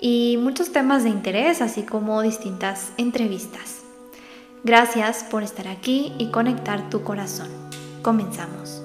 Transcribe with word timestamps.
y 0.00 0.36
muchos 0.38 0.72
temas 0.72 1.04
de 1.04 1.10
interés, 1.10 1.60
así 1.60 1.82
como 1.82 2.22
distintas 2.22 2.92
entrevistas. 2.96 3.82
Gracias 4.64 5.24
por 5.24 5.42
estar 5.42 5.68
aquí 5.68 6.12
y 6.18 6.30
conectar 6.30 6.90
tu 6.90 7.02
corazón. 7.02 7.48
Comenzamos. 8.02 8.82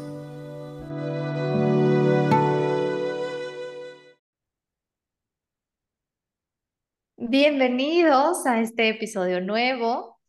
Bienvenidos 7.17 8.45
a 8.45 8.59
este 8.59 8.89
episodio 8.89 9.41
nuevo 9.41 10.20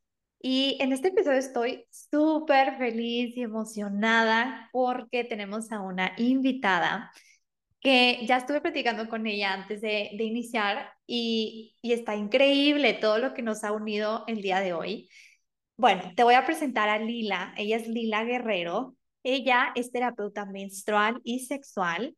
y 0.40 0.78
en 0.80 0.92
este 0.92 1.08
episodio 1.08 1.38
estoy 1.38 1.86
súper 1.90 2.78
feliz 2.78 3.36
y 3.36 3.42
emocionada 3.42 4.68
porque 4.72 5.24
tenemos 5.24 5.72
a 5.72 5.80
una 5.80 6.12
invitada 6.16 7.10
que 7.84 8.24
ya 8.26 8.38
estuve 8.38 8.62
platicando 8.62 9.10
con 9.10 9.26
ella 9.26 9.52
antes 9.52 9.82
de, 9.82 10.08
iniciar 10.18 10.94
y, 11.06 11.76
está 11.82 12.16
increíble 12.16 12.94
todo 12.94 13.18
lo 13.18 13.34
que 13.34 13.42
nos 13.42 13.62
ha 13.62 13.72
unido 13.72 14.24
el 14.26 14.40
día 14.40 14.60
de 14.60 14.72
hoy. 14.72 15.10
Bueno, 15.76 16.02
te 16.16 16.24
voy 16.24 16.34
a 16.34 16.46
presentar 16.46 16.88
a 16.88 16.98
Lila. 16.98 17.52
Ella 17.58 17.76
es 17.76 17.86
Lila 17.86 18.24
Guerrero. 18.24 18.96
Ella 19.22 19.72
es 19.74 19.92
terapeuta 19.92 20.46
menstrual 20.46 21.20
y 21.24 21.40
sexual, 21.40 22.16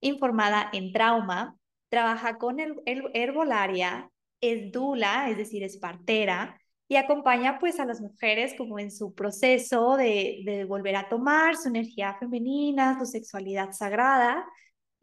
informada 0.00 0.68
en 0.72 0.92
trauma, 0.92 1.56
trabaja 1.88 2.36
con 2.36 2.60
el, 2.60 2.74
el 2.84 3.04
herbolaria, 3.14 4.10
es 4.42 4.70
dula, 4.72 5.30
es 5.30 5.38
decir, 5.38 5.62
es 5.62 5.78
partera, 5.78 6.60
y 6.88 6.96
acompaña 6.96 7.58
pues 7.58 7.80
a 7.80 7.86
las 7.86 8.00
mujeres 8.00 8.54
como 8.56 8.78
en 8.78 8.90
su 8.90 9.14
proceso 9.14 9.96
de, 9.96 10.42
de 10.44 10.64
volver 10.66 10.96
a 10.96 11.08
tomar 11.08 11.56
su 11.56 11.68
energía 11.68 12.16
femenina, 12.18 12.98
su 12.98 13.06
sexualidad 13.06 13.72
sagrada. 13.72 14.46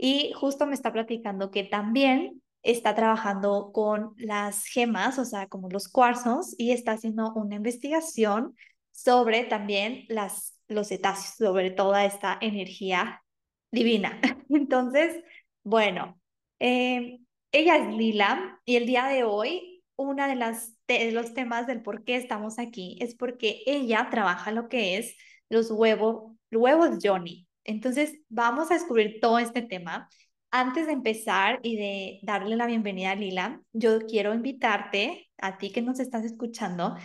Y 0.06 0.34
justo 0.34 0.66
me 0.66 0.73
está 0.73 0.92
platicando 0.92 1.50
que 1.50 1.64
también 1.64 2.42
está 2.62 2.94
trabajando 2.94 3.72
con 3.72 4.14
las 4.18 4.66
gemas, 4.66 5.18
o 5.18 5.23
sea, 5.23 5.48
como 5.48 5.70
los 5.70 5.88
cuarzos, 5.88 6.56
y 6.58 6.72
está 6.72 6.92
haciendo 6.92 7.32
una 7.36 7.56
investigación 7.56 8.54
sobre 8.92 9.46
también 9.46 10.04
las, 10.09 10.59
los 10.68 10.90
cetáceos, 10.90 11.36
sobre 11.38 11.72
toda 11.72 12.04
esta 12.04 12.38
energía 12.42 13.24
divina. 13.72 14.20
Entonces, 14.50 15.24
bueno, 15.64 16.20
eh, 16.59 17.20
ella 17.54 17.78
es 17.78 17.96
Lila 17.96 18.59
y 18.66 18.76
el 18.76 18.86
día 18.86 19.06
de 19.06 19.24
hoy 19.24 19.86
una 19.96 20.28
de 20.28 20.36
las 20.36 20.76
de 20.86 21.14
los 21.14 21.34
temas 21.34 21.66
del 21.66 21.81
por 21.81 22.04
qué 22.04 22.18
estamos 22.18 22.59
aquí 22.59 22.98
es 23.00 23.16
porque 23.16 23.62
ella 23.66 24.09
trabaja 24.12 24.52
lo 24.52 24.68
que 24.68 24.98
es 24.98 25.16
los 25.48 25.72
huevos, 25.72 26.34
huevos 26.52 26.98
Johnny. 27.02 27.48
Entonces, 27.64 28.19
vamos 28.30 28.72
a 28.72 28.75
descubrir 28.75 29.19
todo 29.22 29.39
este 29.39 29.61
tema. 29.61 30.09
Antes 30.52 30.86
de 30.86 30.94
empezar 30.94 31.59
y 31.64 31.78
de 31.78 32.19
darle 32.23 32.56
la 32.56 32.67
bienvenida 32.67 33.11
a 33.11 33.16
Lila, 33.16 33.61
yo 33.73 34.00
quiero 34.02 34.33
invitarte, 34.33 35.30
a 35.38 35.58
ti 35.58 35.72
que 35.72 35.81
nos 35.81 36.00
estás 36.00 36.24
escuchando, 36.25 36.96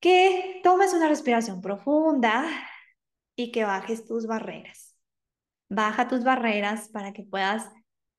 que 0.00 0.60
tomes 0.62 0.94
una 0.94 1.08
respiración 1.08 1.60
profunda 1.60 2.46
y 3.36 3.52
que 3.52 3.64
bajes 3.64 4.06
tus 4.06 4.26
barreras. 4.26 4.96
Baja 5.68 6.08
tus 6.08 6.24
barreras 6.24 6.88
para 6.88 7.12
que 7.12 7.22
puedas 7.22 7.68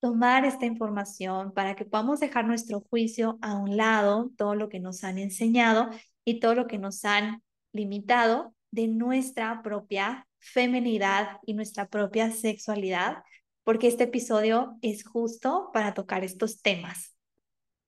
tomar 0.05 0.45
esta 0.45 0.67
información 0.67 1.51
para 1.51 1.75
que 1.75 1.83
podamos 1.83 2.19
dejar 2.19 2.45
nuestro 2.45 2.81
juicio 2.91 3.39
a 3.41 3.55
un 3.55 3.75
lado, 3.75 4.29
todo 4.37 4.53
lo 4.53 4.69
que 4.69 4.79
nos 4.79 5.03
han 5.03 5.17
enseñado 5.17 5.89
y 6.23 6.39
todo 6.39 6.53
lo 6.53 6.67
que 6.67 6.77
nos 6.77 7.03
han 7.05 7.41
limitado 7.73 8.53
de 8.69 8.87
nuestra 8.87 9.63
propia 9.63 10.27
femenidad 10.45 11.39
y 11.45 11.53
nuestra 11.53 11.87
propia 11.87 12.31
sexualidad, 12.31 13.23
porque 13.63 13.87
este 13.87 14.05
episodio 14.05 14.77
es 14.81 15.05
justo 15.05 15.69
para 15.73 15.93
tocar 15.93 16.23
estos 16.23 16.61
temas. 16.61 17.15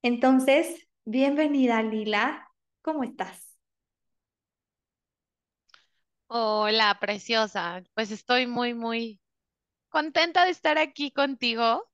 Entonces, 0.01 0.87
bienvenida 1.05 1.81
Lila, 1.83 2.47
¿cómo 2.81 3.03
estás? 3.03 3.57
Hola, 6.27 6.97
preciosa. 6.99 7.83
Pues 7.93 8.11
estoy 8.11 8.47
muy, 8.47 8.73
muy 8.73 9.21
contenta 9.89 10.45
de 10.45 10.51
estar 10.51 10.77
aquí 10.77 11.11
contigo 11.11 11.87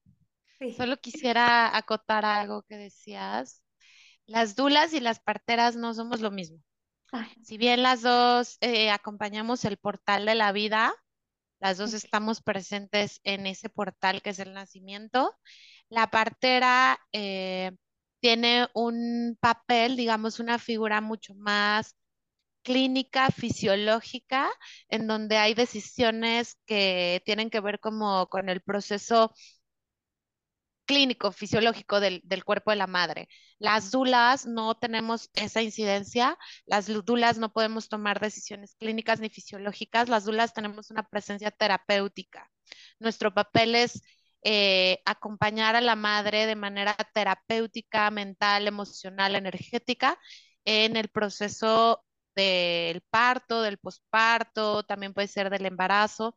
Solo 0.71 0.97
quisiera 0.97 1.75
acotar 1.75 2.25
algo 2.25 2.63
que 2.63 2.77
decías. 2.77 3.61
Las 4.25 4.55
dulas 4.55 4.93
y 4.93 5.01
las 5.01 5.19
parteras 5.19 5.75
no 5.75 5.93
somos 5.93 6.21
lo 6.21 6.31
mismo. 6.31 6.59
Si 7.43 7.57
bien 7.57 7.83
las 7.83 8.01
dos 8.01 8.57
eh, 8.61 8.89
acompañamos 8.89 9.65
el 9.65 9.77
portal 9.77 10.25
de 10.25 10.35
la 10.35 10.51
vida, 10.51 10.93
las 11.59 11.77
dos 11.77 11.93
estamos 11.93 12.41
presentes 12.41 13.21
en 13.23 13.47
ese 13.47 13.69
portal 13.69 14.21
que 14.21 14.31
es 14.31 14.39
el 14.39 14.53
nacimiento. 14.53 15.35
La 15.89 16.07
partera 16.09 16.99
eh, 17.11 17.71
tiene 18.19 18.67
un 18.73 19.37
papel, 19.39 19.95
digamos, 19.95 20.39
una 20.39 20.59
figura 20.59 21.01
mucho 21.01 21.35
más 21.35 21.95
clínica, 22.63 23.29
fisiológica, 23.29 24.49
en 24.89 25.07
donde 25.07 25.37
hay 25.37 25.53
decisiones 25.53 26.57
que 26.65 27.21
tienen 27.25 27.49
que 27.49 27.59
ver 27.59 27.79
como 27.79 28.27
con 28.27 28.49
el 28.49 28.61
proceso 28.61 29.33
clínico, 30.85 31.31
fisiológico 31.31 31.99
del, 31.99 32.21
cuerpo 32.45 32.71
de 32.71 32.77
la 32.77 32.87
madre. 32.87 33.27
Las 33.59 33.91
dulas 33.91 34.45
no 34.45 34.75
tenemos 34.75 35.29
esa 35.33 35.61
incidencia, 35.61 36.37
las 36.65 36.87
dulas 37.05 37.37
no 37.37 37.51
podemos 37.53 37.89
tomar 37.89 38.19
decisiones 38.19 38.75
clínicas 38.75 39.19
ni 39.19 39.29
fisiológicas, 39.29 40.09
las 40.09 40.25
dulas 40.25 40.53
tenemos 40.53 40.91
una 40.91 41.03
presencia 41.03 41.51
terapéutica. 41.51 42.49
Nuestro 42.99 43.33
papel 43.33 43.75
es 43.75 44.01
eh, 44.43 45.01
acompañar 45.05 45.75
a 45.75 45.81
la 45.81 45.95
madre 45.95 46.45
de 46.45 46.55
manera 46.55 46.95
terapéutica, 47.13 48.11
mental, 48.11 48.67
emocional, 48.67 49.35
energética 49.35 50.19
en 50.65 50.97
el 50.97 51.09
proceso 51.09 52.03
del 52.35 53.01
parto, 53.09 53.61
del 53.61 53.77
posparto, 53.77 54.83
también 54.83 55.13
puede 55.13 55.27
ser 55.27 55.49
del 55.49 55.65
embarazo 55.65 56.35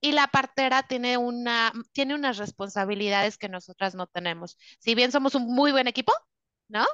y 0.00 0.12
la 0.12 0.28
partera 0.28 0.82
tiene, 0.82 1.18
una, 1.18 1.72
tiene 1.92 2.14
unas 2.14 2.38
responsabilidades 2.38 3.36
que 3.36 3.48
nosotras 3.48 3.94
no 3.94 4.06
tenemos. 4.06 4.56
Si 4.78 4.94
bien 4.94 5.12
somos 5.12 5.34
un 5.34 5.46
muy 5.46 5.72
buen 5.72 5.86
equipo, 5.88 6.12
¿no? 6.68 6.86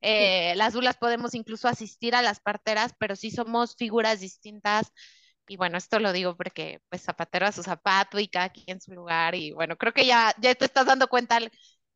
Eh, 0.00 0.54
las 0.56 0.72
dulas 0.72 0.96
podemos 0.96 1.34
incluso 1.34 1.68
asistir 1.68 2.14
a 2.14 2.22
las 2.22 2.40
parteras, 2.40 2.94
pero 2.98 3.16
sí 3.16 3.30
somos 3.30 3.76
figuras 3.76 4.20
distintas. 4.20 4.92
Y 5.46 5.56
bueno, 5.56 5.76
esto 5.76 5.98
lo 5.98 6.12
digo 6.12 6.36
porque 6.36 6.80
pues 6.88 7.02
zapatero 7.02 7.46
a 7.46 7.52
su 7.52 7.62
zapato 7.62 8.18
y 8.18 8.28
cada 8.28 8.48
quien 8.48 8.64
en 8.76 8.80
su 8.80 8.92
lugar. 8.92 9.34
Y 9.34 9.52
bueno, 9.52 9.76
creo 9.76 9.92
que 9.92 10.06
ya, 10.06 10.34
ya 10.38 10.54
te 10.54 10.64
estás 10.64 10.86
dando 10.86 11.08
cuenta 11.08 11.38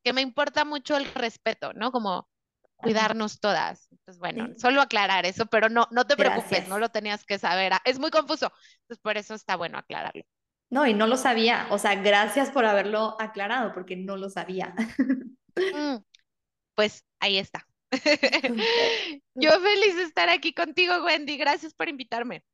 que 0.04 0.12
me 0.12 0.20
importa 0.20 0.64
mucho 0.64 0.96
el 0.96 1.06
respeto, 1.14 1.72
¿no? 1.72 1.92
Como 1.92 2.28
cuidarnos 2.76 3.40
todas. 3.40 3.88
Entonces, 3.90 4.18
bueno, 4.18 4.48
solo 4.58 4.80
aclarar 4.82 5.26
eso, 5.26 5.46
pero 5.46 5.68
no, 5.68 5.88
no 5.90 6.06
te 6.06 6.16
preocupes, 6.16 6.68
no 6.68 6.78
lo 6.78 6.90
tenías 6.90 7.24
que 7.24 7.38
saber. 7.38 7.72
Es 7.84 7.98
muy 7.98 8.10
confuso, 8.10 8.52
entonces 8.82 9.02
por 9.02 9.16
eso 9.16 9.34
está 9.34 9.56
bueno 9.56 9.78
aclararlo. 9.78 10.24
No, 10.70 10.86
y 10.86 10.94
no 10.94 11.06
lo 11.06 11.16
sabía. 11.16 11.66
O 11.70 11.78
sea, 11.78 11.94
gracias 11.96 12.50
por 12.50 12.64
haberlo 12.66 13.16
aclarado, 13.20 13.72
porque 13.72 13.96
no 13.96 14.16
lo 14.16 14.30
sabía. 14.30 14.74
Mm, 15.56 15.96
pues 16.74 17.04
ahí 17.20 17.38
está. 17.38 17.66
Yo 19.34 19.50
feliz 19.60 19.96
de 19.96 20.02
estar 20.02 20.28
aquí 20.28 20.52
contigo, 20.52 21.04
Wendy. 21.04 21.36
Gracias 21.36 21.74
por 21.74 21.88
invitarme. 21.88 22.44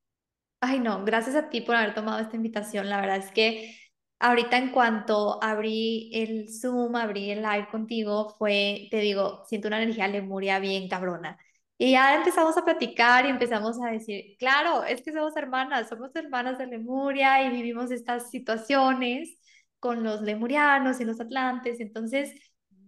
Ay, 0.61 0.81
no, 0.81 1.05
gracias 1.05 1.37
a 1.37 1.51
ti 1.51 1.61
por 1.61 1.77
haber 1.77 1.95
tomado 1.95 2.21
esta 2.21 2.37
invitación. 2.37 2.89
La 2.89 3.01
verdad 3.01 3.19
es 3.19 3.31
que 3.33 3.77
ahorita 4.19 4.57
en 4.57 4.71
cuanto 4.71 5.43
abrí 5.43 6.11
el 6.15 6.49
Zoom, 6.49 6.97
abrí 6.97 7.31
el 7.31 7.43
live 7.43 7.69
contigo, 7.71 8.35
fue, 8.39 8.89
te 8.91 8.99
digo, 9.01 9.45
siento 9.47 9.69
una 9.69 9.83
energía 9.83 10.09
lemuria 10.09 10.59
bien 10.61 10.89
cabrona. 10.89 11.39
Y 11.85 11.91
ya 11.91 12.15
empezamos 12.17 12.57
a 12.57 12.65
platicar 12.65 13.27
y 13.27 13.29
empezamos 13.29 13.79
a 13.83 13.91
decir, 13.91 14.37
claro, 14.39 14.85
es 14.85 15.03
que 15.03 15.13
somos 15.13 15.37
hermanas, 15.37 15.87
somos 15.91 16.17
hermanas 16.17 16.57
de 16.57 16.67
Lemuria 16.67 17.45
y 17.45 17.51
vivimos 17.51 17.91
estas 17.91 18.31
situaciones 18.31 19.37
con 19.81 20.03
los 20.03 20.23
lemurianos 20.23 20.99
y 21.01 21.05
los 21.05 21.21
atlantes. 21.21 21.81
Entonces, 21.81 22.33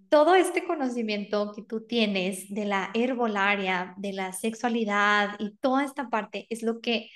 todo 0.09 0.35
este 0.35 0.65
conocimiento 0.65 1.53
que 1.55 1.63
tú 1.63 1.87
tienes 1.87 2.49
de 2.49 2.65
la 2.65 2.89
herbolaria, 2.95 3.93
de 3.99 4.15
la 4.15 4.33
sexualidad 4.33 5.37
y 5.41 5.55
toda 5.59 5.85
esta 5.85 6.09
parte 6.09 6.47
es 6.49 6.63
lo 6.63 6.81
que 6.81 7.11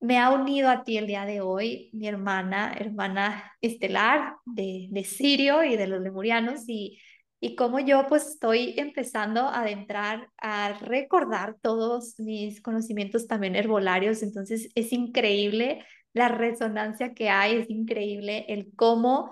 me 0.00 0.18
ha 0.18 0.30
unido 0.30 0.70
a 0.70 0.82
ti 0.82 0.96
el 0.96 1.06
día 1.06 1.26
de 1.26 1.42
hoy, 1.42 1.90
mi 1.92 2.08
hermana, 2.08 2.72
hermana 2.74 3.52
estelar 3.60 4.36
de, 4.46 4.88
de 4.90 5.04
Sirio 5.04 5.62
y 5.62 5.76
de 5.76 5.88
los 5.88 6.00
lemurianos. 6.00 6.66
Y 6.68 6.98
y 7.40 7.54
cómo 7.54 7.78
yo 7.78 8.06
pues 8.08 8.26
estoy 8.26 8.74
empezando 8.76 9.42
a 9.42 9.60
adentrar, 9.60 10.30
a 10.38 10.72
recordar 10.80 11.56
todos 11.60 12.18
mis 12.18 12.60
conocimientos 12.60 13.26
también 13.28 13.54
herbolarios. 13.54 14.22
Entonces 14.22 14.68
es 14.74 14.92
increíble 14.92 15.84
la 16.12 16.28
resonancia 16.28 17.14
que 17.14 17.28
hay, 17.28 17.56
es 17.56 17.70
increíble 17.70 18.44
el 18.48 18.74
cómo 18.74 19.30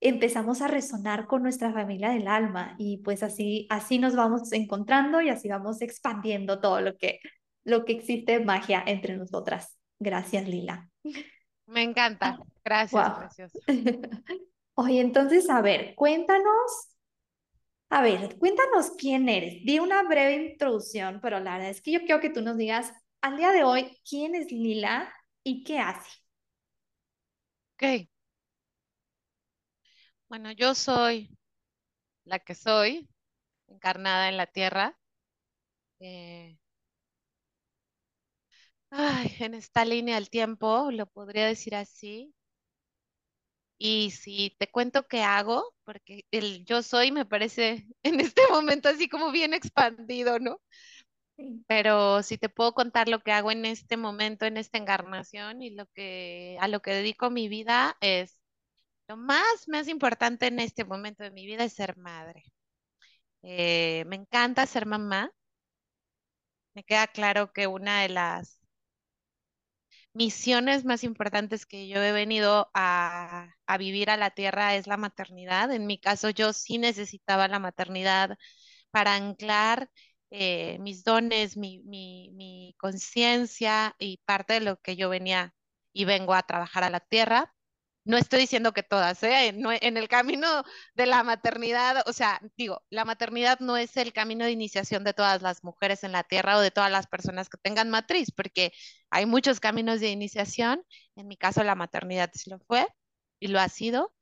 empezamos 0.00 0.62
a 0.62 0.68
resonar 0.68 1.26
con 1.26 1.42
nuestra 1.42 1.72
familia 1.72 2.10
del 2.10 2.26
alma 2.26 2.74
y 2.78 2.98
pues 2.98 3.22
así, 3.22 3.66
así 3.70 3.98
nos 3.98 4.16
vamos 4.16 4.52
encontrando 4.52 5.20
y 5.20 5.28
así 5.28 5.48
vamos 5.48 5.80
expandiendo 5.80 6.60
todo 6.60 6.80
lo 6.80 6.96
que, 6.96 7.20
lo 7.62 7.84
que 7.84 7.92
existe 7.92 8.40
magia 8.40 8.82
entre 8.84 9.16
nosotras. 9.16 9.78
Gracias, 10.00 10.48
Lila. 10.48 10.90
Me 11.66 11.82
encanta. 11.82 12.38
Gracias, 12.64 13.18
preciosa. 13.18 13.58
Oye, 14.74 15.00
entonces, 15.00 15.48
a 15.48 15.62
ver, 15.62 15.94
cuéntanos 15.94 16.93
a 17.94 18.02
ver, 18.02 18.36
cuéntanos 18.38 18.90
quién 18.98 19.28
eres. 19.28 19.64
Di 19.64 19.78
una 19.78 20.02
breve 20.02 20.50
introducción, 20.52 21.20
pero 21.22 21.38
la 21.38 21.52
verdad 21.54 21.70
es 21.70 21.80
que 21.80 21.92
yo 21.92 22.00
quiero 22.00 22.20
que 22.20 22.30
tú 22.30 22.42
nos 22.42 22.56
digas 22.56 22.92
al 23.20 23.36
día 23.36 23.52
de 23.52 23.62
hoy 23.62 23.96
quién 24.08 24.34
es 24.34 24.50
Lila 24.50 25.12
y 25.44 25.62
qué 25.62 25.78
hace. 25.78 26.10
Ok. 27.76 28.08
Bueno, 30.28 30.52
yo 30.52 30.74
soy 30.74 31.30
la 32.24 32.38
que 32.40 32.54
soy, 32.54 33.08
encarnada 33.68 34.28
en 34.28 34.36
la 34.38 34.46
tierra. 34.46 34.98
Eh, 36.00 36.56
ay, 38.90 39.30
en 39.40 39.52
esta 39.54 39.84
línea 39.84 40.14
del 40.14 40.30
tiempo, 40.30 40.90
lo 40.90 41.04
podría 41.06 41.46
decir 41.46 41.74
así. 41.74 42.34
Y 43.78 44.10
si 44.12 44.54
te 44.58 44.70
cuento 44.70 45.06
qué 45.08 45.22
hago, 45.22 45.74
porque 45.84 46.24
el 46.30 46.64
yo 46.64 46.82
soy 46.82 47.12
me 47.12 47.26
parece 47.26 47.86
en 48.02 48.20
este 48.20 48.42
momento 48.50 48.88
así 48.88 49.08
como 49.08 49.30
bien 49.32 49.54
expandido, 49.54 50.38
¿no? 50.38 50.60
Pero 51.66 52.22
si 52.22 52.38
te 52.38 52.48
puedo 52.48 52.74
contar 52.74 53.08
lo 53.08 53.20
que 53.20 53.32
hago 53.32 53.50
en 53.50 53.64
este 53.64 53.96
momento, 53.96 54.46
en 54.46 54.56
esta 54.56 54.78
encarnación 54.78 55.62
y 55.62 55.70
lo 55.70 55.86
que 55.94 56.56
a 56.60 56.68
lo 56.68 56.80
que 56.80 56.92
dedico 56.92 57.30
mi 57.30 57.48
vida 57.48 57.96
es 58.00 58.38
lo 59.08 59.16
más, 59.16 59.68
más 59.68 59.88
importante 59.88 60.46
en 60.48 60.60
este 60.60 60.84
momento 60.84 61.24
de 61.24 61.30
mi 61.32 61.46
vida 61.46 61.64
es 61.64 61.74
ser 61.74 61.96
madre. 61.98 62.44
Eh, 63.42 64.04
me 64.06 64.16
encanta 64.16 64.66
ser 64.66 64.86
mamá. 64.86 65.30
Me 66.74 66.84
queda 66.84 67.08
claro 67.08 67.52
que 67.52 67.66
una 67.66 68.02
de 68.02 68.08
las 68.10 68.60
misiones 70.14 70.84
más 70.84 71.04
importantes 71.04 71.66
que 71.66 71.88
yo 71.88 72.02
he 72.02 72.12
venido 72.12 72.70
a, 72.74 73.48
vivir 73.78 74.10
a 74.10 74.16
la 74.16 74.30
tierra 74.30 74.76
es 74.76 74.86
la 74.86 74.96
maternidad. 74.96 75.72
En 75.72 75.86
mi 75.86 75.98
caso, 75.98 76.30
yo 76.30 76.52
sí 76.52 76.78
necesitaba 76.78 77.48
la 77.48 77.58
maternidad 77.58 78.36
para 78.90 79.14
anclar 79.16 79.90
eh, 80.30 80.78
mis 80.80 81.04
dones, 81.04 81.56
mi, 81.56 81.80
mi 81.84 82.74
conciencia 82.78 83.94
y 83.98 84.18
parte 84.24 84.54
de 84.54 84.60
lo 84.60 84.78
que 84.80 84.96
yo 84.96 85.08
venía 85.08 85.54
y 85.92 86.04
vengo 86.06 86.34
a 86.34 86.42
trabajar 86.44 86.84
a 86.84 86.90
la 86.90 87.00
tierra. 87.00 87.54
No 88.04 88.18
estoy 88.18 88.40
diciendo 88.40 88.72
que 88.72 88.82
todas, 88.82 89.22
¿eh? 89.22 89.48
en 89.48 89.96
el 89.96 90.08
camino 90.08 90.62
de 90.94 91.06
la 91.06 91.22
maternidad, 91.22 92.02
o 92.06 92.12
sea, 92.12 92.40
digo, 92.56 92.82
la 92.90 93.04
maternidad 93.06 93.60
no 93.60 93.76
es 93.78 93.96
el 93.96 94.12
camino 94.12 94.44
de 94.44 94.50
iniciación 94.52 95.04
de 95.04 95.14
todas 95.14 95.40
las 95.42 95.64
mujeres 95.64 96.04
en 96.04 96.12
la 96.12 96.22
tierra 96.24 96.58
o 96.58 96.60
de 96.60 96.70
todas 96.70 96.90
las 96.90 97.06
personas 97.06 97.48
que 97.48 97.56
tengan 97.62 97.88
matriz, 97.90 98.30
porque 98.30 98.72
hay 99.10 99.24
muchos 99.26 99.58
caminos 99.60 100.00
de 100.00 100.10
iniciación. 100.10 100.84
En 101.16 101.28
mi 101.28 101.36
caso, 101.38 101.64
la 101.64 101.74
maternidad 101.76 102.30
sí 102.34 102.50
lo 102.50 102.58
fue 102.60 102.86
y 103.40 103.48
lo 103.48 103.58
ha 103.60 103.68
sido. 103.70 104.12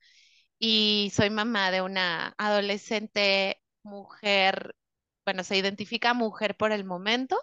Y 0.59 1.11
soy 1.15 1.29
mamá 1.29 1.71
de 1.71 1.81
una 1.81 2.35
adolescente 2.37 3.61
mujer, 3.83 4.75
bueno, 5.25 5.43
se 5.43 5.57
identifica 5.57 6.13
mujer 6.13 6.55
por 6.57 6.71
el 6.71 6.85
momento, 6.85 7.37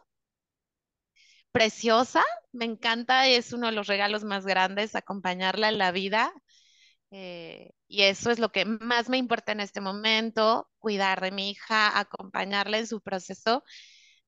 preciosa, 1.52 2.22
me 2.52 2.64
encanta, 2.64 3.26
es 3.28 3.52
uno 3.52 3.66
de 3.66 3.72
los 3.72 3.86
regalos 3.86 4.24
más 4.24 4.46
grandes 4.46 4.94
acompañarla 4.94 5.68
en 5.68 5.78
la 5.78 5.92
vida. 5.92 6.32
Eh, 7.12 7.72
y 7.88 8.02
eso 8.02 8.30
es 8.30 8.38
lo 8.38 8.52
que 8.52 8.64
más 8.64 9.08
me 9.08 9.18
importa 9.18 9.52
en 9.52 9.60
este 9.60 9.80
momento, 9.80 10.70
cuidar 10.78 11.20
de 11.20 11.32
mi 11.32 11.50
hija, 11.50 11.98
acompañarla 11.98 12.78
en 12.78 12.86
su 12.86 13.00
proceso 13.00 13.64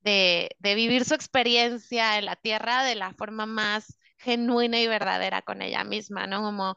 de, 0.00 0.50
vivir 0.60 1.04
su 1.04 1.14
experiencia 1.14 2.18
en 2.18 2.26
la 2.26 2.36
tierra 2.36 2.84
de 2.84 2.94
la 2.96 3.14
forma 3.14 3.46
más 3.46 3.98
genuina 4.18 4.80
y 4.80 4.88
verdadera 4.88 5.42
con 5.42 5.62
ella 5.62 5.84
misma, 5.84 6.26
¿no? 6.26 6.42
Como 6.42 6.76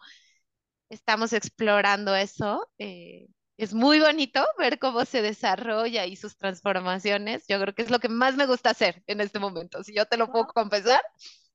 estamos 0.90 1.34
explorando 1.34 2.16
eso. 2.16 2.70
Eh, 2.78 3.28
es 3.58 3.74
muy 3.74 4.00
bonito 4.00 4.46
ver 4.58 4.80
cómo 4.80 5.06
se 5.06 5.22
desarrolla 5.22 6.06
y 6.06 6.16
sus 6.16 6.38
transformaciones. 6.38 7.46
Yo 7.48 7.60
creo 7.60 7.74
que 7.74 7.84
es 7.84 7.90
lo 7.90 8.00
que 8.00 8.10
más 8.10 8.36
me 8.36 8.46
gusta 8.46 8.72
hacer 8.72 9.04
en 9.08 9.22
este 9.22 9.40
momento. 9.40 9.84
Si 9.84 9.94
yo 9.96 10.06
te 10.06 10.18
lo 10.18 10.32
puedo 10.32 10.48
confesar, 10.48 11.02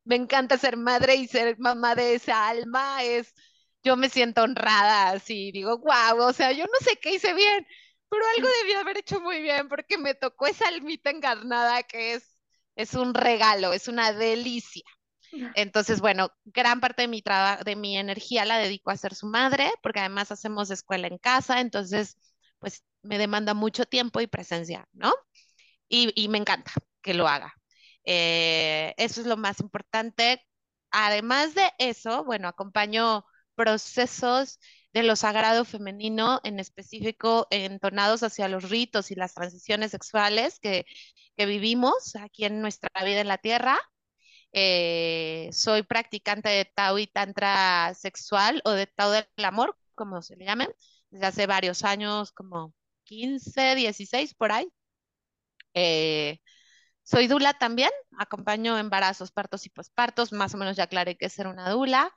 me 0.05 0.17
encanta 0.17 0.59
ser 0.59 0.77
madre 0.77 1.17
y 1.17 1.29
ser 1.29 1.59
mamá 1.59 1.95
de 1.95 2.15
esa 2.15 2.49
alma. 2.49 3.03
Es, 3.05 3.35
yo 3.83 3.97
me 3.97 4.09
siento 4.09 4.43
honrada 4.43 5.11
así, 5.11 5.53
digo, 5.53 5.79
wow, 5.79 6.27
o 6.27 6.33
sea, 6.33 6.53
yo 6.53 6.65
no 6.65 6.87
sé 6.87 6.97
qué 6.97 7.15
hice 7.15 7.35
bien, 7.35 7.67
pero 8.09 8.23
algo 8.37 8.49
debí 8.63 8.73
haber 8.75 8.99
hecho 8.99 9.21
muy 9.21 9.41
bien 9.43 9.69
porque 9.69 9.99
me 9.99 10.15
tocó 10.15 10.47
esa 10.47 10.69
almita 10.69 11.11
encarnada 11.11 11.83
que 11.83 12.15
es, 12.15 12.39
es 12.77 12.95
un 12.95 13.15
regalo, 13.15 13.73
es 13.73 13.89
una 13.89 14.13
delicia. 14.13 14.85
Entonces, 15.57 16.01
bueno, 16.01 16.31
gran 16.45 16.81
parte 16.81 17.03
de 17.03 17.09
mi 17.09 17.23
trabajo, 17.23 17.65
de 17.65 17.77
mi 17.77 17.97
energía 17.97 18.45
la 18.45 18.59
dedico 18.59 18.91
a 18.91 18.97
ser 18.97 19.15
su 19.15 19.27
madre, 19.27 19.71
porque 19.83 20.01
además 20.01 20.33
hacemos 20.33 20.71
escuela 20.71 21.07
en 21.07 21.19
casa, 21.19 21.61
entonces, 21.61 22.17
pues 22.59 22.83
me 23.03 23.19
demanda 23.19 23.55
mucho 23.55 23.87
tiempo 23.87 24.21
y 24.21 24.27
presencia, 24.27 24.87
¿no? 24.93 25.13
Y, 25.89 26.29
me 26.29 26.39
encanta 26.39 26.73
que 27.03 27.15
lo 27.15 27.27
haga. 27.27 27.53
Eh, 28.05 28.95
eso 28.97 29.21
es 29.21 29.27
lo 29.27 29.37
más 29.37 29.61
importante. 29.61 30.47
Además 30.91 31.55
de 31.55 31.71
eso, 31.79 32.25
bueno, 32.25 32.49
acompaño 32.49 33.25
procesos 33.57 34.61
de 34.93 35.03
lo 35.03 35.17
sagrado 35.17 35.65
femenino, 35.65 36.41
en 36.45 36.61
específico 36.61 37.47
entonados 37.51 38.23
hacia 38.23 38.49
los 38.49 38.69
ritos 38.71 39.11
y 39.11 39.15
las 39.15 39.35
transiciones 39.35 39.93
sexuales 39.93 40.59
que, 40.61 40.85
que 41.37 41.47
vivimos 41.47 42.17
aquí 42.17 42.45
en 42.45 42.61
nuestra 42.61 42.91
vida 43.05 43.21
en 43.21 43.29
la 43.29 43.39
tierra. 43.39 43.79
Eh, 44.53 45.49
soy 45.53 45.83
practicante 45.83 46.49
de 46.49 46.65
Tao 46.65 46.99
y 46.99 47.07
Tantra 47.07 47.95
sexual 47.95 48.61
o 48.65 48.71
de 48.73 48.87
Tao 48.87 49.11
del 49.13 49.27
amor, 49.45 49.77
como 49.95 50.23
se 50.23 50.37
le 50.37 50.45
llamen, 50.47 50.69
desde 51.11 51.27
hace 51.27 51.47
varios 51.47 51.85
años, 51.85 52.33
como 52.33 52.75
15, 53.05 53.75
16 53.75 54.35
por 54.35 54.53
ahí. 54.53 54.69
Eh, 55.75 56.39
soy 57.03 57.27
dula 57.29 57.55
también, 57.55 57.91
acompaño 58.19 58.79
embarazos, 58.79 59.33
partos 59.33 59.67
y 59.67 59.71
pospartos, 59.71 60.33
más 60.33 60.55
o 60.55 60.59
menos 60.59 60.77
ya 60.77 60.85
aclaré 60.85 61.17
que 61.17 61.27
es 61.27 61.33
ser 61.33 61.47
una 61.49 61.71
dula. 61.71 62.13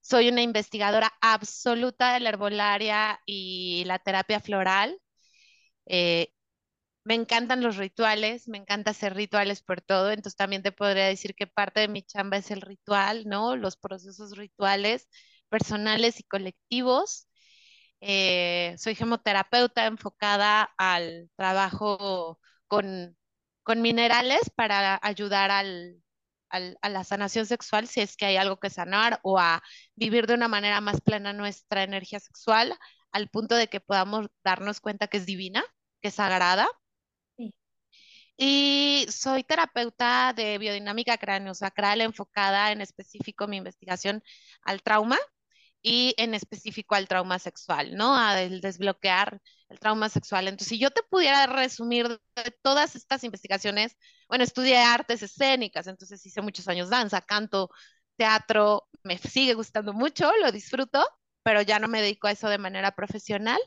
Soy 0.00 0.28
una 0.30 0.42
investigadora 0.42 1.12
absoluta 1.20 2.14
de 2.14 2.20
la 2.20 2.30
herbolaria 2.30 3.20
y 3.26 3.84
la 3.86 3.98
terapia 3.98 4.40
floral. 4.40 4.98
Eh, 5.86 6.32
me 7.08 7.14
encantan 7.14 7.62
los 7.62 7.76
rituales, 7.78 8.48
me 8.48 8.58
encanta 8.58 8.90
hacer 8.90 9.14
rituales 9.14 9.62
por 9.62 9.80
todo, 9.80 10.10
entonces 10.10 10.36
también 10.36 10.62
te 10.62 10.72
podría 10.72 11.06
decir 11.06 11.34
que 11.34 11.46
parte 11.46 11.80
de 11.80 11.88
mi 11.88 12.02
chamba 12.02 12.36
es 12.36 12.50
el 12.50 12.60
ritual, 12.60 13.24
¿no? 13.26 13.56
Los 13.56 13.78
procesos 13.78 14.36
rituales 14.36 15.08
personales 15.48 16.20
y 16.20 16.24
colectivos. 16.24 17.26
Eh, 18.00 18.74
soy 18.78 18.94
gemoterapeuta 18.94 19.86
enfocada 19.86 20.64
al 20.78 21.30
trabajo 21.36 22.38
con, 22.66 23.16
con 23.62 23.80
minerales 23.82 24.50
para 24.54 25.00
ayudar 25.02 25.50
al, 25.50 26.02
a 26.50 26.88
la 26.90 27.04
sanación 27.04 27.46
sexual 27.46 27.88
si 27.88 28.00
es 28.02 28.16
que 28.18 28.26
hay 28.26 28.36
algo 28.36 28.58
que 28.60 28.68
sanar 28.70 29.18
o 29.22 29.38
a 29.38 29.62
vivir 29.96 30.26
de 30.26 30.34
una 30.34 30.48
manera 30.48 30.80
más 30.82 31.00
plena 31.00 31.32
nuestra 31.32 31.84
energía 31.84 32.20
sexual 32.20 32.76
al 33.12 33.28
punto 33.30 33.54
de 33.56 33.68
que 33.68 33.80
podamos 33.80 34.26
darnos 34.44 34.80
cuenta 34.80 35.08
que 35.08 35.16
es 35.18 35.26
divina, 35.26 35.64
que 36.02 36.08
es 36.08 36.14
sagrada 36.16 36.68
y 38.38 39.06
soy 39.10 39.44
terapeuta 39.44 40.32
de 40.34 40.58
biodinámica 40.58 41.18
cráneo-sacral 41.18 42.00
enfocada 42.02 42.72
en 42.72 42.80
específico 42.80 43.48
mi 43.48 43.58
investigación 43.58 44.22
al 44.62 44.82
trauma 44.82 45.18
y 45.82 46.14
en 46.18 46.34
específico 46.34 46.94
al 46.94 47.08
trauma 47.08 47.38
sexual, 47.38 47.96
¿no? 47.96 48.16
A 48.16 48.36
desbloquear 48.36 49.40
el 49.68 49.78
trauma 49.80 50.08
sexual. 50.08 50.48
Entonces, 50.48 50.68
si 50.68 50.78
yo 50.78 50.90
te 50.90 51.02
pudiera 51.04 51.46
resumir 51.46 52.08
de 52.08 52.50
todas 52.62 52.96
estas 52.96 53.24
investigaciones, 53.24 53.96
bueno, 54.28 54.44
estudié 54.44 54.78
artes 54.78 55.22
escénicas, 55.22 55.86
entonces 55.86 56.24
hice 56.26 56.40
muchos 56.42 56.68
años 56.68 56.90
danza, 56.90 57.20
canto, 57.22 57.70
teatro, 58.16 58.88
me 59.04 59.18
sigue 59.18 59.54
gustando 59.54 59.92
mucho, 59.92 60.30
lo 60.42 60.52
disfruto, 60.52 61.04
pero 61.42 61.62
ya 61.62 61.78
no 61.78 61.88
me 61.88 62.02
dedico 62.02 62.26
a 62.28 62.32
eso 62.32 62.48
de 62.48 62.58
manera 62.58 62.92
profesional. 62.92 63.60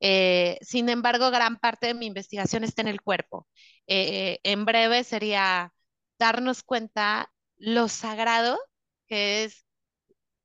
Eh, 0.00 0.58
sin 0.62 0.88
embargo, 0.88 1.30
gran 1.30 1.58
parte 1.58 1.88
de 1.88 1.94
mi 1.94 2.06
investigación 2.06 2.64
está 2.64 2.82
en 2.82 2.88
el 2.88 3.02
cuerpo. 3.02 3.46
Eh, 3.86 4.40
en 4.44 4.64
breve 4.64 5.04
sería 5.04 5.72
darnos 6.18 6.62
cuenta 6.62 7.30
lo 7.58 7.88
sagrado 7.88 8.58
que 9.06 9.44
es 9.44 9.66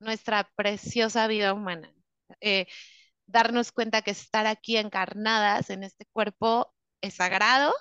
nuestra 0.00 0.50
preciosa 0.56 1.26
vida 1.28 1.54
humana. 1.54 1.92
Eh, 2.40 2.66
darnos 3.26 3.72
cuenta 3.72 4.02
que 4.02 4.12
estar 4.12 4.46
aquí 4.46 4.76
encarnadas 4.76 5.70
en 5.70 5.84
este 5.84 6.06
cuerpo 6.12 6.74
es 7.00 7.14
sagrado, 7.14 7.74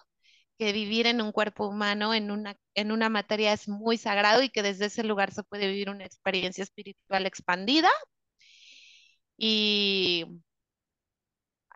que 0.58 0.74
vivir 0.74 1.08
en 1.08 1.22
un 1.22 1.32
cuerpo 1.32 1.68
humano, 1.68 2.14
en 2.14 2.32
una, 2.32 2.58
en 2.76 2.92
una 2.92 3.10
materia 3.10 3.54
es 3.54 3.68
muy 3.70 3.98
sagrado 3.98 4.44
y 4.44 4.50
que 4.50 4.64
desde 4.64 4.86
ese 4.88 5.04
lugar 5.04 5.34
se 5.34 5.44
puede 5.44 5.68
vivir 5.68 5.90
una 5.90 6.06
experiencia 6.06 6.64
espiritual 6.64 7.26
expandida. 7.26 7.90
Y 9.38 10.26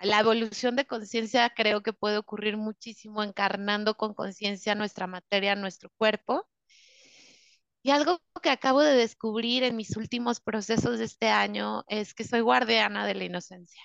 la 0.02 0.20
evolución 0.20 0.76
de 0.76 0.86
conciencia 0.86 1.50
creo 1.52 1.82
que 1.84 1.94
puede 1.94 2.18
ocurrir 2.18 2.58
muchísimo 2.58 3.24
encarnando 3.24 3.96
con 3.96 4.14
conciencia 4.14 4.76
nuestra 4.76 5.08
materia, 5.08 5.56
nuestro 5.56 5.90
cuerpo. 5.98 6.48
Y 7.82 7.92
algo 7.92 8.20
que 8.42 8.50
acabo 8.50 8.82
de 8.82 8.94
descubrir 8.96 9.64
en 9.64 9.76
mis 9.76 9.96
últimos 9.98 10.40
procesos 10.42 11.00
de 11.00 11.06
este 11.06 11.30
año 11.30 11.84
es 11.88 12.14
que 12.14 12.24
soy 12.24 12.42
guardiana 12.42 13.06
de 13.06 13.16
la 13.16 13.24
inocencia. 13.26 13.82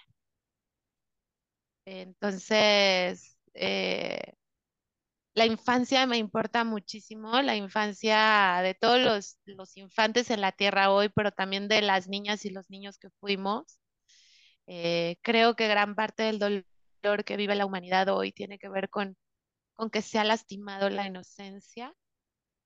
Entonces, 1.87 3.37
eh, 3.55 4.35
la 5.35 5.47
infancia 5.47 6.07
me 6.07 6.17
importa 6.19 6.65
muchísimo, 6.65 7.41
la 7.43 7.57
infancia 7.57 8.61
de 8.63 8.75
todos 8.75 9.01
los, 9.01 9.39
los, 9.47 9.77
infantes 9.77 10.31
en 10.31 10.41
la 10.41 10.53
tierra 10.53 10.91
hoy, 10.91 11.09
pero 11.09 11.33
también 11.33 11.69
de 11.69 11.83
las 11.83 12.09
niñas 12.09 12.45
y 12.45 12.51
los 12.51 12.71
niños 12.71 12.99
que 12.99 13.11
fuimos. 13.21 13.79
Eh, 14.67 15.17
creo 15.23 15.57
que 15.57 15.69
gran 15.69 15.95
parte 15.95 16.23
del 16.25 16.39
dolor 16.39 17.25
que 17.25 17.37
vive 17.37 17.55
la 17.55 17.67
humanidad 17.67 18.09
hoy 18.09 18.33
tiene 18.33 18.59
que 18.59 18.69
ver 18.69 18.89
con, 18.91 19.17
con 19.75 19.91
que 19.91 20.03
se 20.03 20.19
ha 20.19 20.25
lastimado 20.25 20.91
la 20.91 21.07
inocencia 21.07 21.95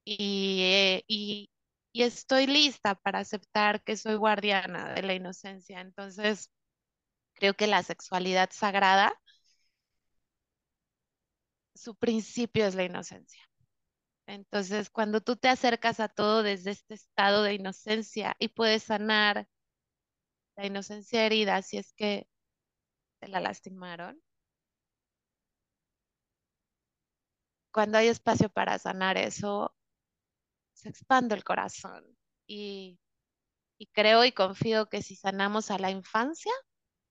y, 0.04 0.62
eh, 0.64 1.04
y, 1.08 1.50
y 1.92 2.02
estoy 2.04 2.46
lista 2.46 2.94
para 2.96 3.20
aceptar 3.20 3.82
que 3.84 3.96
soy 3.96 4.16
guardiana 4.16 4.94
de 4.94 5.02
la 5.02 5.14
inocencia. 5.14 5.80
Entonces, 5.80 6.50
creo 7.34 7.54
que 7.54 7.66
la 7.68 7.82
sexualidad 7.82 8.50
sagrada, 8.52 9.14
su 11.74 11.94
principio 11.96 12.66
es 12.66 12.74
la 12.74 12.84
inocencia. 12.84 13.40
Entonces, 14.26 14.90
cuando 14.90 15.20
tú 15.22 15.36
te 15.36 15.48
acercas 15.48 16.00
a 16.00 16.08
todo 16.08 16.42
desde 16.44 16.72
este 16.72 16.94
estado 16.94 17.44
de 17.44 17.54
inocencia 17.54 18.36
y 18.40 18.48
puedes 18.48 18.84
sanar 18.84 19.48
la 20.58 20.66
inocencia 20.66 21.24
herida 21.24 21.62
si 21.62 21.78
es 21.78 21.92
que 21.94 22.28
te 23.20 23.28
la 23.28 23.40
lastimaron, 23.40 24.20
cuando 27.72 27.98
hay 27.98 28.08
espacio 28.08 28.48
para 28.50 28.78
sanar 28.78 29.16
eso, 29.16 29.74
se 30.74 30.88
expande 30.88 31.34
el 31.36 31.44
corazón. 31.44 32.04
Y, 32.48 32.98
y 33.78 33.86
creo 33.88 34.24
y 34.24 34.32
confío 34.32 34.88
que 34.88 35.02
si 35.02 35.16
sanamos 35.16 35.70
a 35.70 35.78
la 35.78 35.90
infancia, 35.90 36.52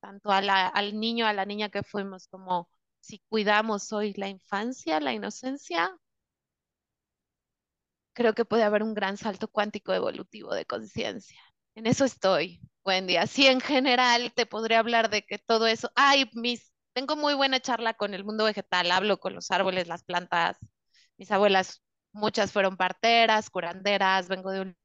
tanto 0.02 0.32
a 0.32 0.40
al 0.40 1.00
niño, 1.00 1.28
a 1.28 1.34
la 1.34 1.46
niña 1.46 1.70
que 1.70 1.84
fuimos, 1.84 2.28
como 2.28 2.70
si 3.02 3.20
cuidamos 3.30 3.94
hoy 3.94 4.14
la 4.16 4.30
infancia, 4.30 5.00
la 5.00 5.14
inocencia, 5.14 5.98
creo 8.14 8.34
que 8.34 8.44
puede 8.44 8.64
haber 8.64 8.84
un 8.84 8.94
gran 8.94 9.16
salto 9.16 9.48
cuántico 9.48 9.94
evolutivo 9.94 10.54
de 10.54 10.66
conciencia. 10.66 11.40
En 11.78 11.86
eso 11.86 12.06
estoy, 12.06 12.60
Wendy. 12.84 13.18
Así 13.18 13.46
en 13.46 13.62
general 13.62 14.34
te 14.34 14.48
podría 14.48 14.80
hablar 14.80 15.12
de 15.12 15.22
que 15.22 15.38
todo 15.38 15.68
eso, 15.68 15.92
ay, 15.94 16.28
mis, 16.34 16.74
tengo 16.94 17.16
muy 17.16 17.36
buena 17.36 17.60
charla 17.60 17.94
con 17.94 18.16
el 18.16 18.24
mundo 18.24 18.46
vegetal, 18.46 18.90
hablo 18.90 19.20
con 19.20 19.36
los 19.36 19.52
árboles, 19.52 19.88
las 19.88 20.04
plantas. 20.04 20.58
Mis 21.18 21.32
abuelas, 21.32 21.84
muchas 22.14 22.52
fueron 22.52 22.78
parteras, 22.78 23.52
curanderas, 23.52 24.28
vengo 24.28 24.50
de 24.50 24.62
un 24.62 24.78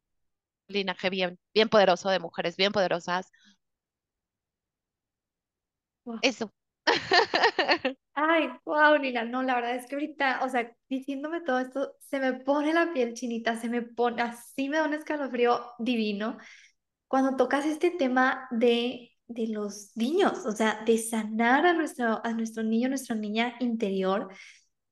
linaje 0.68 1.08
bien, 1.08 1.38
bien 1.54 1.70
poderoso 1.70 2.10
de 2.10 2.18
mujeres 2.18 2.56
bien 2.58 2.72
poderosas. 2.72 3.30
Eso. 6.20 6.52
Ay, 8.14 8.50
wow, 8.66 8.96
Lila, 8.96 9.24
no, 9.24 9.42
la 9.42 9.54
verdad 9.54 9.76
es 9.76 9.86
que 9.86 9.94
ahorita, 9.94 10.40
o 10.44 10.50
sea, 10.50 10.70
diciéndome 10.90 11.40
todo 11.40 11.58
esto, 11.58 11.94
se 12.00 12.20
me 12.20 12.34
pone 12.34 12.74
la 12.74 12.92
piel 12.92 13.14
chinita, 13.14 13.56
se 13.56 13.70
me 13.70 13.80
pone, 13.80 14.20
así 14.20 14.68
me 14.68 14.76
da 14.76 14.84
un 14.84 14.92
escalofrío 14.92 15.72
divino 15.78 16.36
cuando 17.12 17.36
tocas 17.36 17.66
este 17.66 17.90
tema 17.90 18.48
de, 18.50 19.12
de 19.28 19.46
los 19.48 19.94
niños, 19.96 20.46
o 20.46 20.52
sea, 20.52 20.82
de 20.86 20.96
sanar 20.96 21.66
a 21.66 21.74
nuestro, 21.74 22.24
a 22.24 22.32
nuestro 22.32 22.62
niño, 22.62 22.88
nuestra 22.88 23.14
niña 23.14 23.54
interior, 23.60 24.28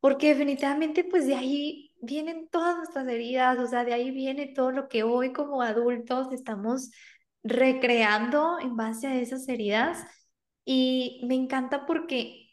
porque 0.01 0.29
definitivamente 0.29 1.03
pues 1.03 1.27
de 1.27 1.35
ahí 1.35 1.95
vienen 2.03 2.51
todas 2.51 2.77
nuestras 2.77 3.09
heridas, 3.09 3.59
o 3.59 3.67
sea, 3.67 3.85
de 3.87 3.95
ahí 3.95 4.11
viene 4.11 4.49
todo 4.55 4.71
lo 4.71 4.87
que 4.87 5.03
hoy 5.03 5.33
como 5.33 5.63
adultos 5.63 6.31
estamos 6.31 6.91
recreando 7.43 8.59
en 8.61 8.77
base 8.77 9.07
a 9.07 9.19
esas 9.19 9.49
heridas. 9.49 10.05
Y 10.67 11.23
me 11.27 11.37
encanta 11.37 11.87
porque 11.87 12.51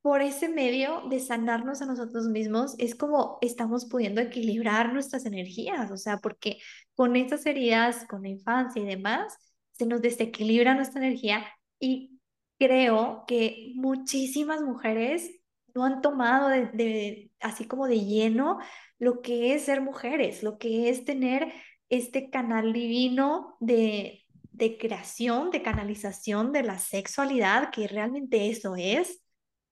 por 0.00 0.20
ese 0.20 0.48
medio 0.48 1.02
de 1.08 1.20
sanarnos 1.20 1.82
a 1.82 1.86
nosotros 1.86 2.26
mismos 2.28 2.74
es 2.78 2.94
como 2.94 3.38
estamos 3.40 3.84
pudiendo 3.84 4.20
equilibrar 4.20 4.92
nuestras 4.92 5.26
energías, 5.26 5.90
o 5.90 5.96
sea, 5.96 6.18
porque 6.18 6.58
con 6.94 7.16
estas 7.16 7.46
heridas, 7.46 8.06
con 8.06 8.22
la 8.22 8.28
infancia 8.28 8.82
y 8.82 8.86
demás, 8.86 9.36
se 9.72 9.86
nos 9.86 10.02
desequilibra 10.02 10.74
nuestra 10.74 11.04
energía 11.04 11.44
y 11.78 12.20
creo 12.58 13.24
que 13.26 13.72
muchísimas 13.74 14.62
mujeres 14.62 15.30
no 15.74 15.84
han 15.84 16.02
tomado 16.02 16.48
de, 16.48 17.30
así 17.40 17.66
como 17.66 17.86
de 17.86 18.04
lleno 18.04 18.58
lo 18.98 19.22
que 19.22 19.54
es 19.54 19.64
ser 19.64 19.80
mujeres, 19.80 20.42
lo 20.42 20.58
que 20.58 20.88
es 20.90 21.04
tener 21.04 21.52
este 21.88 22.30
canal 22.30 22.72
divino 22.72 23.56
de, 23.60 24.24
de 24.52 24.78
creación, 24.78 25.50
de 25.50 25.62
canalización 25.62 26.52
de 26.52 26.62
la 26.62 26.78
sexualidad, 26.78 27.70
que 27.70 27.88
realmente 27.88 28.48
eso 28.48 28.76
es, 28.76 29.22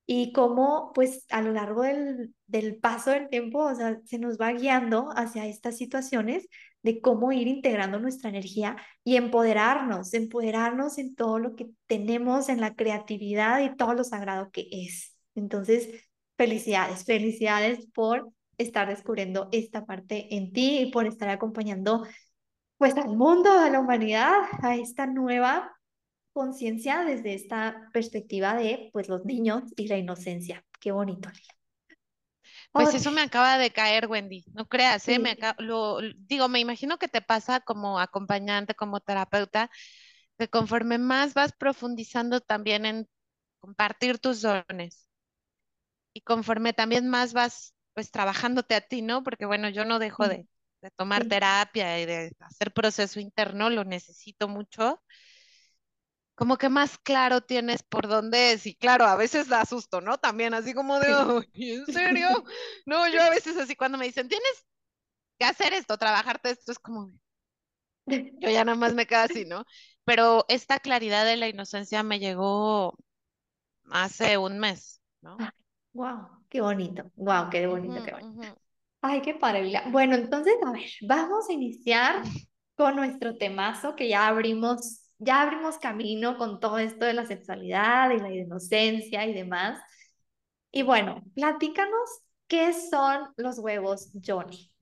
y 0.07 0.33
cómo 0.33 0.91
pues 0.95 1.25
a 1.31 1.43
lo 1.43 1.53
largo 1.53 1.83
del, 1.83 2.35
del 2.49 2.77
paso 2.77 3.11
del 3.11 3.29
tiempo, 3.29 3.61
o 3.61 3.75
sea, 3.75 4.01
se 4.05 4.19
nos 4.19 4.39
va 4.39 4.53
guiando 4.53 5.11
hacia 5.15 5.47
estas 5.47 5.77
situaciones 5.77 6.49
de 6.83 7.01
cómo 7.01 7.33
ir 7.33 7.47
integrando 7.49 7.99
nuestra 7.99 8.31
energía 8.31 8.77
y 9.05 9.17
empoderarnos, 9.17 10.15
empoderarnos 10.15 10.99
en 10.99 11.15
todo 11.15 11.39
lo 11.39 11.57
que 11.57 11.71
tenemos, 11.87 12.49
en 12.49 12.61
la 12.61 12.75
creatividad 12.75 13.61
y 13.63 13.77
todo 13.77 13.95
lo 13.95 14.05
sagrado 14.05 14.51
que 14.51 14.69
es. 14.71 15.17
Entonces, 15.35 15.89
felicidades, 16.37 17.05
felicidades 17.05 17.87
por 17.93 18.33
estar 18.59 18.89
descubriendo 18.89 19.49
esta 19.53 19.85
parte 19.87 20.35
en 20.37 20.53
ti 20.53 20.81
y 20.81 20.91
por 20.91 21.07
estar 21.07 21.29
acompañando 21.29 22.07
pues 22.79 22.97
al 22.97 23.17
mundo, 23.17 23.51
a 23.51 23.69
la 23.69 23.81
humanidad, 23.81 24.33
a 24.63 24.75
esta 24.75 25.07
nueva 25.07 25.71
conciencia 26.33 27.05
desde 27.05 27.35
esta 27.35 27.91
perspectiva 27.93 28.55
de 28.55 28.89
pues 28.93 29.09
los 29.09 29.25
niños 29.25 29.65
y 29.77 29.89
la 29.89 29.99
inocencia. 29.99 30.65
Qué 30.81 30.93
bonito, 30.93 31.29
Pues 32.73 32.95
eso 32.95 33.11
me 33.11 33.23
acaba 33.23 33.59
de 33.59 33.71
caer, 33.71 34.07
Wendy. 34.07 34.45
No 34.55 34.67
creas, 34.67 35.09
¿eh? 35.09 35.19
Me 35.19 35.37
lo, 35.59 36.01
digo, 36.17 36.49
me 36.49 36.61
imagino 36.61 36.99
que 36.99 37.09
te 37.09 37.21
pasa 37.21 37.61
como 37.61 37.99
acompañante, 37.99 38.75
como 38.75 39.01
terapeuta, 39.01 39.71
que 40.39 40.49
conforme 40.49 40.99
más 40.99 41.35
vas 41.35 41.53
profundizando 41.53 42.41
también 42.41 42.87
en 42.87 43.09
compartir 43.61 44.19
tus 44.19 44.43
dones 44.43 45.09
y 46.13 46.21
conforme 46.23 46.73
también 46.73 47.09
más 47.09 47.33
vas 47.33 47.75
pues 47.95 48.11
trabajándote 48.11 48.75
a 48.75 48.81
ti, 48.81 49.03
¿no? 49.03 49.23
Porque 49.23 49.47
bueno, 49.47 49.69
yo 49.69 49.85
no 49.85 49.99
dejo 49.99 50.29
de, 50.29 50.47
de 50.81 50.91
tomar 50.93 51.27
terapia 51.27 52.01
y 52.01 52.07
de 52.07 52.33
hacer 52.41 52.73
proceso 52.73 53.21
interno, 53.21 53.69
lo 53.71 53.85
necesito 53.85 54.49
mucho 54.49 55.03
como 56.41 56.57
que 56.57 56.71
más 56.71 56.97
claro 56.97 57.43
tienes 57.43 57.83
por 57.83 58.09
dónde 58.09 58.53
es. 58.53 58.65
Y 58.65 58.75
claro, 58.75 59.05
a 59.05 59.15
veces 59.15 59.47
da 59.51 59.67
susto, 59.67 60.01
¿no? 60.01 60.17
También 60.17 60.55
así 60.55 60.73
como 60.73 60.99
de, 60.99 61.45
¿en 61.53 61.85
serio? 61.85 62.29
No, 62.87 63.07
yo 63.09 63.21
a 63.21 63.29
veces 63.29 63.59
así 63.59 63.77
cuando 63.77 63.99
me 63.99 64.07
dicen, 64.07 64.27
tienes 64.27 64.67
que 65.39 65.45
hacer 65.45 65.75
esto, 65.75 65.99
trabajarte 65.99 66.49
esto, 66.49 66.73
es 66.73 66.79
como, 66.79 67.13
yo 68.07 68.49
ya 68.49 68.65
nada 68.65 68.79
más 68.79 68.95
me 68.95 69.07
quedo 69.07 69.21
así, 69.21 69.45
¿no? 69.45 69.67
Pero 70.07 70.47
esta 70.49 70.79
claridad 70.79 71.27
de 71.27 71.37
la 71.37 71.49
inocencia 71.49 72.03
me 72.03 72.19
llegó 72.19 72.97
hace 73.91 74.39
un 74.39 74.59
mes, 74.59 75.03
¿no? 75.21 75.37
wow, 75.93 76.27
qué 76.49 76.63
bonito, 76.63 77.05
wow, 77.17 77.51
qué 77.51 77.67
bonito, 77.67 78.03
qué 78.03 78.13
bonito. 78.13 78.61
Ay, 79.03 79.21
qué 79.21 79.35
padre, 79.35 79.71
Bueno, 79.91 80.15
entonces, 80.15 80.55
a 80.67 80.73
ver, 80.73 80.89
vamos 81.03 81.51
a 81.51 81.53
iniciar 81.53 82.23
con 82.77 82.97
nuestro 82.97 83.37
temazo 83.37 83.95
que 83.95 84.09
ya 84.09 84.27
abrimos 84.27 85.10
ya 85.21 85.43
abrimos 85.43 85.79
camino 85.79 86.37
con 86.39 86.61
todo 86.61 86.79
esto 86.79 87.05
de 87.05 87.13
la 87.13 87.27
sexualidad 87.27 88.11
y 88.11 88.19
la 88.19 88.31
inocencia 88.31 89.27
y 89.27 89.35
demás. 89.35 89.81
Y 90.73 90.83
bueno, 90.83 91.23
platícanos 91.35 92.11
qué 92.49 92.73
son 92.73 93.29
los 93.37 93.59
huevos 93.59 94.11
Johnny. 94.25 94.73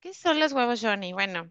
¿Qué 0.00 0.12
son 0.12 0.38
los 0.38 0.52
huevos 0.52 0.80
Johnny? 0.80 1.12
Bueno, 1.14 1.48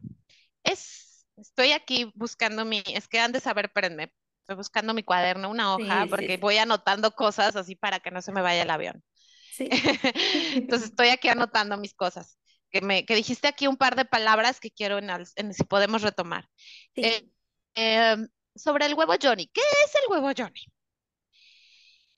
es, 0.64 1.26
estoy 1.36 1.72
aquí 1.72 2.12
buscando 2.16 2.64
mi, 2.64 2.84
es 2.88 3.08
que 3.08 3.20
han 3.20 3.32
de 3.32 3.40
saber, 3.40 3.66
espérenme, 3.66 4.14
estoy 4.42 4.56
buscando 4.56 4.94
mi 4.94 5.04
cuaderno, 5.04 5.50
una 5.50 5.76
hoja, 5.76 6.06
porque 6.08 6.38
voy 6.38 6.58
anotando 6.58 7.12
cosas 7.12 7.56
así 7.56 7.76
para 7.76 8.00
que 8.00 8.12
no 8.12 8.22
se 8.22 8.32
me 8.32 8.42
vaya 8.42 8.62
el 8.62 8.70
avión. 8.70 9.04
Sí. 9.52 9.68
Entonces 10.56 10.90
estoy 10.90 11.10
aquí 11.10 11.28
anotando 11.28 11.76
mis 11.78 11.96
cosas 11.96 12.38
que, 12.76 12.82
me, 12.82 13.06
que 13.06 13.16
dijiste 13.16 13.48
aquí 13.48 13.68
un 13.68 13.78
par 13.78 13.96
de 13.96 14.04
palabras 14.04 14.60
que 14.60 14.70
quiero 14.70 14.98
en, 14.98 15.54
si 15.54 15.64
podemos 15.64 16.02
retomar. 16.02 16.50
Eh, 16.96 17.26
em, 17.74 18.28
sobre 18.54 18.86
el 18.86 18.96
huevo 18.96 19.14
Johnny. 19.22 19.48
¿Qué 19.48 19.62
es 19.86 19.96
el 19.96 20.12
huevo 20.12 20.30
Johnny? 20.38 20.66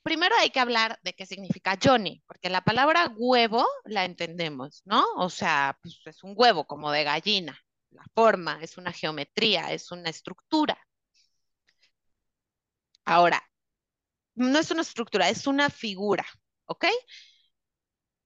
Primero 0.01 0.35
hay 0.39 0.49
que 0.49 0.59
hablar 0.59 0.97
de 1.03 1.13
qué 1.13 1.27
significa 1.27 1.77
Johnny, 1.79 2.23
porque 2.25 2.49
la 2.49 2.61
palabra 2.61 3.13
huevo 3.15 3.67
la 3.85 4.05
entendemos, 4.05 4.81
¿no? 4.85 5.05
O 5.17 5.29
sea, 5.29 5.77
pues 5.83 5.99
es 6.05 6.23
un 6.23 6.33
huevo 6.35 6.65
como 6.65 6.91
de 6.91 7.03
gallina. 7.03 7.59
La 7.91 8.05
forma 8.15 8.57
es 8.63 8.77
una 8.79 8.91
geometría, 8.91 9.71
es 9.71 9.91
una 9.91 10.09
estructura. 10.09 10.75
Ahora, 13.05 13.43
no 14.33 14.57
es 14.57 14.71
una 14.71 14.81
estructura, 14.81 15.29
es 15.29 15.45
una 15.45 15.69
figura, 15.69 16.25
¿ok? 16.65 16.85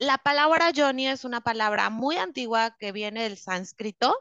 La 0.01 0.17
palabra 0.17 0.72
Johnny 0.75 1.08
es 1.08 1.25
una 1.25 1.41
palabra 1.41 1.91
muy 1.91 2.17
antigua 2.17 2.75
que 2.79 2.91
viene 2.91 3.22
del 3.22 3.38
sánscrito. 3.38 4.17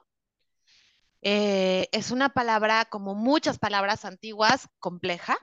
Eh, 1.23 1.89
es 1.91 2.11
una 2.11 2.29
palabra, 2.29 2.85
como 2.85 3.15
muchas 3.15 3.59
palabras 3.59 4.05
antiguas, 4.05 4.69
compleja, 4.79 5.39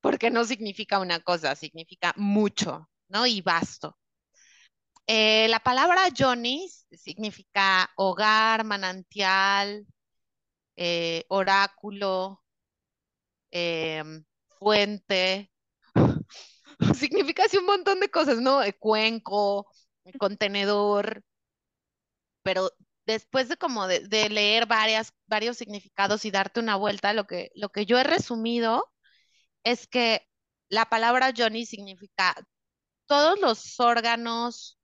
porque 0.00 0.30
no 0.30 0.44
significa 0.44 1.00
una 1.00 1.18
cosa, 1.18 1.56
significa 1.56 2.14
mucho, 2.16 2.88
¿no? 3.08 3.26
Y 3.26 3.40
vasto. 3.40 3.98
Eh, 5.08 5.48
la 5.48 5.58
palabra 5.58 6.02
Johnny 6.16 6.70
significa 6.92 7.90
hogar, 7.96 8.62
manantial, 8.62 9.84
eh, 10.76 11.24
oráculo, 11.26 12.40
em, 13.50 14.24
fuente, 14.60 15.50
significa 16.94 17.44
así 17.44 17.56
un 17.56 17.66
montón 17.66 17.98
de 17.98 18.08
cosas, 18.08 18.40
¿no? 18.40 18.60
cuenco, 18.78 19.66
contenedor, 20.18 21.22
pero 22.42 22.70
después 23.06 23.48
de 23.48 23.56
como 23.56 23.86
de, 23.86 24.28
leer 24.28 24.66
varias, 24.66 25.12
varios 25.26 25.56
significados 25.56 26.24
y 26.24 26.30
darte 26.30 26.60
una 26.60 26.76
vuelta, 26.76 27.12
lo 27.12 27.26
que, 27.26 27.50
lo 27.54 27.70
que 27.70 27.86
yo 27.86 27.98
he 27.98 28.04
resumido 28.04 28.90
es 29.64 29.86
que 29.86 30.26
la 30.68 30.86
palabra 30.86 31.32
Johnny 31.36 31.66
significa 31.66 32.34
todos 33.06 33.40
los 33.40 33.80
órganos 33.80 34.78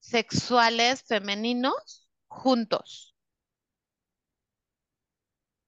sexuales 0.00 1.02
femeninos 1.04 2.08
juntos, 2.28 3.14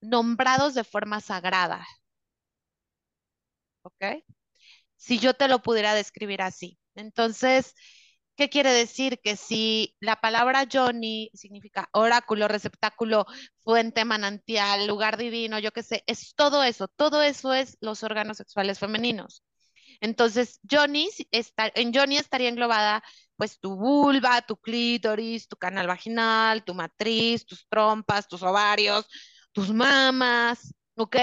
nombrados 0.00 0.74
de 0.74 0.84
forma 0.84 1.20
sagrada. 1.20 1.86
¿Ok? 3.82 4.24
Si 4.96 5.18
yo 5.18 5.34
te 5.34 5.48
lo 5.48 5.62
pudiera 5.62 5.94
describir 5.94 6.42
así. 6.42 6.78
Entonces, 6.94 7.74
¿Qué 8.40 8.48
quiere 8.48 8.72
decir? 8.72 9.20
Que 9.22 9.36
si 9.36 9.94
la 10.00 10.16
palabra 10.16 10.66
Johnny 10.72 11.30
significa 11.34 11.90
oráculo, 11.92 12.48
receptáculo, 12.48 13.26
fuente, 13.62 14.06
manantial, 14.06 14.86
lugar 14.86 15.18
divino, 15.18 15.58
yo 15.58 15.72
qué 15.72 15.82
sé, 15.82 16.02
es 16.06 16.34
todo 16.34 16.64
eso, 16.64 16.88
todo 16.88 17.20
eso 17.22 17.52
es 17.52 17.76
los 17.82 18.02
órganos 18.02 18.38
sexuales 18.38 18.78
femeninos. 18.78 19.44
Entonces, 20.00 20.58
Johnny, 20.70 21.10
está, 21.32 21.70
en 21.74 21.92
Johnny 21.92 22.16
estaría 22.16 22.48
englobada 22.48 23.02
pues 23.36 23.60
tu 23.60 23.76
vulva, 23.76 24.40
tu 24.40 24.56
clítoris, 24.56 25.46
tu 25.46 25.56
canal 25.56 25.86
vaginal, 25.86 26.64
tu 26.64 26.72
matriz, 26.72 27.44
tus 27.44 27.68
trompas, 27.68 28.26
tus 28.26 28.42
ovarios, 28.42 29.06
tus 29.52 29.70
mamas, 29.70 30.74
¿ok? 30.96 31.16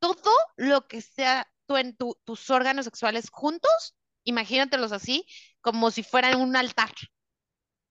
Todo 0.00 0.32
lo 0.56 0.88
que 0.88 1.02
sea 1.02 1.46
tú 1.66 1.76
en 1.76 1.96
tus 1.96 2.50
órganos 2.50 2.84
sexuales 2.84 3.30
juntos, 3.30 3.94
imagínatelos 4.28 4.92
así, 4.92 5.26
como 5.60 5.90
si 5.90 6.02
fueran 6.02 6.40
un 6.40 6.56
altar. 6.56 6.92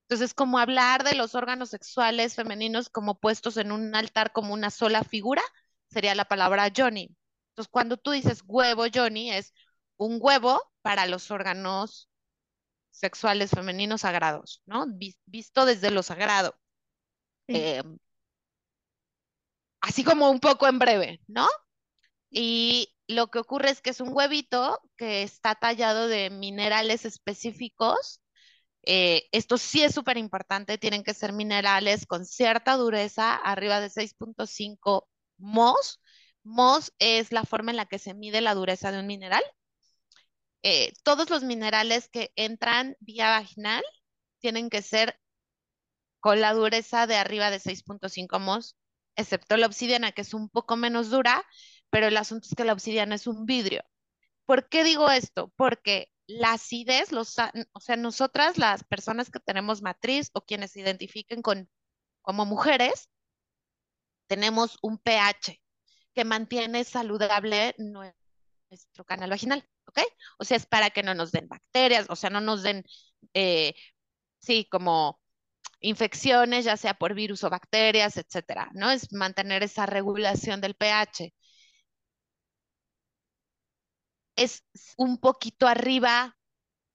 Entonces, 0.04 0.34
como 0.34 0.60
hablar 0.60 1.04
de 1.04 1.16
los 1.16 1.36
órganos 1.36 1.70
sexuales 1.70 2.36
femeninos 2.36 2.90
como 2.90 3.20
puestos 3.20 3.58
en 3.58 3.72
un 3.72 3.94
altar 3.96 4.32
como 4.32 4.54
una 4.54 4.70
sola 4.70 5.04
figura, 5.04 5.42
sería 5.90 6.16
la 6.16 6.26
palabra 6.26 6.72
Johnny. 6.76 7.10
Entonces, 7.50 7.70
cuando 7.70 7.98
tú 7.98 8.12
dices 8.12 8.44
huevo 8.46 8.86
Johnny, 8.94 9.32
es 9.32 9.54
un 9.98 10.20
huevo 10.22 10.62
para 10.82 11.08
los 11.08 11.30
órganos 11.32 12.10
sexuales 12.92 13.52
femeninos 13.52 14.02
sagrados, 14.02 14.62
¿no? 14.66 14.86
Visto 15.26 15.66
desde 15.66 15.92
lo 15.92 16.04
sagrado. 16.04 16.58
Em, 17.48 17.98
así 19.82 20.04
como 20.04 20.30
un 20.30 20.40
poco 20.40 20.68
en 20.68 20.80
breve, 20.80 21.22
¿no? 21.28 21.48
Y 22.30 22.94
lo 23.08 23.28
que 23.30 23.40
ocurre 23.40 23.70
es 23.70 23.82
que 23.82 23.92
es 23.92 24.02
un 24.02 24.10
huevito 24.14 24.80
que 24.98 25.24
está 25.24 25.56
tallado 25.56 26.08
de 26.08 26.30
minerales 26.30 27.06
específicos. 27.06 28.22
Eh, 28.84 29.28
esto 29.32 29.58
sí 29.58 29.84
es 29.84 29.94
súper 29.94 30.18
importante, 30.18 30.78
tienen 30.78 31.04
que 31.04 31.14
ser 31.14 31.34
minerales 31.34 32.06
con 32.06 32.26
cierta 32.26 32.76
dureza, 32.78 33.36
arriba 33.36 33.80
de 33.82 33.90
6.5 33.90 35.08
mos. 35.38 36.02
Mos 36.44 36.94
es 37.00 37.32
la 37.32 37.44
forma 37.44 37.72
en 37.72 37.78
la 37.78 37.86
que 37.88 38.00
se 38.00 38.14
mide 38.14 38.42
la 38.42 38.56
dureza 38.56 38.92
de 38.92 39.00
un 39.00 39.08
mineral. 39.08 39.44
Eh, 40.64 40.94
todos 41.04 41.30
los 41.30 41.44
minerales 41.44 42.10
que 42.10 42.32
entran 42.36 42.96
vía 43.00 43.30
vaginal 43.30 43.84
tienen 44.40 44.70
que 44.70 44.82
ser 44.82 45.20
con 46.20 46.42
la 46.42 46.54
dureza 46.54 47.08
de 47.08 47.16
arriba 47.16 47.52
de 47.52 47.60
6.5 47.60 48.40
mos, 48.40 48.76
excepto 49.16 49.58
la 49.58 49.68
obsidiana, 49.68 50.12
que 50.12 50.22
es 50.22 50.34
un 50.34 50.50
poco 50.50 50.76
menos 50.76 51.10
dura, 51.10 51.46
pero 51.90 52.08
el 52.08 52.18
asunto 52.18 52.48
es 52.50 52.56
que 52.56 52.66
la 52.66 52.74
obsidiana 52.74 53.16
es 53.16 53.28
un 53.28 53.46
vidrio. 53.46 53.84
¿Por 54.46 54.70
qué 54.70 54.84
digo 54.84 55.10
esto? 55.10 55.52
Porque 55.56 56.10
la 56.28 56.54
acidez, 56.54 57.12
los, 57.12 57.36
o 57.74 57.80
sea, 57.80 57.96
nosotras, 57.96 58.58
las 58.58 58.84
personas 58.84 59.30
que 59.30 59.40
tenemos 59.40 59.82
matriz 59.82 60.30
o 60.34 60.42
quienes 60.42 60.72
se 60.72 60.82
identifiquen 60.82 61.42
con, 61.42 61.70
como 62.22 62.46
mujeres, 62.46 63.10
tenemos 64.28 64.78
un 64.82 64.98
pH 64.98 65.62
que 66.14 66.26
mantiene 66.26 66.84
saludable 66.84 67.76
nuestro 67.78 69.06
canal 69.06 69.30
vaginal, 69.30 69.68
¿ok? 69.86 70.00
O 70.40 70.44
sea, 70.44 70.58
es 70.58 70.66
para 70.66 70.90
que 70.90 71.04
no 71.04 71.14
nos 71.14 71.32
den 71.32 71.48
bacterias, 71.48 72.08
o 72.10 72.16
sea, 72.16 72.30
no 72.30 72.42
nos 72.42 72.64
den, 72.64 72.84
eh, 73.34 73.74
sí, 74.40 74.68
como 74.70 75.22
infecciones, 75.80 76.66
ya 76.66 76.76
sea 76.78 76.96
por 76.96 77.14
virus 77.14 77.44
o 77.44 77.50
bacterias, 77.50 78.18
etcétera, 78.18 78.70
¿no? 78.74 78.92
Es 78.92 79.14
mantener 79.14 79.64
esa 79.64 79.86
regulación 79.86 80.60
del 80.62 80.76
pH 80.76 81.34
es 84.38 84.64
un 84.98 85.18
poquito 85.20 85.68
arriba, 85.68 86.38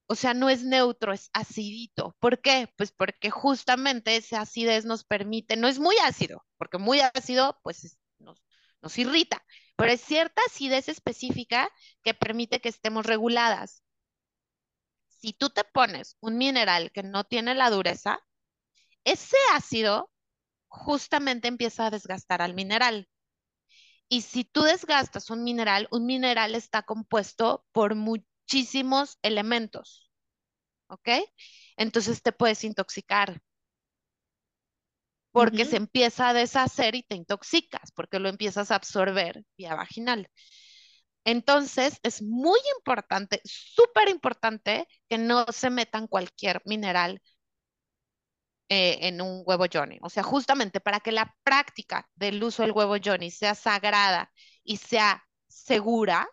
o 0.06 0.14
sea, 0.14 0.34
no 0.34 0.48
es 0.50 0.64
neutro, 0.64 1.12
es 1.12 1.30
acidito. 1.34 2.16
¿Por 2.20 2.40
qué? 2.40 2.72
Pues 2.76 2.92
porque 2.92 3.30
justamente 3.30 4.16
esa 4.16 4.42
acidez 4.42 4.84
nos 4.84 5.04
permite, 5.04 5.56
no 5.56 5.68
es 5.68 5.78
muy 5.78 5.96
ácido, 6.04 6.44
porque 6.58 6.78
muy 6.78 7.00
ácido, 7.00 7.58
pues 7.62 7.98
nos, 8.18 8.42
nos 8.80 8.98
irrita, 8.98 9.44
pero 9.76 9.92
es 9.92 10.00
cierta 10.00 10.42
acidez 10.46 10.88
específica 10.88 11.70
que 12.02 12.14
permite 12.14 12.60
que 12.60 12.68
estemos 12.68 13.06
reguladas. 13.06 13.82
Si 15.08 15.32
tú 15.32 15.50
te 15.50 15.64
pones 15.64 16.16
un 16.20 16.36
mineral 16.36 16.90
que 16.92 17.02
no 17.02 17.24
tiene 17.24 17.54
la 17.54 17.70
dureza, 17.70 18.18
ese 19.04 19.36
ácido 19.54 20.10
justamente 20.68 21.48
empieza 21.48 21.86
a 21.86 21.90
desgastar 21.90 22.42
al 22.42 22.54
mineral. 22.54 23.08
Y 24.12 24.20
si 24.20 24.44
tú 24.44 24.60
desgastas 24.60 25.30
un 25.30 25.42
mineral, 25.42 25.88
un 25.90 26.04
mineral 26.04 26.54
está 26.54 26.82
compuesto 26.82 27.64
por 27.72 27.94
muchísimos 27.94 29.16
elementos, 29.22 30.12
¿ok? 30.88 31.08
Entonces 31.78 32.20
te 32.22 32.30
puedes 32.30 32.62
intoxicar 32.62 33.40
porque 35.30 35.64
se 35.64 35.76
empieza 35.76 36.28
a 36.28 36.34
deshacer 36.34 36.94
y 36.94 37.04
te 37.04 37.16
intoxicas, 37.16 37.90
porque 37.92 38.18
lo 38.18 38.28
empiezas 38.28 38.70
a 38.70 38.74
absorber 38.74 39.44
vía 39.56 39.74
vaginal. 39.74 40.28
Entonces, 41.24 41.98
es 42.02 42.20
muy 42.20 42.60
importante, 42.76 43.40
súper 43.44 44.10
importante 44.10 44.86
que 45.08 45.16
no 45.16 45.46
se 45.46 45.70
metan 45.70 46.06
cualquier 46.06 46.60
mineral 46.66 47.22
eh, 48.68 48.98
en 49.02 49.20
un 49.20 49.42
huevo 49.46 49.66
Johnny. 49.72 49.98
O 50.02 50.10
sea, 50.10 50.22
justamente 50.22 50.80
para 50.80 51.00
que 51.00 51.12
la 51.12 51.34
práctica 51.44 52.08
del 52.14 52.42
uso 52.42 52.62
del 52.62 52.72
huevo 52.72 52.96
Johnny 53.02 53.30
sea 53.30 53.54
sagrada 53.54 54.32
y 54.64 54.78
sea 54.78 55.24
segura, 55.48 56.28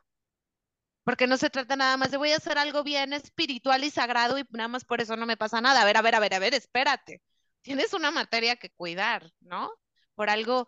porque 1.04 1.28
no 1.28 1.38
se 1.38 1.50
trata 1.50 1.76
nada 1.76 1.98
más 1.98 2.12
de 2.12 2.18
voy 2.18 2.32
a 2.32 2.38
hacer 2.38 2.58
algo 2.58 2.84
bien 2.84 3.14
espiritual 3.14 3.84
y 3.84 3.90
sagrado 3.90 4.38
y 4.38 4.46
nada 4.52 4.68
más 4.68 4.86
por 4.86 5.02
eso 5.02 5.16
no 5.16 5.26
me 5.26 5.38
pasa 5.38 5.60
nada. 5.62 5.82
A 5.82 5.86
ver, 5.86 5.98
a 5.98 6.02
ver, 6.02 6.16
a 6.16 6.20
ver, 6.20 6.34
a 6.36 6.40
ver, 6.40 6.54
espérate. 6.54 7.22
Tienes 7.62 7.94
una 7.94 8.12
materia 8.12 8.56
que 8.58 8.70
cuidar, 8.70 9.32
¿no? 9.42 9.72
Por 10.16 10.30
algo 10.30 10.68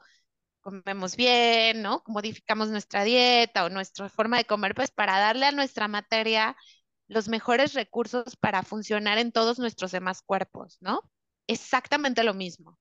comemos 0.62 1.16
bien, 1.16 1.82
¿no? 1.82 2.04
Modificamos 2.08 2.70
nuestra 2.70 3.04
dieta 3.04 3.66
o 3.66 3.70
nuestra 3.70 4.10
forma 4.10 4.38
de 4.38 4.46
comer, 4.46 4.76
pues 4.76 4.92
para 4.92 5.20
darle 5.20 5.46
a 5.48 5.52
nuestra 5.52 5.88
materia 5.88 6.56
los 7.08 7.28
mejores 7.30 7.74
recursos 7.74 8.36
para 8.38 8.64
funcionar 8.64 9.18
en 9.18 9.32
todos 9.32 9.60
nuestros 9.60 9.92
demás 9.92 10.22
cuerpos, 10.22 10.78
¿no? 10.82 11.02
Exactamente 11.48 12.24
lo 12.24 12.34
mismo. 12.34 12.78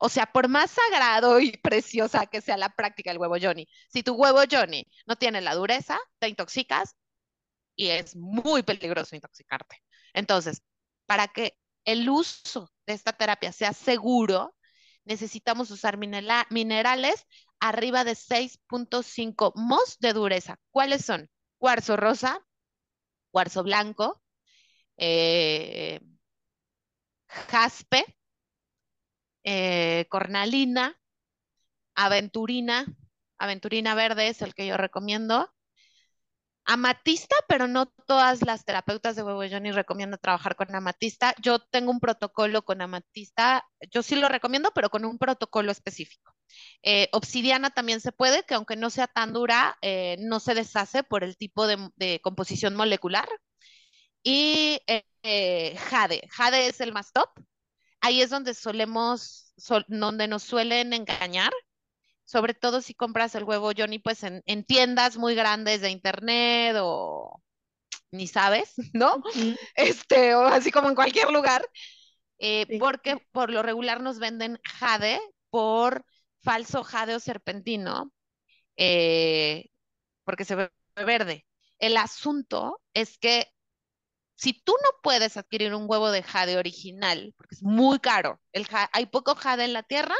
O 0.00 0.08
sea, 0.08 0.26
por 0.26 0.48
más 0.48 0.72
sagrado 0.72 1.40
y 1.40 1.52
preciosa 1.52 2.26
que 2.26 2.40
sea 2.40 2.56
la 2.56 2.70
práctica 2.70 3.10
del 3.10 3.18
huevo 3.18 3.36
Johnny, 3.40 3.68
si 3.88 4.02
tu 4.02 4.14
huevo 4.14 4.40
Johnny 4.50 4.86
no 5.06 5.16
tiene 5.16 5.40
la 5.40 5.54
dureza, 5.54 5.98
te 6.18 6.28
intoxicas 6.28 6.96
y 7.76 7.88
es 7.88 8.16
muy 8.16 8.62
peligroso 8.62 9.16
intoxicarte. 9.16 9.82
Entonces, 10.12 10.62
para 11.06 11.28
que 11.28 11.56
el 11.84 12.08
uso 12.08 12.70
de 12.86 12.94
esta 12.94 13.12
terapia 13.12 13.52
sea 13.52 13.72
seguro, 13.72 14.54
necesitamos 15.04 15.70
usar 15.70 15.98
minerales 15.98 17.26
arriba 17.60 18.04
de 18.04 18.14
6.5 18.14 19.52
mos 19.56 19.98
de 20.00 20.12
dureza. 20.12 20.58
¿Cuáles 20.70 21.04
son? 21.04 21.30
Cuarzo 21.58 21.96
rosa, 21.96 22.40
cuarzo 23.30 23.62
blanco, 23.62 24.22
eh, 24.98 26.00
jaspe, 27.28 28.04
eh, 29.44 30.06
cornalina, 30.08 31.00
aventurina, 31.94 32.86
aventurina 33.38 33.94
verde 33.94 34.28
es 34.28 34.42
el 34.42 34.54
que 34.54 34.66
yo 34.66 34.76
recomiendo, 34.76 35.52
amatista, 36.68 37.34
pero 37.48 37.66
no 37.66 37.86
todas 37.86 38.42
las 38.44 38.66
terapeutas 38.66 39.16
de 39.16 39.22
huevo 39.22 39.42
Johnny 39.50 39.72
recomiendan 39.72 40.20
trabajar 40.20 40.54
con 40.54 40.74
amatista. 40.74 41.34
Yo 41.40 41.60
tengo 41.60 41.90
un 41.90 41.98
protocolo 41.98 42.62
con 42.62 42.82
amatista, 42.82 43.64
yo 43.90 44.02
sí 44.02 44.16
lo 44.16 44.28
recomiendo, 44.28 44.70
pero 44.74 44.90
con 44.90 45.06
un 45.06 45.16
protocolo 45.16 45.72
específico. 45.72 46.34
Eh, 46.82 47.08
obsidiana 47.12 47.70
también 47.70 48.00
se 48.02 48.12
puede, 48.12 48.42
que 48.42 48.52
aunque 48.54 48.76
no 48.76 48.90
sea 48.90 49.06
tan 49.06 49.32
dura, 49.32 49.78
eh, 49.80 50.16
no 50.20 50.40
se 50.40 50.54
deshace 50.54 51.02
por 51.02 51.24
el 51.24 51.38
tipo 51.38 51.66
de, 51.66 52.20
composición 52.22 52.76
molecular. 52.76 53.28
Y 54.22 54.80
jade, 55.22 56.22
jade 56.30 56.68
es 56.68 56.80
el 56.80 56.92
más 56.92 57.12
top. 57.12 57.30
Ahí 58.00 58.22
es 58.22 58.30
donde 58.30 58.54
solemos, 58.54 59.52
donde 59.88 60.28
nos 60.28 60.42
suelen 60.42 60.92
engañar 60.92 61.52
sobre 62.28 62.52
todo 62.52 62.82
si 62.82 62.92
compras 62.92 63.34
el 63.34 63.44
huevo 63.44 63.70
Johnny, 63.74 64.00
pues 64.00 64.22
en, 64.22 64.42
tiendas 64.64 65.16
muy 65.16 65.34
grandes 65.34 65.80
de 65.80 65.88
internet 65.88 66.76
o 66.78 67.42
ni 68.10 68.26
sabes, 68.26 68.74
¿no? 68.92 69.22
Este, 69.74 70.34
o 70.34 70.42
así 70.42 70.70
como 70.70 70.90
en 70.90 70.94
cualquier 70.94 71.30
lugar, 71.30 71.66
eh, 72.38 72.78
porque 72.78 73.16
por 73.32 73.50
lo 73.50 73.62
regular 73.62 74.02
nos 74.02 74.18
venden 74.18 74.60
jade 74.62 75.18
por 75.48 76.04
falso 76.42 76.84
jade 76.84 77.14
o 77.14 77.20
serpentino, 77.20 78.12
eh, 78.76 79.70
porque 80.24 80.44
se 80.44 80.54
ve 80.54 80.70
verde. 80.96 81.46
El 81.78 81.96
asunto 81.96 82.82
es 82.92 83.16
que 83.16 83.46
si 84.38 84.52
tú 84.52 84.72
no 84.84 84.90
puedes 85.02 85.36
adquirir 85.36 85.74
un 85.74 85.86
huevo 85.88 86.12
de 86.12 86.22
jade 86.22 86.58
original, 86.58 87.34
porque 87.36 87.56
es 87.56 87.62
muy 87.62 87.98
caro, 87.98 88.40
el 88.52 88.68
hay 88.92 89.06
poco 89.06 89.34
jade 89.34 89.64
en 89.64 89.72
la 89.72 89.82
tierra, 89.82 90.14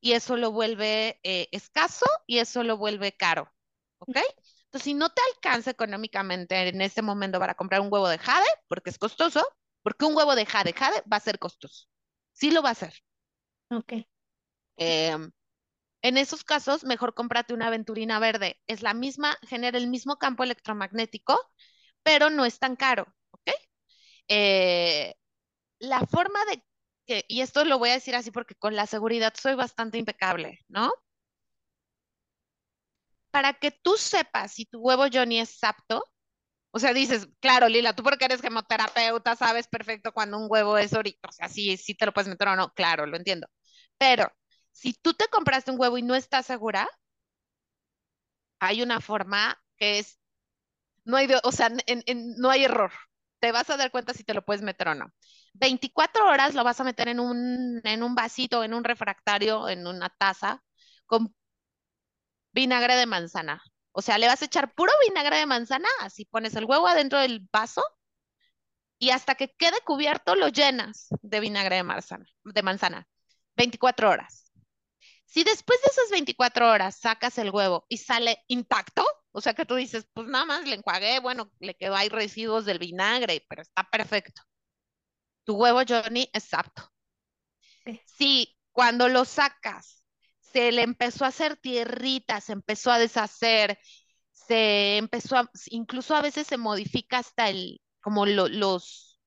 y 0.00 0.12
eso 0.12 0.36
lo 0.36 0.52
vuelve 0.52 1.18
eh, 1.24 1.48
escaso 1.50 2.06
y 2.26 2.38
eso 2.38 2.62
lo 2.62 2.76
vuelve 2.76 3.12
caro. 3.12 3.52
¿Ok? 3.98 4.16
Entonces, 4.16 4.84
si 4.84 4.94
no 4.94 5.10
te 5.10 5.20
alcanza 5.34 5.72
económicamente 5.72 6.68
en 6.68 6.80
este 6.80 7.02
momento 7.02 7.40
para 7.40 7.56
comprar 7.56 7.80
un 7.80 7.92
huevo 7.92 8.08
de 8.08 8.18
jade, 8.18 8.46
porque 8.68 8.90
es 8.90 8.98
costoso, 8.98 9.44
porque 9.82 10.04
un 10.04 10.16
huevo 10.16 10.36
de 10.36 10.46
jade, 10.46 10.72
jade 10.72 11.02
va 11.12 11.16
a 11.16 11.20
ser 11.20 11.40
costoso. 11.40 11.86
Sí 12.32 12.52
lo 12.52 12.62
va 12.62 12.70
a 12.70 12.74
ser. 12.76 12.94
Ok. 13.70 13.94
Em, 14.76 15.32
en 16.02 16.16
esos 16.18 16.44
casos, 16.44 16.84
mejor 16.84 17.14
cómprate 17.14 17.52
una 17.52 17.66
aventurina 17.66 18.20
verde. 18.20 18.60
Es 18.68 18.80
la 18.80 18.94
misma, 18.94 19.36
genera 19.42 19.76
el 19.76 19.88
mismo 19.88 20.18
campo 20.18 20.44
electromagnético, 20.44 21.36
pero 22.04 22.30
no 22.30 22.44
es 22.44 22.60
tan 22.60 22.76
caro. 22.76 23.12
Eh, 24.30 25.14
la 25.80 26.06
forma 26.06 26.40
de 26.46 26.64
y 27.28 27.42
esto 27.42 27.64
lo 27.64 27.78
voy 27.78 27.90
a 27.90 27.94
decir 27.94 28.14
así 28.16 28.30
porque 28.30 28.54
con 28.56 28.76
la 28.76 28.86
seguridad 28.86 29.34
soy 29.36 29.54
bastante 29.56 29.98
impecable, 29.98 30.60
¿no? 30.68 30.92
Para 33.30 33.54
que 33.54 33.70
tú 33.70 33.96
sepas 33.96 34.52
si 34.52 34.66
tu 34.66 34.80
huevo 34.80 35.04
Johnny 35.12 35.38
es 35.40 35.62
apto, 35.64 36.04
o 36.72 36.78
sea, 36.80 36.94
dices, 36.94 37.28
claro, 37.40 37.68
Lila, 37.68 37.94
tú 37.94 38.02
porque 38.04 38.26
eres 38.26 38.42
gemoterapeuta 38.42 39.36
sabes 39.36 39.68
perfecto 39.68 40.12
cuando 40.12 40.38
un 40.38 40.48
huevo 40.50 40.78
es 40.78 40.94
ahorita, 40.94 41.28
o 41.28 41.32
sea, 41.32 41.48
sí, 41.48 41.76
sí 41.78 41.94
te 41.96 42.06
lo 42.06 42.12
puedes 42.14 42.28
meter 42.28 42.48
o 42.48 42.56
no, 42.56 42.72
claro, 42.74 43.06
lo 43.06 43.16
entiendo. 43.16 43.48
Pero 43.98 44.32
si 44.72 44.94
tú 44.94 45.14
te 45.14 45.28
compraste 45.28 45.70
un 45.72 45.80
huevo 45.80 45.98
y 45.98 46.02
no 46.02 46.14
estás 46.16 46.46
segura, 46.46 46.88
hay 48.58 48.82
una 48.82 49.00
forma 49.00 49.60
que 49.76 49.98
es, 49.98 50.18
no 51.04 51.16
hay, 51.18 51.28
o 51.44 51.52
sea, 51.52 51.70
no 52.38 52.50
hay 52.50 52.64
error. 52.64 52.92
Te 53.40 53.52
vas 53.52 53.70
a 53.70 53.76
dar 53.76 53.90
cuenta 53.90 54.14
si 54.14 54.24
te 54.24 54.34
lo 54.34 54.44
puedes 54.44 54.62
meter 54.62 54.88
o 54.88 54.94
no. 54.94 55.12
24 55.54 56.26
horas 56.28 56.54
lo 56.54 56.64
vas 56.64 56.80
a 56.80 56.84
meter 56.84 57.08
en 57.08 57.20
un, 57.20 57.80
en 57.84 58.02
un 58.02 58.14
vasito, 58.14 58.62
en 58.64 58.74
un 58.74 58.84
refractario, 58.84 59.68
en 59.68 59.86
una 59.86 60.10
taza, 60.10 60.62
con 61.06 61.34
vinagre 62.52 62.94
de 62.96 63.06
manzana. 63.06 63.62
O 63.92 64.02
sea, 64.02 64.18
le 64.18 64.28
vas 64.28 64.42
a 64.42 64.44
echar 64.44 64.72
puro 64.74 64.92
vinagre 65.08 65.38
de 65.38 65.46
manzana, 65.46 65.88
así 66.00 66.24
pones 66.26 66.54
el 66.54 66.64
huevo 66.64 66.86
adentro 66.86 67.18
del 67.18 67.46
vaso 67.52 67.82
y 68.98 69.10
hasta 69.10 69.34
que 69.34 69.48
quede 69.56 69.80
cubierto 69.84 70.34
lo 70.36 70.48
llenas 70.48 71.08
de 71.22 71.40
vinagre 71.40 71.76
de 71.76 71.82
manzana, 71.82 72.26
de 72.44 72.62
manzana. 72.62 73.08
24 73.56 74.10
horas. 74.10 74.52
Si 75.26 75.44
después 75.44 75.80
de 75.82 75.88
esas 75.90 76.10
24 76.10 76.70
horas 76.70 76.96
sacas 76.98 77.38
el 77.38 77.50
huevo 77.50 77.86
y 77.88 77.98
sale 77.98 78.38
intacto, 78.48 79.04
o 79.32 79.40
sea 79.40 79.54
que 79.54 79.66
tú 79.66 79.76
dices, 79.76 80.06
pues 80.12 80.26
nada 80.28 80.44
más 80.44 80.66
le 80.66 80.76
enjuagué, 80.76 81.20
bueno, 81.20 81.52
le 81.60 81.74
quedó 81.76 81.96
ahí 81.96 82.08
residuos 82.08 82.64
del 82.64 82.78
vinagre, 82.78 83.44
pero 83.48 83.62
está 83.62 83.84
perfecto 83.84 84.42
tu 85.50 85.56
huevo 85.56 85.80
Johnny 85.86 86.30
es 86.32 86.54
apto. 86.54 86.92
Si 88.06 88.56
cuando 88.70 89.08
lo 89.08 89.24
sacas 89.24 90.04
se 90.38 90.70
le 90.70 90.82
empezó 90.82 91.24
a 91.24 91.28
hacer 91.28 91.56
tierrita, 91.56 92.40
se 92.40 92.52
empezó 92.52 92.92
a 92.92 93.00
deshacer, 93.00 93.78
se 94.30 94.96
empezó 94.96 95.36
a, 95.36 95.50
incluso 95.66 96.14
a 96.14 96.22
veces 96.22 96.46
se 96.46 96.56
modifica 96.56 97.18
hasta 97.18 97.48
el, 97.48 97.80
como 98.00 98.26
los, 98.26 99.20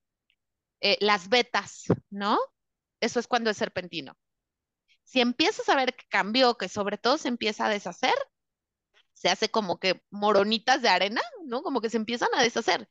eh, 0.80 0.96
las 1.00 1.28
vetas, 1.28 1.84
¿no? 2.10 2.38
Eso 3.00 3.20
es 3.20 3.26
cuando 3.26 3.50
es 3.50 3.58
serpentino. 3.58 4.16
Si 5.02 5.20
empiezas 5.20 5.68
a 5.68 5.76
ver 5.76 5.94
que 5.94 6.06
cambió, 6.08 6.56
que 6.56 6.70
sobre 6.70 6.96
todo 6.96 7.18
se 7.18 7.28
empieza 7.28 7.66
a 7.66 7.70
deshacer, 7.70 8.14
se 9.24 9.30
hace 9.30 9.48
como 9.50 9.78
que 9.78 10.02
moronitas 10.10 10.82
de 10.82 10.90
arena, 10.90 11.22
¿no? 11.46 11.62
Como 11.62 11.80
que 11.80 11.88
se 11.88 11.96
empiezan 11.96 12.28
a 12.34 12.42
deshacer 12.42 12.86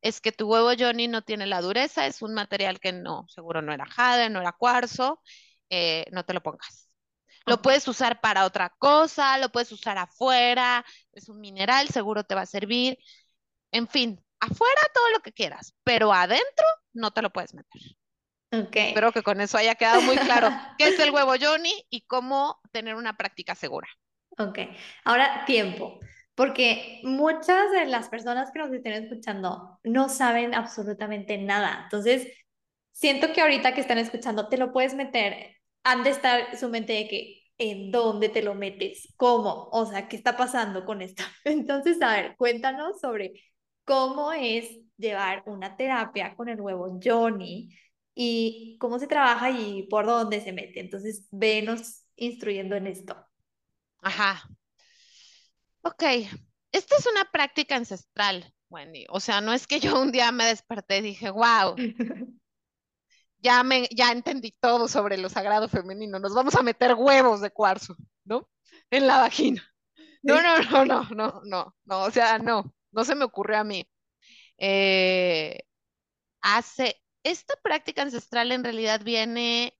es 0.00 0.20
que 0.20 0.32
tu 0.32 0.48
huevo 0.50 0.70
Johnny 0.78 1.08
no 1.08 1.22
tiene 1.22 1.46
la 1.46 1.60
dureza, 1.60 2.06
es 2.06 2.22
un 2.22 2.34
material 2.34 2.80
que 2.80 2.92
no, 2.92 3.26
seguro 3.28 3.62
no 3.62 3.72
era 3.72 3.86
jade, 3.86 4.30
no 4.30 4.40
era 4.40 4.52
cuarzo, 4.52 5.20
eh, 5.70 6.06
no 6.12 6.24
te 6.24 6.34
lo 6.34 6.42
pongas. 6.42 6.88
Lo 7.46 7.60
puedes 7.60 7.86
usar 7.88 8.22
para 8.22 8.46
otra 8.46 8.70
cosa, 8.78 9.36
lo 9.36 9.50
puedes 9.50 9.70
usar 9.70 9.98
afuera, 9.98 10.84
es 11.12 11.28
un 11.28 11.40
mineral, 11.40 11.88
seguro 11.88 12.24
te 12.24 12.34
va 12.34 12.42
a 12.42 12.46
servir. 12.46 12.98
En 13.70 13.86
fin, 13.86 14.18
afuera 14.40 14.80
todo 14.94 15.10
lo 15.10 15.20
que 15.20 15.32
quieras, 15.32 15.74
pero 15.82 16.12
adentro 16.12 16.64
no 16.94 17.10
te 17.10 17.20
lo 17.20 17.30
puedes 17.30 17.52
meter. 17.52 17.82
Okay. 18.50 18.88
Espero 18.88 19.12
que 19.12 19.22
con 19.22 19.40
eso 19.40 19.58
haya 19.58 19.74
quedado 19.74 20.00
muy 20.02 20.16
claro 20.16 20.48
qué 20.78 20.88
es 20.88 21.00
el 21.00 21.10
huevo 21.10 21.34
Johnny 21.38 21.84
y 21.90 22.02
cómo 22.06 22.60
tener 22.72 22.94
una 22.94 23.16
práctica 23.16 23.54
segura. 23.54 23.88
Ok, 24.38 24.58
ahora 25.04 25.44
tiempo 25.46 26.00
porque 26.34 27.00
muchas 27.04 27.70
de 27.70 27.86
las 27.86 28.08
personas 28.08 28.50
que 28.50 28.58
nos 28.58 28.72
estén 28.72 28.94
escuchando 28.94 29.78
no 29.84 30.08
saben 30.08 30.54
absolutamente 30.54 31.38
nada. 31.38 31.82
Entonces, 31.84 32.26
siento 32.92 33.32
que 33.32 33.40
ahorita 33.40 33.74
que 33.74 33.80
están 33.80 33.98
escuchando, 33.98 34.48
te 34.48 34.58
lo 34.58 34.72
puedes 34.72 34.94
meter, 34.94 35.56
han 35.84 36.02
de 36.04 36.10
estar 36.10 36.56
su 36.56 36.68
mente 36.68 36.92
de 36.94 37.08
que, 37.08 37.42
¿en 37.58 37.92
dónde 37.92 38.28
te 38.28 38.42
lo 38.42 38.54
metes? 38.54 39.12
¿Cómo? 39.16 39.68
O 39.72 39.86
sea, 39.86 40.08
¿qué 40.08 40.16
está 40.16 40.36
pasando 40.36 40.84
con 40.84 41.02
esto? 41.02 41.22
Entonces, 41.44 42.00
a 42.02 42.12
ver, 42.12 42.36
cuéntanos 42.36 43.00
sobre 43.00 43.32
cómo 43.84 44.32
es 44.32 44.68
llevar 44.96 45.42
una 45.46 45.76
terapia 45.76 46.34
con 46.36 46.48
el 46.48 46.60
huevo 46.60 46.98
Johnny 47.02 47.70
y 48.14 48.76
cómo 48.80 48.98
se 48.98 49.06
trabaja 49.06 49.50
y 49.50 49.84
por 49.88 50.06
dónde 50.06 50.40
se 50.40 50.52
mete. 50.52 50.80
Entonces, 50.80 51.28
venos 51.30 52.04
instruyendo 52.16 52.76
en 52.76 52.86
esto. 52.88 53.16
Ajá, 54.04 54.48
Ok, 55.84 56.02
esta 56.72 56.96
es 56.96 57.06
una 57.06 57.24
práctica 57.30 57.76
ancestral, 57.76 58.52
Wendy. 58.70 59.04
O 59.10 59.20
sea, 59.20 59.40
no 59.42 59.52
es 59.52 59.66
que 59.66 59.80
yo 59.80 60.00
un 60.00 60.12
día 60.12 60.32
me 60.32 60.46
desperté 60.46 60.98
y 60.98 61.02
dije, 61.02 61.30
wow, 61.30 61.76
ya, 63.38 63.62
me, 63.62 63.86
ya 63.94 64.10
entendí 64.12 64.52
todo 64.60 64.88
sobre 64.88 65.18
lo 65.18 65.28
sagrado 65.28 65.68
femenino, 65.68 66.18
nos 66.18 66.34
vamos 66.34 66.54
a 66.54 66.62
meter 66.62 66.94
huevos 66.94 67.42
de 67.42 67.50
cuarzo, 67.50 67.96
¿no? 68.24 68.48
En 68.90 69.06
la 69.06 69.18
vagina. 69.18 69.62
No, 70.22 70.40
no, 70.40 70.58
no, 70.58 70.84
no, 70.86 71.08
no, 71.10 71.40
no, 71.44 71.76
no, 71.84 72.02
o 72.04 72.10
sea, 72.10 72.38
no, 72.38 72.74
no 72.92 73.04
se 73.04 73.14
me 73.14 73.24
ocurrió 73.24 73.58
a 73.58 73.64
mí. 73.64 73.86
Eh, 74.56 75.60
hace, 76.40 77.02
esta 77.24 77.56
práctica 77.62 78.02
ancestral 78.02 78.52
en 78.52 78.64
realidad 78.64 79.02
viene, 79.04 79.78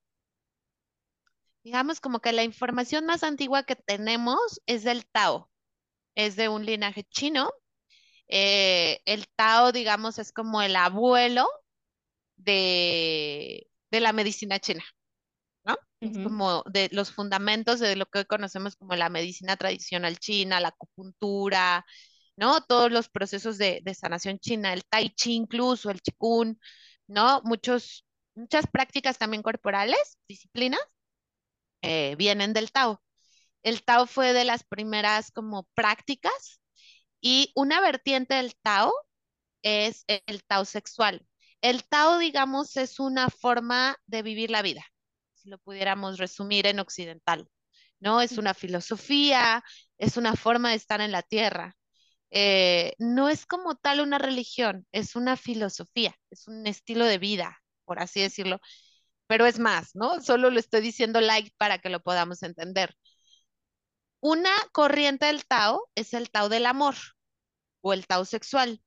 digamos, 1.64 2.00
como 2.00 2.20
que 2.20 2.33
la 2.33 2.44
información 2.44 3.07
más 3.07 3.22
antigua 3.22 3.64
que 3.64 3.74
tenemos 3.74 4.61
es 4.66 4.85
del 4.85 5.07
Tao 5.07 5.50
es 6.14 6.37
de 6.37 6.48
un 6.48 6.64
linaje 6.64 7.05
chino. 7.05 7.50
Eh, 8.29 9.00
el 9.07 9.27
Tao, 9.37 9.72
digamos, 9.72 10.18
es 10.18 10.33
como 10.33 10.62
el 10.62 10.77
abuelo 10.77 11.48
de, 12.37 13.66
la 13.90 14.12
medicina 14.12 14.59
china, 14.59 14.85
¿no? 15.64 15.77
Es 16.00 16.18
como 16.18 16.62
de 16.66 16.90
los 16.92 17.12
fundamentos 17.12 17.81
de 17.81 17.96
lo 17.96 18.07
que 18.07 18.20
hoy 18.20 18.24
conocemos 18.27 18.77
como 18.77 18.94
la 18.96 19.09
medicina 19.09 19.57
tradicional 19.57 20.18
china, 20.18 20.61
la 20.61 20.68
acupuntura, 20.68 21.87
¿no? 22.37 22.61
Todos 22.62 22.90
los 22.90 23.09
procesos 23.09 23.57
de, 23.57 23.83
sanación 23.94 24.38
china, 24.38 24.72
el 24.72 24.85
tai 24.85 25.11
chi 25.14 25.35
incluso, 25.35 25.90
el 25.90 26.03
qigong, 26.03 26.59
¿no? 27.07 27.40
Muchos, 27.44 28.05
muchas 28.35 28.66
prácticas 28.66 29.16
también 29.18 29.42
corporales, 29.42 30.18
disciplinas, 30.29 30.81
eh, 31.85 32.16
vienen 32.16 32.53
del 32.53 32.73
Tao. 32.73 33.03
El 33.62 33.85
Tao 33.85 34.07
fue 34.07 34.33
de 34.33 34.44
las 34.44 34.64
primeras 34.64 35.31
como 35.31 35.68
prácticas 35.75 36.61
y 37.20 37.53
una 37.55 37.81
vertiente 37.81 38.35
del 38.35 38.55
Tao 38.62 38.92
es 39.62 40.05
el 40.07 40.44
Tao 40.44 40.64
sexual. 40.64 41.27
El 41.62 41.85
Tao, 41.85 42.18
digamos, 42.18 42.77
es 42.77 43.01
una 43.01 43.31
forma 43.31 43.97
de 44.07 44.23
vivir 44.23 44.51
la 44.51 44.62
vida, 44.62 44.85
si 45.35 45.49
lo 45.49 45.59
pudiéramos 45.59 46.18
resumir 46.18 46.66
en 46.66 46.81
occidental, 46.81 47.49
¿no? 48.01 48.20
Es 48.20 48.38
una 48.38 48.55
filosofía, 48.55 49.64
es 49.99 50.16
una 50.16 50.37
forma 50.37 50.70
de 50.70 50.77
estar 50.77 51.01
en 51.01 51.12
la 51.12 51.23
tierra. 51.23 51.77
Eh, 52.31 52.94
no 52.99 53.29
es 53.29 53.47
como 53.47 53.77
tal 53.77 54.01
una 54.01 54.18
religión, 54.18 54.87
es 54.92 55.16
una 55.16 55.37
filosofía, 55.37 56.14
es 56.31 56.49
un 56.49 56.66
estilo 56.66 57.07
de 57.07 57.18
vida, 57.18 57.59
por 57.85 58.01
así 58.01 58.20
decirlo, 58.20 58.61
pero 59.27 59.47
es 59.47 59.59
más, 59.59 59.95
¿no? 59.95 60.21
Solo 60.21 60.51
lo 60.51 60.61
estoy 60.61 60.81
diciendo 60.81 61.21
like 61.21 61.53
para 61.59 61.79
que 61.79 61.89
lo 61.89 62.01
podamos 62.03 62.43
entender. 62.43 62.95
Una 64.21 64.53
corriente 64.73 65.27
del 65.27 65.47
Tao 65.47 65.89
es 65.95 66.15
el 66.15 66.31
Tao 66.31 66.49
del 66.49 66.67
amor 66.67 66.95
o 67.83 67.93
el 67.93 68.07
Tao 68.07 68.25
sexual, 68.25 68.83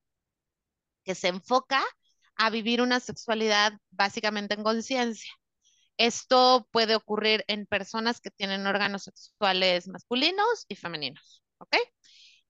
que 1.04 1.16
se 1.16 1.28
enfoca 1.30 1.84
a 2.36 2.50
vivir 2.50 2.82
una 2.82 3.00
sexualidad 3.00 3.74
básicamente 3.92 4.56
en 4.56 4.64
conciencia. 4.64 5.32
Esto 5.98 6.68
puede 6.72 6.96
ocurrir 6.96 7.44
en 7.48 7.66
personas 7.66 8.22
que 8.22 8.32
tienen 8.32 8.68
órganos 8.68 9.04
sexuales 9.04 9.88
masculinos 9.88 10.66
y 10.68 10.76
femeninos, 10.76 11.44
¿ok? 11.60 11.76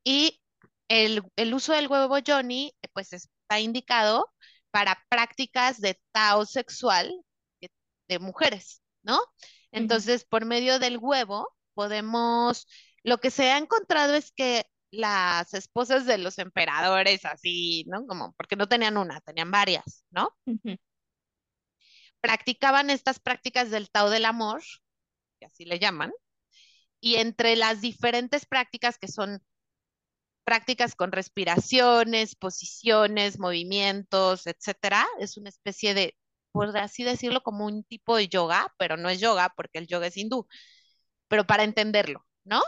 Y 0.04 0.42
el, 0.90 1.24
uso 1.54 1.74
del 1.74 1.88
huevo 1.88 2.18
Johnny, 2.26 2.74
pues 2.94 3.14
está 3.14 3.60
indicado 3.60 4.32
para 4.72 5.04
prácticas 5.10 5.80
de 5.82 6.00
Tao 6.12 6.46
sexual 6.46 7.14
de, 8.08 8.20
mujeres, 8.20 8.82
¿no? 9.04 9.20
Entonces, 9.72 10.26
por 10.26 10.46
medio 10.46 10.80
del 10.80 10.98
huevo, 10.98 11.48
podemos, 11.74 12.68
lo 13.04 13.20
que 13.20 13.32
se 13.32 13.52
ha 13.52 13.58
encontrado 13.58 14.16
es 14.16 14.32
que 14.32 14.66
las 14.92 15.54
esposas 15.54 16.06
de 16.06 16.18
los 16.18 16.40
emperadores, 16.40 17.26
así, 17.26 17.84
¿no? 17.88 18.06
Como, 18.08 18.34
porque 18.34 18.56
no 18.56 18.68
tenían 18.68 18.98
una, 18.98 19.22
tenían 19.22 19.52
varias, 19.52 20.06
¿no? 20.10 20.30
Practicaban 22.22 22.90
estas 22.90 23.20
prácticas 23.20 23.70
del 23.70 23.90
Tao 23.90 24.10
del 24.10 24.26
amor, 24.26 24.64
que 25.40 25.46
así 25.46 25.66
le 25.66 25.80
llaman, 25.80 26.12
y 27.00 27.16
entre 27.16 27.56
las 27.56 27.82
diferentes 27.82 28.46
prácticas 28.46 28.98
que 28.98 29.08
son 29.08 29.44
prácticas 30.44 30.96
con 30.96 31.12
respiraciones, 31.12 32.36
posiciones, 32.36 33.38
movimientos, 33.38 34.48
etcétera, 34.48 35.06
es 35.20 35.36
una 35.38 35.50
especie 35.50 35.94
de, 35.94 36.16
por 36.58 36.76
así 36.78 37.04
decirlo, 37.04 37.42
como 37.44 37.66
un 37.66 37.84
tipo 37.84 38.18
de 38.18 38.28
yoga, 38.30 38.74
pero 38.80 38.98
no 38.98 39.10
es 39.10 39.20
yoga 39.20 39.54
porque 39.56 39.78
el 39.80 39.88
yoga 39.88 40.08
es 40.08 40.18
hindú, 40.18 40.48
pero 41.28 41.46
para 41.46 41.64
entenderlo, 41.64 42.26
¿no? 42.46 42.62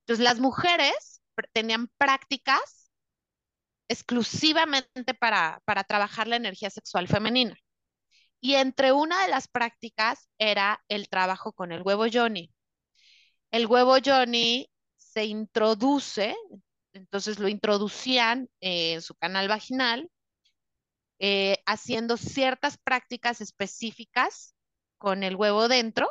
Entonces, 0.00 0.24
las 0.24 0.40
mujeres 0.40 1.22
tenían 1.52 1.88
prácticas 1.98 2.90
exclusivamente 3.88 5.14
para, 5.14 5.60
para 5.66 5.84
trabajar 5.84 6.28
la 6.28 6.36
energía 6.36 6.70
sexual 6.70 7.08
femenina. 7.08 7.56
Y 8.40 8.54
entre 8.54 8.92
una 8.92 9.22
de 9.22 9.28
las 9.28 9.48
prácticas 9.48 10.28
era 10.38 10.82
el 10.88 11.08
trabajo 11.10 11.52
con 11.52 11.72
el 11.72 11.82
huevo 11.82 12.06
Johnny. 12.12 12.50
El 13.50 13.66
huevo 13.66 13.96
Johnny 14.04 14.70
se 14.96 15.26
introduce, 15.26 16.34
entonces 16.94 17.38
lo 17.38 17.48
introducían 17.48 18.48
en 18.60 19.02
su 19.02 19.14
canal 19.16 19.48
vaginal, 19.48 20.10
eh, 21.18 21.58
haciendo 21.66 22.16
ciertas 22.16 22.78
prácticas 22.78 23.40
específicas 23.40 24.54
con 24.98 25.22
el 25.22 25.36
huevo 25.36 25.68
dentro, 25.68 26.08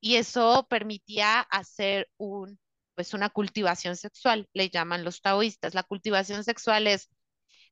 y 0.00 0.16
eso 0.16 0.66
permitía 0.68 1.40
hacer 1.40 2.08
un 2.18 2.58
pues 2.96 3.12
una 3.14 3.28
cultivación 3.28 3.94
sexual, 3.96 4.48
le 4.54 4.70
llaman 4.70 5.04
los 5.04 5.20
taoístas. 5.20 5.74
La 5.74 5.82
cultivación 5.82 6.44
sexual 6.44 6.86
es 6.86 7.10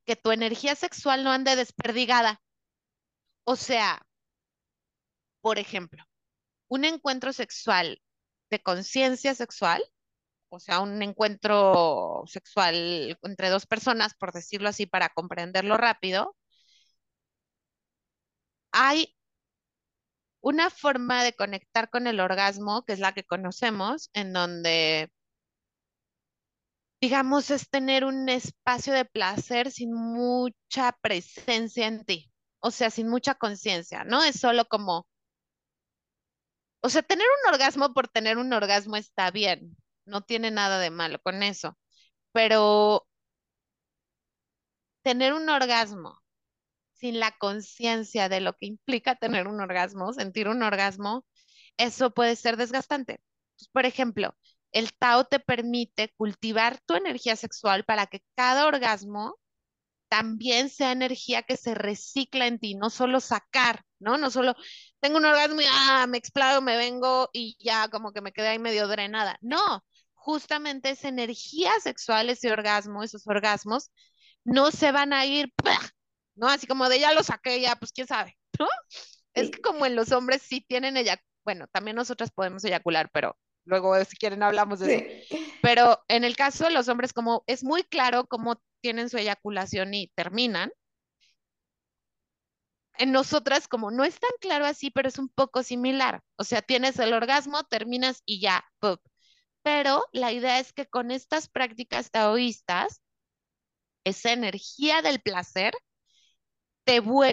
que 0.04 0.16
tu 0.16 0.30
energía 0.32 0.76
sexual 0.76 1.24
no 1.24 1.32
ande 1.32 1.56
desperdigada. 1.56 2.42
O 3.44 3.56
sea, 3.56 4.06
por 5.40 5.58
ejemplo, 5.58 6.04
un 6.68 6.84
encuentro 6.84 7.32
sexual 7.32 8.00
de 8.50 8.60
conciencia 8.62 9.34
sexual, 9.34 9.82
o 10.50 10.60
sea, 10.60 10.80
un 10.80 11.02
encuentro 11.02 12.24
sexual 12.26 13.18
entre 13.22 13.48
dos 13.48 13.66
personas, 13.66 14.14
por 14.14 14.32
decirlo 14.32 14.68
así, 14.68 14.86
para 14.86 15.08
comprenderlo 15.08 15.78
rápido, 15.78 16.36
hay 18.74 19.14
una 20.42 20.70
forma 20.70 21.24
de 21.24 21.34
conectar 21.34 21.90
con 21.90 22.06
el 22.06 22.20
orgasmo, 22.20 22.84
que 22.84 22.92
es 22.92 23.00
la 23.00 23.12
que 23.14 23.24
conocemos, 23.24 24.10
en 24.12 24.32
donde, 24.32 25.10
digamos, 27.00 27.50
es 27.50 27.68
tener 27.70 28.04
un 28.04 28.28
espacio 28.28 28.92
de 28.92 29.04
placer 29.04 29.70
sin 29.70 29.92
mucha 29.94 30.92
presencia 31.00 31.86
en 31.86 32.04
ti, 32.04 32.32
o 32.60 32.70
sea, 32.70 32.90
sin 32.90 33.08
mucha 33.08 33.34
conciencia, 33.34 34.04
¿no? 34.04 34.22
Es 34.24 34.40
solo 34.40 34.64
como, 34.66 35.06
o 36.82 36.88
sea, 36.88 37.02
tener 37.02 37.26
un 37.46 37.54
orgasmo 37.54 37.92
por 37.94 38.08
tener 38.08 38.38
un 38.38 38.52
orgasmo 38.52 38.96
está 38.96 39.30
bien, 39.30 39.76
no 40.06 40.22
tiene 40.22 40.50
nada 40.50 40.78
de 40.78 40.90
malo 40.90 41.18
con 41.22 41.42
eso, 41.42 41.76
pero 42.32 43.06
tener 45.04 45.32
un 45.34 45.48
orgasmo 45.48 46.23
sin 47.04 47.20
la 47.20 47.32
conciencia 47.32 48.30
de 48.30 48.40
lo 48.40 48.54
que 48.54 48.64
implica 48.64 49.14
tener 49.14 49.46
un 49.46 49.60
orgasmo, 49.60 50.14
sentir 50.14 50.48
un 50.48 50.62
orgasmo, 50.62 51.26
eso 51.76 52.14
puede 52.14 52.34
ser 52.34 52.56
desgastante. 52.56 53.20
por 53.72 53.84
ejemplo, 53.84 54.34
el 54.72 54.90
Tao 54.94 55.24
te 55.26 55.38
permite 55.38 56.14
cultivar 56.16 56.80
tu 56.86 56.94
energía 56.94 57.36
sexual 57.36 57.84
para 57.84 58.06
que 58.06 58.22
cada 58.36 58.66
orgasmo 58.66 59.36
también 60.08 60.70
sea 60.70 60.92
energía 60.92 61.42
que 61.42 61.58
se 61.58 61.74
recicla 61.74 62.46
en 62.46 62.58
ti, 62.58 62.74
no 62.74 62.88
solo 62.90 63.20
sacar, 63.20 63.82
¿no? 63.98 64.16
No 64.16 64.30
solo 64.30 64.54
tengo 65.00 65.18
un 65.18 65.26
orgasmo 65.26 65.60
y 65.60 65.66
ah, 65.68 66.06
me 66.08 66.18
explado, 66.18 66.62
me 66.62 66.78
vengo 66.78 67.28
y 67.34 67.56
ya 67.60 67.88
como 67.88 68.12
que 68.12 68.22
me 68.22 68.32
quedé 68.32 68.48
ahí 68.48 68.58
medio 68.58 68.88
drenada. 68.88 69.38
No, 69.42 69.84
justamente 70.14 70.90
esa 70.90 71.08
energía 71.08 71.72
sexual, 71.80 72.30
ese 72.30 72.50
orgasmo, 72.50 73.02
esos 73.02 73.26
orgasmos, 73.26 73.90
no 74.44 74.70
se 74.70 74.92
van 74.92 75.12
a 75.12 75.26
ir 75.26 75.52
¿no? 76.34 76.48
Así 76.48 76.66
como 76.66 76.88
de 76.88 77.00
ya 77.00 77.12
lo 77.12 77.22
saqué, 77.22 77.60
ya, 77.60 77.76
pues 77.76 77.92
quién 77.92 78.06
sabe, 78.06 78.36
¿no? 78.58 78.68
Es 79.34 79.50
que 79.50 79.60
como 79.60 79.86
en 79.86 79.96
los 79.96 80.12
hombres 80.12 80.42
sí 80.42 80.64
tienen 80.66 80.96
ella, 80.96 81.20
bueno, 81.44 81.66
también 81.68 81.96
nosotras 81.96 82.30
podemos 82.30 82.64
eyacular, 82.64 83.10
pero 83.12 83.36
luego 83.64 84.02
si 84.04 84.16
quieren 84.16 84.42
hablamos 84.42 84.80
de 84.80 85.26
eso. 85.28 85.36
Pero 85.62 86.02
en 86.08 86.24
el 86.24 86.36
caso 86.36 86.64
de 86.64 86.70
los 86.70 86.88
hombres, 86.88 87.12
como 87.12 87.42
es 87.46 87.64
muy 87.64 87.82
claro 87.82 88.26
cómo 88.26 88.60
tienen 88.80 89.08
su 89.08 89.16
eyaculación 89.16 89.94
y 89.94 90.08
terminan, 90.14 90.70
en 92.96 93.12
nosotras 93.12 93.66
como 93.66 93.90
no 93.90 94.04
es 94.04 94.18
tan 94.20 94.30
claro 94.40 94.66
así, 94.66 94.90
pero 94.90 95.08
es 95.08 95.18
un 95.18 95.28
poco 95.28 95.62
similar. 95.62 96.22
O 96.36 96.44
sea, 96.44 96.62
tienes 96.62 96.98
el 96.98 97.12
orgasmo, 97.12 97.64
terminas 97.64 98.22
y 98.24 98.40
ya, 98.40 98.64
Pero 99.62 100.04
la 100.12 100.32
idea 100.32 100.60
es 100.60 100.72
que 100.72 100.86
con 100.86 101.10
estas 101.10 101.48
prácticas 101.48 102.10
taoístas, 102.10 103.00
esa 104.04 104.32
energía 104.32 105.02
del 105.02 105.20
placer 105.20 105.74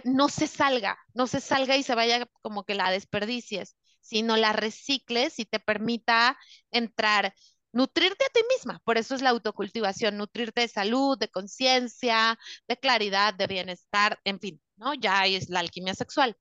no 0.06 0.30
se 0.30 0.48
salga, 0.48 0.98
no 1.14 1.28
se 1.28 1.42
salga 1.42 1.78
y 1.78 1.84
se 1.84 1.96
vaya 1.96 2.26
como 2.42 2.64
que 2.64 2.76
la 2.76 2.92
desperdicies, 2.92 3.76
sino 4.00 4.38
la 4.38 4.54
recicles 4.54 5.40
y 5.40 5.46
te 5.46 5.60
permita 5.60 6.38
entrar, 6.72 7.34
nutrirte 7.72 8.26
a 8.26 8.30
ti 8.30 8.42
misma. 8.50 8.82
Por 8.84 8.98
eso 8.98 9.16
es 9.16 9.22
la 9.22 9.30
autocultivación, 9.32 10.18
nutrirte 10.18 10.62
de 10.62 10.68
salud, 10.68 11.18
de 11.18 11.30
conciencia, 11.30 12.38
de 12.68 12.78
claridad, 12.78 13.34
de 13.34 13.48
bienestar, 13.48 14.20
en 14.24 14.40
fin, 14.40 14.62
¿no? 14.78 14.94
Ya 14.94 15.26
es 15.26 15.50
la 15.50 15.60
alquimia 15.60 15.94
sexual. 15.96 16.38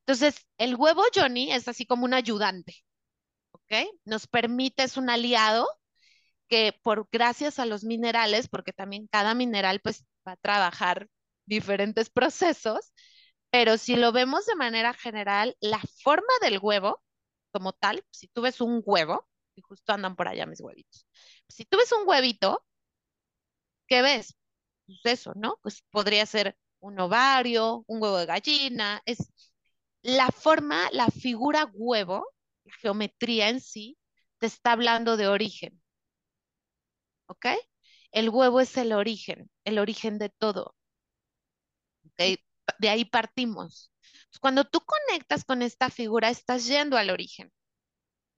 Entonces, 0.00 0.46
el 0.58 0.74
huevo 0.76 1.02
Johnny 1.14 1.52
es 1.52 1.68
así 1.68 1.86
como 1.86 2.04
un 2.04 2.14
ayudante, 2.14 2.76
¿ok? 3.52 3.74
Nos 4.04 4.26
permite, 4.26 4.84
es 4.84 4.96
un 4.96 5.10
aliado 5.10 5.68
que 6.48 6.78
por 6.82 7.08
gracias 7.12 7.58
a 7.58 7.66
los 7.66 7.84
minerales, 7.84 8.48
porque 8.48 8.72
también 8.72 9.08
cada 9.08 9.34
mineral 9.34 9.80
pues 9.80 10.04
va 10.26 10.32
a 10.32 10.36
trabajar 10.36 11.08
diferentes 11.48 12.10
procesos, 12.10 12.92
pero 13.50 13.78
si 13.78 13.96
lo 13.96 14.12
vemos 14.12 14.46
de 14.46 14.56
manera 14.56 14.94
general, 14.94 15.56
la 15.60 15.80
forma 16.02 16.32
del 16.42 16.58
huevo 16.60 17.02
como 17.52 17.72
tal, 17.72 18.04
si 18.10 18.28
tú 18.28 18.42
ves 18.42 18.60
un 18.60 18.82
huevo, 18.84 19.26
y 19.56 19.62
justo 19.62 19.92
andan 19.92 20.16
por 20.16 20.28
allá 20.28 20.46
mis 20.46 20.60
huevitos, 20.60 21.06
si 21.48 21.64
tú 21.64 21.78
ves 21.78 21.92
un 21.92 22.08
huevito, 22.08 22.64
¿qué 23.86 24.02
ves? 24.02 24.36
Pues 24.86 25.00
eso, 25.04 25.32
¿no? 25.36 25.58
Pues 25.62 25.82
podría 25.90 26.26
ser 26.26 26.56
un 26.80 26.98
ovario, 27.00 27.84
un 27.88 28.02
huevo 28.02 28.18
de 28.18 28.26
gallina, 28.26 29.02
es 29.06 29.18
la 30.02 30.28
forma, 30.30 30.88
la 30.92 31.08
figura 31.08 31.70
huevo, 31.74 32.26
la 32.64 32.74
geometría 32.76 33.48
en 33.50 33.60
sí, 33.60 33.98
te 34.38 34.46
está 34.46 34.72
hablando 34.72 35.16
de 35.16 35.28
origen. 35.28 35.80
¿Ok? 37.26 37.46
El 38.12 38.28
huevo 38.30 38.60
es 38.60 38.76
el 38.76 38.92
origen, 38.92 39.50
el 39.64 39.78
origen 39.78 40.18
de 40.18 40.28
todo. 40.30 40.74
De 42.78 42.88
ahí 42.88 43.04
partimos. 43.04 43.92
Cuando 44.40 44.64
tú 44.64 44.80
conectas 44.80 45.44
con 45.44 45.62
esta 45.62 45.90
figura, 45.90 46.30
estás 46.30 46.66
yendo 46.66 46.96
al 46.96 47.10
origen 47.10 47.52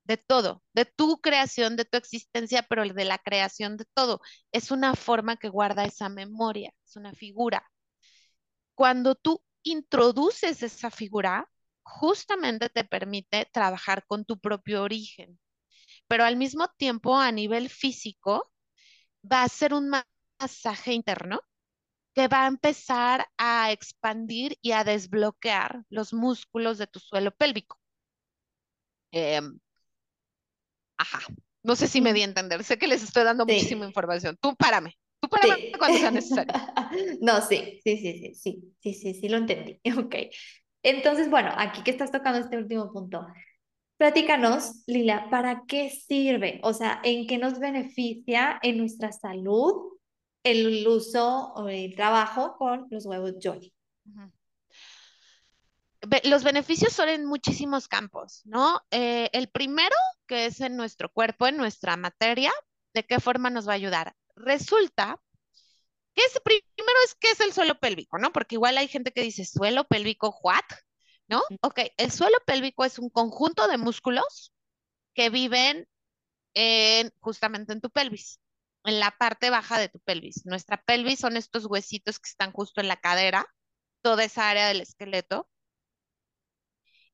de 0.04 0.16
todo, 0.18 0.62
de 0.74 0.84
tu 0.86 1.20
creación, 1.20 1.76
de 1.76 1.84
tu 1.86 1.96
existencia, 1.98 2.62
pero 2.68 2.84
de 2.84 3.04
la 3.04 3.18
creación 3.18 3.76
de 3.76 3.86
todo. 3.94 4.20
Es 4.52 4.70
una 4.70 4.94
forma 4.94 5.36
que 5.36 5.48
guarda 5.48 5.84
esa 5.84 6.08
memoria, 6.08 6.72
es 6.86 6.96
una 6.96 7.12
figura. 7.14 7.64
Cuando 8.74 9.14
tú 9.14 9.42
introduces 9.62 10.62
esa 10.62 10.90
figura, 10.90 11.48
justamente 11.82 12.68
te 12.68 12.84
permite 12.84 13.46
trabajar 13.52 14.04
con 14.06 14.24
tu 14.24 14.38
propio 14.40 14.82
origen, 14.82 15.38
pero 16.08 16.24
al 16.24 16.36
mismo 16.36 16.68
tiempo 16.78 17.16
a 17.18 17.32
nivel 17.32 17.70
físico 17.70 18.52
va 19.30 19.44
a 19.44 19.48
ser 19.50 19.74
un 19.74 19.90
masaje 20.40 20.94
interno 20.94 21.40
que 22.14 22.28
va 22.28 22.44
a 22.44 22.48
empezar 22.48 23.26
a 23.38 23.72
expandir 23.72 24.56
y 24.62 24.72
a 24.72 24.84
desbloquear 24.84 25.84
los 25.88 26.12
músculos 26.12 26.78
de 26.78 26.86
tu 26.86 26.98
suelo 27.00 27.30
pélvico. 27.30 27.78
Em, 29.12 29.58
ajá, 30.96 31.20
no 31.62 31.76
sé 31.76 31.88
si 31.88 32.00
me 32.00 32.12
di 32.12 32.22
a 32.22 32.24
entender, 32.24 32.64
sé 32.64 32.78
que 32.78 32.86
les 32.86 33.02
estoy 33.02 33.24
dando 33.24 33.46
muchísima 33.46 33.86
información. 33.86 34.36
Tú 34.40 34.54
párame, 34.56 34.96
tú 35.20 35.28
párame 35.28 35.70
cuando 35.78 35.98
sea 35.98 36.10
necesario. 36.10 36.52
no, 37.20 37.40
sí, 37.42 37.80
sí, 37.84 37.96
sí, 37.96 38.18
sí, 38.18 38.34
sí, 38.34 38.74
sí, 38.80 38.94
sí, 38.94 39.14
sí, 39.14 39.28
lo 39.28 39.38
entendí. 39.38 39.80
Ok. 39.98 40.14
Entonces, 40.82 41.28
bueno, 41.28 41.50
aquí 41.56 41.82
que 41.82 41.90
estás 41.90 42.10
tocando 42.10 42.38
este 42.38 42.56
último 42.56 42.90
punto, 42.90 43.26
platícanos, 43.98 44.82
Lila, 44.86 45.28
¿para 45.30 45.64
qué 45.68 45.90
sirve? 45.90 46.58
O 46.62 46.72
sea, 46.72 47.00
¿en 47.04 47.26
qué 47.26 47.36
nos 47.36 47.58
beneficia 47.58 48.58
en 48.62 48.78
nuestra 48.78 49.12
salud 49.12 49.99
el 50.42 50.86
uso 50.86 51.52
o 51.54 51.68
el 51.68 51.94
trabajo 51.94 52.56
con 52.56 52.86
los 52.90 53.06
huevos 53.06 53.34
Johnny? 53.42 53.72
Los 56.24 56.44
beneficios 56.44 56.92
son 56.92 57.10
en 57.10 57.26
muchísimos 57.26 57.86
campos, 57.86 58.40
¿no? 58.44 58.80
Eh, 58.90 59.28
el 59.32 59.48
primero, 59.48 59.94
que 60.26 60.46
es 60.46 60.60
en 60.60 60.76
nuestro 60.76 61.10
cuerpo, 61.12 61.46
en 61.46 61.58
nuestra 61.58 61.96
materia, 61.96 62.52
¿de 62.94 63.04
qué 63.04 63.20
forma 63.20 63.50
nos 63.50 63.68
va 63.68 63.72
a 63.72 63.76
ayudar? 63.76 64.14
Resulta 64.34 65.20
que 66.14 66.22
es, 66.22 66.40
primero 66.42 66.98
es 67.04 67.14
que 67.14 67.30
es 67.30 67.40
el 67.40 67.52
suelo 67.52 67.78
pélvico, 67.78 68.18
¿no? 68.18 68.32
Porque 68.32 68.56
igual 68.56 68.78
hay 68.78 68.88
gente 68.88 69.12
que 69.12 69.22
dice 69.22 69.44
suelo 69.44 69.84
pélvico, 69.84 70.38
¿what? 70.42 70.64
¿No? 71.28 71.42
Ok, 71.60 71.80
el 71.96 72.10
suelo 72.10 72.36
pélvico 72.46 72.84
es 72.84 72.98
un 72.98 73.10
conjunto 73.10 73.68
de 73.68 73.78
músculos 73.78 74.52
que 75.14 75.30
viven 75.30 75.86
en, 76.54 77.12
justamente 77.20 77.72
en 77.72 77.80
tu 77.80 77.90
pelvis, 77.90 78.40
en 78.84 79.00
la 79.00 79.10
parte 79.12 79.50
baja 79.50 79.78
de 79.78 79.88
tu 79.88 80.00
pelvis. 80.00 80.46
Nuestra 80.46 80.82
pelvis 80.82 81.20
son 81.20 81.36
estos 81.36 81.66
huesitos 81.66 82.18
que 82.18 82.28
están 82.28 82.52
justo 82.52 82.80
en 82.80 82.88
la 82.88 82.96
cadera, 82.96 83.46
toda 84.02 84.24
esa 84.24 84.50
área 84.50 84.68
del 84.68 84.80
esqueleto 84.80 85.48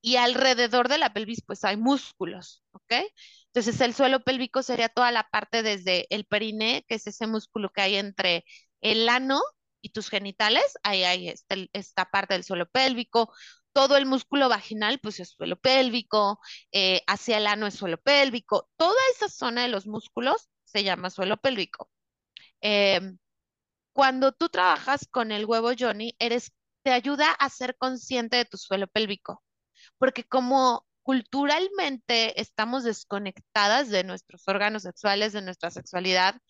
y 0.00 0.16
alrededor 0.16 0.88
de 0.88 0.98
la 0.98 1.12
pelvis 1.12 1.42
pues 1.44 1.64
hay 1.64 1.76
músculos, 1.76 2.62
¿ok? 2.72 2.92
Entonces 3.46 3.81
el 3.81 3.94
suelo 3.94 4.22
pélvico 4.22 4.62
sería 4.62 4.88
toda 4.88 5.11
la 5.11 5.24
parte 5.29 5.62
desde 5.62 6.07
el 6.14 6.26
periné, 6.26 6.85
que 6.88 6.96
es 6.96 7.07
ese 7.07 7.26
músculo 7.26 7.70
que 7.70 7.81
hay 7.83 7.96
entre 7.96 8.44
el 8.81 9.09
ano 9.09 9.40
y 9.81 9.90
tus 9.90 10.09
genitales, 10.09 10.64
ahí 10.83 11.02
hay 11.05 11.29
este, 11.31 11.70
esta 11.72 12.11
parte 12.11 12.35
del 12.35 12.44
suelo 12.44 12.68
pélvico, 12.68 13.33
todo 13.72 13.96
el 13.96 14.07
músculo 14.07 14.48
vaginal 14.48 15.00
pues 15.00 15.20
es 15.20 15.31
suelo 15.31 15.57
pélvico, 15.59 16.40
eh, 16.72 17.02
hacia 17.07 17.38
el 17.38 17.46
ano 17.46 17.66
es 17.66 17.74
suelo 17.74 17.98
pélvico, 17.98 18.70
toda 18.76 18.94
esa 19.14 19.29
zona 19.29 19.62
de 19.62 19.68
los 19.68 19.87
músculos 19.87 20.48
se 20.77 20.85
llama 20.85 21.11
suelo 21.11 21.37
pélvico. 21.39 21.91
Em, 22.61 23.19
cuando 23.93 24.33
tú 24.33 24.49
trabajas 24.51 25.09
con 25.11 25.33
el 25.33 25.47
huevo 25.47 25.71
Johnny, 25.79 26.15
eres, 26.19 26.53
te 26.83 26.93
ayuda 26.93 27.31
a 27.33 27.49
ser 27.51 27.77
consciente 27.79 28.37
de 28.37 28.45
tu 28.47 28.59
suelo 28.59 28.87
pélvico 28.89 29.43
porque 29.99 30.25
como 30.25 30.87
culturalmente 31.03 32.41
estamos 32.41 32.85
desconectadas 32.85 33.91
de 33.91 34.05
nuestros 34.05 34.47
órganos 34.49 34.83
sexuales, 34.83 35.33
de 35.33 35.43
nuestra 35.43 35.71
sexualidad 35.71 36.41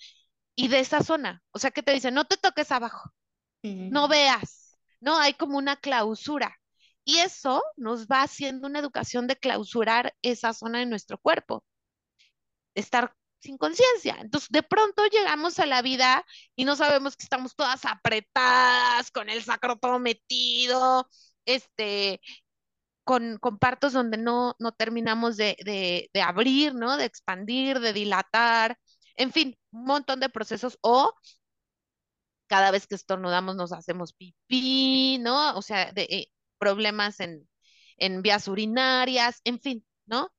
y 0.55 0.69
de 0.69 0.81
esa 0.81 1.03
zona. 1.03 1.43
O 1.51 1.59
sea, 1.59 1.71
que 1.71 1.83
te 1.83 1.93
dicen, 1.93 2.15
no 2.15 2.27
te 2.27 2.37
toques 2.37 2.73
abajo, 2.73 3.12
no 3.62 4.09
veas, 4.09 4.79
no, 5.01 5.19
hay 5.19 5.35
como 5.35 5.59
una 5.59 5.77
clausura. 5.77 6.57
Y 7.05 7.19
eso 7.19 7.62
nos 7.77 8.07
va 8.09 8.23
haciendo 8.23 8.67
una 8.67 8.81
educación 8.81 9.27
de 9.29 9.37
clausurar 9.37 10.15
esa 10.23 10.53
zona 10.53 10.81
de 10.81 10.87
nuestro 10.87 11.19
cuerpo, 11.19 11.65
estar 12.75 13.15
sin 13.40 13.59
conciencia. 13.59 14.16
Entonces, 14.20 14.49
de 14.51 14.62
pronto 14.62 15.05
llegamos 15.07 15.59
a 15.59 15.66
la 15.66 15.83
vida 15.83 16.25
y 16.57 16.64
no 16.64 16.77
sabemos 16.77 17.16
que 17.16 17.25
estamos 17.25 17.55
todas 17.55 17.85
apretadas, 17.85 19.11
con 19.11 19.29
el 19.31 19.42
sacro 19.44 19.77
todo 19.77 19.99
metido, 19.99 21.09
este, 21.44 22.20
con, 23.05 23.38
partos 23.61 23.92
donde 23.92 24.18
no, 24.18 24.57
no 24.59 24.72
terminamos 24.72 25.37
de, 25.37 25.57
de, 26.12 26.22
abrir, 26.22 26.75
¿no? 26.75 26.96
De 26.96 27.05
expandir, 27.05 27.81
de 27.81 27.92
dilatar, 27.92 28.79
en 29.16 29.33
fin, 29.33 29.57
un 29.70 29.85
montón 29.85 30.20
de 30.20 30.29
procesos 30.29 30.79
o 30.83 31.14
cada 32.46 32.70
vez 32.70 32.87
que 32.87 32.94
estornudamos 32.94 33.57
nos 33.57 33.72
hacemos 33.72 34.12
pipí, 34.12 35.18
¿no? 35.20 35.57
O 35.57 35.62
sea, 35.62 35.92
de, 35.92 36.03
eh, 36.05 36.27
problemas 36.59 37.20
en, 37.20 37.49
en 37.99 38.22
vías 38.22 38.49
urinarias, 38.49 39.40
en 39.44 39.61
fin, 39.61 39.87
¿no? 40.07 40.31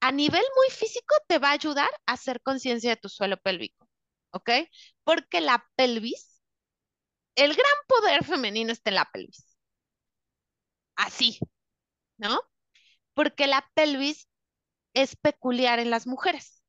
A 0.00 0.12
nivel 0.12 0.42
muy 0.56 0.70
físico 0.70 1.14
te 1.28 1.38
va 1.38 1.48
a 1.50 1.52
ayudar 1.52 1.90
a 2.06 2.12
hacer 2.12 2.42
conciencia 2.42 2.90
de 2.90 2.96
tu 2.96 3.08
suelo 3.08 3.36
pélvico, 3.38 3.88
¿ok? 4.32 4.50
Porque 5.04 5.40
la 5.40 5.66
pelvis, 5.76 6.42
el 7.36 7.54
gran 7.54 7.72
poder 7.88 8.24
femenino 8.24 8.72
está 8.72 8.90
en 8.90 8.96
la 8.96 9.06
pelvis 9.12 9.44
así, 10.96 11.38
¿no? 12.18 12.40
Porque 13.14 13.46
la 13.48 13.68
pelvis 13.74 14.28
es 14.94 15.16
peculiar 15.16 15.78
en 15.80 15.90
las 15.90 16.06
mujeres. 16.08 16.62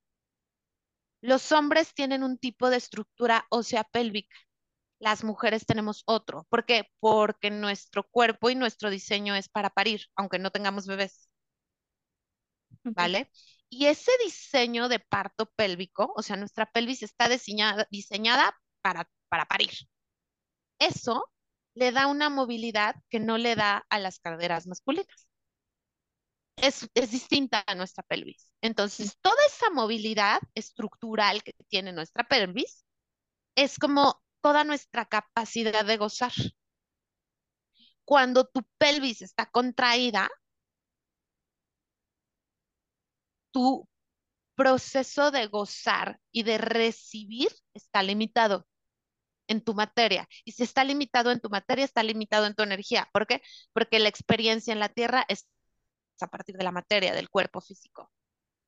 Los 1.22 1.52
hombres 1.52 1.96
tienen 1.96 2.22
un 2.24 2.38
tipo 2.38 2.70
de 2.70 2.78
estructura 2.78 3.46
ósea 3.50 3.84
pélvica. 3.84 4.36
Las 5.00 5.24
mujeres 5.26 5.66
tenemos 5.66 6.04
otro. 6.08 6.46
¿Por 6.50 6.66
qué? 6.66 6.90
Porque 7.02 7.52
nuestro 7.52 8.04
cuerpo 8.10 8.52
y 8.52 8.56
nuestro 8.56 8.92
diseño 8.92 9.36
es 9.36 9.50
para 9.50 9.72
parir, 9.72 10.08
aunque 10.18 10.40
no 10.40 10.52
tengamos 10.52 10.88
bebés. 10.88 11.31
¿Vale? 12.84 13.32
Y 13.70 13.86
ese 13.86 14.12
diseño 14.24 14.90
de 14.90 15.00
parto 15.00 15.46
pélvico, 15.56 16.12
o 16.16 16.22
sea, 16.24 16.36
nuestra 16.36 16.66
pelvis 16.66 17.04
está 17.04 17.30
diseñada, 17.30 17.88
diseñada 17.90 18.54
para, 18.82 19.10
para 19.30 19.46
parir. 19.46 19.72
Eso 20.80 21.32
le 21.76 21.92
da 21.92 22.08
una 22.08 22.30
movilidad 22.30 22.96
que 23.10 23.20
no 23.20 23.38
le 23.38 23.56
da 23.56 23.86
a 23.90 24.00
las 24.00 24.20
caderas 24.20 24.68
masculinas. 24.68 25.28
Es, 26.58 26.88
distinta 27.10 27.64
a 27.66 27.76
nuestra 27.76 28.04
pelvis. 28.04 28.52
Entonces, 28.62 29.18
toda 29.22 29.44
esa 29.48 29.70
movilidad 29.72 30.40
estructural 30.54 31.44
que 31.44 31.54
tiene 31.70 31.92
nuestra 31.94 32.24
pelvis 32.24 32.86
es 33.56 33.80
como 33.80 34.22
toda 34.42 34.64
nuestra 34.64 35.06
capacidad 35.06 35.86
de 35.86 35.98
gozar. 35.98 36.34
Cuando 38.06 38.46
tu 38.46 38.62
pelvis 38.78 39.22
está 39.22 39.46
contraída, 39.46 40.30
tu 43.52 43.88
proceso 44.56 45.32
de 45.32 45.48
gozar 45.48 46.20
y 46.32 46.44
de 46.44 46.58
recibir 46.58 47.50
está 47.74 48.04
limitado 48.04 48.68
en 49.48 49.62
tu 49.62 49.74
materia. 49.74 50.28
Y 50.46 50.54
si 50.54 50.64
está 50.64 50.84
limitado 50.84 51.32
en 51.32 51.40
tu 51.40 51.50
materia, 51.50 51.86
está 51.86 52.04
limitado 52.04 52.46
en 52.46 52.56
tu 52.56 52.64
energía. 52.64 53.10
¿Por 53.12 53.28
qué? 53.28 53.42
Porque 53.74 54.00
la 54.00 54.10
experiencia 54.10 54.72
en 54.72 54.80
la 54.80 54.90
Tierra 54.90 55.26
es 55.28 55.48
a 56.22 56.28
partir 56.28 56.56
de 56.56 56.64
la 56.64 56.72
materia, 56.72 57.14
del 57.14 57.30
cuerpo 57.30 57.62
físico. 57.62 58.12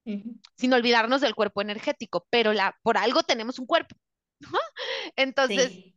Sin 0.04 0.74
olvidarnos 0.74 1.22
del 1.22 1.36
cuerpo 1.36 1.62
energético, 1.62 2.28
pero 2.30 2.52
la, 2.52 2.78
por 2.82 2.98
algo 2.98 3.24
tenemos 3.24 3.58
un 3.60 3.66
cuerpo. 3.66 3.96
Entonces, 5.16 5.94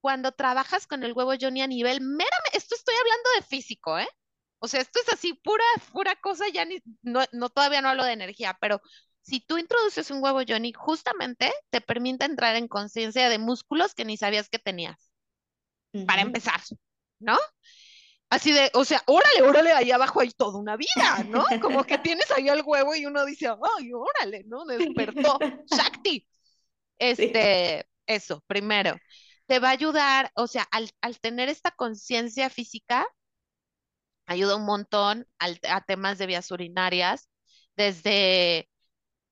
cuando 0.00 0.32
trabajas 0.32 0.86
con 0.86 1.04
el 1.04 1.12
huevo 1.12 1.32
Johnny 1.38 1.60
a 1.60 1.66
nivel 1.66 2.00
meramente, 2.00 2.56
esto 2.56 2.74
estoy 2.74 2.94
hablando 2.94 3.30
de 3.36 3.42
físico, 3.42 3.98
¿eh? 3.98 4.08
O 4.60 4.68
sea, 4.68 4.80
esto 4.80 5.00
es 5.04 5.12
así, 5.12 5.34
pura, 5.34 5.64
pura 5.92 6.14
cosa, 6.16 6.44
ya 6.48 6.64
ni, 6.64 6.82
no, 7.02 7.20
no, 7.32 7.48
todavía 7.48 7.82
no 7.82 7.88
hablo 7.88 8.04
de 8.04 8.12
energía, 8.12 8.56
pero 8.60 8.80
si 9.22 9.40
tú 9.40 9.58
introduces 9.58 10.10
un 10.10 10.22
huevo 10.22 10.40
Johnny, 10.46 10.72
justamente 10.72 11.52
te 11.70 11.80
permite 11.80 12.24
entrar 12.24 12.56
en 12.56 12.68
conciencia 12.68 13.28
de 13.28 13.38
músculos 13.38 13.94
que 13.94 14.04
ni 14.04 14.16
sabías 14.16 14.48
que 14.48 14.58
tenías. 14.58 15.10
Para 16.06 16.22
empezar, 16.22 16.60
¿no? 17.18 17.36
Así 18.30 18.52
de, 18.52 18.70
o 18.74 18.84
sea, 18.84 19.02
órale, 19.06 19.42
órale, 19.42 19.72
ahí 19.72 19.90
abajo 19.90 20.20
hay 20.20 20.30
toda 20.30 20.56
una 20.56 20.76
vida, 20.76 21.24
¿no? 21.26 21.44
Como 21.60 21.82
que 21.82 21.98
tienes 21.98 22.30
ahí 22.30 22.48
el 22.48 22.62
huevo 22.64 22.94
y 22.94 23.04
uno 23.04 23.24
dice, 23.24 23.48
ay, 23.48 23.90
órale, 23.92 24.44
¿no? 24.46 24.64
Despertó, 24.64 25.36
Shakti. 25.66 26.24
Este, 26.96 27.88
eso, 28.06 28.44
primero. 28.46 28.96
Te 29.46 29.58
va 29.58 29.68
a 29.68 29.72
ayudar, 29.72 30.30
o 30.36 30.46
sea, 30.46 30.68
al, 30.70 31.20
tener 31.20 31.48
esta 31.48 31.72
conciencia 31.72 32.50
física, 32.50 33.04
ayuda 34.30 34.56
un 34.56 34.64
montón 34.64 35.26
a 35.38 35.80
temas 35.82 36.18
de 36.18 36.26
vías 36.26 36.50
urinarias, 36.50 37.28
desde 37.76 38.68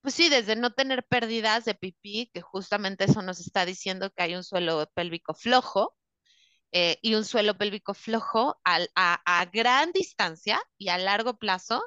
pues 0.01 0.15
sí, 0.15 0.29
desde 0.29 0.55
no 0.55 0.71
tener 0.73 1.05
pérdidas 1.05 1.65
de 1.65 1.75
pipí, 1.75 2.29
que 2.33 2.41
justamente 2.41 3.05
eso 3.05 3.21
nos 3.21 3.39
está 3.41 3.65
diciendo 3.65 4.11
que 4.11 4.23
hay 4.23 4.35
un 4.35 4.43
suelo 4.43 4.89
pélvico 4.95 5.33
flojo, 5.33 5.95
eh, 6.71 6.99
y 7.01 7.15
un 7.15 7.25
suelo 7.25 7.57
pélvico 7.57 7.93
flojo 7.95 8.59
a, 8.63 9.45
gran 9.51 9.91
distancia 9.91 10.61
y 10.77 10.89
a 10.89 10.99
largo 10.99 11.37
plazo 11.37 11.83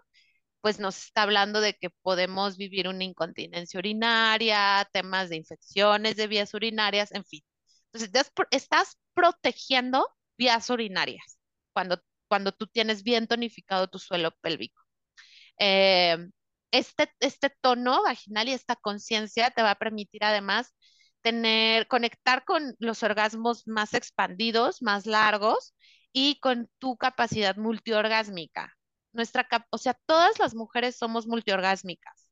pues 0.60 0.80
nos 0.80 0.98
está 1.06 1.22
hablando 1.22 1.60
de 1.60 1.74
que 1.74 1.90
podemos 2.02 2.56
vivir 2.56 2.88
una 2.88 3.04
incontinencia 3.04 3.78
urinaria, 3.78 4.88
temas 4.92 5.28
de 5.30 5.36
infecciones 5.36 6.16
de 6.16 6.28
vías 6.28 6.54
urinarias, 6.54 7.12
en 7.12 7.24
fin. 7.24 7.42
Entonces, 7.92 8.32
estás 8.50 8.98
protegiendo 9.14 10.08
vías 10.38 10.70
urinarias 10.70 11.38
cuando, 11.72 12.02
cuando 12.32 12.52
tú 12.52 12.66
tienes 12.66 13.02
bien 13.02 13.26
tonificado 13.26 13.88
tu 13.88 13.98
suelo 13.98 14.30
pélvico. 14.40 14.82
Eh, 15.58 16.16
este, 16.70 17.12
este 17.20 17.50
tono 17.60 18.02
vaginal 18.04 18.48
y 18.48 18.52
esta 18.52 18.74
conciencia 18.74 19.50
te 19.50 19.60
va 19.62 19.72
a 19.72 19.78
permitir 19.78 20.24
además 20.24 20.74
tener, 21.20 21.88
conectar 21.88 22.46
con 22.46 22.74
los 22.78 23.02
orgasmos 23.02 23.66
más 23.68 23.92
expandidos, 23.92 24.80
más 24.80 25.04
largos 25.04 25.74
y 26.10 26.40
con 26.40 26.70
tu 26.78 26.96
capacidad 26.96 27.56
multiorgásmica. 27.56 28.72
Nuestra, 29.12 29.46
o 29.68 29.76
sea, 29.76 29.92
todas 30.06 30.38
las 30.38 30.54
mujeres 30.54 30.96
somos 30.96 31.26
multiorgásmicas. 31.26 32.30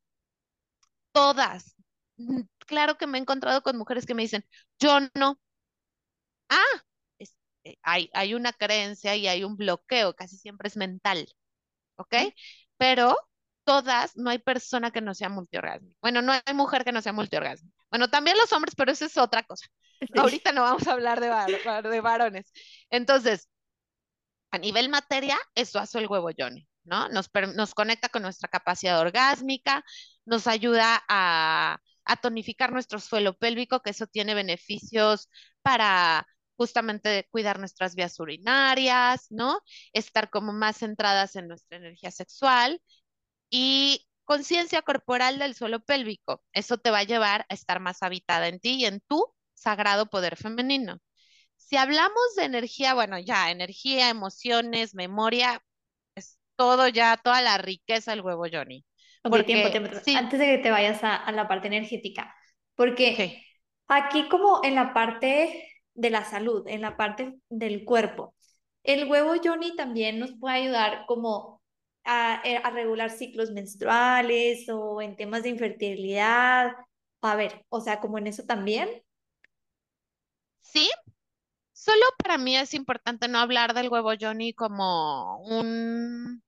Todas. 1.12 1.76
Claro 2.66 2.96
que 2.96 3.07
me 3.07 3.18
he 3.18 3.20
encontrado 3.20 3.62
con 3.62 3.76
mujeres 3.76 4.07
que 4.07 4.14
me 4.14 4.22
dicen, 4.22 4.46
yo 4.78 5.01
no. 5.14 5.38
Ah, 6.48 6.82
hay, 7.82 8.11
hay 8.12 8.34
una 8.34 8.52
creencia 8.52 9.16
y 9.16 9.26
hay 9.28 9.44
un 9.44 9.56
bloqueo, 9.56 10.14
casi 10.14 10.36
siempre 10.36 10.68
es 10.68 10.76
mental. 10.76 11.26
¿Ok? 11.96 12.14
Pero 12.76 13.16
todas, 13.64 14.16
no 14.16 14.30
hay 14.30 14.38
persona 14.38 14.90
que 14.90 15.00
no 15.00 15.14
sea 15.14 15.28
multiorgásmica. 15.28 15.96
Bueno, 16.00 16.22
no 16.22 16.32
hay 16.32 16.54
mujer 16.54 16.84
que 16.84 16.92
no 16.92 17.02
sea 17.02 17.12
multiorgásmica. 17.12 17.76
Bueno, 17.90 18.08
también 18.11 18.36
los 18.38 18.52
hombres, 18.52 18.74
pero 18.76 18.92
eso 18.92 19.04
es 19.04 19.16
otra 19.18 19.42
cosa. 19.42 19.66
Ahorita 20.16 20.52
no 20.52 20.62
vamos 20.62 20.86
a 20.88 20.92
hablar 20.92 21.20
de, 21.20 21.28
de 21.88 22.00
varones. 22.00 22.52
Entonces, 22.90 23.48
a 24.50 24.58
nivel 24.58 24.88
materia, 24.88 25.38
eso 25.54 25.78
hace 25.78 25.98
el 25.98 26.06
huevo 26.08 26.30
Johnny, 26.36 26.68
¿no? 26.84 27.08
Nos, 27.08 27.30
nos 27.54 27.74
conecta 27.74 28.08
con 28.08 28.22
nuestra 28.22 28.48
capacidad 28.48 29.00
orgásmica, 29.00 29.84
nos 30.24 30.46
ayuda 30.46 31.02
a, 31.08 31.78
a 32.04 32.16
tonificar 32.16 32.72
nuestro 32.72 32.98
suelo 33.00 33.36
pélvico, 33.36 33.80
que 33.80 33.90
eso 33.90 34.06
tiene 34.06 34.34
beneficios 34.34 35.28
para 35.62 36.26
justamente 36.61 37.26
cuidar 37.30 37.58
nuestras 37.58 37.94
vías 37.94 38.20
urinarias, 38.20 39.28
¿no? 39.30 39.62
Estar 39.94 40.28
como 40.28 40.52
más 40.52 40.76
centradas 40.76 41.34
en 41.36 41.48
nuestra 41.48 41.78
energía 41.78 42.11
sexual 42.11 42.82
y 43.48 44.06
conciencia 44.24 44.82
corporal 44.82 45.38
del 45.38 45.54
suelo 45.54 45.80
pélvico. 45.80 46.42
Eso 46.52 46.76
te 46.76 46.90
va 46.90 46.98
a 46.98 47.04
llevar 47.04 47.46
a 47.48 47.54
estar 47.54 47.80
más 47.80 48.02
habitada 48.02 48.46
en 48.48 48.61
ti 48.61 48.72
y 48.74 48.84
en 48.84 49.00
tu 49.08 49.24
sagrado 49.54 50.11
poder 50.11 50.36
femenino. 50.36 50.98
Si 51.56 51.78
hablamos 51.78 52.34
de 52.36 52.44
energía, 52.44 52.92
bueno, 52.92 53.18
ya, 53.18 53.50
energía, 53.50 54.11
emociones, 54.11 54.94
memoria, 54.94 55.62
es 56.14 56.38
todo 56.56 56.88
ya, 56.88 57.16
toda 57.16 57.40
la 57.40 57.56
riqueza 57.56 58.11
del 58.11 58.20
huevo 58.20 58.44
Johnny. 58.52 58.84
Ok, 59.22 59.46
tiempo, 59.46 59.70
tiempo. 59.70 59.96
Antes 60.14 60.38
de 60.38 60.44
que 60.44 60.58
te 60.58 60.70
vayas 60.70 61.02
a, 61.04 61.32
la 61.32 61.48
parte 61.48 61.68
energética, 61.68 62.36
porque 62.74 63.46
aquí 63.88 64.28
como 64.28 64.61
en 64.62 64.74
la 64.74 64.92
parte 64.92 65.69
de 65.95 66.11
la 66.11 66.24
salud, 66.24 66.66
en 66.66 66.82
la 66.82 66.97
parte 66.97 67.38
del 67.49 67.84
cuerpo, 67.84 68.34
el 68.82 69.11
huevo 69.11 69.34
Johnny 69.43 69.76
también 69.76 70.18
nos 70.18 70.32
puede 70.32 70.57
ayudar 70.57 71.05
como 71.07 71.61
eh, 72.05 72.57
a, 72.57 72.70
regular 72.70 73.11
ciclos 73.11 73.51
menstruales 73.51 74.68
o 74.68 75.03
en 75.03 75.16
temas 75.16 75.43
de 75.43 75.51
infertilidad. 75.51 76.72
A 77.20 77.36
ver, 77.36 77.64
o 77.68 77.80
sea, 77.80 78.01
como 78.01 78.18
en 78.18 78.26
eso 78.26 78.45
también. 78.45 78.88
Sí, 80.61 80.91
solo 81.72 82.05
para 82.18 82.38
mí 82.38 82.57
es 82.57 82.74
importante 82.74 83.28
no 83.28 83.38
hablar 83.38 83.74
del 83.74 83.88
huevo 83.88 84.12
Johnny 84.18 84.55
como 84.55 85.38
un, 85.43 86.43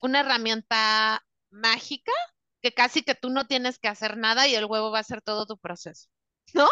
una 0.00 0.20
herramienta 0.20 1.24
mágica 1.50 2.12
que 2.60 2.72
casi 2.72 3.02
que 3.02 3.14
tú 3.14 3.30
no 3.30 3.46
tienes 3.46 3.78
que 3.78 3.88
hacer 3.88 4.16
nada 4.16 4.46
y 4.46 4.54
el 4.54 4.66
huevo 4.66 4.90
va 4.90 4.98
a 4.98 5.00
hacer 5.02 5.22
todo 5.22 5.46
tu 5.46 5.58
proceso, 5.58 6.08
¿no? 6.54 6.68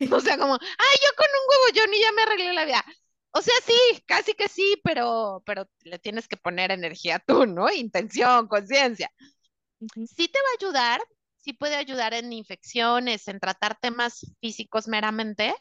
O 0.18 0.20
sea, 0.20 0.38
como, 0.38 0.54
ay, 0.54 0.96
yo 1.02 1.10
con 1.16 1.26
un 1.26 1.48
huevo 1.48 1.72
Johnny 1.74 2.00
ya 2.00 2.12
me 2.12 2.22
arreglé 2.22 2.52
la 2.52 2.64
vida. 2.64 2.84
O 3.32 3.42
sea, 3.42 3.54
sí, 3.66 4.02
casi 4.06 4.34
que 4.34 4.48
sí, 4.48 4.80
pero, 4.84 5.42
pero 5.46 5.68
le 5.82 5.98
tienes 5.98 6.28
que 6.28 6.36
poner 6.36 6.70
energía 6.70 7.18
tú, 7.26 7.46
¿no? 7.46 7.70
Intención, 7.70 8.46
conciencia. 8.48 9.10
Sí 10.16 10.28
te 10.28 10.38
va 10.38 10.48
a 10.52 10.56
ayudar, 10.60 11.00
sí 11.36 11.52
puede 11.52 11.76
ayudar 11.76 12.14
en 12.14 12.32
infecciones, 12.32 13.28
en 13.28 13.40
tratar 13.40 13.78
temas 13.80 14.24
físicos 14.40 14.88
meramente, 14.88 15.54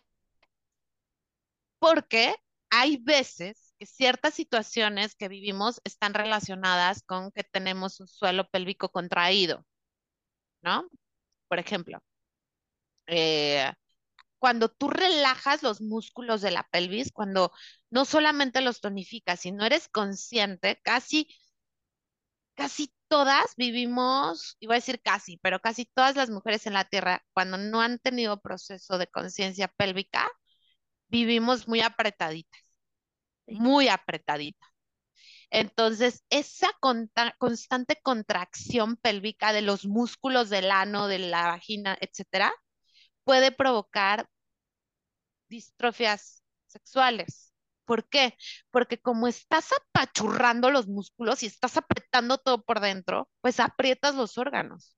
porque 1.80 2.36
hay 2.70 2.98
veces 2.98 3.74
que 3.78 3.86
ciertas 3.86 4.34
situaciones 4.34 5.16
que 5.16 5.28
vivimos 5.28 5.82
están 5.84 6.14
relacionadas 6.14 7.04
con 7.04 7.32
que 7.32 7.44
tenemos 7.44 8.00
un 8.00 8.08
suelo 8.08 8.48
pélvico 8.50 8.90
contraído, 8.90 9.66
¿no? 10.62 10.88
Por 11.48 11.60
ejemplo, 11.60 12.02
eh, 13.08 13.72
cuando 14.40 14.70
tú 14.70 14.90
relajas 14.90 15.64
los 15.64 15.82
músculos 15.82 16.42
de 16.42 16.52
la 16.52 16.64
pelvis, 16.72 17.12
cuando 17.14 17.52
no 17.92 18.06
solamente 18.06 18.62
los 18.62 18.82
tonificas, 18.82 19.42
sino 19.42 19.66
eres 19.66 19.88
consciente, 19.90 20.80
casi, 20.84 21.28
casi 22.56 22.94
todas 23.08 23.56
vivimos, 23.58 24.58
iba 24.60 24.76
a 24.76 24.78
decir 24.78 25.02
casi, 25.02 25.38
pero 25.38 25.60
casi 25.60 25.86
todas 25.86 26.16
las 26.16 26.30
mujeres 26.30 26.66
en 26.68 26.74
la 26.74 26.86
Tierra, 26.86 27.24
cuando 27.34 27.58
no 27.58 27.82
han 27.82 28.00
tenido 28.00 28.42
proceso 28.42 28.98
de 28.98 29.08
conciencia 29.08 29.68
pélvica, 29.68 30.30
vivimos 31.10 31.68
muy 31.68 31.82
apretaditas, 31.82 32.62
muy 33.48 33.90
apretaditas. 33.90 34.70
Entonces, 35.52 36.24
esa 36.30 36.70
constante 37.40 38.00
contracción 38.04 38.98
pélvica 38.98 39.54
de 39.54 39.62
los 39.62 39.86
músculos 39.86 40.50
del 40.50 40.72
ano, 40.72 41.08
de 41.08 41.20
la 41.20 41.48
vagina, 41.48 41.98
etcétera, 42.02 42.54
puede 43.24 43.52
provocar 43.52 44.28
distrofias 45.50 46.44
sexuales. 46.68 47.54
¿Por 47.86 48.08
qué? 48.08 48.38
Porque 48.72 49.00
como 49.00 49.28
estás 49.28 49.70
apachurrando 49.74 50.72
los 50.72 50.88
músculos 50.88 51.44
y 51.44 51.48
estás 51.48 51.78
apretando 51.78 52.38
todo 52.38 52.64
por 52.64 52.80
dentro, 52.80 53.30
pues 53.42 53.60
aprietas 53.60 54.16
los 54.16 54.38
órganos. 54.38 54.96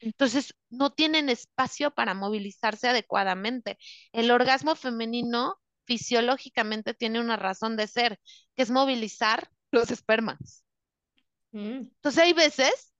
Entonces, 0.00 0.54
no 0.68 0.92
tienen 0.92 1.28
espacio 1.28 1.92
para 1.92 2.14
movilizarse 2.14 2.88
adecuadamente. 2.88 3.78
El 4.12 4.30
orgasmo 4.30 4.74
femenino 4.74 5.56
fisiológicamente 5.86 6.92
tiene 6.94 7.20
una 7.20 7.36
razón 7.36 7.76
de 7.76 7.86
ser, 7.86 8.20
que 8.54 8.62
es 8.62 8.70
movilizar 8.70 9.48
los 9.70 9.90
espermas. 9.90 10.64
Mm. 11.52 11.88
Entonces, 11.94 12.22
hay 12.22 12.32
veces, 12.32 12.92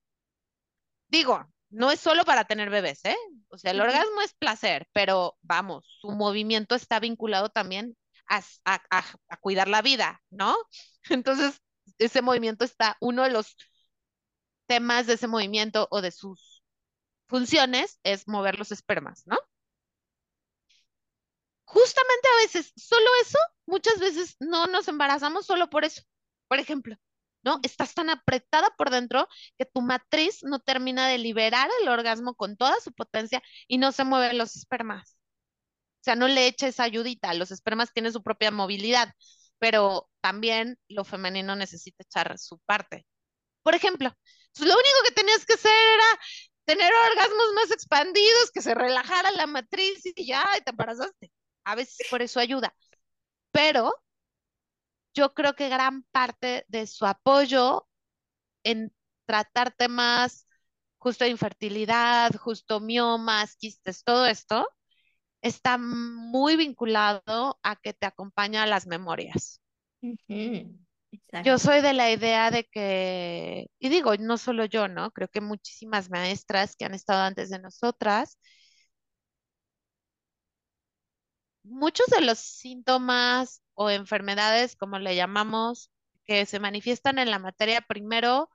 digo, 1.07 1.45
no 1.75 1.91
es 1.91 1.99
solo 1.99 2.23
para 2.23 2.45
tener 2.45 2.69
bebés, 2.69 3.03
¿eh? 3.03 3.17
O 3.49 3.57
sea, 3.57 3.71
el 3.71 3.81
orgasmo 3.81 4.21
es 4.21 4.33
placer, 4.33 4.87
pero 4.93 5.37
vamos, 5.41 5.85
su 5.99 6.09
movimiento 6.11 6.73
está 6.73 6.99
vinculado 7.01 7.49
también 7.49 7.97
a, 8.27 8.41
cuidar 9.41 9.67
la 9.67 9.81
vida, 9.81 10.21
¿no? 10.29 10.55
Entonces, 11.09 11.61
ese 11.97 12.21
movimiento 12.21 12.63
está, 12.63 12.95
uno 13.01 13.23
de 13.23 13.31
los 13.31 13.57
temas 14.67 15.05
de 15.05 15.13
ese 15.13 15.27
movimiento 15.27 15.87
o 15.91 16.01
de 16.01 16.11
sus 16.11 16.63
funciones 17.27 17.99
es 18.03 18.27
mover 18.27 18.57
los 18.57 18.71
espermas, 18.71 19.23
¿no? 19.25 19.37
Justamente 21.65 22.27
a 22.29 22.37
veces, 22.37 22.71
solo 22.77 23.09
eso, 23.21 23.39
muchas 23.65 23.99
veces 23.99 24.37
no 24.39 24.67
nos 24.67 24.87
embarazamos 24.87 25.45
solo 25.45 25.69
por 25.69 25.83
eso. 25.83 26.03
Por 26.47 26.59
ejemplo, 26.59 26.95
¿no? 27.45 27.59
Estás 27.63 27.93
tan 27.93 28.09
apretada 28.09 28.69
por 28.77 28.89
dentro 28.89 29.27
que 29.57 29.65
tu 29.65 29.81
matriz 29.81 30.39
no 30.43 30.59
termina 30.59 31.07
de 31.07 31.19
liberar 31.19 31.69
el 31.81 31.87
orgasmo 31.87 32.35
con 32.35 32.57
toda 32.57 32.79
su 32.81 32.91
potencia 32.91 33.41
y 33.67 33.77
no 33.77 33.91
se 33.91 34.03
mueven 34.03 34.37
los 34.37 34.55
espermas. 34.55 35.17
O 36.01 36.03
sea, 36.05 36.15
no 36.15 36.27
le 36.27 36.47
eches 36.47 36.79
ayudita, 36.79 37.33
los 37.33 37.51
espermas 37.51 37.93
tienen 37.93 38.13
su 38.13 38.23
propia 38.23 38.51
movilidad, 38.51 39.13
pero 39.59 40.09
también 40.21 40.77
lo 40.89 41.03
femenino 41.05 41.55
necesita 41.55 42.03
echar 42.03 42.37
su 42.37 42.59
parte. 42.59 43.05
Por 43.63 43.75
ejemplo, 43.75 44.11
pues, 44.55 44.67
lo 44.67 44.75
único 44.75 45.03
que 45.05 45.11
tenías 45.11 45.45
que 45.45 45.53
hacer 45.53 45.71
era 45.71 46.19
tener 46.65 46.91
orgasmos 47.11 47.53
más 47.55 47.71
expandidos, 47.71 48.51
que 48.51 48.61
se 48.61 48.73
relajara 48.75 49.31
la 49.31 49.47
matriz 49.47 50.01
y 50.05 50.27
ya, 50.27 50.45
y 50.57 50.61
te 50.61 50.71
embarazaste. 50.71 51.31
A 51.65 51.75
veces 51.75 52.07
por 52.09 52.21
eso 52.21 52.39
ayuda. 52.39 52.75
Pero 53.51 53.93
yo 55.15 55.33
creo 55.33 55.55
que 55.55 55.69
gran 55.69 56.03
parte 56.11 56.65
de 56.67 56.85
su 56.87 57.05
apoyo 57.05 57.87
en 58.63 58.93
tratar 59.25 59.71
temas 59.71 60.47
justo 60.97 61.23
de 61.23 61.31
infertilidad, 61.31 62.35
justo 62.35 62.79
miomas, 62.79 63.55
quistes, 63.55 64.03
todo 64.03 64.25
esto, 64.25 64.67
está 65.41 65.77
muy 65.77 66.55
vinculado 66.57 67.59
a 67.63 67.75
que 67.77 67.93
te 67.93 68.05
acompaña 68.07 68.63
a 68.63 68.67
las 68.67 68.87
memorias. 68.87 69.61
Yo 71.43 71.57
soy 71.59 71.81
de 71.81 71.93
la 71.93 72.11
idea 72.11 72.51
de 72.51 72.65
que, 72.65 73.67
y 73.79 73.89
digo, 73.89 74.15
no 74.17 74.37
solo 74.37 74.65
yo, 74.65 74.87
¿no? 74.87 75.11
Creo 75.11 75.27
que 75.27 75.41
muchísimas 75.41 76.09
maestras 76.09 76.75
que 76.75 76.85
han 76.85 76.93
estado 76.93 77.21
antes 77.21 77.49
de 77.49 77.59
nosotras, 77.59 78.37
muchos 81.63 82.07
de 82.07 82.21
los 82.21 82.39
síntomas 82.39 83.61
o 83.75 83.89
enfermedades, 83.89 84.75
como 84.75 84.99
le 84.99 85.15
llamamos, 85.15 85.91
que 86.25 86.45
se 86.45 86.59
manifiestan 86.59 87.19
en 87.19 87.31
la 87.31 87.39
materia 87.39 87.81
primero 87.81 88.49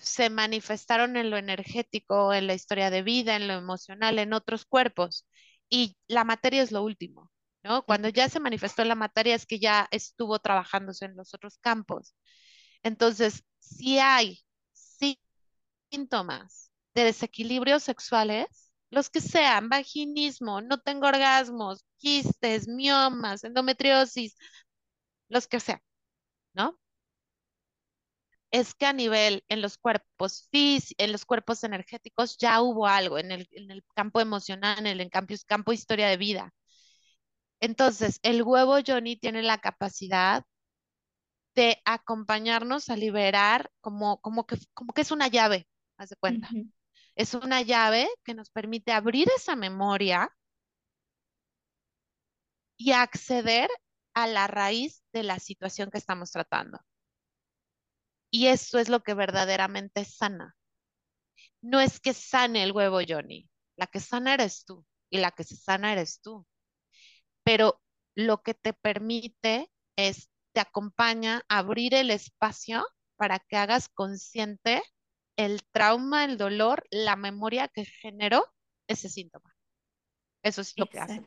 se 0.00 0.30
manifestaron 0.30 1.16
en 1.16 1.30
lo 1.30 1.36
energético, 1.36 2.32
en 2.32 2.46
la 2.46 2.54
historia 2.54 2.90
de 2.90 3.02
vida, 3.02 3.36
en 3.36 3.48
lo 3.48 3.54
emocional, 3.54 4.18
en 4.18 4.32
otros 4.32 4.64
cuerpos. 4.64 5.26
Y 5.68 5.96
la 6.08 6.24
materia 6.24 6.62
es 6.62 6.72
lo 6.72 6.82
último, 6.82 7.30
¿no? 7.62 7.84
Cuando 7.84 8.08
ya 8.08 8.28
se 8.28 8.40
manifestó 8.40 8.82
en 8.82 8.88
la 8.88 8.94
materia 8.94 9.34
es 9.34 9.46
que 9.46 9.58
ya 9.58 9.88
estuvo 9.90 10.38
trabajándose 10.38 11.04
en 11.06 11.16
los 11.16 11.34
otros 11.34 11.58
campos. 11.58 12.14
Entonces, 12.82 13.44
si 13.60 13.98
hay 13.98 14.40
síntomas 15.90 16.70
de 16.94 17.04
desequilibrios 17.04 17.82
sexuales, 17.82 18.61
los 18.92 19.10
que 19.10 19.20
sean, 19.20 19.68
vaginismo, 19.70 20.60
no 20.62 20.80
tengo 20.80 21.08
orgasmos, 21.08 21.84
quistes, 21.98 22.68
miomas, 22.68 23.44
endometriosis, 23.44 24.36
los 25.28 25.48
que 25.48 25.60
sean, 25.60 25.80
¿no? 26.54 26.78
es 28.52 28.74
que 28.74 28.86
a 28.86 28.92
nivel 28.92 29.44
en 29.48 29.62
los 29.62 29.78
cuerpos 29.78 30.48
físicos, 30.52 31.04
en 31.04 31.12
los 31.12 31.24
cuerpos 31.24 31.64
energéticos 31.64 32.36
ya 32.38 32.60
hubo 32.62 32.86
algo 32.86 33.18
en 33.18 33.32
el, 33.32 33.48
en 33.52 33.70
el 33.70 33.82
campo 33.94 34.20
emocional, 34.20 34.86
en 34.86 35.00
el 35.00 35.10
campo, 35.10 35.34
campo 35.46 35.72
historia 35.72 36.08
de 36.08 36.18
vida. 36.18 36.52
Entonces, 37.60 38.18
el 38.22 38.42
huevo 38.42 38.76
Johnny 38.86 39.16
tiene 39.16 39.42
la 39.42 39.56
capacidad 39.58 40.44
de 41.54 41.80
acompañarnos 41.84 42.88
a 42.90 42.96
liberar 42.96 43.70
como, 43.80 44.20
como, 44.20 44.46
que, 44.46 44.56
como 44.74 44.92
que 44.92 45.02
es 45.02 45.10
una 45.10 45.28
llave, 45.28 45.66
haz 45.96 46.10
de 46.10 46.16
cuenta. 46.16 46.48
Es 47.14 47.34
una 47.34 47.62
llave 47.62 48.08
que 48.24 48.34
nos 48.34 48.50
permite 48.50 48.92
abrir 48.92 49.28
esa 49.36 49.56
memoria 49.56 50.30
y 52.76 52.92
acceder 52.92 53.70
a 54.14 54.26
la 54.26 54.46
raíz 54.46 55.02
de 55.12 55.22
la 55.22 55.38
situación 55.38 55.90
que 55.90 55.98
estamos 55.98 56.30
tratando. 56.30 56.80
Y 58.30 58.46
eso 58.46 58.78
es 58.78 58.88
lo 58.88 59.02
que 59.02 59.14
verdaderamente 59.14 60.04
sana. 60.04 60.56
No 61.60 61.80
es 61.80 62.00
que 62.00 62.14
sane 62.14 62.62
el 62.64 62.72
huevo, 62.72 63.00
Johnny. 63.06 63.48
La 63.76 63.86
que 63.86 64.00
sana 64.00 64.34
eres 64.34 64.64
tú 64.64 64.84
y 65.10 65.18
la 65.18 65.30
que 65.30 65.44
se 65.44 65.56
sana 65.56 65.92
eres 65.92 66.20
tú. 66.20 66.46
Pero 67.44 67.80
lo 68.14 68.42
que 68.42 68.54
te 68.54 68.72
permite 68.72 69.70
es, 69.96 70.30
te 70.52 70.60
acompaña 70.60 71.42
a 71.48 71.58
abrir 71.58 71.94
el 71.94 72.10
espacio 72.10 72.86
para 73.16 73.38
que 73.38 73.56
hagas 73.56 73.88
consciente 73.88 74.82
el 75.44 75.60
trauma, 75.70 76.24
el 76.24 76.36
dolor, 76.36 76.84
la 76.90 77.16
memoria 77.16 77.68
que 77.68 77.84
generó 77.84 78.46
ese 78.88 79.08
síntoma. 79.08 79.54
Eso 80.42 80.60
es 80.60 80.72
lo 80.76 80.86
que 80.86 80.98
hace. 80.98 81.22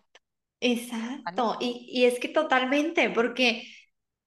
Exacto. 0.60 1.58
Y, 1.60 1.88
y 1.90 2.06
es 2.06 2.20
que 2.20 2.30
totalmente, 2.30 3.10
porque 3.10 3.68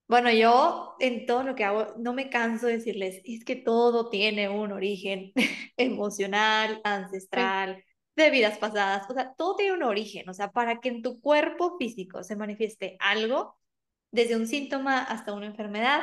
bueno, 0.08 0.32
yo 0.32 0.96
en 1.00 1.26
todo 1.26 1.42
lo 1.42 1.54
que 1.54 1.64
hago 1.64 1.94
no 1.98 2.14
me 2.14 2.30
canso 2.30 2.66
de 2.66 2.78
decirles, 2.78 3.20
es 3.24 3.44
que 3.44 3.56
todo 3.56 4.08
tiene 4.08 4.48
un 4.48 4.72
origen 4.72 5.32
emocional, 5.76 6.80
ancestral, 6.82 7.84
de 8.16 8.30
vidas 8.30 8.58
pasadas, 8.58 9.08
o 9.10 9.14
sea, 9.14 9.34
todo 9.36 9.56
tiene 9.56 9.74
un 9.74 9.82
origen, 9.82 10.28
o 10.28 10.34
sea, 10.34 10.50
para 10.50 10.80
que 10.80 10.88
en 10.88 11.02
tu 11.02 11.20
cuerpo 11.20 11.76
físico 11.78 12.24
se 12.24 12.36
manifieste 12.36 12.96
algo, 13.00 13.58
desde 14.10 14.36
un 14.36 14.46
síntoma 14.46 15.02
hasta 15.02 15.34
una 15.34 15.46
enfermedad, 15.46 16.00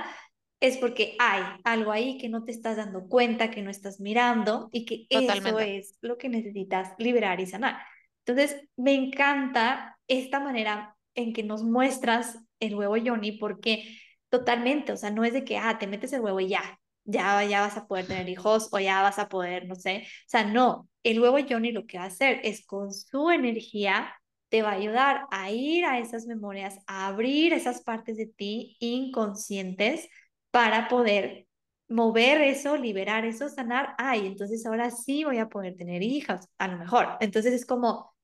es 0.59 0.77
porque 0.77 1.15
hay 1.19 1.43
algo 1.63 1.91
ahí 1.91 2.17
que 2.17 2.29
no 2.29 2.43
te 2.43 2.51
estás 2.51 2.77
dando 2.77 3.07
cuenta, 3.07 3.51
que 3.51 3.61
no 3.61 3.69
estás 3.69 3.99
mirando 3.99 4.69
y 4.71 4.85
que 4.85 5.05
eso 5.09 5.59
es 5.59 5.97
lo 6.01 6.17
que 6.17 6.29
necesitas 6.29 6.93
liberar 6.97 7.39
y 7.39 7.45
sanar. 7.45 7.77
Entonces, 8.25 8.61
me 8.75 8.93
encanta 8.93 9.99
esta 10.07 10.39
manera 10.39 10.95
en 11.13 11.33
que 11.33 11.43
nos 11.43 11.63
muestras 11.63 12.39
el 12.59 12.75
huevo 12.75 12.95
Johnny 13.03 13.33
porque 13.33 13.99
totalmente, 14.29 14.91
o 14.91 14.97
sea, 14.97 15.11
no 15.11 15.23
es 15.23 15.33
de 15.33 15.43
que, 15.43 15.57
ah, 15.57 15.77
te 15.77 15.87
metes 15.87 16.13
el 16.13 16.21
huevo 16.21 16.39
y 16.39 16.49
ya, 16.49 16.79
ya, 17.03 17.43
ya 17.43 17.61
vas 17.61 17.77
a 17.77 17.87
poder 17.87 18.07
tener 18.07 18.27
hijos 18.29 18.69
o 18.71 18.79
ya 18.79 19.01
vas 19.01 19.19
a 19.19 19.29
poder, 19.29 19.67
no 19.67 19.75
sé, 19.75 20.03
o 20.05 20.29
sea, 20.29 20.43
no, 20.43 20.89
el 21.03 21.21
huevo 21.21 21.37
Johnny 21.47 21.71
lo 21.71 21.85
que 21.85 21.97
va 21.97 22.05
a 22.05 22.07
hacer 22.07 22.41
es 22.43 22.65
con 22.65 22.91
su 22.91 23.29
energía 23.29 24.13
te 24.49 24.61
va 24.61 24.71
a 24.71 24.75
ayudar 24.75 25.25
a 25.31 25.51
ir 25.51 25.85
a 25.85 25.99
esas 25.99 26.25
memorias, 26.27 26.79
a 26.87 27.07
abrir 27.07 27.53
esas 27.53 27.81
partes 27.83 28.17
de 28.17 28.27
ti 28.27 28.77
inconscientes 28.79 30.07
para 30.55 30.87
poder 30.87 31.47
mover 31.89 32.39
eso, 32.39 32.77
liberar 32.77 33.25
eso, 33.25 33.49
sanar, 33.49 33.93
ay, 33.97 34.25
entonces 34.25 34.65
ahora 34.65 34.89
sí 34.89 35.25
voy 35.25 35.37
a 35.37 35.49
poder 35.49 35.75
tener 35.75 36.01
hijas, 36.01 36.47
a 36.57 36.69
lo 36.69 36.77
mejor. 36.77 37.17
Entonces 37.19 37.51
es 37.51 37.65
como 37.65 38.15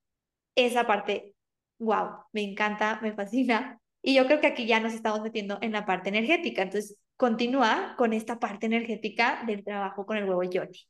esa 0.55 0.87
parte, 0.87 1.35
wow, 1.77 2.23
me 2.31 2.41
encanta, 2.41 3.01
me 3.01 3.11
fascina, 3.11 3.81
y 4.01 4.15
yo 4.15 4.27
creo 4.27 4.39
que 4.39 4.47
aquí 4.47 4.65
ya 4.65 4.79
nos 4.79 4.93
estamos 4.93 5.19
metiendo 5.19 5.57
en 5.61 5.73
la 5.73 5.85
parte 5.85 6.07
energética. 6.07 6.61
Entonces, 6.61 6.95
continúa 7.17 7.95
con 7.97 8.13
esta 8.13 8.39
parte 8.39 8.67
energética 8.67 9.43
del 9.45 9.65
trabajo 9.65 10.05
con 10.05 10.15
el 10.15 10.23
huevo 10.23 10.43
Johnny. 10.43 10.87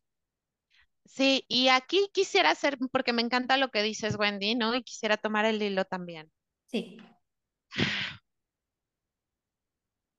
Sí, 1.06 1.44
y 1.48 1.70
aquí 1.70 2.08
quisiera 2.14 2.52
hacer, 2.52 2.78
porque 2.92 3.14
me 3.14 3.24
encanta 3.24 3.58
lo 3.58 3.70
que 3.70 3.82
dices, 3.82 4.16
Wendy, 4.16 4.54
¿no? 4.54 4.76
Y 4.76 4.84
quisiera 4.84 5.18
tomar 5.18 5.46
el 5.46 5.60
hilo 5.60 5.86
también. 5.86 6.32
Sí. 6.68 6.98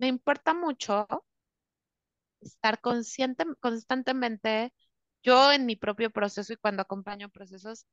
Me 0.03 0.09
importa 0.09 0.53
mucho 0.53 1.07
estar 2.41 2.81
consciente 2.81 3.45
constantemente, 3.61 4.73
yo 5.23 5.53
en 5.53 5.65
mi 5.67 5.77
propio 5.77 6.11
proceso 6.11 6.53
y 6.53 6.57
cuando 6.57 6.83
acompaño 6.83 7.29
procesos, 7.31 7.87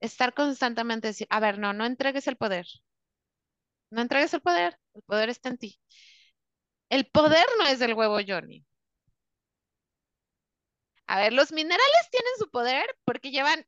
estar 0.00 0.32
constantemente 0.34 1.08
decir, 1.08 1.26
a 1.30 1.38
ver, 1.40 1.58
no, 1.58 1.72
no 1.74 1.84
entregues 1.84 2.26
el 2.28 2.36
poder, 2.36 2.66
no 3.90 4.00
entregues 4.02 4.32
el 4.34 4.40
poder, 4.42 4.78
el 4.94 5.02
poder 5.02 5.28
está 5.28 5.48
en 5.48 5.58
ti. 5.58 5.80
El 6.88 7.06
poder 7.06 7.46
no 7.58 7.66
es 7.68 7.78
del 7.78 7.94
huevo 7.94 8.18
Johnny. 8.26 8.64
A 11.08 11.18
ver, 11.20 11.32
los 11.32 11.52
minerales 11.52 12.10
tienen 12.10 12.32
su 12.38 12.48
poder 12.50 12.84
porque 13.04 13.30
llevan 13.30 13.66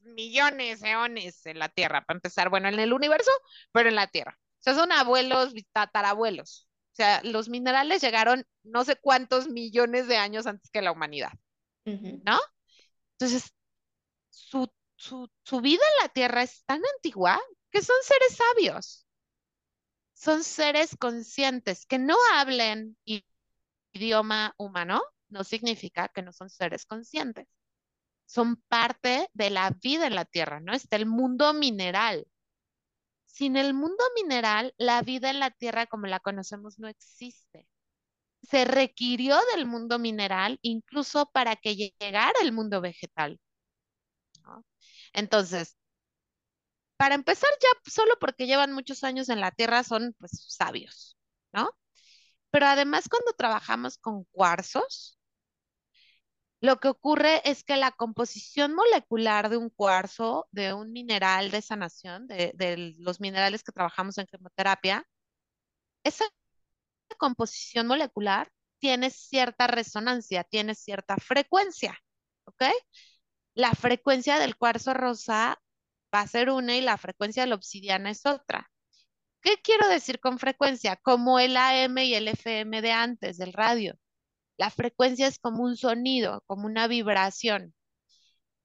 millones, 0.00 0.82
eones 0.82 1.46
en 1.46 1.58
la 1.60 1.68
Tierra, 1.70 2.04
para 2.04 2.18
empezar, 2.18 2.50
bueno, 2.50 2.68
en 2.68 2.78
el 2.80 2.92
universo, 2.92 3.30
pero 3.72 3.88
en 3.90 3.96
la 3.96 4.08
Tierra. 4.08 4.38
Sea, 4.66 4.74
son 4.74 4.92
abuelos, 4.92 5.54
tatarabuelos. 5.72 6.68
O 6.92 6.96
sea, 6.96 7.22
los 7.24 7.48
minerales 7.48 8.02
llegaron 8.02 8.44
no 8.62 8.84
sé 8.84 8.96
cuántos 8.96 9.48
millones 9.48 10.08
de 10.08 10.16
años 10.18 10.46
antes 10.46 10.70
que 10.70 10.82
la 10.82 10.92
humanidad, 10.92 11.32
¿no? 12.22 12.38
Entonces, 13.12 13.52
su, 14.30 14.70
su, 14.96 15.30
su 15.44 15.60
vida 15.60 15.82
en 15.98 16.04
la 16.04 16.08
Tierra 16.10 16.42
es 16.42 16.64
tan 16.64 16.82
antigua 16.96 17.40
que 17.70 17.82
son 17.82 17.96
seres 18.02 18.36
sabios 18.36 19.06
son 20.16 20.42
seres 20.44 20.96
conscientes 20.98 21.86
que 21.86 21.98
no 21.98 22.16
hablen 22.34 22.96
idioma 23.92 24.54
humano, 24.56 25.02
no 25.28 25.44
significa 25.44 26.08
que 26.08 26.22
no 26.22 26.32
son 26.32 26.50
seres 26.50 26.86
conscientes. 26.86 27.46
Son 28.26 28.56
parte 28.68 29.28
de 29.34 29.50
la 29.50 29.70
vida 29.70 30.06
en 30.06 30.14
la 30.16 30.24
Tierra, 30.24 30.60
¿no? 30.60 30.72
Está 30.74 30.96
el 30.96 31.06
mundo 31.06 31.52
mineral. 31.54 32.26
Sin 33.36 33.58
el 33.58 33.74
mundo 33.74 34.02
mineral, 34.14 34.72
la 34.78 35.02
vida 35.02 35.28
en 35.28 35.40
la 35.40 35.50
Tierra 35.50 35.86
como 35.86 36.06
la 36.06 36.20
conocemos 36.20 36.78
no 36.78 36.88
existe. 36.88 37.68
Se 38.42 38.64
requirió 38.64 39.36
del 39.54 39.66
mundo 39.66 39.98
mineral 39.98 40.58
incluso 40.62 41.30
para 41.32 41.54
que 41.54 41.76
llegara 41.76 42.32
el 42.40 42.52
mundo 42.52 42.80
vegetal. 42.80 43.38
Entonces, 45.12 45.76
para 46.96 47.14
empezar 47.14 47.50
ya 47.60 47.68
solo 47.90 48.18
porque 48.18 48.46
llevan 48.46 48.72
muchos 48.72 49.04
años 49.04 49.28
en 49.28 49.42
la 49.42 49.50
Tierra 49.50 49.84
son 49.84 50.14
pues 50.18 50.46
sabios, 50.48 51.18
¿no? 51.52 51.70
Pero 52.50 52.66
además 52.66 53.06
cuando 53.10 53.34
trabajamos 53.34 53.98
con 53.98 54.24
cuarzos, 54.32 55.18
lo 56.60 56.78
que 56.80 56.88
ocurre 56.88 57.42
es 57.48 57.64
que 57.64 57.76
la 57.76 57.92
composición 57.92 58.74
molecular 58.74 59.48
de 59.50 59.56
un 59.58 59.70
cuarzo, 59.70 60.48
de 60.52 60.72
un 60.74 60.92
mineral 60.92 61.50
de 61.50 61.62
sanación, 61.62 62.26
de, 62.26 62.52
de 62.56 62.94
los 62.98 63.20
minerales 63.20 63.62
que 63.62 63.72
trabajamos 63.72 64.18
en 64.18 64.26
quimioterapia, 64.26 65.06
esa 66.04 66.24
composición 67.18 67.86
molecular 67.86 68.50
tiene 68.78 69.10
cierta 69.10 69.66
resonancia, 69.66 70.44
tiene 70.44 70.74
cierta 70.74 71.16
frecuencia, 71.16 71.98
¿ok? 72.46 72.64
La 73.54 73.72
frecuencia 73.72 74.38
del 74.38 74.56
cuarzo 74.56 74.94
rosa 74.94 75.60
va 76.14 76.20
a 76.20 76.28
ser 76.28 76.50
una 76.50 76.76
y 76.76 76.80
la 76.80 76.96
frecuencia 76.98 77.42
de 77.42 77.48
la 77.48 77.56
obsidiana 77.56 78.10
es 78.10 78.24
otra. 78.26 78.70
¿Qué 79.42 79.58
quiero 79.62 79.88
decir 79.88 80.20
con 80.20 80.38
frecuencia? 80.38 80.96
Como 80.96 81.38
el 81.40 81.56
AM 81.56 81.98
y 81.98 82.14
el 82.14 82.28
FM 82.28 82.82
de 82.82 82.92
antes 82.92 83.38
del 83.38 83.52
radio. 83.54 83.94
La 84.56 84.70
frecuencia 84.70 85.26
es 85.26 85.38
como 85.38 85.62
un 85.64 85.76
sonido, 85.76 86.42
como 86.46 86.66
una 86.66 86.88
vibración. 86.88 87.74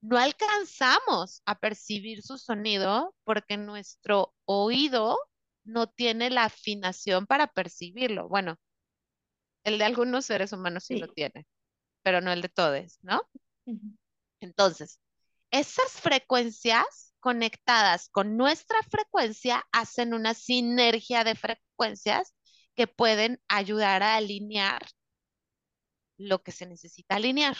No 0.02 0.18
alcanzamos 0.18 1.42
a 1.46 1.60
percibir 1.60 2.24
su 2.24 2.38
sonido 2.38 3.16
porque 3.24 3.58
nuestro 3.58 4.34
oído 4.46 5.18
no 5.64 5.88
tiene 5.88 6.30
la 6.30 6.46
afinación 6.46 7.28
para 7.28 7.48
percibirlo. 7.48 8.28
Bueno, 8.28 8.58
el 9.64 9.78
de 9.78 9.84
algunos 9.84 10.26
seres 10.26 10.54
humanos 10.54 10.86
sí, 10.86 10.98
lo 10.98 11.08
tiene, 11.08 11.46
pero 12.02 12.22
no 12.22 12.32
el 12.32 12.42
de 12.42 12.50
todos, 12.50 12.98
¿no? 13.02 13.22
Entonces, 14.40 15.00
esas 15.52 15.92
frecuencias 15.92 17.14
conectadas 17.20 18.10
con 18.10 18.38
nuestra 18.38 18.82
frecuencia 18.90 19.64
hacen 19.72 20.14
una 20.14 20.34
sinergia 20.34 21.24
de 21.24 21.36
frecuencias 21.36 22.34
que 22.76 22.88
pueden 22.88 23.40
ayudar 23.48 24.02
a 24.02 24.16
alinear 24.16 24.82
lo 26.22 26.44
que 26.44 26.52
se 26.52 26.66
necesita 26.66 27.16
alinear. 27.16 27.58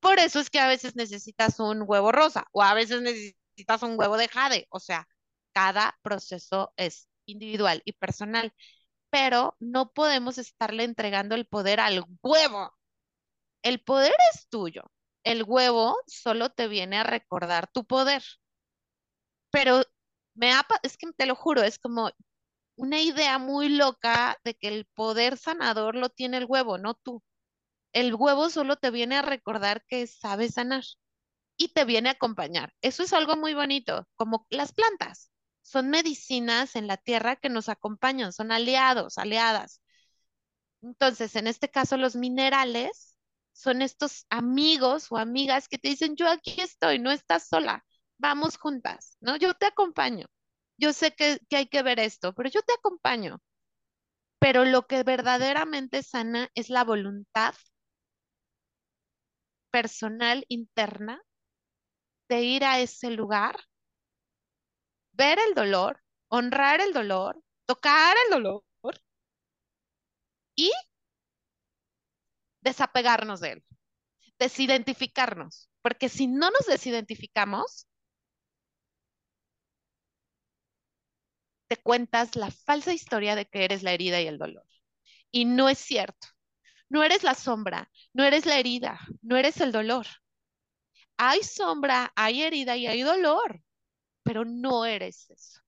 Por 0.00 0.18
eso 0.18 0.40
es 0.40 0.50
que 0.50 0.58
a 0.60 0.68
veces 0.68 0.96
necesitas 0.96 1.60
un 1.60 1.84
huevo 1.86 2.12
rosa 2.12 2.46
o 2.52 2.62
a 2.62 2.74
veces 2.74 3.02
necesitas 3.02 3.82
un 3.82 3.98
huevo 3.98 4.16
de 4.16 4.28
jade. 4.28 4.66
O 4.70 4.80
sea, 4.80 5.06
cada 5.52 5.98
proceso 6.02 6.72
es 6.76 7.08
individual 7.26 7.82
y 7.84 7.92
personal, 7.92 8.52
pero 9.10 9.56
no 9.60 9.92
podemos 9.92 10.38
estarle 10.38 10.84
entregando 10.84 11.34
el 11.36 11.46
poder 11.46 11.80
al 11.80 12.04
huevo. 12.22 12.74
El 13.62 13.80
poder 13.82 14.14
es 14.34 14.48
tuyo. 14.48 14.84
El 15.24 15.42
huevo 15.44 15.96
solo 16.06 16.50
te 16.50 16.68
viene 16.68 16.98
a 16.98 17.04
recordar 17.04 17.68
tu 17.72 17.84
poder. 17.84 18.22
Pero 19.50 19.82
me 20.34 20.52
ha, 20.52 20.66
es 20.82 20.96
que 20.96 21.12
te 21.12 21.26
lo 21.26 21.34
juro, 21.36 21.62
es 21.62 21.78
como 21.78 22.10
una 22.76 23.00
idea 23.02 23.38
muy 23.38 23.68
loca 23.70 24.38
de 24.44 24.54
que 24.54 24.68
el 24.68 24.86
poder 24.86 25.38
sanador 25.38 25.96
lo 25.96 26.10
tiene 26.10 26.38
el 26.38 26.46
huevo, 26.46 26.78
no 26.78 26.94
tú. 26.94 27.22
El 27.92 28.14
huevo 28.14 28.50
solo 28.50 28.76
te 28.76 28.90
viene 28.90 29.16
a 29.16 29.22
recordar 29.22 29.84
que 29.88 30.06
sabe 30.06 30.48
sanar 30.50 30.84
y 31.56 31.68
te 31.70 31.84
viene 31.86 32.10
a 32.10 32.12
acompañar. 32.12 32.74
Eso 32.82 33.02
es 33.04 33.12
algo 33.14 33.36
muy 33.36 33.54
bonito, 33.54 34.08
como 34.16 34.46
las 34.50 34.72
plantas. 34.72 35.30
Son 35.62 35.90
medicinas 35.90 36.76
en 36.76 36.86
la 36.88 36.96
tierra 36.98 37.36
que 37.36 37.48
nos 37.50 37.68
acompañan, 37.70 38.32
son 38.32 38.52
aliados, 38.52 39.18
aliadas. 39.18 39.80
Entonces, 40.82 41.36
en 41.36 41.46
este 41.46 41.70
caso, 41.70 41.96
los 41.96 42.16
minerales 42.16 43.16
son 43.52 43.82
estos 43.82 44.26
amigos 44.30 45.06
o 45.10 45.16
amigas 45.18 45.68
que 45.68 45.78
te 45.78 45.88
dicen, 45.88 46.16
yo 46.16 46.28
aquí 46.28 46.60
estoy, 46.60 46.98
no 46.98 47.10
estás 47.10 47.46
sola, 47.48 47.84
vamos 48.18 48.56
juntas, 48.58 49.16
¿no? 49.20 49.36
Yo 49.36 49.54
te 49.54 49.66
acompaño. 49.66 50.26
Yo 50.78 50.92
sé 50.92 51.12
que, 51.14 51.38
que 51.48 51.56
hay 51.56 51.66
que 51.68 51.82
ver 51.82 52.00
esto, 52.00 52.32
pero 52.34 52.48
yo 52.50 52.62
te 52.62 52.72
acompaño. 52.74 53.40
Pero 54.38 54.64
lo 54.66 54.86
que 54.86 55.02
verdaderamente 55.04 56.02
sana 56.02 56.50
es 56.54 56.68
la 56.68 56.84
voluntad 56.84 57.54
personal 59.72 60.44
interna 60.48 61.20
de 62.28 62.42
ir 62.42 62.64
a 62.64 62.80
ese 62.80 63.10
lugar, 63.10 63.54
ver 65.12 65.38
el 65.38 65.54
dolor, 65.54 66.02
honrar 66.28 66.80
el 66.82 66.92
dolor, 66.92 67.42
tocar 67.66 68.14
el 68.26 68.30
dolor 68.32 68.62
y 70.56 70.70
desapegarnos 72.62 73.40
de 73.40 73.52
él, 73.52 73.64
desidentificarnos, 74.38 75.70
porque 75.82 76.08
si 76.10 76.26
no 76.28 76.50
nos 76.50 76.66
desidentificamos, 76.66 77.86
te 81.68 81.76
cuentas 81.76 82.36
la 82.36 82.50
falsa 82.52 82.92
historia 82.92 83.34
de 83.34 83.46
que 83.46 83.64
eres 83.64 83.82
la 83.82 83.92
herida 83.92 84.20
y 84.20 84.26
el 84.28 84.38
dolor. 84.38 84.64
Y 85.32 85.44
no 85.46 85.68
es 85.68 85.78
cierto. 85.78 86.28
No 86.92 87.02
eres 87.02 87.24
la 87.24 87.34
sombra, 87.34 87.90
no 88.12 88.22
eres 88.22 88.46
la 88.46 88.56
herida, 88.56 89.00
no 89.20 89.36
eres 89.36 89.60
el 89.60 89.72
dolor. 89.72 90.06
Hay 91.16 91.42
sombra, 91.42 92.12
hay 92.16 92.42
herida 92.42 92.76
y 92.76 92.86
hay 92.86 93.00
dolor, 93.02 93.62
pero 94.24 94.44
no 94.44 94.84
eres 94.86 95.30
eso. 95.30 95.60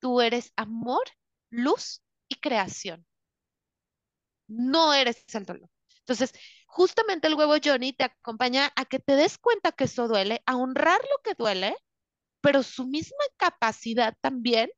Tú 0.00 0.20
eres 0.22 0.52
amor, 0.56 1.04
luz 1.50 2.02
y 2.28 2.36
creación. 2.36 3.06
No 4.48 4.92
eres 4.94 5.24
el 5.34 5.44
dolor. 5.46 5.68
Entonces, 6.00 6.32
justamente 6.66 7.28
el 7.28 7.34
huevo 7.34 7.54
Johnny 7.62 7.92
te 7.92 8.04
acompaña 8.04 8.72
a 8.76 8.84
que 8.84 8.98
te 8.98 9.16
des 9.16 9.38
cuenta 9.38 9.72
que 9.72 9.84
eso 9.84 10.08
duele, 10.08 10.42
a 10.46 10.56
honrar 10.56 11.00
lo 11.00 11.22
que 11.22 11.34
duele, 11.34 11.76
pero 12.42 12.62
su 12.62 12.86
misma 12.86 13.24
capacidad 13.38 14.16
también 14.20 14.70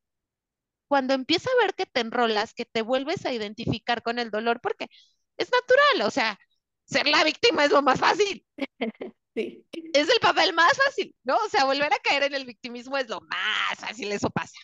cuando 0.89 1.15
empieza 1.15 1.51
a 1.51 1.65
ver 1.65 1.75
que 1.75 1.87
te 1.87 2.01
enrolas, 2.01 2.55
que 2.55 2.65
te 2.65 2.83
vuelves 2.83 3.27
a 3.27 3.33
identificar 3.33 4.03
con 4.03 4.19
el 4.19 4.31
dolor, 4.31 4.61
porque 4.61 4.89
es 5.37 5.51
natural, 5.51 6.07
o 6.07 6.11
sea, 6.11 6.39
ser 6.85 7.07
la 7.07 7.25
víctima 7.25 7.65
es 7.65 7.71
lo 7.71 7.83
más 7.83 8.01
fácil. 8.01 8.45
Sí. 9.37 9.67
Es 9.73 10.09
el 10.09 10.21
papel 10.21 10.53
más 10.53 10.77
fácil, 10.77 11.13
¿no? 11.25 11.35
O 11.39 11.49
sea, 11.49 11.65
volver 11.65 11.93
a 11.93 11.99
caer 11.99 12.23
en 12.23 12.35
el 12.35 12.45
victimismo 12.47 12.97
es 12.97 13.09
lo 13.09 13.21
más 13.21 13.77
fácil, 13.81 14.13
eso 14.13 14.31
pasa. 14.31 14.57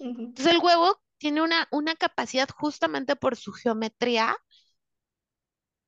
Entonces 0.00 0.46
el 0.52 0.58
huevo 0.58 1.00
tiene 1.18 1.42
una, 1.42 1.68
una 1.70 1.94
capacidad 1.94 2.48
justamente 2.48 3.14
por 3.14 3.36
su 3.36 3.52
geometría 3.52 4.36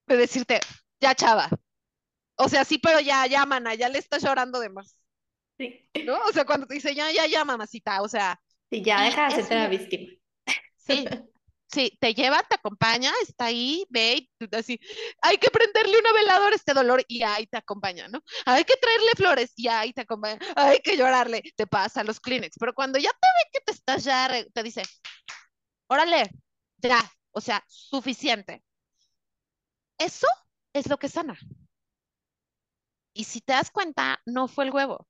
de 0.07 0.17
decirte, 0.17 0.61
ya 1.01 1.17
chava. 1.17 1.51
O 2.37 2.49
sea, 2.49 2.65
sí, 2.65 2.79
pero 2.79 3.01
ya, 3.01 3.27
ya, 3.27 3.45
mana, 3.45 3.75
ya 3.75 3.89
le 3.89 3.99
estás 3.99 4.23
llorando 4.23 4.61
de 4.61 4.69
más. 4.69 4.97
Sí. 5.59 5.91
¿No? 6.05 6.17
O 6.29 6.33
sea, 6.33 6.45
cuando 6.45 6.69
te 6.69 6.75
dice, 6.75 6.95
ya, 6.95 7.11
ya, 7.11 7.27
ya, 7.27 7.45
mamacita, 7.45 8.03
o 8.03 8.09
sea, 8.09 8.41
Sí, 8.71 8.83
ya 8.83 9.03
deja 9.03 9.23
de 9.23 9.27
hacerte 9.27 9.55
la 9.55 9.69
víctima. 9.69 10.13
Sí, 10.77 11.05
sí, 11.71 11.97
te 12.01 12.15
lleva, 12.15 12.43
te 12.43 12.57
acompaña, 12.57 13.13
está 13.23 13.47
ahí, 13.47 13.87
ve, 13.91 14.29
y 14.39 14.57
así, 14.57 14.81
hay 15.23 15.39
que 15.39 15.51
prenderle 15.51 15.99
una 15.99 16.13
veladora 16.13 16.53
a 16.53 16.57
este 16.57 16.75
dolor 16.75 17.05
y 17.09 17.23
ahí 17.23 17.47
te 17.47 17.59
acompaña, 17.59 18.09
¿no? 18.09 18.23
Hay 18.47 18.65
que 18.65 18.77
traerle 18.77 19.13
flores 19.17 19.53
y 19.57 19.69
ahí 19.69 19.93
te 19.93 20.03
acompaña, 20.03 20.39
hay 20.57 20.81
que 20.81 20.97
llorarle, 20.97 21.43
te 21.57 21.67
pasa 21.67 22.05
los 22.05 22.21
Kleenex, 22.21 22.57
pero 22.59 22.75
cuando 22.75 22.99
ya 22.99 23.11
te 23.11 23.29
ve 23.39 23.51
que 23.53 23.61
te 23.61 23.73
estás 23.73 24.05
ya, 24.05 24.29
te 24.53 24.63
dice, 24.63 24.83
órale, 25.89 26.31
ya, 26.79 27.01
o 27.33 27.41
sea, 27.41 27.65
suficiente. 27.69 28.63
Eso 29.99 30.27
es 30.73 30.89
lo 30.89 30.99
que 30.99 31.09
sana. 31.09 31.39
Y 33.13 33.25
si 33.25 33.41
te 33.43 33.53
das 33.53 33.71
cuenta, 33.71 34.19
no 34.25 34.49
fue 34.49 34.65
el 34.65 34.71
huevo, 34.71 35.07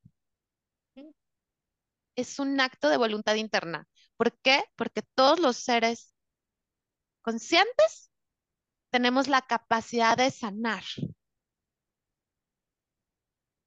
es 2.17 2.39
un 2.39 2.61
acto 2.61 2.89
de 2.89 2.97
voluntad 2.97 3.35
interna. 3.37 3.87
¿Por 4.17 4.37
qué? 4.41 4.65
Porque 4.77 5.03
todos 5.15 5.39
los 5.39 5.57
seres 5.57 6.13
conscientes 7.29 8.11
tenemos 8.91 9.29
la 9.29 9.43
capacidad 9.43 10.17
de 10.17 10.31
sanar. 10.31 10.83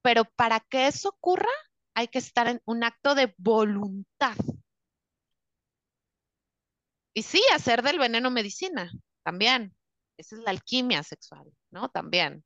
Pero 0.01 0.25
para 0.25 0.59
que 0.61 0.87
eso 0.87 1.09
ocurra, 1.09 1.53
hay 1.93 2.07
que 2.07 2.17
estar 2.17 2.47
en 2.47 2.59
un 2.65 2.83
acto 2.83 3.13
de 3.13 3.35
voluntad. 3.37 4.35
Y 7.13 7.21
sí, 7.21 7.39
hacer 7.53 7.83
del 7.83 7.99
veneno 7.99 8.31
medicina, 8.31 8.91
también. 9.21 9.75
Esa 10.17 10.37
es 10.37 10.41
la 10.41 10.49
alquimia 10.49 11.03
sexual, 11.03 11.45
¿no? 11.69 11.87
También. 11.89 12.43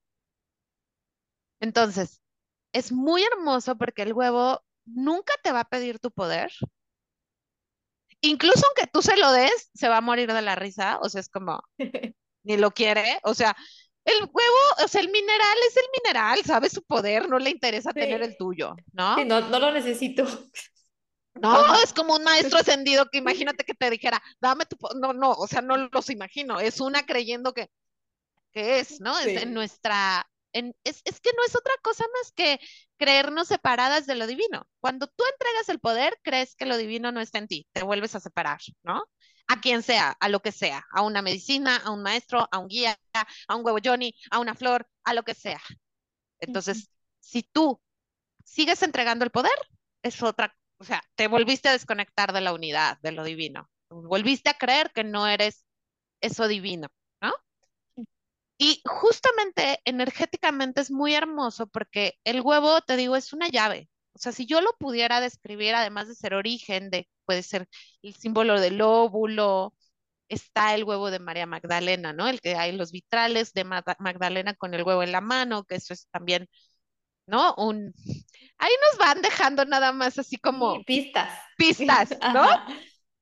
Entonces, 1.61 2.19
es 2.73 2.91
muy 2.91 3.23
hermoso 3.23 3.77
porque 3.77 4.01
el 4.01 4.11
huevo 4.11 4.65
nunca 4.83 5.33
te 5.41 5.53
va 5.53 5.61
a 5.61 5.69
pedir 5.69 5.97
tu 5.99 6.11
poder. 6.11 6.51
Incluso 8.25 8.65
aunque 8.65 8.91
tú 8.91 9.01
se 9.01 9.17
lo 9.17 9.31
des, 9.31 9.69
se 9.73 9.89
va 9.89 9.97
a 9.97 10.01
morir 10.01 10.31
de 10.31 10.41
la 10.41 10.55
risa. 10.55 10.99
O 11.01 11.09
sea, 11.09 11.21
es 11.21 11.29
como, 11.29 11.63
ni 12.43 12.57
lo 12.57 12.71
quiere. 12.71 13.19
O 13.23 13.33
sea, 13.33 13.55
el 14.05 14.19
huevo, 14.21 14.57
o 14.83 14.87
sea, 14.87 15.01
el 15.01 15.09
mineral 15.09 15.57
es 15.67 15.77
el 15.77 15.85
mineral, 16.03 16.43
sabe 16.43 16.69
su 16.69 16.83
poder, 16.83 17.27
no 17.27 17.39
le 17.39 17.49
interesa 17.49 17.91
tener 17.91 18.21
el 18.21 18.37
tuyo, 18.37 18.75
¿no? 18.93 19.15
Sí, 19.15 19.25
no, 19.25 19.41
no 19.41 19.59
lo 19.59 19.71
necesito. 19.71 20.25
No, 21.33 21.75
es 21.83 21.91
como 21.91 22.15
un 22.15 22.23
maestro 22.23 22.59
ascendido 22.59 23.07
que 23.11 23.17
imagínate 23.17 23.65
que 23.65 23.73
te 23.73 23.89
dijera, 23.89 24.21
dame 24.39 24.65
tu, 24.65 24.77
no, 24.95 25.11
no, 25.11 25.31
o 25.31 25.47
sea, 25.47 25.61
no 25.61 25.75
los 25.75 26.09
imagino, 26.09 26.59
es 26.59 26.79
una 26.79 27.05
creyendo 27.05 27.53
que, 27.53 27.69
que 28.53 28.79
es, 28.79 29.01
¿no? 29.01 29.17
Es 29.19 29.41
en 29.41 29.53
nuestra, 29.53 30.25
es, 30.83 31.01
es, 31.03 31.19
que 31.19 31.31
no 31.33 31.43
es 31.45 31.55
otra 31.55 31.73
cosa 31.81 32.05
más 32.13 32.31
que 32.31 32.59
creernos 32.97 33.47
separadas 33.47 34.05
de 34.07 34.15
lo 34.15 34.27
divino. 34.27 34.67
Cuando 34.79 35.07
tú 35.07 35.23
entregas 35.31 35.69
el 35.69 35.79
poder, 35.79 36.17
crees 36.23 36.55
que 36.55 36.65
lo 36.65 36.77
divino 36.77 37.11
no 37.11 37.19
está 37.19 37.39
en 37.39 37.47
ti, 37.47 37.67
te 37.73 37.83
vuelves 37.83 38.15
a 38.15 38.19
separar, 38.19 38.59
¿no? 38.83 39.03
A 39.47 39.59
quien 39.59 39.83
sea, 39.83 40.15
a 40.19 40.29
lo 40.29 40.41
que 40.41 40.51
sea, 40.51 40.85
a 40.91 41.01
una 41.01 41.21
medicina, 41.21 41.77
a 41.77 41.91
un 41.91 42.01
maestro, 42.01 42.47
a 42.51 42.59
un 42.59 42.67
guía, 42.67 42.97
a 43.47 43.55
un 43.55 43.65
huevo 43.65 43.79
Johnny, 43.83 44.15
a 44.31 44.39
una 44.39 44.55
flor, 44.55 44.87
a 45.03 45.13
lo 45.13 45.23
que 45.23 45.35
sea. 45.35 45.61
Entonces, 46.39 46.89
si 47.19 47.43
tú 47.43 47.79
sigues 48.43 48.81
entregando 48.83 49.25
el 49.25 49.31
poder, 49.31 49.57
es 50.03 50.21
otra, 50.23 50.55
o 50.77 50.83
sea, 50.83 51.03
te 51.15 51.27
volviste 51.27 51.69
a 51.69 51.73
desconectar 51.73 52.33
de 52.33 52.41
la 52.41 52.53
unidad, 52.53 52.97
de 53.01 53.11
lo 53.11 53.23
divino. 53.23 53.69
Volviste 53.89 54.49
a 54.49 54.57
creer 54.57 54.91
que 54.93 55.03
no 55.03 55.27
eres 55.27 55.65
eso 56.21 56.47
divino. 56.47 56.89
Y 58.57 58.81
justamente 58.85 59.79
energéticamente 59.85 60.81
es 60.81 60.91
muy 60.91 61.13
hermoso 61.13 61.67
porque 61.67 62.17
el 62.23 62.41
huevo, 62.41 62.81
te 62.81 62.95
digo, 62.95 63.15
es 63.15 63.33
una 63.33 63.49
llave. 63.49 63.89
O 64.13 64.19
sea, 64.19 64.31
si 64.31 64.45
yo 64.45 64.61
lo 64.61 64.71
pudiera 64.79 65.19
describir, 65.19 65.75
además 65.75 66.07
de 66.07 66.15
ser 66.15 66.33
origen, 66.33 66.89
de, 66.89 67.09
puede 67.25 67.43
ser 67.43 67.67
el 68.01 68.15
símbolo 68.15 68.59
del 68.61 68.81
óvulo, 68.81 69.73
está 70.29 70.73
el 70.73 70.85
huevo 70.85 71.11
de 71.11 71.19
María 71.19 71.45
Magdalena, 71.45 72.13
¿no? 72.13 72.27
El 72.27 72.39
que 72.41 72.55
hay 72.55 72.71
los 72.71 72.91
vitrales 72.91 73.53
de 73.53 73.65
Magdalena 73.65 74.53
con 74.53 74.73
el 74.73 74.83
huevo 74.83 75.03
en 75.03 75.11
la 75.11 75.21
mano, 75.21 75.65
que 75.65 75.75
eso 75.75 75.93
es 75.93 76.07
también, 76.11 76.47
¿no? 77.27 77.53
Un... 77.57 77.93
Ahí 78.57 78.71
nos 78.89 78.97
van 78.97 79.21
dejando 79.21 79.65
nada 79.65 79.91
más 79.91 80.17
así 80.17 80.37
como... 80.37 80.83
pistas. 80.85 81.29
Pistas, 81.57 82.09
¿no? 82.33 82.47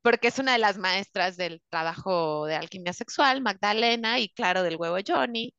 Porque 0.03 0.29
es 0.29 0.39
una 0.39 0.53
de 0.53 0.59
las 0.59 0.77
maestras 0.79 1.37
del 1.37 1.61
trabajo 1.69 2.45
de 2.47 2.55
alquimia 2.57 2.93
sexual, 2.93 3.41
Magdalena, 3.43 4.19
y 4.19 4.29
claro, 4.29 4.63
del 4.63 4.77
huevo 4.77 4.97
Johnny, 5.07 5.55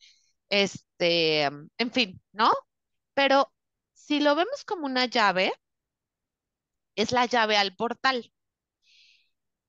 este, 0.51 1.45
en 1.45 1.93
fin, 1.93 2.23
¿no? 2.33 2.53
Pero 3.15 3.53
si 3.95 4.21
lo 4.21 4.37
vemos 4.37 4.65
como 4.67 4.87
una 4.87 5.07
llave, 5.07 5.53
es 6.97 7.13
la 7.13 7.27
llave 7.27 7.57
al 7.57 7.77
portal. 7.77 8.33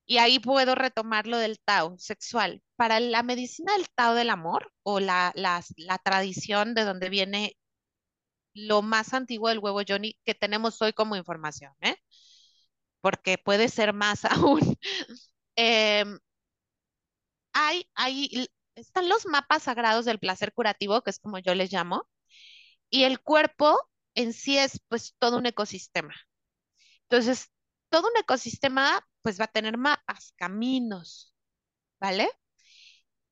Y 0.08 0.18
ahí 0.18 0.40
puedo 0.40 0.76
retomar 0.76 1.28
lo 1.28 1.38
del 1.38 1.60
Tao 1.60 1.96
sexual. 1.98 2.62
Para 2.76 3.00
la 3.00 3.24
medicina 3.24 3.74
del 3.74 3.88
Tao 3.96 4.14
del 4.16 4.30
amor 4.30 4.72
o 4.84 5.00
la, 5.00 5.32
la, 5.36 5.64
la 5.78 5.98
tradición 6.00 6.74
de 6.76 6.84
donde 6.84 7.10
viene 7.10 7.56
lo 8.54 8.82
más 8.82 9.14
antiguo 9.14 9.50
del 9.50 9.60
huevo 9.60 9.82
Johnny 9.88 10.18
que 10.26 10.36
tenemos 10.36 10.82
hoy 10.82 10.94
como 10.94 11.16
información, 11.16 11.74
¿eh? 11.82 11.96
Porque 13.06 13.38
puede 13.38 13.70
ser 13.70 13.94
más 13.94 14.26
aún. 14.26 14.60
Em, 15.56 16.18
hay, 17.54 17.88
hay, 17.94 18.48
están 18.76 19.08
los 19.10 19.26
mapas 19.28 19.64
sagrados 19.64 20.06
del 20.06 20.20
placer 20.20 20.54
curativo, 20.54 21.02
que 21.04 21.12
es 21.12 21.20
como 21.20 21.38
yo 21.38 21.54
les 21.54 21.72
llamo, 21.72 22.08
y 22.90 23.04
el 23.04 23.22
cuerpo 23.22 23.78
en 24.16 24.34
sí 24.34 24.58
es 24.58 24.82
pues 24.90 25.16
todo 25.20 25.38
un 25.38 25.46
ecosistema. 25.48 26.16
Entonces, 27.04 27.52
todo 27.90 28.08
un 28.10 28.18
ecosistema 28.20 29.08
pues 29.22 29.40
va 29.40 29.46
a 29.46 29.50
tener 29.50 29.78
mapas, 29.78 30.34
caminos, 30.38 31.34
¿vale? 32.00 32.30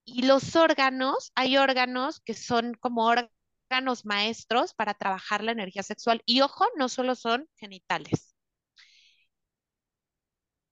Y 0.06 0.24
los 0.24 0.56
órganos, 0.56 1.32
hay 1.36 1.58
órganos 1.58 2.22
que 2.22 2.34
son 2.36 2.74
como 2.76 3.06
órganos 3.06 4.06
maestros 4.06 4.74
para 4.74 4.94
trabajar 4.94 5.44
la 5.44 5.52
energía 5.52 5.84
sexual. 5.84 6.22
Y 6.26 6.42
ojo, 6.42 6.66
no 6.78 6.90
solo 6.90 7.16
son 7.16 7.50
genitales. 7.58 8.33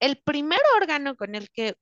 El 0.02 0.18
primer 0.22 0.60
órgano 0.76 1.16
con 1.16 1.34
el 1.34 1.50
que 1.50 1.76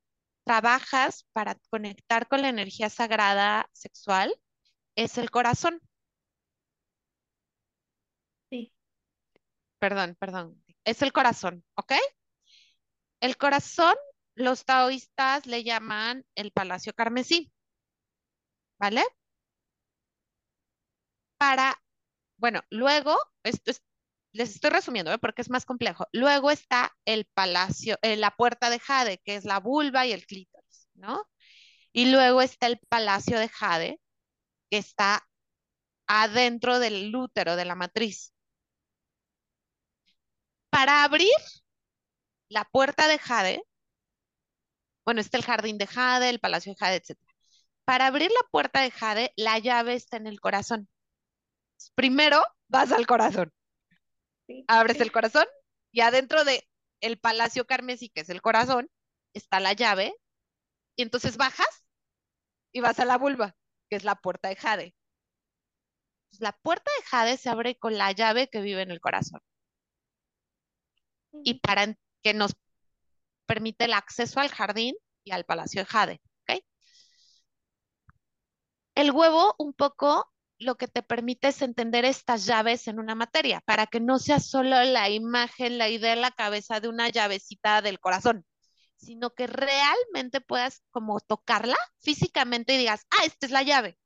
trabajas 0.46 1.26
para 1.34 1.56
conectar 1.72 2.28
con 2.28 2.42
la 2.44 2.50
energía 2.50 2.90
sagrada 2.92 3.68
sexual 3.74 4.36
es 4.96 5.18
el 5.18 5.32
corazón. 5.32 5.82
Sí. 8.52 8.72
Perdón, 9.80 10.16
perdón. 10.20 10.64
Es 10.86 11.02
el 11.02 11.12
corazón, 11.14 11.64
¿ok? 11.76 11.94
El 13.22 13.38
corazón, 13.38 13.96
los 14.36 14.66
taoístas 14.66 15.46
le 15.46 15.64
llaman 15.64 16.26
el 16.36 16.52
palacio 16.52 16.92
carmesí, 16.94 17.50
¿vale? 18.78 19.04
Para, 21.38 21.82
bueno, 22.38 22.62
luego, 22.72 23.18
esto 23.44 23.72
es, 23.72 23.82
les 24.32 24.56
estoy 24.56 24.70
resumiendo, 24.72 25.12
¿eh? 25.12 25.18
porque 25.18 25.42
es 25.42 25.50
más 25.50 25.66
complejo. 25.66 26.08
Luego 26.12 26.52
está 26.52 26.96
el 27.06 27.26
palacio, 27.34 27.98
eh, 28.02 28.16
la 28.18 28.32
puerta 28.32 28.70
de 28.70 28.80
Jade, 28.80 29.20
que 29.26 29.36
es 29.36 29.46
la 29.46 29.60
vulva 29.60 30.06
y 30.06 30.14
el 30.14 30.26
clítoris, 30.26 30.88
¿no? 30.96 31.28
Y 31.94 32.12
luego 32.12 32.42
está 32.42 32.68
el 32.68 32.80
palacio 32.90 33.40
de 33.40 33.50
Jade, 33.50 34.00
que 34.72 34.78
está 34.78 35.28
adentro 36.08 36.80
del 36.80 37.16
útero, 37.16 37.56
de 37.56 37.66
la 37.66 37.76
matriz. 37.76 38.34
Para 40.70 41.04
abrir 41.04 41.30
la 42.50 42.66
puerta 42.66 43.08
de 43.08 43.20
Jade, 43.20 43.64
bueno, 45.06 45.22
está 45.22 45.38
el 45.38 45.44
jardín 45.44 45.78
de 45.78 45.88
Jade, 45.88 46.30
el 46.30 46.40
palacio 46.40 46.74
de 46.74 46.78
Jade, 46.78 46.96
etc. 46.98 47.18
Para 47.86 48.08
abrir 48.08 48.30
la 48.32 48.48
puerta 48.52 48.82
de 48.82 48.92
Jade, 48.92 49.34
la 49.38 49.60
llave 49.60 49.96
está 49.96 50.18
en 50.18 50.28
el 50.28 50.40
corazón. 50.40 50.88
Primero 51.96 52.44
vas 52.68 52.92
al 52.92 53.08
corazón. 53.08 53.52
Abres 54.68 55.00
el 55.02 55.12
corazón 55.12 55.46
y 55.92 56.02
adentro 56.02 56.44
de 56.44 56.68
el 57.02 57.20
palacio 57.20 57.66
carmesí, 57.66 58.10
que 58.10 58.22
es 58.22 58.30
el 58.30 58.42
corazón, 58.42 58.90
está 59.34 59.60
la 59.60 59.74
llave. 59.74 60.14
Y 60.96 61.04
entonces 61.04 61.38
bajas 61.38 61.86
y 62.72 62.82
vas 62.82 63.00
a 63.00 63.06
la 63.06 63.18
vulva, 63.18 63.56
que 63.90 63.96
es 63.96 64.04
la 64.04 64.16
puerta 64.16 64.50
de 64.50 64.56
Jade. 64.56 64.96
La 66.40 66.52
puerta 66.52 66.92
de 66.98 67.06
Jade 67.06 67.38
se 67.38 67.50
abre 67.50 67.76
con 67.78 67.98
la 67.98 68.12
llave 68.12 68.50
que 68.50 68.62
vive 68.62 68.82
en 68.82 68.92
el 68.92 69.00
corazón. 69.00 69.42
Y 71.44 71.56
para 71.60 71.96
que 72.24 72.34
nos 72.34 72.56
permite 73.46 73.86
el 73.86 73.94
acceso 73.94 74.40
al 74.40 74.50
jardín 74.50 74.96
y 75.24 75.32
al 75.32 75.46
Palacio 75.46 75.82
de 75.82 75.86
Jade. 75.86 76.22
El 79.00 79.12
huevo 79.12 79.56
un 79.58 79.74
poco 79.74 80.30
lo 80.60 80.76
que 80.78 80.88
te 80.88 81.02
permite 81.04 81.50
es 81.50 81.62
entender 81.62 82.06
estas 82.06 82.46
llaves 82.46 82.88
en 82.88 83.00
una 83.00 83.16
materia, 83.16 83.62
para 83.62 83.88
que 83.88 84.00
no 84.00 84.20
sea 84.20 84.40
solo 84.40 84.84
la 84.84 85.10
imagen, 85.10 85.78
la 85.78 85.90
idea 85.90 86.14
en 86.14 86.22
la 86.22 86.32
cabeza 86.32 86.80
de 86.80 86.90
una 86.90 87.10
llavecita 87.10 87.82
del 87.82 88.00
corazón, 88.00 88.46
sino 88.98 89.34
que 89.34 89.48
realmente 89.48 90.42
puedas 90.42 90.84
como 90.92 91.20
tocarla 91.22 91.78
físicamente 92.00 92.74
y 92.74 92.78
digas, 92.78 93.06
ah, 93.12 93.26
esta 93.26 93.46
es 93.46 93.52
la 93.52 93.64
llave. 93.64 93.98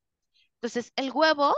Entonces, 0.56 0.93
el 0.95 1.12
huevo, 1.12 1.56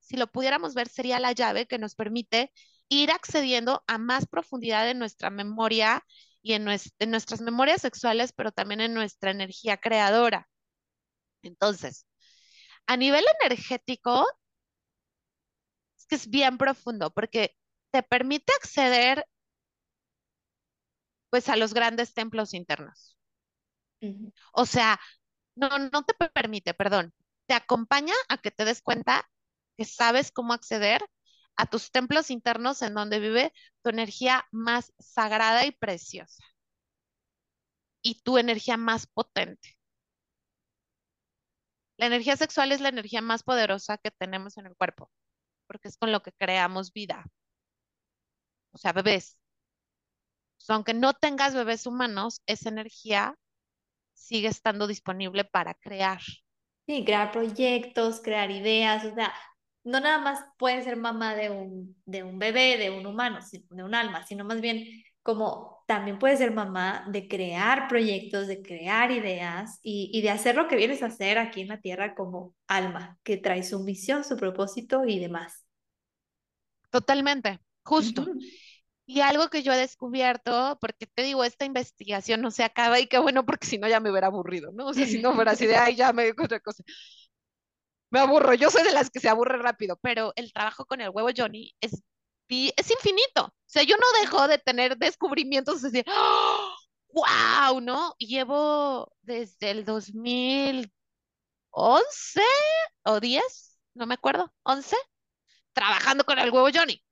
si 0.00 0.16
lo 0.16 0.26
pudiéramos 0.28 0.74
ver, 0.74 0.88
sería 0.88 1.20
la 1.20 1.32
llave 1.32 1.66
que 1.66 1.78
nos 1.78 1.94
permite 1.94 2.52
ir 2.88 3.10
accediendo 3.10 3.84
a 3.86 3.98
más 3.98 4.26
profundidad 4.26 4.88
en 4.88 4.98
nuestra 4.98 5.30
memoria 5.30 6.04
y 6.42 6.52
en, 6.54 6.64
nuestras 6.64 7.40
memorias 7.40 7.82
sexuales, 7.82 8.32
pero 8.32 8.52
también 8.52 8.80
en 8.80 8.94
nuestra 8.94 9.32
energía 9.32 9.76
creadora. 9.78 10.48
Entonces, 11.42 12.05
a 12.86 12.96
nivel 12.96 13.24
energético, 13.42 14.26
es 15.98 16.06
que 16.06 16.14
es 16.16 16.28
bien 16.30 16.56
profundo 16.58 17.10
porque 17.10 17.54
te 17.90 18.02
permite 18.02 18.52
acceder 18.54 19.26
pues 21.30 21.48
a 21.48 21.54
los 21.56 21.72
grandes 21.72 22.14
templos 22.14 22.52
internos. 22.54 23.16
O 24.52 24.66
sea, 24.66 25.00
no, 25.56 25.68
no 25.78 26.04
te 26.04 26.14
permite, 26.30 26.74
perdón, 26.74 27.14
te 27.46 27.54
acompaña 27.54 28.14
a 28.28 28.38
que 28.38 28.50
te 28.50 28.64
des 28.64 28.82
cuenta 28.82 29.28
que 29.76 29.84
sabes 29.84 30.32
cómo 30.32 30.52
acceder 30.52 31.02
a 31.56 31.66
tus 31.66 31.90
templos 31.90 32.30
internos 32.30 32.82
en 32.82 32.94
donde 32.94 33.20
vive 33.20 33.52
tu 33.82 33.90
energía 33.90 34.46
más 34.52 34.92
sagrada 34.98 35.66
y 35.66 35.72
preciosa 35.72 36.44
y 38.02 38.22
tu 38.22 38.38
energía 38.38 38.76
más 38.78 39.06
potente. 39.06 39.75
La 41.96 42.06
energía 42.06 42.36
sexual 42.36 42.72
es 42.72 42.80
la 42.80 42.88
energía 42.90 43.22
más 43.22 43.42
poderosa 43.42 43.98
que 43.98 44.10
tenemos 44.10 44.56
en 44.58 44.66
el 44.66 44.76
cuerpo, 44.76 45.10
porque 45.66 45.88
es 45.88 45.96
con 45.96 46.12
lo 46.12 46.22
que 46.22 46.32
creamos 46.32 46.92
vida. 46.92 47.24
O 48.72 48.78
sea, 48.78 48.92
bebés. 48.92 49.38
aunque 50.68 50.94
no 50.94 51.14
tengas 51.14 51.54
bebés 51.54 51.86
humanos, 51.86 52.42
esa 52.46 52.68
energía 52.68 53.34
sigue 54.12 54.48
estando 54.48 54.86
disponible 54.86 55.44
para 55.44 55.74
crear. 55.74 56.20
Sí, 56.86 57.04
crear 57.04 57.32
proyectos, 57.32 58.20
crear 58.20 58.50
ideas, 58.50 59.04
o 59.04 59.14
sea, 59.14 59.32
no 59.84 60.00
nada 60.00 60.18
más 60.18 60.44
puede 60.58 60.82
ser 60.82 60.96
mamá 60.96 61.34
de 61.34 61.50
un, 61.50 61.96
de 62.04 62.22
un 62.22 62.38
bebé, 62.38 62.76
de 62.76 62.90
un 62.90 63.06
humano, 63.06 63.38
de 63.70 63.82
un 63.82 63.94
alma, 63.94 64.26
sino 64.26 64.44
más 64.44 64.60
bien 64.60 64.86
como 65.26 65.82
también 65.88 66.20
puede 66.20 66.36
ser 66.36 66.52
mamá 66.52 67.04
de 67.08 67.26
crear 67.26 67.88
proyectos, 67.88 68.46
de 68.46 68.62
crear 68.62 69.10
ideas 69.10 69.80
y, 69.82 70.22
de 70.22 70.30
hacer 70.30 70.54
lo 70.54 70.68
que 70.68 70.76
vienes 70.76 71.02
a 71.02 71.06
hacer 71.06 71.36
aquí 71.36 71.62
en 71.62 71.68
la 71.68 71.80
tierra 71.80 72.14
como 72.14 72.54
alma, 72.68 73.18
que 73.24 73.36
trae 73.36 73.64
su 73.64 73.80
misión, 73.80 74.22
su 74.22 74.36
propósito 74.36 75.04
y 75.04 75.18
demás. 75.18 75.66
Totalmente, 76.90 77.58
justo. 77.82 78.24
Y 79.04 79.20
algo 79.20 79.48
que 79.48 79.64
yo 79.64 79.72
he 79.72 79.76
descubierto, 79.76 80.78
porque 80.80 81.06
te 81.06 81.24
digo, 81.24 81.42
esta 81.42 81.64
investigación 81.64 82.40
no 82.40 82.52
se 82.52 82.62
acaba 82.62 83.00
y 83.00 83.08
qué 83.08 83.18
bueno, 83.18 83.44
porque 83.44 83.66
si 83.66 83.78
no 83.78 83.88
ya 83.88 83.98
me 83.98 84.10
hubiera 84.10 84.28
aburrido, 84.28 84.70
¿no? 84.72 84.86
O 84.86 84.94
sea, 84.94 85.06
si 85.06 85.20
no 85.20 85.34
fuera 85.34 85.52
así 85.52 85.66
de, 85.66 85.76
ay, 85.76 85.96
ya 85.96 86.12
me 86.12 86.24
dijo 86.24 86.44
otra 86.44 86.60
cosa 86.60 86.84
me 88.10 88.20
aburro. 88.20 88.54
Yo 88.54 88.70
soy 88.70 88.82
de 88.82 88.92
las 88.92 89.10
que 89.10 89.20
se 89.20 89.28
aburre 89.28 89.58
rápido, 89.58 89.98
pero 90.00 90.32
el 90.36 90.52
trabajo 90.52 90.86
con 90.86 91.00
el 91.00 91.10
huevo 91.10 91.28
Johnny 91.36 91.74
es, 91.80 92.02
es 92.48 92.90
infinito. 92.90 93.44
O 93.44 93.52
sea, 93.66 93.82
yo 93.82 93.96
no 93.96 94.06
dejo 94.20 94.48
de 94.48 94.58
tener 94.58 94.96
descubrimientos 94.96 95.84
así, 95.84 96.04
¡wow! 97.12 97.80
¿No? 97.80 98.14
Llevo 98.18 99.12
desde 99.22 99.70
el 99.70 99.84
2011 99.84 100.90
o 103.04 103.20
10, 103.20 103.78
no 103.94 104.06
me 104.06 104.14
acuerdo, 104.14 104.52
11, 104.62 104.96
trabajando 105.72 106.24
con 106.24 106.38
el 106.38 106.50
huevo 106.50 106.68
Johnny. 106.72 107.02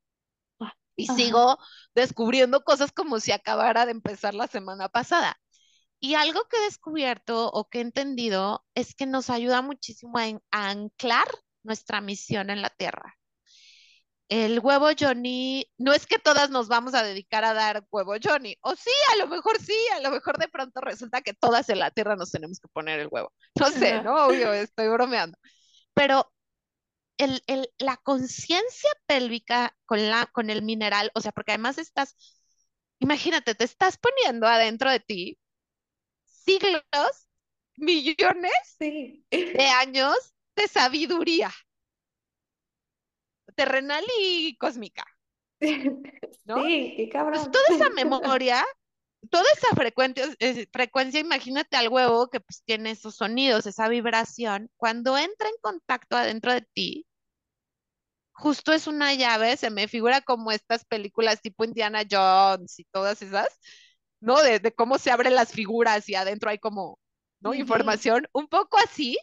Y 0.97 1.09
sigo 1.09 1.59
descubriendo 1.95 2.63
cosas 2.63 2.93
como 2.93 3.19
si 3.19 3.33
acabara 3.33 3.85
de 3.85 3.93
empezar 3.93 4.35
la 4.35 4.47
semana 4.47 4.89
pasada. 4.89 5.37
Y 5.99 6.15
algo 6.15 6.45
que 6.51 6.59
he 6.59 6.65
descubierto 6.65 7.51
o 7.51 7.69
que 7.69 7.79
he 7.79 7.81
entendido 7.81 8.65
es 8.75 8.95
que 8.95 9.07
nos 9.07 9.31
ayuda 9.31 9.63
muchísimo 9.63 10.19
a, 10.19 10.41
anclar 10.51 11.27
nuestra 11.63 12.01
misión 12.01 12.51
en 12.51 12.63
la 12.63 12.71
Tierra. 12.71 13.17
El 14.29 14.61
huevo 14.61 14.89
Johnny, 14.99 15.71
no 15.77 15.93
es 15.93 16.07
que 16.07 16.19
todas 16.19 16.51
nos 16.51 16.69
vamos 16.69 16.95
a 16.95 17.03
dedicar 17.03 17.45
a 17.45 17.53
dar 17.53 17.85
huevo 17.91 18.15
Johnny, 18.23 18.57
o 18.63 18.75
sí, 18.75 18.91
a 19.13 19.17
lo 19.17 19.27
mejor 19.29 19.61
sí, 19.61 19.77
a 19.95 20.01
lo 20.01 20.11
mejor 20.11 20.39
de 20.39 20.49
pronto 20.49 20.81
resulta 20.81 21.21
que 21.21 21.35
todas 21.35 21.69
en 21.69 21.79
la 21.79 21.91
Tierra 21.91 22.17
nos 22.17 22.31
tenemos 22.31 22.59
que 22.59 22.69
poner 22.69 23.01
el 23.01 23.09
huevo. 23.11 23.33
No 23.61 23.71
sé, 23.71 24.03
¿no? 24.03 24.27
Obvio, 24.27 24.53
estoy 24.53 24.89
bromeando. 24.89 25.37
Pero 25.93 26.33
el, 27.19 27.43
el, 27.47 27.69
la 27.79 27.97
conciencia 27.99 28.91
pélvica 29.07 29.77
con, 29.87 30.09
la, 30.09 30.27
con 30.27 30.51
el 30.51 30.63
mineral, 30.63 31.11
o 31.15 31.21
sea, 31.21 31.33
porque 31.33 31.53
además 31.53 31.79
estás, 31.79 32.17
imagínate, 32.99 33.55
te 33.55 33.65
estás 33.65 33.99
poniendo 33.99 34.47
adentro 34.47 34.91
de 34.91 35.01
ti 35.01 35.39
siglos, 36.25 36.83
millones 37.77 38.77
de 38.79 39.69
años 39.81 40.17
de 40.57 40.69
sabiduría 40.69 41.53
terrenal 43.55 44.05
y 44.21 44.57
cósmica. 44.57 45.05
¿no? 46.45 46.63
Sí, 46.65 46.95
qué 46.97 47.09
cabrón. 47.11 47.41
Pues 47.41 47.51
toda 47.51 47.77
esa 47.77 47.91
memoria 47.95 48.65
toda 49.31 49.45
esa 49.57 49.75
frecuencia, 49.75 50.27
frecuencia, 50.73 51.21
imagínate 51.21 51.77
al 51.77 51.89
huevo 51.89 52.29
que 52.29 52.41
pues 52.41 52.63
tiene 52.65 52.91
esos 52.91 53.17
sonidos, 53.17 53.67
esa 53.67 53.89
vibración, 53.89 54.71
cuando 54.77 55.17
entra 55.17 55.49
en 55.49 55.55
contacto 55.61 56.17
adentro 56.17 56.53
de 56.53 56.63
ti, 56.75 57.07
justo 58.33 58.73
es 58.73 58.87
una 58.87 59.15
llave, 59.15 59.57
se 59.57 59.71
me 59.71 59.89
figura 59.89 60.21
como 60.21 60.51
estas 60.53 60.85
películas 60.85 61.41
tipo 61.41 61.65
Indiana 61.65 62.03
Jones 62.09 62.79
y 62.79 62.85
todas 62.85 63.23
esas, 63.23 63.49
¿no? 64.21 64.43
De, 64.43 64.61
cómo 64.75 64.99
se 64.99 65.11
abren 65.11 65.35
las 65.35 65.53
figuras 65.53 66.09
y 66.09 66.15
adentro 66.15 66.51
hay 66.51 66.59
como, 66.59 66.99
¿no? 67.41 67.55
Información, 67.55 68.27
un 68.33 68.49
poco 68.49 68.79
así. 68.79 69.19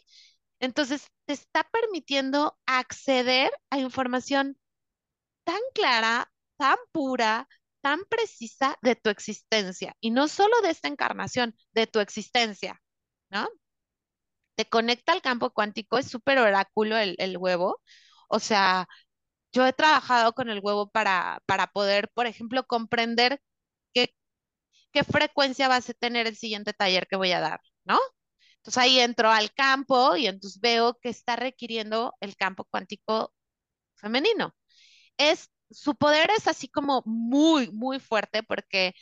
Entonces, 0.62 1.08
te 1.26 1.34
está 1.34 1.66
permitiendo 1.66 2.58
acceder 2.66 3.52
a 3.72 3.80
información 3.80 4.58
tan 5.44 5.60
clara, 5.74 6.32
tan 6.58 6.78
pura, 6.94 7.48
tan 7.82 8.02
precisa 8.10 8.78
de 8.82 8.96
tu 8.96 9.10
existencia 9.10 9.96
y 10.02 10.12
no 10.12 10.28
solo 10.28 10.62
de 10.62 10.72
esta 10.72 10.88
encarnación, 10.88 11.56
de 11.74 11.88
tu 11.88 12.00
existencia, 12.00 12.82
¿no? 13.30 13.48
Te 14.56 14.66
conecta 14.70 15.14
al 15.14 15.22
campo 15.22 15.52
cuántico, 15.52 15.98
es 15.98 16.08
súper 16.10 16.38
oráculo 16.40 16.98
el, 16.98 17.16
el, 17.20 17.38
huevo. 17.38 17.82
O 18.28 18.40
sea, 18.40 18.88
yo 19.54 19.66
he 19.68 19.74
trabajado 19.74 20.34
con 20.34 20.50
el 20.50 20.60
huevo 20.64 20.90
para, 20.92 21.42
para 21.48 21.68
poder, 21.68 22.10
por 22.14 22.28
ejemplo, 22.28 22.66
comprender 22.68 23.42
qué, 23.94 24.16
qué 24.92 25.04
frecuencia 25.06 25.68
vas 25.70 25.90
a 25.90 25.94
tener 25.94 26.28
el 26.28 26.38
siguiente 26.38 26.74
taller 26.74 27.08
que 27.08 27.18
voy 27.18 27.32
a 27.34 27.42
dar, 27.42 27.62
¿no? 27.86 28.00
Entonces 28.62 28.78
ahí 28.84 29.00
entro 29.00 29.30
al 29.32 29.54
campo 29.54 30.16
y 30.16 30.28
entonces 30.28 30.60
veo 30.62 30.98
que 31.02 31.10
está 31.10 31.36
requiriendo 31.36 32.16
el 32.22 32.36
campo 32.36 32.66
cuántico 32.66 33.34
femenino. 33.96 34.56
Es 35.18 35.50
su 35.72 35.96
poder 35.96 36.32
es 36.38 36.48
así 36.48 36.70
como 36.70 37.04
muy, 37.06 37.72
muy 37.72 38.00
fuerte 38.00 38.44
porque, 38.44 38.94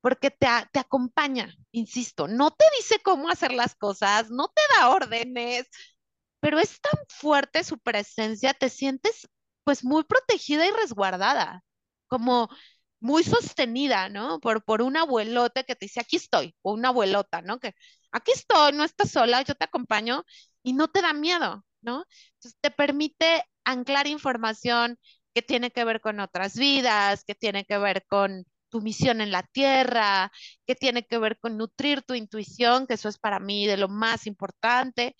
porque 0.00 0.30
te, 0.30 0.46
te 0.72 0.78
acompaña, 0.80 1.52
insisto, 1.72 2.28
no 2.28 2.50
te 2.52 2.64
dice 2.78 3.00
cómo 3.02 3.28
hacer 3.28 3.52
las 3.52 3.74
cosas, 3.74 4.30
no 4.30 4.48
te 4.48 4.62
da 4.78 4.90
órdenes, 4.90 5.66
pero 6.40 6.58
es 6.60 6.80
tan 6.80 7.00
fuerte 7.08 7.64
su 7.64 7.78
presencia, 7.78 8.54
te 8.54 8.70
sientes 8.70 9.28
pues 9.64 9.84
muy 9.84 10.04
protegida 10.04 10.66
y 10.66 10.72
resguardada, 10.72 11.64
como 12.08 12.48
muy 13.00 13.24
sostenida, 13.24 14.08
¿no? 14.08 14.40
Por, 14.40 14.64
por 14.64 14.82
un 14.82 14.96
abuelote 14.96 15.64
que 15.64 15.76
te 15.76 15.86
dice, 15.86 16.00
aquí 16.00 16.16
estoy, 16.16 16.54
o 16.62 16.72
una 16.74 16.88
abuelota, 16.88 17.42
¿no? 17.42 17.58
Que 17.60 17.74
aquí 18.12 18.32
estoy, 18.32 18.72
no 18.72 18.84
estás 18.84 19.10
sola, 19.10 19.42
yo 19.42 19.54
te 19.54 19.64
acompaño 19.64 20.24
y 20.62 20.72
no 20.72 20.88
te 20.88 21.02
da 21.02 21.12
miedo, 21.12 21.64
¿no? 21.82 22.04
Entonces 22.34 22.58
te 22.60 22.70
permite 22.70 23.44
anclar 23.64 24.06
información 24.06 24.98
que 25.34 25.42
tiene 25.42 25.70
que 25.70 25.84
ver 25.84 26.00
con 26.00 26.20
otras 26.20 26.56
vidas, 26.56 27.24
que 27.24 27.34
tiene 27.34 27.64
que 27.64 27.78
ver 27.78 28.04
con 28.08 28.44
tu 28.70 28.80
misión 28.80 29.20
en 29.20 29.30
la 29.30 29.42
tierra, 29.44 30.32
que 30.66 30.74
tiene 30.74 31.04
que 31.06 31.18
ver 31.18 31.38
con 31.38 31.56
nutrir 31.56 32.02
tu 32.02 32.14
intuición, 32.14 32.86
que 32.86 32.94
eso 32.94 33.08
es 33.08 33.18
para 33.18 33.38
mí 33.40 33.66
de 33.66 33.76
lo 33.76 33.88
más 33.88 34.26
importante, 34.26 35.14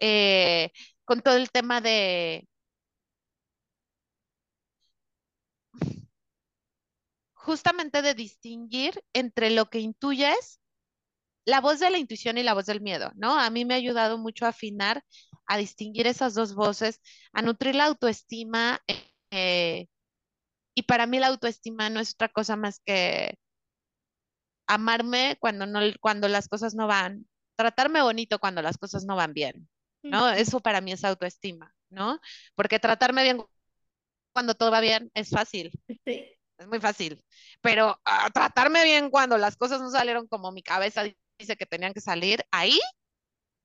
eh, 0.00 0.70
con 1.04 1.20
todo 1.22 1.36
el 1.36 1.50
tema 1.50 1.80
de 1.80 2.46
justamente 7.42 8.02
de 8.02 8.14
distinguir 8.14 9.02
entre 9.12 9.50
lo 9.50 9.66
que 9.66 9.80
intuyes, 9.80 10.60
la 11.44 11.60
voz 11.60 11.80
de 11.80 11.90
la 11.90 11.98
intuición 11.98 12.38
y 12.38 12.44
la 12.44 12.54
voz 12.54 12.66
del 12.66 12.80
miedo, 12.80 13.10
¿no? 13.16 13.38
A 13.38 13.50
mí 13.50 13.64
me 13.64 13.74
ha 13.74 13.78
ayudado 13.78 14.16
mucho 14.16 14.46
a 14.46 14.50
afinar, 14.50 15.02
a 15.46 15.56
distinguir 15.56 16.06
esas 16.06 16.34
dos 16.34 16.54
voces, 16.54 17.00
a 17.32 17.42
nutrir 17.42 17.74
la 17.74 17.86
autoestima. 17.86 18.80
Eh, 19.30 19.88
y 20.74 20.82
para 20.82 21.06
mí 21.06 21.18
la 21.18 21.26
autoestima 21.28 21.90
no 21.90 21.98
es 21.98 22.14
otra 22.14 22.28
cosa 22.28 22.54
más 22.54 22.80
que 22.84 23.34
amarme 24.68 25.36
cuando, 25.40 25.66
no, 25.66 25.80
cuando 26.00 26.28
las 26.28 26.48
cosas 26.48 26.74
no 26.74 26.86
van, 26.86 27.26
tratarme 27.56 28.02
bonito 28.02 28.38
cuando 28.38 28.62
las 28.62 28.78
cosas 28.78 29.04
no 29.04 29.16
van 29.16 29.34
bien, 29.34 29.68
¿no? 30.02 30.30
Eso 30.30 30.60
para 30.60 30.80
mí 30.80 30.92
es 30.92 31.04
autoestima, 31.04 31.74
¿no? 31.90 32.20
Porque 32.54 32.78
tratarme 32.78 33.24
bien 33.24 33.44
cuando 34.32 34.54
todo 34.54 34.70
va 34.70 34.80
bien 34.80 35.10
es 35.14 35.30
fácil. 35.30 35.72
Sí. 36.06 36.31
Es 36.62 36.68
muy 36.68 36.80
fácil. 36.80 37.22
Pero 37.60 38.00
ah, 38.04 38.30
tratarme 38.32 38.84
bien 38.84 39.10
cuando 39.10 39.38
las 39.38 39.56
cosas 39.56 39.80
no 39.80 39.90
salieron 39.90 40.26
como 40.28 40.52
mi 40.52 40.62
cabeza 40.62 41.04
dice 41.38 41.56
que 41.56 41.66
tenían 41.66 41.92
que 41.94 42.00
salir, 42.00 42.44
ahí, 42.52 42.78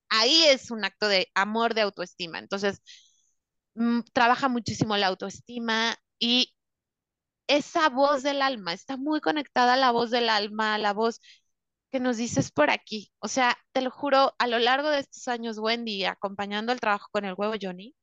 ahí 0.08 0.44
es 0.46 0.70
un 0.70 0.84
acto 0.84 1.08
de 1.08 1.28
amor, 1.34 1.74
de 1.74 1.82
autoestima. 1.82 2.38
Entonces, 2.38 2.82
mm, 3.74 4.00
trabaja 4.12 4.48
muchísimo 4.48 4.96
la 4.96 5.08
autoestima 5.08 5.96
y 6.18 6.54
esa 7.48 7.88
voz 7.88 8.22
del 8.22 8.42
alma, 8.42 8.72
está 8.74 8.96
muy 8.96 9.20
conectada 9.20 9.74
a 9.74 9.76
la 9.76 9.90
voz 9.92 10.10
del 10.10 10.28
alma, 10.30 10.74
a 10.74 10.78
la 10.78 10.92
voz 10.92 11.20
que 11.90 12.00
nos 12.00 12.16
dices 12.18 12.52
por 12.52 12.70
aquí. 12.70 13.12
O 13.20 13.28
sea, 13.28 13.56
te 13.72 13.80
lo 13.82 13.90
juro, 13.90 14.34
a 14.38 14.46
lo 14.46 14.58
largo 14.58 14.90
de 14.90 15.00
estos 15.00 15.28
años, 15.28 15.58
Wendy, 15.58 16.04
acompañando 16.04 16.72
el 16.72 16.80
trabajo 16.80 17.08
con 17.12 17.24
el 17.24 17.34
huevo 17.36 17.54
Johnny, 17.60 17.94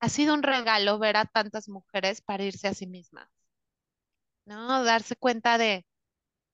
ha 0.00 0.08
sido 0.08 0.34
un 0.34 0.42
regalo 0.42 0.98
ver 0.98 1.16
a 1.16 1.24
tantas 1.24 1.68
mujeres 1.68 2.20
parirse 2.22 2.68
a 2.68 2.74
sí 2.74 2.86
mismas, 2.86 3.28
¿no? 4.44 4.84
Darse 4.84 5.16
cuenta 5.16 5.58
de, 5.58 5.86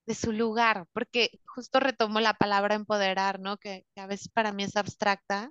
de 0.07 0.15
su 0.15 0.33
lugar, 0.33 0.87
porque 0.93 1.41
justo 1.47 1.81
retomo 1.81 2.21
la 2.21 2.35
palabra 2.35 2.75
empoderar, 2.75 3.41
¿no? 3.41 3.59
Que, 3.59 3.87
que 3.95 4.01
a 4.01 4.07
veces 4.07 4.29
para 4.29 4.53
mí 4.53 4.65
es 4.65 4.77
abstracta, 4.77 5.51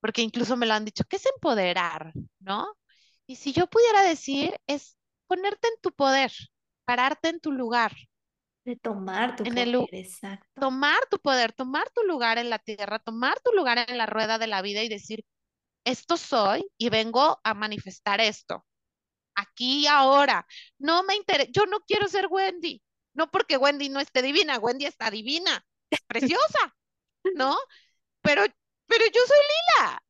porque 0.00 0.22
incluso 0.22 0.56
me 0.56 0.66
lo 0.66 0.74
han 0.74 0.84
dicho, 0.84 1.04
¿qué 1.08 1.16
es 1.16 1.26
empoderar? 1.26 2.12
¿No? 2.38 2.66
Y 3.26 3.36
si 3.36 3.52
yo 3.52 3.66
pudiera 3.66 4.02
decir, 4.02 4.56
es 4.66 4.96
ponerte 5.26 5.68
en 5.68 5.80
tu 5.82 5.92
poder, 5.92 6.32
pararte 6.84 7.28
en 7.28 7.40
tu 7.40 7.52
lugar. 7.52 7.92
De 8.64 8.76
tomar 8.76 9.36
tu 9.36 9.44
poder, 9.44 9.88
exacto. 9.92 10.46
Tomar 10.60 10.98
tu 11.10 11.18
poder, 11.18 11.52
tomar 11.52 11.90
tu 11.90 12.02
lugar 12.04 12.38
en 12.38 12.50
la 12.50 12.58
tierra, 12.58 12.98
tomar 12.98 13.40
tu 13.40 13.52
lugar 13.52 13.84
en 13.88 13.98
la 13.98 14.06
rueda 14.06 14.38
de 14.38 14.46
la 14.46 14.62
vida 14.62 14.82
y 14.82 14.88
decir, 14.88 15.24
esto 15.86 16.16
soy 16.16 16.66
y 16.76 16.90
vengo 16.90 17.40
a 17.44 17.54
manifestar 17.54 18.20
esto. 18.20 18.66
Aquí 19.34 19.82
y 19.82 19.86
ahora. 19.86 20.46
No 20.78 21.02
me 21.04 21.16
interesa, 21.16 21.50
yo 21.52 21.66
no 21.66 21.80
quiero 21.80 22.08
ser 22.08 22.26
Wendy. 22.28 22.82
No 23.14 23.30
porque 23.30 23.56
Wendy 23.56 23.88
no 23.88 24.00
esté 24.00 24.20
divina, 24.20 24.58
Wendy 24.58 24.84
está 24.84 25.10
divina, 25.10 25.64
preciosa, 26.08 26.76
¿no? 27.34 27.56
Pero 28.20 28.44
pero 28.86 29.04
yo 29.06 29.20
soy 29.26 29.38
lila. 29.54 30.02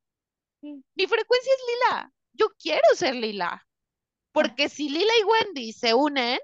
Mi 0.94 1.06
frecuencia 1.06 1.52
es 1.52 1.60
lila. 1.68 2.12
Yo 2.32 2.48
quiero 2.58 2.88
ser 2.94 3.14
lila. 3.14 3.66
Porque 4.32 4.68
si 4.68 4.90
Lila 4.90 5.12
y 5.18 5.24
Wendy 5.24 5.72
se 5.72 5.94
unen, 5.94 6.38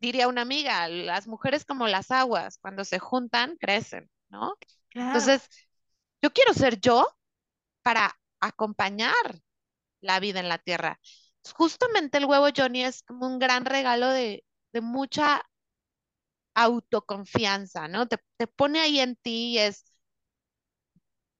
diría 0.00 0.28
una 0.28 0.42
amiga, 0.42 0.86
las 0.88 1.26
mujeres 1.26 1.64
como 1.64 1.88
las 1.88 2.10
aguas, 2.10 2.58
cuando 2.58 2.84
se 2.84 2.98
juntan, 2.98 3.56
crecen, 3.56 4.10
¿no? 4.28 4.54
Entonces, 4.90 5.48
yo 6.20 6.30
quiero 6.30 6.52
ser 6.52 6.78
yo 6.78 7.06
para 7.82 8.18
acompañar 8.40 9.14
la 10.00 10.20
vida 10.20 10.40
en 10.40 10.48
la 10.48 10.58
tierra. 10.58 11.00
Justamente 11.54 12.18
el 12.18 12.26
huevo 12.26 12.48
Johnny 12.56 12.84
es 12.84 13.02
como 13.02 13.26
un 13.26 13.38
gran 13.38 13.64
regalo 13.64 14.08
de, 14.08 14.44
mucha 14.80 15.42
autoconfianza, 16.54 17.88
¿no? 17.88 18.06
Te, 18.06 18.18
te, 18.36 18.46
pone 18.46 18.78
ahí 18.80 19.00
en 19.00 19.16
ti 19.16 19.52
y 19.54 19.58
es, 19.58 19.84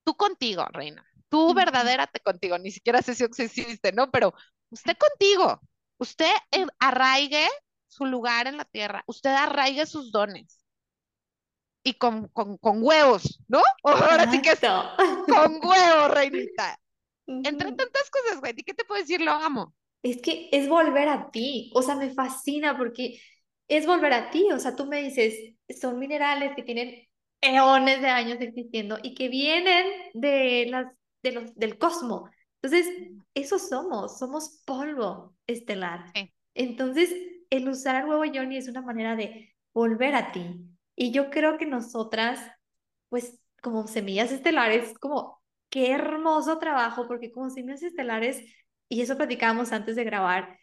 tú 0.03 0.15
contigo, 0.15 0.65
reina, 0.71 1.05
tú 1.29 1.53
verdadérate 1.53 2.19
contigo, 2.19 2.57
ni 2.57 2.71
siquiera 2.71 3.01
sé 3.01 3.15
si 3.15 3.23
existe, 3.23 3.91
¿no? 3.93 4.11
Pero 4.11 4.33
usted 4.69 4.97
contigo, 4.97 5.61
usted 5.97 6.31
arraigue 6.79 7.47
su 7.87 8.05
lugar 8.05 8.47
en 8.47 8.57
la 8.57 8.65
tierra, 8.65 9.03
usted 9.07 9.31
arraigue 9.31 9.85
sus 9.85 10.11
dones. 10.11 10.58
Y 11.89 11.93
con, 11.93 12.27
con, 12.27 12.57
con 12.57 12.83
huevos, 12.83 13.41
¿no? 13.47 13.61
Ahora 13.83 14.29
sí 14.29 14.41
que 14.43 14.51
es 14.51 14.59
con 14.59 15.53
huevos, 15.55 16.11
reinita. 16.13 16.79
Entre 17.25 17.71
tantas 17.71 18.09
cosas, 18.11 18.39
güey, 18.39 18.53
¿y 18.55 18.63
qué 18.63 18.75
te 18.75 18.85
puedo 18.85 19.01
decir? 19.01 19.21
Lo 19.21 19.31
amo. 19.31 19.73
Es 20.03 20.21
que 20.21 20.49
es 20.51 20.69
volver 20.69 21.09
a 21.09 21.31
ti, 21.31 21.71
o 21.73 21.81
sea, 21.81 21.95
me 21.95 22.11
fascina 22.11 22.77
porque 22.77 23.19
es 23.67 23.87
volver 23.87 24.13
a 24.13 24.29
ti, 24.29 24.51
o 24.51 24.59
sea, 24.59 24.75
tú 24.75 24.85
me 24.85 25.01
dices, 25.01 25.55
son 25.81 25.97
minerales 25.97 26.55
que 26.55 26.61
tienen 26.61 27.07
eones 27.41 28.01
de 28.01 28.09
años 28.09 28.37
existiendo 28.39 28.99
y 29.01 29.15
que 29.15 29.29
vienen 29.29 29.85
de 30.13 30.67
las, 30.69 30.93
de 31.23 31.31
los, 31.31 31.55
del 31.55 31.79
cosmos. 31.79 32.29
Entonces, 32.61 32.87
eso 33.33 33.57
somos, 33.57 34.19
somos 34.19 34.61
polvo 34.63 35.35
estelar. 35.47 36.11
Entonces, 36.53 37.11
el 37.49 37.67
usar 37.67 37.95
el 37.95 38.09
huevo 38.09 38.23
Johnny 38.31 38.57
es 38.57 38.67
una 38.67 38.81
manera 38.81 39.15
de 39.15 39.55
volver 39.73 40.13
a 40.13 40.31
ti. 40.31 40.55
Y 40.99 41.11
yo 41.11 41.29
creo 41.29 41.57
que 41.57 41.65
nosotras, 41.65 42.41
pues 43.07 43.39
como 43.61 43.87
semillas 43.87 44.33
estelares, 44.33 44.93
como 44.99 45.41
qué 45.69 45.91
hermoso 45.93 46.59
trabajo, 46.59 47.07
porque 47.07 47.31
como 47.31 47.49
semillas 47.49 47.83
estelares, 47.83 48.43
y 48.89 48.99
eso 48.99 49.15
platicábamos 49.15 49.71
antes 49.71 49.95
de 49.95 50.03
grabar, 50.03 50.59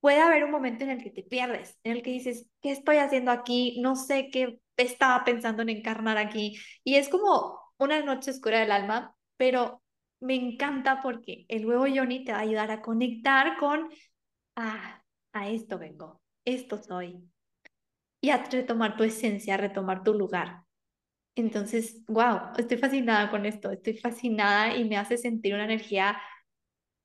puede 0.00 0.20
haber 0.22 0.44
un 0.44 0.50
momento 0.50 0.84
en 0.84 0.92
el 0.92 1.02
que 1.02 1.10
te 1.10 1.22
pierdes, 1.22 1.78
en 1.84 1.92
el 1.92 2.02
que 2.02 2.10
dices, 2.12 2.46
¿qué 2.62 2.70
estoy 2.70 2.96
haciendo 2.96 3.30
aquí? 3.32 3.78
No 3.82 3.96
sé 3.96 4.30
qué 4.32 4.60
estaba 4.78 5.24
pensando 5.24 5.60
en 5.60 5.68
encarnar 5.68 6.16
aquí. 6.16 6.58
Y 6.82 6.94
es 6.94 7.10
como 7.10 7.60
una 7.76 8.02
noche 8.02 8.30
oscura 8.30 8.60
del 8.60 8.72
alma, 8.72 9.14
pero 9.36 9.82
me 10.20 10.36
encanta 10.36 11.02
porque 11.02 11.44
el 11.48 11.66
huevo 11.66 11.84
Johnny 11.94 12.24
te 12.24 12.32
va 12.32 12.38
a 12.38 12.42
ayudar 12.42 12.70
a 12.70 12.80
conectar 12.80 13.58
con, 13.58 13.90
ah, 14.56 15.02
a 15.34 15.50
esto 15.50 15.78
vengo, 15.78 16.22
esto 16.46 16.82
soy, 16.82 17.28
y 18.26 18.30
a 18.30 18.44
retomar 18.44 18.96
tu 18.96 19.04
esencia, 19.04 19.54
a 19.54 19.56
retomar 19.58 20.02
tu 20.02 20.14
lugar. 20.14 20.64
Entonces, 21.36 22.04
wow, 22.08 22.52
estoy 22.58 22.78
fascinada 22.78 23.30
con 23.30 23.46
esto, 23.46 23.70
estoy 23.70 23.98
fascinada 23.98 24.76
y 24.76 24.84
me 24.88 24.96
hace 24.98 25.18
sentir 25.18 25.54
una 25.54 25.64
energía 25.66 26.18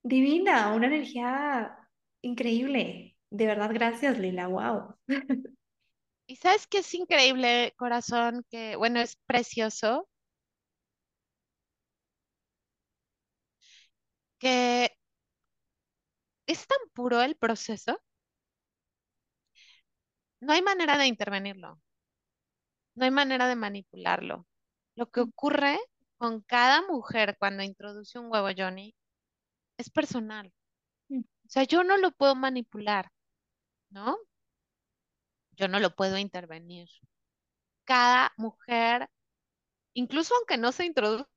divina, 0.04 0.74
una 0.74 0.88
energía 0.88 1.78
increíble. 2.22 3.18
De 3.32 3.46
verdad, 3.48 3.72
gracias, 3.74 4.20
Lila, 4.20 4.48
wow. 4.48 4.96
Y 6.26 6.38
sabes 6.38 6.66
que 6.66 6.80
es 6.80 6.92
increíble, 6.96 7.74
corazón, 7.78 8.44
que, 8.50 8.76
bueno, 8.76 9.00
es 9.02 9.18
precioso, 9.28 10.08
que 14.40 14.92
es 16.46 16.68
tan 16.68 16.78
puro 16.94 17.20
el 17.24 17.36
proceso, 17.36 18.00
no 20.42 20.54
hay 20.54 20.62
manera 20.62 20.98
de 20.98 21.08
intervenirlo, 21.08 21.80
no 22.96 23.06
hay 23.06 23.12
manera 23.12 23.48
de 23.48 23.56
manipularlo. 23.56 24.48
Lo 24.96 25.10
que 25.10 25.22
ocurre 25.22 25.80
con 26.18 26.42
cada 26.42 26.82
mujer 26.88 27.38
cuando 27.40 27.64
introduce 27.64 28.20
un 28.20 28.32
huevo 28.32 28.50
Johnny 28.56 28.96
es 29.78 29.90
personal. 29.90 30.52
Mm. 31.10 31.22
O 31.22 31.50
sea, 31.50 31.64
yo 31.64 31.84
no 31.84 31.98
lo 31.98 32.12
puedo 32.12 32.36
manipular, 32.36 33.12
¿no? 33.90 34.18
Yo 35.52 35.68
no 35.68 35.80
lo 35.80 35.96
puedo 35.96 36.18
intervenir. 36.18 36.90
Cada 37.86 38.32
mujer, 38.38 39.10
incluso 39.94 40.36
aunque 40.36 40.58
no 40.58 40.72
se 40.72 40.86
introduzca 40.86 41.30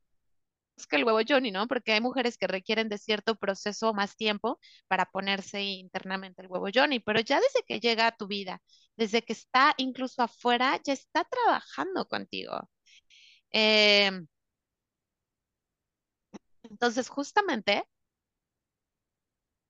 el 0.90 1.04
huevo 1.04 1.20
Johnny, 1.26 1.50
¿no? 1.50 1.66
Porque 1.68 1.92
hay 1.92 2.00
mujeres 2.00 2.36
que 2.38 2.46
requieren 2.46 2.88
de 2.88 2.98
cierto 2.98 3.36
proceso 3.36 3.94
más 3.94 4.16
tiempo 4.16 4.58
para 4.88 5.06
ponerse 5.06 5.62
internamente 5.62 6.42
el 6.42 6.48
huevo 6.48 6.66
Johnny, 6.74 7.00
pero 7.00 7.20
ya 7.20 7.40
desde 7.40 7.62
que 7.66 7.80
llega 7.80 8.06
a 8.08 8.16
tu 8.16 8.26
vida, 8.26 8.60
desde 8.96 9.22
que 9.22 9.32
está 9.32 9.74
incluso 9.78 10.22
afuera, 10.22 10.80
ya 10.84 10.92
está 10.92 11.24
trabajando 11.24 12.06
contigo. 12.08 12.68
Em, 13.50 14.26
entonces, 16.62 17.08
justamente, 17.08 17.84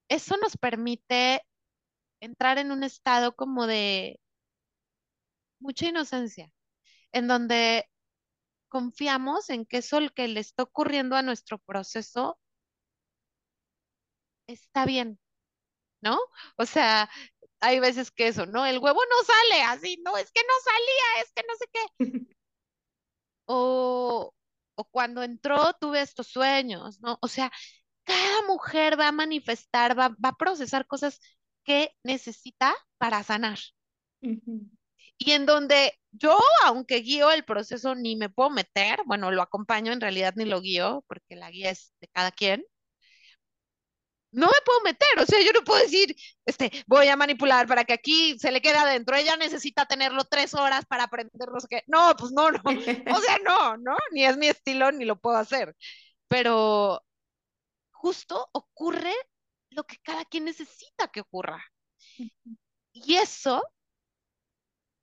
eso 0.08 0.36
nos 0.38 0.56
permite 0.56 1.42
entrar 2.20 2.58
en 2.58 2.72
un 2.72 2.84
estado 2.84 3.34
como 3.36 3.66
de 3.66 4.20
mucha 5.60 5.86
inocencia, 5.88 6.50
en 7.12 7.28
donde 7.28 7.86
confiamos 8.74 9.50
en 9.50 9.66
que 9.66 9.76
eso 9.78 10.00
que 10.16 10.26
le 10.26 10.40
está 10.40 10.64
ocurriendo 10.64 11.14
a 11.14 11.22
nuestro 11.22 11.58
proceso 11.58 12.40
está 14.46 14.84
bien, 14.86 15.18
¿no? 16.02 16.18
O 16.58 16.66
sea, 16.66 17.10
hay 17.60 17.80
veces 17.80 18.10
que 18.12 18.28
eso, 18.28 18.46
¿no? 18.46 18.66
El 18.66 18.78
huevo 18.80 19.00
no 19.10 19.24
sale 19.24 19.62
así, 19.64 19.98
no, 20.04 20.16
es 20.18 20.30
que 20.32 20.42
no 20.42 20.54
salía, 20.64 21.22
es 21.24 21.32
que 21.34 21.42
no 21.48 21.54
sé 21.56 21.66
qué. 21.72 21.84
O, 23.46 24.34
o 24.76 24.84
cuando 24.84 25.22
entró 25.22 25.72
tuve 25.80 26.00
estos 26.02 26.28
sueños, 26.28 27.00
¿no? 27.00 27.18
O 27.22 27.28
sea, 27.28 27.52
cada 28.04 28.42
mujer 28.48 28.98
va 29.00 29.08
a 29.08 29.12
manifestar, 29.12 29.98
va, 29.98 30.10
va 30.10 30.30
a 30.30 30.36
procesar 30.36 30.86
cosas 30.86 31.20
que 31.64 31.92
necesita 32.04 32.74
para 32.98 33.22
sanar. 33.24 33.58
Y 35.18 35.32
en 35.32 35.46
donde 35.46 35.92
yo, 36.12 36.38
aunque 36.64 36.96
guío 36.98 37.30
el 37.30 37.44
proceso, 37.44 37.94
ni 37.94 38.16
me 38.16 38.28
puedo 38.30 38.50
meter, 38.50 39.00
bueno, 39.06 39.30
lo 39.30 39.42
acompaño, 39.42 39.92
en 39.92 40.00
realidad 40.00 40.34
ni 40.36 40.44
lo 40.44 40.60
guío, 40.60 41.04
porque 41.08 41.36
la 41.36 41.50
guía 41.50 41.70
es 41.70 41.92
de 42.00 42.08
cada 42.08 42.30
quien. 42.32 42.64
No 44.32 44.46
me 44.48 44.52
puedo 44.64 44.80
meter, 44.80 45.18
o 45.20 45.26
sea, 45.26 45.40
yo 45.40 45.52
no 45.52 45.62
puedo 45.62 45.80
decir, 45.80 46.14
este, 46.44 46.70
voy 46.88 47.06
a 47.06 47.14
manipular 47.16 47.68
para 47.68 47.84
que 47.84 47.92
aquí 47.92 48.36
se 48.38 48.50
le 48.50 48.60
quede 48.60 48.76
adentro. 48.76 49.14
Ella 49.16 49.36
necesita 49.36 49.86
tenerlo 49.86 50.24
tres 50.24 50.54
horas 50.54 50.84
para 50.86 51.04
aprender 51.04 51.48
no 51.52 51.60
sé 51.60 51.68
qué. 51.70 51.82
No, 51.86 52.14
pues 52.18 52.32
no, 52.32 52.50
no. 52.50 52.60
O 52.64 53.20
sea, 53.20 53.38
no, 53.46 53.76
no, 53.76 53.96
ni 54.10 54.24
es 54.24 54.36
mi 54.36 54.48
estilo, 54.48 54.90
ni 54.90 55.04
lo 55.04 55.16
puedo 55.20 55.36
hacer. 55.36 55.76
Pero 56.28 57.00
justo 57.92 58.48
ocurre 58.52 59.14
lo 59.70 59.84
que 59.84 59.98
cada 60.02 60.24
quien 60.24 60.44
necesita 60.46 61.08
que 61.08 61.20
ocurra. 61.20 61.64
Y 62.94 63.16
eso 63.16 63.62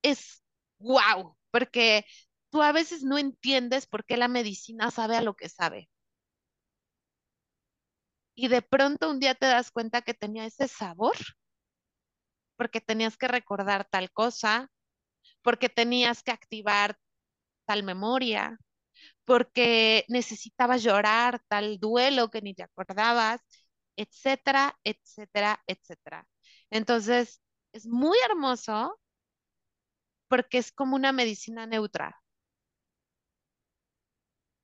es 0.02 0.42
wow, 0.78 1.36
porque 1.50 2.04
tú 2.50 2.62
a 2.62 2.72
veces 2.72 3.02
no 3.04 3.18
entiendes 3.18 3.86
por 3.86 4.04
qué 4.04 4.16
la 4.16 4.28
medicina 4.28 4.90
sabe 4.90 5.16
a 5.16 5.22
lo 5.22 5.34
que 5.36 5.48
sabe. 5.48 5.88
Y 8.34 8.48
de 8.48 8.60
pronto 8.60 9.08
un 9.10 9.20
día 9.20 9.34
te 9.34 9.46
das 9.46 9.70
cuenta 9.70 10.02
que 10.02 10.12
tenía 10.12 10.44
ese 10.44 10.68
sabor, 10.68 11.16
porque 12.56 12.80
tenías 12.80 13.16
que 13.16 13.28
recordar 13.28 13.86
tal 13.90 14.10
cosa, 14.12 14.70
porque 15.42 15.68
tenías 15.68 16.22
que 16.22 16.32
activar 16.32 16.98
tal 17.66 17.84
memoria, 17.84 18.58
porque 19.26 20.06
necesitabas 20.08 20.82
llorar 20.84 21.42
tal 21.48 21.78
duelo 21.80 22.30
que 22.30 22.42
ni 22.42 22.54
te 22.54 22.64
acordabas, 22.64 23.40
etcétera, 23.96 24.78
etcétera, 24.84 25.62
etcétera. 25.68 26.26
Entonces, 26.70 27.42
es 27.72 27.86
muy 27.86 28.18
hermoso 28.30 28.98
porque 30.32 30.56
es 30.56 30.72
como 30.72 30.96
una 30.96 31.12
medicina 31.12 31.66
neutra, 31.66 32.18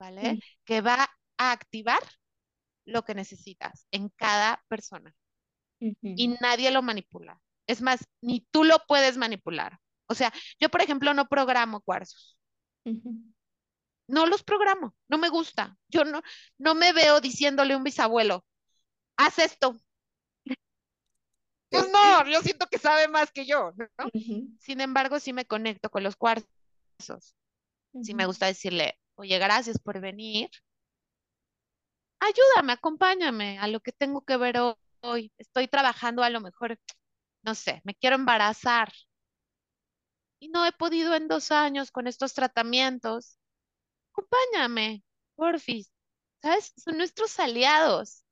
¿vale? 0.00 0.38
Que 0.64 0.80
va 0.80 1.10
a 1.36 1.52
activar 1.52 2.00
lo 2.86 3.04
que 3.04 3.14
necesitas 3.14 3.86
en 3.90 4.08
cada 4.08 4.64
persona. 4.68 5.14
Y 5.78 6.28
nadie 6.40 6.70
lo 6.70 6.80
manipula. 6.80 7.38
Es 7.66 7.82
más, 7.82 8.08
ni 8.22 8.48
tú 8.50 8.64
lo 8.64 8.78
puedes 8.88 9.18
manipular. 9.18 9.78
O 10.06 10.14
sea, 10.14 10.32
yo, 10.58 10.70
por 10.70 10.80
ejemplo, 10.80 11.12
no 11.12 11.28
programo 11.28 11.82
cuarzos. 11.82 12.38
No 14.06 14.24
los 14.24 14.42
programo, 14.42 14.96
no 15.06 15.18
me 15.18 15.28
gusta. 15.28 15.76
Yo 15.88 16.06
no, 16.06 16.22
no 16.56 16.74
me 16.74 16.94
veo 16.94 17.20
diciéndole 17.20 17.74
a 17.74 17.76
un 17.76 17.84
bisabuelo, 17.84 18.42
haz 19.18 19.38
esto. 19.38 19.78
Pues 21.70 21.90
no, 21.90 22.26
yo 22.28 22.40
siento 22.42 22.66
que 22.66 22.78
sabe 22.78 23.08
más 23.08 23.30
que 23.30 23.44
yo, 23.44 23.72
¿no? 23.76 24.10
Sin 24.58 24.80
embargo, 24.80 25.20
sí 25.20 25.32
me 25.32 25.44
conecto 25.44 25.90
con 25.90 26.02
los 26.02 26.16
cuarzos. 26.16 26.46
Sí 28.02 28.14
me 28.14 28.26
gusta 28.26 28.46
decirle, 28.46 28.98
oye, 29.16 29.38
gracias 29.38 29.78
por 29.78 30.00
venir. 30.00 30.50
Ayúdame, 32.20 32.72
acompáñame 32.72 33.58
a 33.58 33.68
lo 33.68 33.80
que 33.80 33.92
tengo 33.92 34.22
que 34.22 34.36
ver 34.36 34.56
hoy. 35.02 35.32
Estoy 35.38 35.68
trabajando 35.68 36.22
a 36.22 36.30
lo 36.30 36.40
mejor, 36.40 36.78
no 37.42 37.54
sé, 37.54 37.80
me 37.84 37.94
quiero 37.94 38.16
embarazar. 38.16 38.92
Y 40.40 40.48
no 40.48 40.64
he 40.64 40.72
podido 40.72 41.14
en 41.14 41.28
dos 41.28 41.50
años 41.50 41.90
con 41.90 42.06
estos 42.06 42.32
tratamientos. 42.34 43.38
Acompáñame, 44.12 45.04
porfis. 45.34 45.92
¿Sabes? 46.40 46.72
Son 46.76 46.96
nuestros 46.96 47.38
aliados 47.40 48.24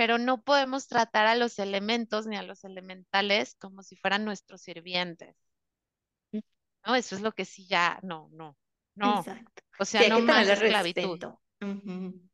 pero 0.00 0.16
no 0.16 0.40
podemos 0.40 0.88
tratar 0.88 1.26
a 1.26 1.34
los 1.34 1.58
elementos 1.58 2.26
ni 2.26 2.34
a 2.34 2.42
los 2.42 2.64
elementales 2.64 3.54
como 3.60 3.82
si 3.82 3.96
fueran 3.96 4.24
nuestros 4.24 4.62
sirvientes. 4.62 5.36
No, 6.32 6.94
eso 6.94 7.16
es 7.16 7.20
lo 7.20 7.32
que 7.32 7.44
sí 7.44 7.66
ya, 7.66 8.00
no, 8.02 8.30
no, 8.32 8.56
no. 8.94 9.18
Exacto. 9.18 9.62
O 9.78 9.84
sea, 9.84 10.08
no 10.08 10.20
más 10.20 10.48
esclavitud. 10.48 11.22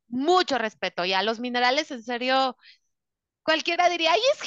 Mucho 0.07 0.57
respeto. 0.57 1.03
Y 1.03 1.11
a 1.11 1.23
los 1.23 1.41
minerales, 1.41 1.91
en 1.91 2.03
serio, 2.03 2.55
cualquiera 3.43 3.89
diría, 3.89 4.13
ay, 4.13 4.21
es 4.33 4.41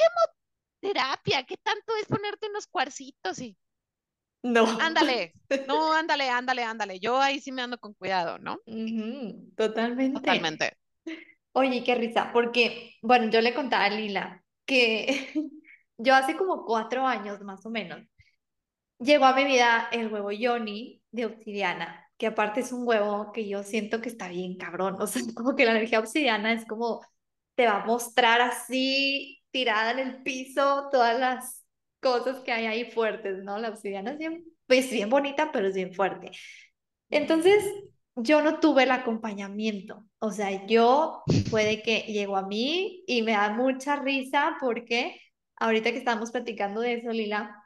gemoterapia, 0.81 1.45
¿qué 1.45 1.59
tanto 1.59 1.95
es 2.01 2.07
ponerte 2.07 2.49
unos 2.49 2.69
cuarcitos 2.69 3.39
y... 3.41 3.55
No. 4.43 4.65
Ándale, 4.81 5.35
no, 5.69 5.93
ándale, 5.93 6.31
ándale, 6.31 6.65
ándale. 6.65 7.01
Yo 7.01 7.21
ahí 7.21 7.39
sí 7.39 7.53
me 7.53 7.61
ando 7.61 7.77
con 7.77 7.93
cuidado, 7.93 8.39
¿no? 8.39 8.59
Totalmente. 9.59 10.21
Totalmente. 10.21 10.79
Oye, 11.53 11.83
qué 11.85 11.95
risa, 11.97 12.31
porque, 12.33 12.95
bueno, 13.03 13.31
yo 13.31 13.41
le 13.41 13.55
contaba 13.55 13.85
a 13.87 13.91
Lila 13.91 14.45
que 14.65 15.33
yo 15.99 16.15
hace 16.15 16.37
como 16.37 16.65
cuatro 16.65 17.07
años 17.07 17.41
más 17.41 17.65
o 17.67 17.71
menos, 17.71 18.01
llegó 18.99 19.27
a 19.27 19.35
mi 19.35 19.45
vida 19.45 19.89
el 19.93 20.13
huevo 20.13 20.33
Yoni 20.33 21.03
de 21.11 21.27
obsidiana, 21.27 22.09
que 22.19 22.27
aparte 22.29 22.61
es 22.61 22.73
un 22.73 22.87
huevo 22.87 23.33
que 23.33 23.49
yo 23.49 23.63
siento 23.63 24.01
que 24.01 24.09
está 24.09 24.29
bien 24.29 24.57
cabrón, 24.57 24.97
o 25.01 25.07
sea, 25.07 25.23
como 25.35 25.57
que 25.57 25.65
la 25.65 25.73
energía 25.73 26.01
obsidiana 26.01 26.53
es 26.53 26.67
como, 26.67 27.01
te 27.55 27.67
va 27.67 27.83
a 27.83 27.87
mostrar 27.87 28.41
así, 28.41 29.43
tirada 29.51 29.93
en 29.93 29.99
el 30.01 30.23
piso, 30.23 30.89
todas 30.93 31.19
las 31.19 31.65
cosas 32.01 32.41
que 32.41 32.53
hay 32.53 32.67
ahí 32.67 32.91
fuertes, 32.91 33.43
¿no? 33.45 33.59
La 33.59 33.71
obsidiana 33.71 34.13
es 34.13 34.19
bien, 34.19 34.45
pues 34.67 34.91
bien 34.91 35.11
bonita, 35.11 35.51
pero 35.53 35.69
es 35.69 35.75
bien 35.75 35.93
fuerte. 35.95 36.31
Entonces, 37.11 37.65
yo 38.17 38.43
no 38.43 38.61
tuve 38.61 38.85
el 38.85 38.91
acompañamiento. 38.91 40.05
O 40.19 40.31
sea, 40.33 40.67
yo 40.67 41.23
puede 41.51 41.83
que 41.83 42.01
llegó 42.01 42.37
a 42.37 42.47
mí 42.47 43.05
y 43.07 43.23
me 43.23 43.33
da 43.33 43.51
mucha 43.51 43.97
risa 43.97 44.57
porque 44.61 45.21
ahorita 45.57 45.93
que 45.93 45.99
estamos 45.99 46.31
platicando 46.31 46.81
de 46.81 46.95
eso, 46.95 47.11
Lila, 47.11 47.57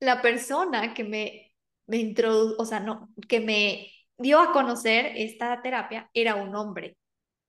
la 0.00 0.22
persona 0.22 0.94
que 0.94 1.04
me, 1.04 1.54
me 1.86 1.98
introdujo, 1.98 2.62
o 2.62 2.64
sea, 2.64 2.80
no, 2.80 3.10
que 3.28 3.40
me 3.40 3.88
dio 4.18 4.40
a 4.40 4.52
conocer 4.52 5.12
esta 5.16 5.60
terapia 5.62 6.10
era 6.14 6.34
un 6.36 6.54
hombre. 6.54 6.96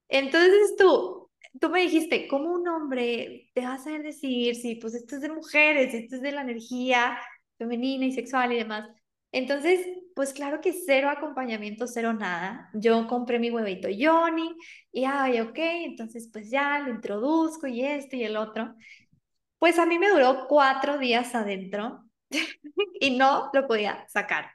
Entonces 0.09 0.75
tú, 0.77 1.29
tú 1.59 1.69
me 1.69 1.82
dijiste, 1.82 2.27
¿cómo 2.27 2.51
un 2.53 2.67
hombre 2.67 3.49
te 3.53 3.61
va 3.61 3.75
a 3.75 3.79
saber 3.79 4.03
decir 4.03 4.55
si 4.55 4.75
pues 4.75 4.93
esto 4.95 5.15
es 5.15 5.21
de 5.21 5.29
mujeres, 5.32 5.93
esto 5.93 6.15
es 6.17 6.21
de 6.21 6.32
la 6.32 6.41
energía 6.41 7.17
femenina 7.57 8.05
y 8.05 8.11
sexual 8.13 8.53
y 8.53 8.57
demás? 8.57 8.89
Entonces, 9.32 9.86
pues 10.22 10.34
claro 10.34 10.61
que 10.61 10.72
cero 10.72 11.09
acompañamiento, 11.09 11.88
cero 11.88 12.13
nada. 12.13 12.69
Yo 12.76 13.07
compré 13.07 13.39
mi 13.39 13.49
huevito 13.49 13.88
Johnny 13.89 14.55
y, 14.91 15.03
ay, 15.03 15.39
ok, 15.39 15.57
entonces 15.57 16.30
pues 16.32 16.51
ya 16.51 16.78
lo 16.78 16.91
introduzco 16.91 17.65
y 17.65 17.84
esto 17.84 18.15
y 18.15 18.24
el 18.24 18.38
otro. 18.38 18.76
Pues 19.57 19.80
a 19.80 19.88
mí 19.88 19.97
me 19.97 20.09
duró 20.09 20.45
cuatro 20.47 20.99
días 20.99 21.34
adentro 21.34 22.03
y 23.01 23.17
no 23.17 23.49
lo 23.51 23.65
podía 23.65 24.05
sacar. 24.09 24.51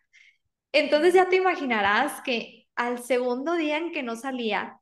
Entonces 0.70 1.14
ya 1.14 1.28
te 1.28 1.34
imaginarás 1.34 2.22
que 2.22 2.68
al 2.76 3.02
segundo 3.02 3.54
día 3.54 3.78
en 3.78 3.90
que 3.90 4.04
no 4.04 4.14
salía, 4.14 4.78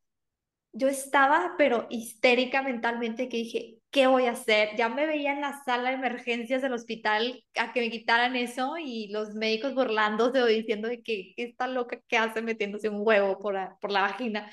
yo 0.75 0.89
estaba 0.89 1.55
pero 1.57 1.87
histérica 1.89 2.61
mentalmente 2.61 3.31
que 3.31 3.39
dije, 3.39 3.79
¿qué 3.95 4.09
voy 4.09 4.27
a 4.27 4.33
hacer? 4.33 4.71
Ya 4.77 4.89
me 4.91 5.07
veía 5.07 5.33
en 5.33 5.41
la 5.41 5.63
sala 5.65 5.91
de 5.91 5.97
emergencias 5.97 6.63
del 6.63 6.75
hospital 6.75 7.45
a 7.59 7.73
que 7.73 7.81
me 7.81 7.91
quitaran 7.91 8.37
eso 8.37 8.75
y 8.79 9.09
los 9.13 9.35
médicos 9.35 9.75
burlándose 9.75 10.43
o 10.43 10.47
diciendo 10.47 10.89
de 10.89 11.03
que 11.03 11.33
esta 11.37 11.69
loca 11.69 12.01
que 12.09 12.19
hace 12.19 12.43
metiéndose 12.43 12.89
un 12.91 12.99
huevo 13.07 13.39
por 13.39 13.55
la, 13.55 13.77
por 13.81 13.93
la 13.93 14.03
vagina. 14.03 14.51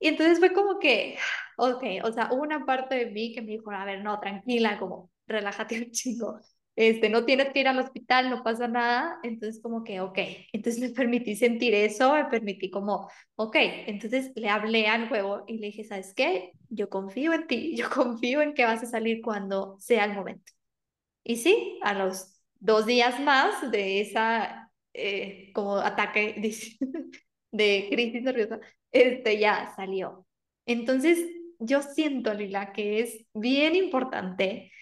Y 0.00 0.08
entonces 0.08 0.38
fue 0.40 0.52
como 0.52 0.78
que, 0.80 1.18
ok, 1.58 1.84
o 2.04 2.12
sea, 2.12 2.30
hubo 2.32 2.42
una 2.42 2.66
parte 2.66 2.96
de 2.96 3.06
mí 3.12 3.34
que 3.34 3.42
me 3.42 3.52
dijo, 3.52 3.70
a 3.72 3.84
ver, 3.84 4.02
no, 4.02 4.20
tranquila, 4.20 4.78
como 4.78 5.10
relájate 5.26 5.78
un 5.82 5.90
chingo 5.92 6.40
este, 6.76 7.10
no 7.10 7.24
tienes 7.24 7.50
que 7.52 7.60
ir 7.60 7.68
al 7.68 7.78
hospital, 7.78 8.30
no 8.30 8.42
pasa 8.42 8.66
nada, 8.68 9.18
entonces 9.22 9.60
como 9.62 9.84
que, 9.84 10.00
ok, 10.00 10.18
entonces 10.52 10.80
me 10.80 10.90
permití 10.90 11.36
sentir 11.36 11.74
eso, 11.74 12.14
me 12.14 12.24
permití 12.26 12.70
como, 12.70 13.10
ok, 13.36 13.56
entonces 13.86 14.32
le 14.36 14.48
hablé 14.48 14.86
al 14.88 15.08
juego 15.08 15.44
y 15.46 15.58
le 15.58 15.66
dije, 15.68 15.84
¿sabes 15.84 16.14
qué? 16.14 16.52
Yo 16.70 16.88
confío 16.88 17.32
en 17.34 17.46
ti, 17.46 17.76
yo 17.76 17.90
confío 17.90 18.40
en 18.42 18.54
que 18.54 18.64
vas 18.64 18.82
a 18.82 18.86
salir 18.86 19.20
cuando 19.22 19.76
sea 19.78 20.04
el 20.06 20.14
momento. 20.14 20.52
Y 21.24 21.36
sí, 21.36 21.78
a 21.82 21.94
los 21.94 22.40
dos 22.60 22.86
días 22.86 23.20
más 23.20 23.70
de 23.70 24.00
esa 24.00 24.70
eh, 24.94 25.50
como 25.54 25.76
ataque 25.76 26.34
de, 26.38 26.56
de 27.52 27.88
crisis 27.90 28.22
nerviosa, 28.22 28.60
este 28.92 29.38
ya 29.38 29.72
salió. 29.76 30.26
Entonces, 30.66 31.18
yo 31.58 31.82
siento, 31.82 32.34
Lila, 32.34 32.72
que 32.72 33.00
es 33.00 33.26
bien 33.34 33.76
importante 33.76 34.72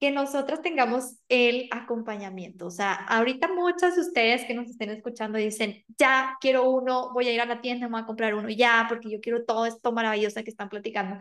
que 0.00 0.10
nosotros 0.10 0.62
tengamos 0.62 1.16
el 1.28 1.68
acompañamiento. 1.70 2.66
O 2.66 2.70
sea, 2.70 2.94
ahorita 2.94 3.48
muchas 3.52 3.96
de 3.96 4.00
ustedes 4.00 4.46
que 4.46 4.54
nos 4.54 4.68
estén 4.68 4.88
escuchando 4.90 5.38
dicen, 5.38 5.84
ya 5.98 6.38
quiero 6.40 6.70
uno, 6.70 7.12
voy 7.12 7.28
a 7.28 7.32
ir 7.32 7.40
a 7.40 7.46
la 7.46 7.60
tienda, 7.60 7.86
me 7.86 7.92
voy 7.92 8.02
a 8.02 8.06
comprar 8.06 8.34
uno 8.34 8.48
ya, 8.48 8.86
porque 8.88 9.10
yo 9.10 9.20
quiero 9.20 9.44
todo 9.44 9.66
esto 9.66 9.92
maravilloso 9.92 10.42
que 10.42 10.50
están 10.50 10.70
platicando. 10.70 11.20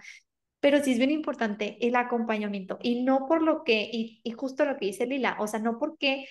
Pero 0.62 0.82
sí 0.84 0.94
es 0.94 0.98
bien 0.98 1.12
importante 1.12 1.78
el 1.86 1.96
acompañamiento 1.96 2.80
y 2.82 3.04
no 3.04 3.26
por 3.28 3.42
lo 3.42 3.64
que, 3.64 3.90
y, 3.92 4.22
y 4.24 4.32
justo 4.32 4.64
lo 4.66 4.78
que 4.78 4.88
dice 4.88 5.06
Lila, 5.06 5.36
o 5.40 5.48
sea, 5.48 5.60
no 5.60 5.78
porque 5.78 6.26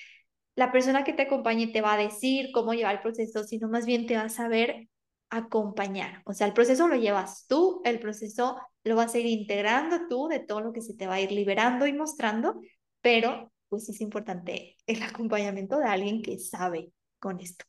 la 0.56 0.72
persona 0.72 1.04
que 1.04 1.12
te 1.12 1.22
acompañe 1.22 1.68
te 1.68 1.82
va 1.82 1.94
a 1.94 1.98
decir 1.98 2.50
cómo 2.52 2.74
llevar 2.74 2.96
el 2.96 3.02
proceso, 3.02 3.44
sino 3.44 3.68
más 3.68 3.86
bien 3.86 4.06
te 4.06 4.16
va 4.16 4.22
a 4.22 4.28
saber 4.30 4.88
acompañar. 5.30 6.22
O 6.24 6.32
sea, 6.32 6.46
el 6.46 6.54
proceso 6.54 6.88
lo 6.88 6.96
llevas 6.96 7.46
tú, 7.46 7.82
el 7.84 8.00
proceso 8.00 8.58
lo 8.88 8.96
vas 8.96 9.14
a 9.14 9.18
ir 9.18 9.26
integrando 9.26 10.08
tú 10.08 10.28
de 10.28 10.40
todo 10.40 10.60
lo 10.60 10.72
que 10.72 10.80
se 10.80 10.94
te 10.94 11.06
va 11.06 11.14
a 11.14 11.20
ir 11.20 11.30
liberando 11.30 11.86
y 11.86 11.92
mostrando, 11.92 12.60
pero 13.00 13.52
pues 13.68 13.88
es 13.88 14.00
importante 14.00 14.76
el 14.86 15.02
acompañamiento 15.02 15.78
de 15.78 15.86
alguien 15.86 16.22
que 16.22 16.38
sabe 16.38 16.92
con 17.18 17.38
esto. 17.38 17.64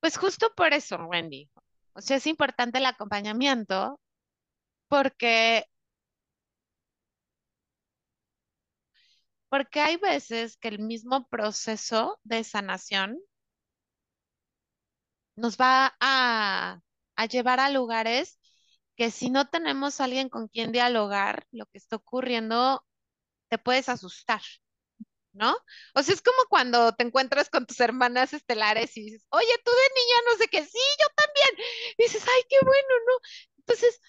Pues 0.00 0.18
justo 0.18 0.52
por 0.54 0.72
eso, 0.72 0.96
Wendy. 1.06 1.50
O 1.94 2.00
sea, 2.00 2.18
es 2.18 2.26
importante 2.26 2.78
el 2.78 2.86
acompañamiento 2.86 3.98
porque 4.88 5.64
porque 9.48 9.80
hay 9.80 9.96
veces 9.96 10.58
que 10.58 10.68
el 10.68 10.80
mismo 10.80 11.26
proceso 11.28 12.20
de 12.24 12.44
sanación 12.44 13.18
nos 15.36 15.56
va 15.56 15.96
a, 16.00 16.80
a 17.16 17.26
llevar 17.26 17.60
a 17.60 17.70
lugares 17.70 18.38
que 18.96 19.10
si 19.10 19.30
no 19.30 19.48
tenemos 19.48 20.00
alguien 20.00 20.28
con 20.28 20.48
quien 20.48 20.72
dialogar 20.72 21.46
lo 21.52 21.66
que 21.66 21.78
está 21.78 21.96
ocurriendo, 21.96 22.84
te 23.48 23.58
puedes 23.58 23.88
asustar, 23.88 24.40
¿no? 25.32 25.54
O 25.94 26.02
sea, 26.02 26.14
es 26.14 26.22
como 26.22 26.38
cuando 26.48 26.92
te 26.94 27.04
encuentras 27.04 27.50
con 27.50 27.66
tus 27.66 27.78
hermanas 27.80 28.32
estelares 28.32 28.96
y 28.96 29.02
dices, 29.02 29.26
oye, 29.30 29.54
tú 29.64 29.70
de 29.70 30.00
niña 30.00 30.16
no 30.26 30.38
sé 30.38 30.48
qué, 30.48 30.64
sí, 30.64 30.78
yo 31.00 31.06
también. 31.14 31.68
Y 31.98 32.02
dices, 32.04 32.24
ay, 32.26 32.42
qué 32.48 32.56
bueno, 32.64 32.94
¿no? 33.06 33.12
Entonces, 33.58 34.00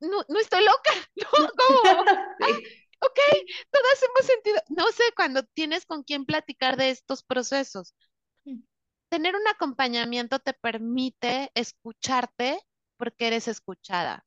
no, 0.00 0.24
no 0.28 0.40
estoy 0.40 0.64
loca, 0.64 0.92
¿no? 1.16 1.50
¿Cómo? 1.56 1.82
Ah, 2.40 3.06
ok, 3.06 3.18
todas 3.70 4.02
hemos 4.02 4.26
sentido, 4.26 4.62
no 4.68 4.90
sé, 4.90 5.04
cuando 5.14 5.44
tienes 5.44 5.84
con 5.86 6.02
quién 6.02 6.24
platicar 6.24 6.76
de 6.76 6.90
estos 6.90 7.22
procesos. 7.22 7.94
Mm. 8.44 8.60
Tener 9.08 9.36
un 9.36 9.46
acompañamiento 9.48 10.38
te 10.40 10.52
permite 10.54 11.50
escucharte 11.54 12.60
porque 12.98 13.28
eres 13.28 13.48
escuchada. 13.48 14.26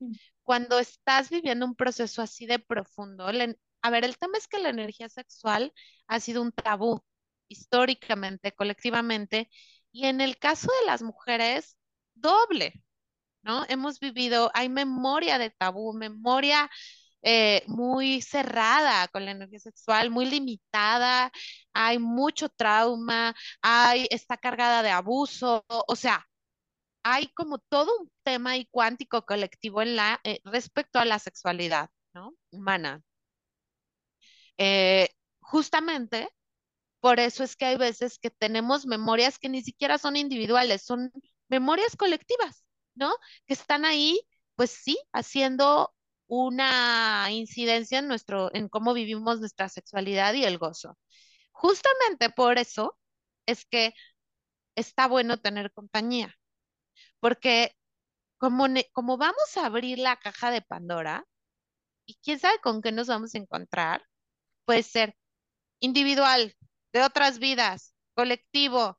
Mm. 0.00 0.12
Cuando 0.42 0.78
estás 0.78 1.30
viviendo 1.30 1.66
un 1.66 1.76
proceso 1.76 2.22
así 2.22 2.46
de 2.46 2.58
profundo, 2.58 3.26
a 3.82 3.90
ver, 3.90 4.04
el 4.04 4.18
tema 4.18 4.38
es 4.38 4.48
que 4.48 4.58
la 4.58 4.70
energía 4.70 5.08
sexual 5.08 5.72
ha 6.08 6.20
sido 6.20 6.42
un 6.42 6.52
tabú 6.52 7.02
históricamente, 7.48 8.52
colectivamente, 8.52 9.50
y 9.92 10.06
en 10.06 10.20
el 10.20 10.38
caso 10.38 10.68
de 10.80 10.86
las 10.86 11.02
mujeres, 11.02 11.76
doble, 12.14 12.82
¿no? 13.42 13.64
Hemos 13.68 14.00
vivido, 14.00 14.50
hay 14.54 14.68
memoria 14.68 15.38
de 15.38 15.50
tabú, 15.50 15.94
memoria 15.94 16.70
eh, 17.22 17.64
muy 17.66 18.22
cerrada 18.22 19.08
con 19.08 19.24
la 19.24 19.32
energía 19.32 19.60
sexual, 19.60 20.10
muy 20.10 20.26
limitada, 20.26 21.32
hay 21.72 21.98
mucho 21.98 22.48
trauma, 22.48 23.34
hay, 23.62 24.06
está 24.10 24.36
cargada 24.36 24.82
de 24.82 24.90
abuso, 24.90 25.64
o 25.68 25.96
sea, 25.96 26.26
hay 27.02 27.28
como 27.28 27.58
todo 27.58 27.90
un 28.00 28.10
tema 28.24 28.52
cuántico 28.70 29.24
colectivo 29.24 29.82
en 29.82 29.96
la, 29.96 30.20
eh, 30.24 30.40
respecto 30.44 30.98
a 30.98 31.04
la 31.04 31.18
sexualidad, 31.18 31.90
¿no? 32.14 32.34
Humana. 32.50 33.02
Eh, 34.58 35.08
justamente 35.40 36.28
por 37.00 37.20
eso 37.20 37.44
es 37.44 37.56
que 37.56 37.66
hay 37.66 37.76
veces 37.76 38.18
que 38.18 38.30
tenemos 38.30 38.86
memorias 38.86 39.38
que 39.38 39.48
ni 39.48 39.62
siquiera 39.62 39.98
son 39.98 40.16
individuales, 40.16 40.82
son 40.82 41.12
memorias 41.48 41.96
colectivas, 41.96 42.64
¿no? 42.94 43.12
Que 43.46 43.54
están 43.54 43.84
ahí, 43.84 44.20
pues 44.56 44.70
sí, 44.70 44.98
haciendo 45.12 45.94
una 46.26 47.28
incidencia 47.30 47.98
en 48.00 48.08
nuestro, 48.08 48.54
en 48.54 48.68
cómo 48.68 48.94
vivimos 48.94 49.40
nuestra 49.40 49.68
sexualidad 49.68 50.34
y 50.34 50.44
el 50.44 50.58
gozo. 50.58 50.98
Justamente 51.52 52.30
por 52.30 52.58
eso 52.58 52.96
es 53.46 53.64
que 53.66 53.94
está 54.76 55.08
bueno 55.08 55.38
tener 55.40 55.72
compañía, 55.72 56.34
porque 57.20 57.76
como, 58.38 58.66
como 58.92 59.18
vamos 59.18 59.56
a 59.56 59.66
abrir 59.66 59.98
la 59.98 60.16
caja 60.16 60.50
de 60.50 60.62
Pandora, 60.62 61.26
y 62.06 62.16
quién 62.22 62.38
sabe 62.40 62.58
con 62.60 62.82
qué 62.82 62.92
nos 62.92 63.08
vamos 63.08 63.34
a 63.34 63.38
encontrar, 63.38 64.04
puede 64.66 64.82
ser 64.82 65.16
individual, 65.80 66.56
de 66.92 67.02
otras 67.02 67.38
vidas, 67.38 67.94
colectivo. 68.14 68.98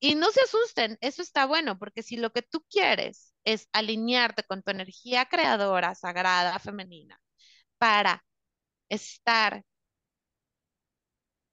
Y 0.00 0.14
no 0.14 0.30
se 0.30 0.40
asusten, 0.42 0.96
eso 1.00 1.22
está 1.22 1.46
bueno, 1.46 1.78
porque 1.78 2.02
si 2.02 2.16
lo 2.16 2.30
que 2.32 2.42
tú 2.42 2.64
quieres 2.70 3.34
es 3.44 3.68
alinearte 3.72 4.44
con 4.44 4.62
tu 4.62 4.70
energía 4.70 5.26
creadora, 5.26 5.94
sagrada, 5.94 6.58
femenina, 6.60 7.20
para 7.78 8.24
estar 8.88 9.64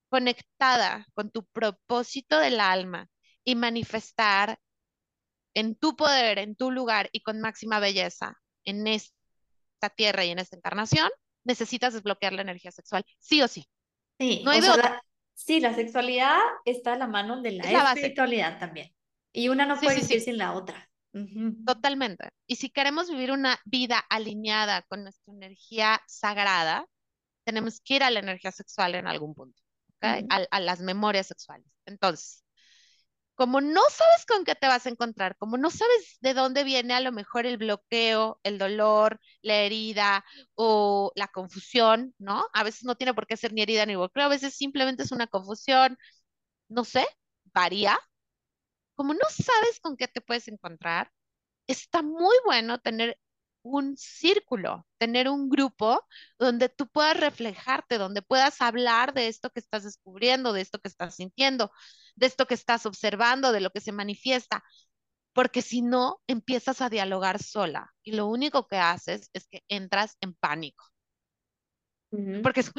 conectada 0.09 1.05
con 1.13 1.29
tu 1.31 1.45
propósito 1.45 2.39
del 2.39 2.59
alma 2.59 3.09
y 3.43 3.55
manifestar 3.55 4.59
en 5.56 5.76
tu 5.76 5.95
poder, 5.95 6.38
en 6.38 6.56
tu 6.56 6.69
lugar 6.69 7.10
y 7.11 7.22
con 7.22 7.41
máxima 7.41 7.80
belleza 7.80 8.38
en 8.64 8.86
esta 8.86 9.90
tierra 9.95 10.26
y 10.26 10.30
en 10.30 10.40
esta 10.40 10.56
encarnación, 10.56 11.10
necesitas 11.44 11.94
desbloquear 11.94 12.34
la 12.34 12.41
energía 12.41 12.72
sexual, 12.72 13.03
sí 13.19 13.41
o 13.41 13.48
sí. 13.48 13.68
Sí, 14.19 14.41
no 14.44 14.52
hay 14.52 14.61
La, 14.61 15.02
sí, 15.34 15.60
la 15.60 15.73
sexualidad 15.73 16.38
está 16.65 16.94
a 16.94 16.98
la 16.98 17.07
mano 17.07 17.41
de 17.41 17.53
la, 17.53 17.94
espiritualidad 17.94 18.60
también. 18.60 18.94
Y 19.34 19.49
una 19.49 19.65
no 19.65 19.80
puede 19.80 20.02
vivir 20.02 20.22
sin 20.22 20.38
la 20.38 20.53
otra. 20.53 20.90
Totalmente. 21.65 22.30
Y 22.45 22.57
si 22.57 22.69
queremos 22.69 23.10
vivir 23.10 23.32
una 23.32 23.57
vida 23.64 23.99
alineada 24.10 24.82
con 24.84 25.03
nuestra 25.03 25.34
energía 25.34 26.02
sagrada, 26.07 26.86
tenemos 27.45 27.80
que 27.80 27.95
ir 27.95 28.03
a 28.03 28.10
la 28.10 28.19
energía 28.19 28.52
sexual 28.52 28.95
en 28.95 29.07
algún 29.07 29.34
punto, 29.34 29.61
a, 30.02 30.60
las 30.60 30.82
memorias 30.82 31.27
sexuales. 31.27 31.68
Entonces, 31.86 32.44
como 33.36 33.62
no 33.62 33.82
sabes 33.90 34.26
con 34.28 34.45
qué 34.45 34.56
te 34.56 34.68
vas 34.68 34.86
a 34.86 34.90
encontrar, 34.90 35.38
como 35.38 35.57
no 35.57 35.70
sabes 35.72 36.18
de 36.22 36.34
dónde 36.34 36.64
viene 36.64 36.94
a 36.94 37.02
lo 37.02 37.12
mejor 37.12 37.45
el 37.45 37.57
bloqueo, 37.57 38.40
el 38.44 38.57
dolor, 38.57 39.20
la 39.41 39.56
herida 39.57 40.26
o 40.56 41.12
la 41.16 41.28
confusión, 41.28 42.14
¿no? 42.18 42.45
A 42.53 42.64
veces 42.64 42.84
no 42.86 42.95
tiene 42.95 43.14
por 43.14 43.28
qué 43.28 43.38
ser 43.38 43.53
ni 43.53 43.62
herida 43.62 43.86
ni 43.86 43.95
bloqueo, 43.95 44.24
a 44.26 44.28
veces 44.30 44.56
simplemente 44.56 45.03
es 45.03 45.12
una 45.12 45.28
confusión, 45.28 45.98
no 46.70 46.84
sé, 46.86 47.06
varía. 47.53 47.99
como 48.95 49.14
no 49.14 49.20
sabes 49.30 49.80
con 49.82 49.98
qué 49.98 50.07
te 50.07 50.22
puedes 50.22 50.48
encontrar, 50.48 51.12
está 51.68 52.02
muy 52.03 52.36
bueno 52.45 52.80
tener 52.80 53.20
un 53.65 53.97
círculo, 53.97 54.85
tener 54.99 55.27
un 55.27 55.49
grupo 55.49 56.05
donde 56.37 56.69
tú 56.69 56.87
puedas 56.87 57.19
reflejarte, 57.19 57.97
donde 57.97 58.21
puedas 58.21 58.61
hablar 58.61 59.13
de 59.13 59.27
esto 59.27 59.49
que 59.49 59.59
estás 59.59 59.83
descubriendo, 59.83 60.53
de 60.53 60.61
esto 60.61 60.79
que 60.79 60.87
estás 60.87 61.15
sintiendo, 61.15 61.71
de 62.15 62.27
esto 62.27 62.45
que 62.45 62.53
estás 62.53 62.85
observando, 62.85 63.51
de 63.51 63.61
lo 63.61 63.71
que 63.71 63.81
se 63.81 63.91
manifiesta, 63.91 64.63
porque 65.33 65.61
si 65.61 65.81
no, 65.81 66.21
empiezas 66.27 66.81
a 66.81 66.89
dialogar 66.89 67.41
sola 67.43 67.93
y 68.03 68.13
lo 68.13 68.27
único 68.27 68.67
que 68.67 68.77
haces 68.77 69.29
es 69.33 69.47
que 69.47 69.63
entras 69.69 70.17
en 70.21 70.33
pánico. 70.35 70.85
Porque 72.44 72.61
es, 72.61 72.72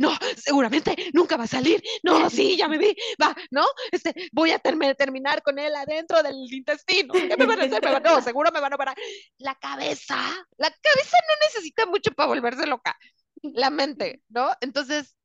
no, 0.00 0.16
seguramente 0.36 1.10
nunca 1.12 1.36
va 1.36 1.44
a 1.44 1.48
salir. 1.48 1.82
No, 2.02 2.30
sí, 2.30 2.56
ya 2.56 2.68
me 2.68 2.78
vi, 2.78 2.94
va, 3.20 3.34
¿no? 3.50 3.64
Este, 3.90 4.14
voy 4.32 4.50
a 4.50 4.58
terminar 4.58 5.42
con 5.42 5.58
él 5.58 5.74
adentro 5.74 6.22
del 6.22 6.36
intestino. 6.50 7.12
¿Qué 7.12 7.36
me 7.36 7.46
van 7.46 7.60
a 7.60 7.64
hacer? 7.64 8.02
no, 8.02 8.22
seguro 8.22 8.50
me 8.52 8.60
van 8.60 8.72
a 8.72 8.78
parar. 8.78 8.96
La 9.38 9.54
cabeza, 9.56 10.16
la 10.56 10.70
cabeza 10.70 11.16
no 11.28 11.46
necesita 11.46 11.86
mucho 11.86 12.12
para 12.12 12.28
volverse 12.28 12.66
loca. 12.66 12.96
La 13.42 13.70
mente, 13.70 14.22
¿no? 14.28 14.50
Entonces, 14.60 15.16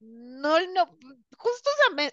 no, 0.00 0.58
no, 0.58 0.86
justo, 1.36 1.70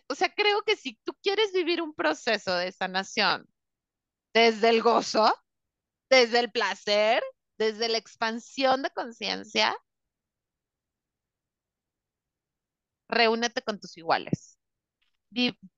o 0.08 0.16
sea, 0.16 0.34
creo 0.34 0.62
que 0.64 0.76
si 0.76 1.00
tú 1.04 1.14
quieres 1.22 1.52
vivir 1.54 1.82
un 1.82 1.94
proceso 1.94 2.56
de 2.56 2.72
sanación 2.72 3.48
desde 4.34 4.70
el 4.70 4.82
gozo, 4.82 5.34
desde 6.10 6.40
el 6.40 6.52
placer, 6.52 7.24
desde 7.58 7.90
la 7.90 7.98
expansión 7.98 8.84
de 8.84 8.90
conciencia, 8.92 9.76
reúnete 13.10 13.62
con 13.64 13.80
tus 13.80 13.98
iguales. 13.98 14.58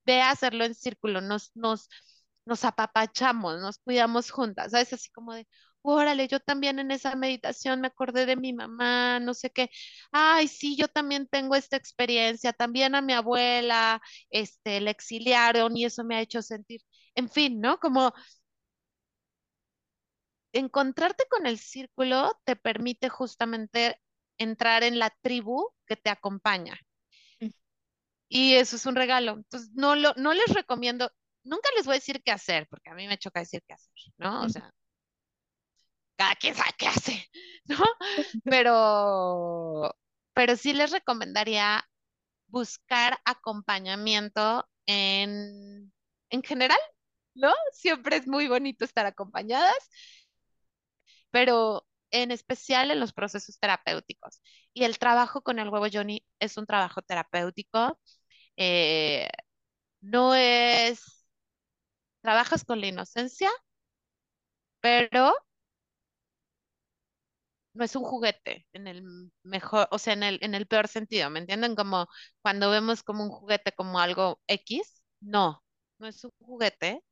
ve 0.06 0.20
a 0.22 0.30
hacerlo 0.30 0.64
en 0.64 0.74
círculo, 0.74 1.20
nos, 1.20 1.50
nos, 1.54 1.88
nos 2.44 2.64
apapachamos, 2.64 3.60
nos 3.60 3.78
cuidamos 3.78 4.30
juntas, 4.30 4.72
¿sabes? 4.72 4.92
Así 4.92 5.10
como 5.10 5.34
de, 5.34 5.46
órale, 5.82 6.28
yo 6.28 6.40
también 6.40 6.78
en 6.78 6.90
esa 6.90 7.14
meditación 7.16 7.80
me 7.80 7.88
acordé 7.88 8.26
de 8.26 8.36
mi 8.36 8.52
mamá, 8.52 9.20
no 9.20 9.34
sé 9.34 9.50
qué, 9.50 9.70
ay, 10.12 10.48
sí, 10.48 10.76
yo 10.76 10.88
también 10.88 11.26
tengo 11.28 11.54
esta 11.56 11.76
experiencia, 11.76 12.52
también 12.52 12.94
a 12.94 13.02
mi 13.02 13.12
abuela, 13.12 14.00
este, 14.30 14.80
la 14.80 14.90
exiliaron 14.90 15.76
y 15.76 15.84
eso 15.84 16.04
me 16.04 16.16
ha 16.16 16.20
hecho 16.20 16.42
sentir, 16.42 16.80
en 17.14 17.28
fin, 17.28 17.60
¿no? 17.60 17.78
Como 17.78 18.12
encontrarte 20.54 21.24
con 21.28 21.46
el 21.46 21.58
círculo 21.58 22.40
te 22.44 22.56
permite 22.56 23.08
justamente 23.10 24.00
entrar 24.38 24.82
en 24.82 24.98
la 24.98 25.10
tribu 25.22 25.68
que 25.86 25.96
te 25.96 26.08
acompaña. 26.10 26.78
Y 28.34 28.54
eso 28.54 28.76
es 28.76 28.86
un 28.86 28.96
regalo. 28.96 29.32
Entonces, 29.32 29.70
no, 29.74 29.94
lo, 29.94 30.14
no 30.16 30.32
les 30.32 30.48
recomiendo, 30.54 31.10
nunca 31.44 31.68
les 31.76 31.84
voy 31.84 31.92
a 31.94 31.98
decir 31.98 32.22
qué 32.24 32.30
hacer, 32.32 32.66
porque 32.68 32.88
a 32.88 32.94
mí 32.94 33.06
me 33.06 33.18
choca 33.18 33.40
decir 33.40 33.62
qué 33.66 33.74
hacer, 33.74 33.92
¿no? 34.16 34.44
O 34.44 34.48
sea, 34.48 34.72
cada 36.16 36.34
quien 36.36 36.54
sabe 36.54 36.70
qué 36.78 36.88
hace, 36.88 37.30
¿no? 37.66 37.76
Pero, 38.44 39.94
pero 40.34 40.56
sí 40.56 40.72
les 40.72 40.90
recomendaría 40.90 41.84
buscar 42.48 43.18
acompañamiento 43.24 44.68
en, 44.86 45.92
en 46.30 46.42
general, 46.42 46.80
¿no? 47.34 47.52
Siempre 47.72 48.16
es 48.16 48.28
muy 48.28 48.48
bonito 48.48 48.84
estar 48.84 49.06
acompañadas, 49.06 49.76
pero 51.30 51.86
en 52.10 52.30
especial 52.30 52.90
en 52.90 53.00
los 53.00 53.12
procesos 53.12 53.58
terapéuticos. 53.58 54.42
Y 54.74 54.84
el 54.84 54.98
trabajo 54.98 55.42
con 55.42 55.58
el 55.58 55.68
huevo 55.68 55.86
Johnny 55.92 56.24
es 56.40 56.56
un 56.56 56.66
trabajo 56.66 57.02
terapéutico 57.02 57.98
eh, 58.56 59.28
no 60.02 60.34
es, 60.34 61.26
trabajas 62.22 62.64
con 62.64 62.80
la 62.80 62.88
inocencia, 62.88 63.50
pero 64.80 65.32
no 67.74 67.84
es 67.84 67.96
un 67.96 68.04
juguete 68.04 68.66
en 68.72 68.86
el 68.86 69.02
mejor, 69.42 69.88
o 69.90 69.98
sea, 69.98 70.12
en 70.14 70.22
el, 70.22 70.38
en 70.42 70.54
el 70.54 70.66
peor 70.66 70.88
sentido, 70.88 71.30
¿me 71.30 71.38
entienden? 71.40 71.74
Como 71.76 72.06
cuando 72.42 72.70
vemos 72.70 73.02
como 73.02 73.24
un 73.24 73.30
juguete 73.30 73.72
como 73.72 73.98
algo 74.00 74.40
X, 74.46 75.02
no, 75.20 75.62
no 75.98 76.06
es 76.08 76.22
un 76.24 76.30
juguete, 76.40 77.02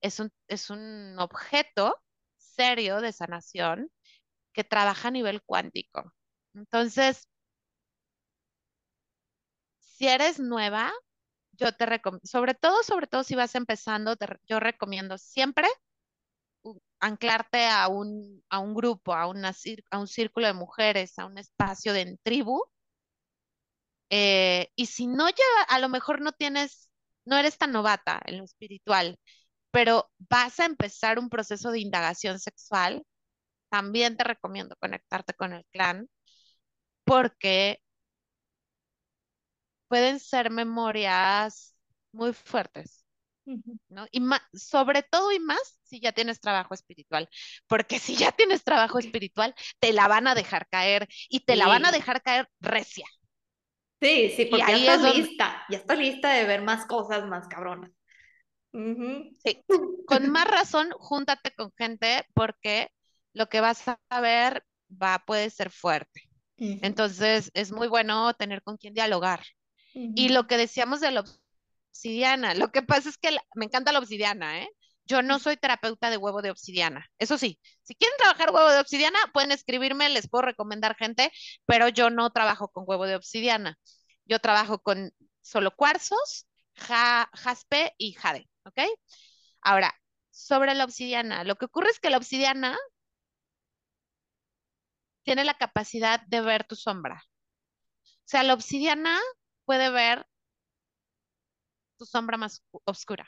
es 0.00 0.20
un, 0.20 0.30
es 0.48 0.70
un 0.70 1.16
objeto 1.18 1.96
serio 2.36 3.00
de 3.00 3.12
sanación 3.12 3.90
que 4.54 4.64
trabaja 4.64 5.08
a 5.10 5.12
nivel 5.12 5.42
cuántico. 5.44 6.14
Entonces, 6.54 7.28
si 10.00 10.08
eres 10.08 10.40
nueva, 10.40 10.90
yo 11.52 11.72
te 11.74 11.86
recomiendo, 11.86 12.26
sobre 12.26 12.54
todo, 12.54 12.82
sobre 12.84 13.06
todo 13.06 13.24
si 13.24 13.34
vas 13.36 13.54
empezando, 13.54 14.16
yo 14.48 14.60
recomiendo 14.60 15.18
siempre 15.18 15.68
anclarte 17.00 17.66
a 17.66 17.88
un, 17.88 18.42
a 18.50 18.58
un 18.60 18.74
grupo, 18.74 19.14
a, 19.14 19.26
una, 19.26 19.52
a 19.90 19.98
un 19.98 20.06
círculo 20.08 20.46
de 20.46 20.52
mujeres, 20.54 21.18
a 21.18 21.26
un 21.26 21.38
espacio 21.38 21.92
de 21.92 22.18
tribu. 22.22 22.62
Eh, 24.10 24.68
y 24.76 24.86
si 24.86 25.06
no 25.06 25.28
ya, 25.28 25.44
a 25.68 25.78
lo 25.78 25.88
mejor 25.88 26.20
no 26.20 26.32
tienes, 26.32 26.90
no 27.24 27.36
eres 27.36 27.58
tan 27.58 27.72
novata 27.72 28.20
en 28.26 28.38
lo 28.38 28.44
espiritual, 28.44 29.18
pero 29.72 30.10
vas 30.30 30.60
a 30.60 30.66
empezar 30.66 31.18
un 31.18 31.30
proceso 31.30 31.70
de 31.72 31.80
indagación 31.80 32.38
sexual, 32.40 33.04
también 33.70 34.16
te 34.16 34.24
recomiendo 34.24 34.76
conectarte 34.80 35.34
con 35.34 35.52
el 35.54 35.66
clan, 35.72 36.08
porque 37.04 37.80
pueden 39.90 40.20
ser 40.20 40.50
memorias 40.50 41.74
muy 42.12 42.32
fuertes, 42.32 43.04
¿no? 43.88 44.06
Y 44.12 44.20
más, 44.20 44.40
sobre 44.52 45.02
todo 45.02 45.32
y 45.32 45.40
más 45.40 45.80
si 45.82 45.98
ya 45.98 46.12
tienes 46.12 46.40
trabajo 46.40 46.74
espiritual, 46.74 47.28
porque 47.66 47.98
si 47.98 48.14
ya 48.14 48.30
tienes 48.30 48.62
trabajo 48.62 49.00
espiritual, 49.00 49.52
te 49.80 49.92
la 49.92 50.06
van 50.06 50.28
a 50.28 50.36
dejar 50.36 50.68
caer 50.68 51.08
y 51.28 51.40
te 51.40 51.56
la 51.56 51.66
van 51.66 51.84
a 51.86 51.90
dejar 51.90 52.22
caer 52.22 52.48
recia. 52.60 53.04
Sí, 54.00 54.30
sí, 54.30 54.44
porque 54.44 54.64
ya 54.68 54.76
estás 54.76 55.16
lista, 55.16 55.64
ya 55.68 55.78
estás 55.78 55.98
lista 55.98 56.32
de 56.34 56.44
ver 56.44 56.62
más 56.62 56.86
cosas 56.86 57.26
más 57.26 57.48
cabronas. 57.48 57.90
Sí, 58.72 59.58
con 60.06 60.30
más 60.30 60.46
razón, 60.48 60.90
júntate 60.92 61.50
con 61.50 61.72
gente 61.76 62.24
porque 62.32 62.92
lo 63.32 63.48
que 63.48 63.60
vas 63.60 63.88
a 63.88 64.20
ver 64.20 64.64
va, 64.90 65.18
puede 65.26 65.50
ser 65.50 65.70
fuerte. 65.70 66.22
Entonces, 66.56 67.50
es 67.54 67.72
muy 67.72 67.88
bueno 67.88 68.32
tener 68.34 68.62
con 68.62 68.76
quien 68.76 68.94
dialogar. 68.94 69.40
Y 69.94 70.28
lo 70.28 70.46
que 70.46 70.56
decíamos 70.56 71.00
de 71.00 71.10
la 71.10 71.24
obsidiana, 71.90 72.54
lo 72.54 72.70
que 72.70 72.82
pasa 72.82 73.08
es 73.08 73.18
que 73.18 73.36
me 73.54 73.64
encanta 73.64 73.92
la 73.92 73.98
obsidiana, 73.98 74.62
¿eh? 74.62 74.68
Yo 75.04 75.22
no 75.22 75.40
soy 75.40 75.56
terapeuta 75.56 76.08
de 76.08 76.16
huevo 76.16 76.40
de 76.42 76.52
obsidiana. 76.52 77.04
Eso 77.18 77.36
sí, 77.36 77.58
si 77.82 77.96
quieren 77.96 78.16
trabajar 78.18 78.50
huevo 78.50 78.70
de 78.70 78.78
obsidiana, 78.78 79.18
pueden 79.32 79.50
escribirme, 79.50 80.08
les 80.08 80.28
puedo 80.28 80.42
recomendar 80.42 80.94
gente, 80.96 81.32
pero 81.66 81.88
yo 81.88 82.10
no 82.10 82.30
trabajo 82.30 82.68
con 82.68 82.84
huevo 82.86 83.06
de 83.06 83.16
obsidiana. 83.16 83.76
Yo 84.24 84.38
trabajo 84.38 84.78
con 84.78 85.12
solo 85.40 85.74
cuarzos, 85.74 86.46
jaspe 86.74 87.94
y 87.98 88.12
jade, 88.12 88.48
¿ok? 88.64 88.82
Ahora, 89.62 89.92
sobre 90.30 90.74
la 90.74 90.84
obsidiana, 90.84 91.42
lo 91.44 91.56
que 91.56 91.64
ocurre 91.64 91.90
es 91.90 91.98
que 91.98 92.10
la 92.10 92.16
obsidiana 92.16 92.78
tiene 95.24 95.44
la 95.44 95.54
capacidad 95.54 96.20
de 96.26 96.40
ver 96.40 96.64
tu 96.64 96.76
sombra. 96.76 97.24
O 98.04 98.30
sea, 98.30 98.42
la 98.42 98.54
obsidiana 98.54 99.18
puede 99.70 99.88
ver 99.88 100.26
tu 101.96 102.04
sombra 102.04 102.36
más 102.36 102.60
oscura. 102.84 103.24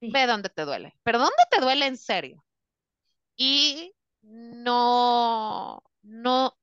Ve 0.00 0.26
dónde 0.26 0.48
te 0.48 0.64
duele, 0.64 0.98
pero 1.04 1.20
dónde 1.20 1.44
te 1.48 1.60
duele 1.60 1.86
en 1.86 1.96
serio. 1.96 2.44
Y 3.36 3.94
no, 4.22 5.80
no, 6.02 6.58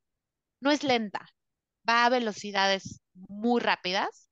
no 0.59 0.71
es 0.71 0.83
lenta, 0.83 1.25
va 1.87 2.03
a 2.03 2.09
velocidades 2.09 2.99
muy 3.13 3.61
rápidas, 3.61 4.29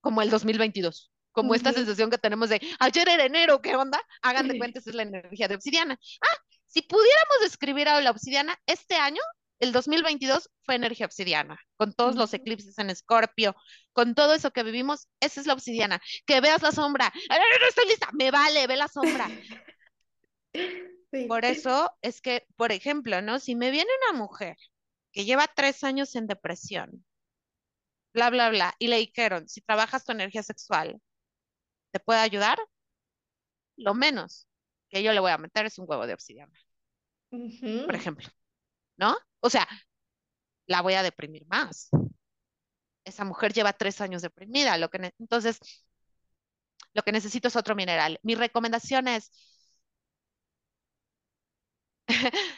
como 0.00 0.22
el 0.22 0.30
2022 0.30 1.12
como 1.32 1.54
esta 1.54 1.74
sensación 1.74 2.08
que 2.08 2.16
tenemos 2.16 2.48
de 2.48 2.62
ayer 2.78 3.10
era 3.10 3.26
enero, 3.26 3.60
¿qué 3.60 3.76
onda? 3.76 4.00
Hagan 4.22 4.48
de 4.48 4.56
cuenta, 4.58 4.78
esa 4.78 4.88
es 4.88 4.96
la 4.96 5.02
energía 5.02 5.48
de 5.48 5.56
obsidiana. 5.56 6.00
Ah, 6.22 6.36
si 6.64 6.80
pudiéramos 6.80 7.40
describir 7.42 7.90
a 7.90 8.00
la 8.00 8.10
obsidiana 8.10 8.58
este 8.64 8.94
año, 8.94 9.20
el 9.58 9.72
2022 9.72 10.50
fue 10.64 10.74
energía 10.74 11.06
obsidiana, 11.06 11.58
con 11.76 11.92
todos 11.92 12.16
los 12.16 12.34
eclipses 12.34 12.78
en 12.78 12.90
Escorpio, 12.90 13.56
con 13.92 14.14
todo 14.14 14.34
eso 14.34 14.50
que 14.50 14.62
vivimos, 14.62 15.08
esa 15.20 15.40
es 15.40 15.46
la 15.46 15.54
obsidiana. 15.54 16.00
Que 16.26 16.40
veas 16.40 16.62
la 16.62 16.72
sombra, 16.72 17.12
no 17.28 17.68
estoy 17.68 17.86
lista, 17.86 18.10
me 18.12 18.30
vale, 18.30 18.66
ve 18.66 18.76
la 18.76 18.88
sombra. 18.88 19.28
Por 21.28 21.44
eso 21.44 21.90
es 22.02 22.20
que, 22.20 22.46
por 22.56 22.72
ejemplo, 22.72 23.22
¿no? 23.22 23.38
Si 23.38 23.54
me 23.54 23.70
viene 23.70 23.90
una 24.10 24.18
mujer 24.18 24.56
que 25.12 25.24
lleva 25.24 25.46
tres 25.46 25.82
años 25.84 26.14
en 26.14 26.26
depresión, 26.26 27.06
bla, 28.12 28.28
bla, 28.30 28.50
bla, 28.50 28.74
y 28.78 28.88
le 28.88 28.98
dijeron, 28.98 29.48
si 29.48 29.62
trabajas 29.62 30.04
tu 30.04 30.12
energía 30.12 30.42
sexual, 30.42 31.00
¿te 31.90 32.00
puede 32.00 32.20
ayudar? 32.20 32.58
Lo 33.76 33.94
menos 33.94 34.46
que 34.90 35.02
yo 35.02 35.12
le 35.12 35.20
voy 35.20 35.30
a 35.32 35.38
meter 35.38 35.66
es 35.66 35.78
un 35.78 35.86
huevo 35.88 36.06
de 36.06 36.14
obsidiana, 36.14 36.52
por 37.86 37.94
ejemplo. 37.94 38.28
¿No? 38.96 39.16
O 39.40 39.50
sea, 39.50 39.66
la 40.66 40.80
voy 40.82 40.94
a 40.94 41.02
deprimir 41.02 41.46
más. 41.46 41.88
Esa 43.04 43.24
mujer 43.24 43.52
lleva 43.54 43.72
tres 43.72 44.00
años 44.02 44.20
deprimida, 44.22 44.76
lo 44.78 44.90
que 44.90 45.12
entonces 45.18 45.58
lo 46.94 47.02
que 47.02 47.12
necesito 47.12 47.48
es 47.48 47.56
otro 47.56 47.74
mineral. 47.76 48.18
Mi 48.22 48.34
recomendación 48.34 49.06
es, 49.08 49.30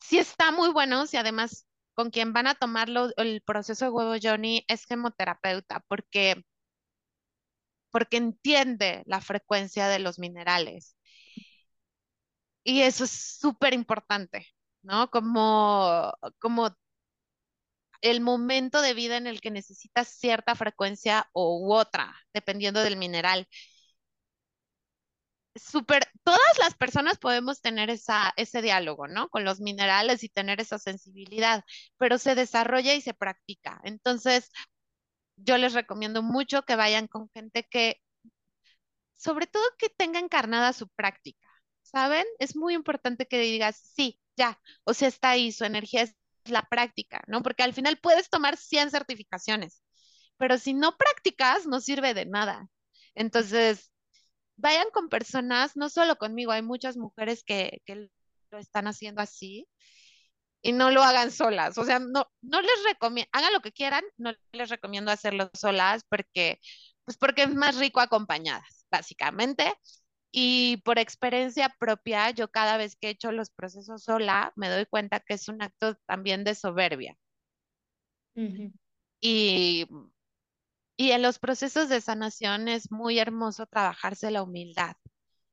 si 0.00 0.18
está 0.18 0.50
muy 0.52 0.70
bueno, 0.70 1.06
si 1.06 1.16
además 1.16 1.66
con 1.94 2.10
quien 2.10 2.32
van 2.32 2.46
a 2.46 2.54
tomarlo 2.54 3.10
el 3.16 3.42
proceso 3.42 3.84
de 3.84 3.90
huevo 3.90 4.14
Johnny 4.22 4.64
es 4.68 4.84
gemoterapeuta, 4.86 5.80
porque, 5.88 6.42
porque 7.90 8.16
entiende 8.16 9.02
la 9.06 9.20
frecuencia 9.20 9.86
de 9.88 9.98
los 10.00 10.18
minerales. 10.18 10.96
Y 12.64 12.82
eso 12.82 13.04
es 13.04 13.10
súper 13.40 13.74
importante, 13.74 14.46
¿no? 14.82 15.10
Como, 15.10 16.12
como 16.38 16.70
el 18.02 18.20
momento 18.20 18.82
de 18.82 18.94
vida 18.94 19.16
en 19.16 19.26
el 19.26 19.40
que 19.40 19.50
necesitas 19.50 20.08
cierta 20.08 20.54
frecuencia 20.54 21.28
u 21.32 21.72
otra, 21.72 22.14
dependiendo 22.34 22.80
del 22.82 22.96
mineral. 22.96 23.46
Súper, 25.54 26.08
todas 26.24 26.40
las 26.58 26.74
personas 26.74 27.18
podemos 27.18 27.60
tener 27.60 27.90
esa, 27.90 28.32
ese 28.36 28.62
diálogo, 28.62 29.06
¿no? 29.06 29.28
Con 29.28 29.44
los 29.44 29.60
minerales 29.60 30.24
y 30.24 30.30
tener 30.30 30.60
esa 30.62 30.78
sensibilidad, 30.78 31.62
pero 31.98 32.16
se 32.18 32.34
desarrolla 32.34 32.94
y 32.94 33.02
se 33.02 33.12
practica. 33.12 33.78
Entonces, 33.84 34.50
yo 35.36 35.58
les 35.58 35.74
recomiendo 35.74 36.22
mucho 36.22 36.62
que 36.64 36.76
vayan 36.76 37.08
con 37.08 37.30
gente 37.30 37.64
que, 37.70 38.00
sobre 39.14 39.46
todo 39.46 39.62
que 39.78 39.88
tenga 39.88 40.18
encarnada 40.18 40.72
su 40.72 40.88
práctica, 40.88 41.48
¿saben? 41.82 42.26
Es 42.38 42.56
muy 42.56 42.74
importante 42.74 43.26
que 43.26 43.38
digas, 43.40 43.76
sí, 43.94 44.18
ya, 44.36 44.58
o 44.84 44.94
sea, 44.94 45.08
está 45.08 45.30
ahí, 45.30 45.52
su 45.52 45.64
energía 45.64 46.02
es 46.02 46.16
la 46.46 46.62
práctica, 46.62 47.22
¿no? 47.28 47.42
Porque 47.42 47.62
al 47.62 47.74
final 47.74 47.98
puedes 48.02 48.28
tomar 48.30 48.56
100 48.56 48.90
certificaciones, 48.90 49.82
pero 50.38 50.58
si 50.58 50.74
no 50.74 50.96
practicas, 50.96 51.66
no 51.66 51.80
sirve 51.80 52.14
de 52.14 52.26
nada. 52.26 52.68
Entonces, 53.14 53.92
vayan 54.56 54.88
con 54.92 55.08
personas, 55.08 55.76
no 55.76 55.90
solo 55.90 56.16
conmigo, 56.16 56.52
hay 56.52 56.62
muchas 56.62 56.96
mujeres 56.96 57.44
que, 57.44 57.82
que 57.86 58.08
lo 58.50 58.58
están 58.58 58.86
haciendo 58.88 59.22
así 59.22 59.68
y 60.62 60.72
no 60.72 60.90
lo 60.90 61.02
hagan 61.02 61.30
solas. 61.30 61.76
O 61.78 61.84
sea, 61.84 61.98
no, 61.98 62.26
no 62.42 62.60
les 62.62 62.84
recomiendo, 62.86 63.28
hagan 63.32 63.52
lo 63.52 63.60
que 63.60 63.72
quieran, 63.72 64.04
no 64.16 64.32
les 64.52 64.68
recomiendo 64.70 65.10
hacerlo 65.10 65.50
solas 65.54 66.04
porque, 66.08 66.58
pues 67.04 67.16
porque 67.18 67.42
es 67.44 67.54
más 67.54 67.76
rico 67.78 68.00
acompañadas, 68.00 68.86
básicamente. 68.90 69.74
Y 70.32 70.78
por 70.78 70.98
experiencia 70.98 71.68
propia, 71.78 72.30
yo 72.30 72.50
cada 72.50 72.76
vez 72.78 72.96
que 72.96 73.08
he 73.08 73.10
hecho 73.10 73.32
los 73.32 73.50
procesos 73.50 74.04
sola, 74.04 74.52
me 74.56 74.68
doy 74.70 74.86
cuenta 74.86 75.20
que 75.20 75.34
es 75.34 75.48
un 75.48 75.62
acto 75.62 75.96
también 76.06 76.44
de 76.44 76.54
soberbia. 76.54 77.16
Y, 79.20 79.86
y 80.96 81.12
en 81.12 81.22
los 81.22 81.38
procesos 81.38 81.88
de 81.88 82.00
sanación 82.00 82.68
es 82.68 82.90
muy 82.90 83.18
hermoso 83.18 83.66
trabajarse 83.66 84.30
la 84.30 84.42
humildad, 84.42 84.96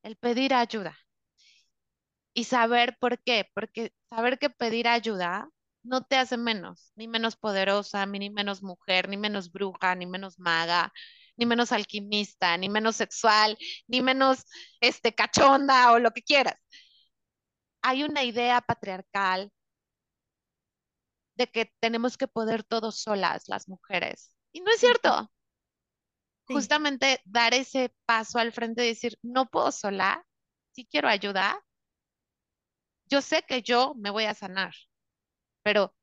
el 0.04 0.16
pedir 0.18 0.54
ayuda. 0.54 0.98
Y 2.34 2.46
saber 2.46 2.98
por 3.00 3.20
qué, 3.24 3.50
porque 3.54 3.94
saber 4.10 4.40
que 4.40 4.50
pedir 4.50 4.88
ayuda 4.88 5.50
no 5.84 6.04
te 6.06 6.16
hace 6.18 6.38
menos, 6.38 6.92
ni 6.96 7.08
menos 7.08 7.36
poderosa, 7.36 8.06
ni 8.06 8.30
menos 8.30 8.64
mujer, 8.64 9.10
ni 9.10 9.18
menos 9.18 9.52
bruja, 9.52 9.96
ni 9.96 10.06
menos 10.06 10.40
maga, 10.40 10.94
ni 11.40 11.46
menos 11.46 11.72
alquimista, 11.72 12.58
ni 12.58 12.68
menos 12.68 12.98
sexual, 12.98 13.58
ni 13.88 14.02
menos 14.02 14.44
este, 14.82 15.16
cachonda 15.16 15.94
o 15.94 16.00
lo 16.00 16.12
que 16.12 16.22
quieras. 16.22 16.56
Hay 17.82 18.04
una 18.04 18.26
idea 18.26 18.60
patriarcal 18.60 19.50
de 21.36 21.48
que 21.48 21.74
tenemos 21.80 22.18
que 22.18 22.28
poder 22.28 22.64
todos 22.64 23.00
solas 23.00 23.48
las 23.48 23.70
mujeres. 23.70 24.36
Y 24.52 24.60
no 24.60 24.72
es 24.72 24.82
cierto. 24.82 25.32
Justamente 26.46 27.22
dar 27.24 27.54
ese 27.54 27.96
paso 28.06 28.40
al 28.40 28.52
frente 28.52 28.84
y 28.84 28.90
decir, 28.90 29.18
no 29.22 29.46
puedo 29.50 29.72
sola, 29.72 30.26
si 30.72 30.86
quiero 30.86 31.08
ayuda, 31.08 31.64
yo 33.06 33.22
sé 33.22 33.44
que 33.44 33.62
yo 33.62 33.94
me 33.96 34.10
voy 34.10 34.26
a 34.26 34.34
sanar, 34.34 34.74
pero 35.64 35.96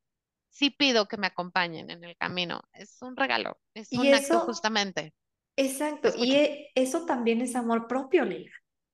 sí 0.49 0.71
pido 0.71 1.07
que 1.07 1.19
me 1.19 1.27
acompañen 1.27 1.91
en 1.91 2.05
el 2.05 2.17
camino. 2.17 2.63
Es 2.73 3.03
un 3.03 3.17
regalo, 3.17 3.59
es 3.75 3.93
un 3.93 4.15
acto 4.15 4.41
justamente. 4.41 5.13
Exacto, 5.57 6.11
y 6.17 6.35
e, 6.35 6.71
eso 6.75 7.07
también 7.07 7.41
es 7.41 7.57
amor 7.57 7.87
propio, 7.89 8.25
Lila, 8.25 8.51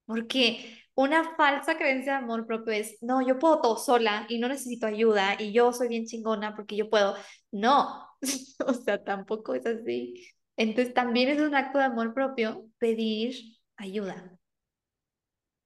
porque 0.06 0.82
una 0.94 1.34
falsa 1.36 1.76
creencia 1.76 2.12
de 2.12 2.18
amor 2.18 2.46
propio 2.46 2.72
es, 2.72 2.98
no, 3.00 3.26
yo 3.26 3.38
puedo 3.38 3.60
todo 3.60 3.76
sola 3.78 4.26
y 4.28 4.38
no 4.38 4.48
necesito 4.48 4.86
ayuda 4.86 5.36
y 5.40 5.52
yo 5.52 5.72
soy 5.72 5.88
bien 5.88 6.06
chingona 6.06 6.54
porque 6.54 6.76
yo 6.76 6.90
puedo. 6.90 7.16
No, 7.50 8.06
o 8.66 8.74
sea, 8.74 9.02
tampoco 9.02 9.54
es 9.54 9.66
así. 9.66 10.28
Entonces 10.56 10.94
también 10.94 11.30
es 11.30 11.40
un 11.40 11.54
acto 11.54 11.78
de 11.78 11.84
amor 11.84 12.14
propio 12.14 12.66
pedir 12.78 13.34
ayuda. 13.76 14.38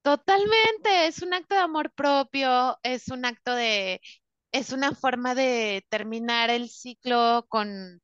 Totalmente, 0.03 1.09
es 1.09 1.21
un 1.23 1.35
acto 1.35 1.57
de 1.57 1.61
amor 1.61 1.91
propio, 1.93 2.79
es 2.85 3.09
un 3.09 3.25
acto 3.25 3.55
de, 3.55 4.01
es 4.53 4.73
una 4.73 4.93
forma 4.93 5.35
de 5.35 5.85
terminar 5.89 6.49
el 6.51 6.69
ciclo 6.71 7.45
con, 7.49 8.01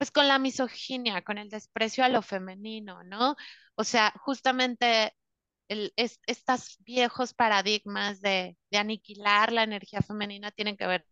pues 0.00 0.10
con 0.10 0.28
la 0.28 0.38
misoginia, 0.38 1.20
con 1.20 1.36
el 1.36 1.50
desprecio 1.50 2.02
a 2.02 2.08
lo 2.08 2.22
femenino, 2.22 3.02
¿no? 3.04 3.36
O 3.74 3.84
sea, 3.84 4.14
justamente 4.24 5.14
el, 5.68 5.92
estos 5.94 6.78
viejos 6.78 7.34
paradigmas 7.34 8.22
de, 8.22 8.56
de 8.70 8.78
aniquilar 8.78 9.52
la 9.52 9.62
energía 9.62 10.00
femenina 10.00 10.52
tienen 10.52 10.78
que 10.78 10.86
ver 10.86 11.06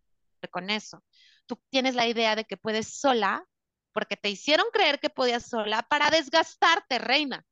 con 0.51 0.70
eso. 0.70 1.05
Tú 1.44 1.62
tienes 1.69 1.97
la 1.97 2.06
idea 2.06 2.35
de 2.35 2.44
que 2.44 2.56
puedes 2.56 2.98
sola, 2.98 3.44
porque 3.93 4.16
te 4.16 4.31
hicieron 4.31 4.65
creer 4.73 5.01
que 5.01 5.10
podías 5.10 5.47
sola 5.47 5.82
para 5.82 6.09
desgastarte, 6.09 6.98
reina. 6.98 7.44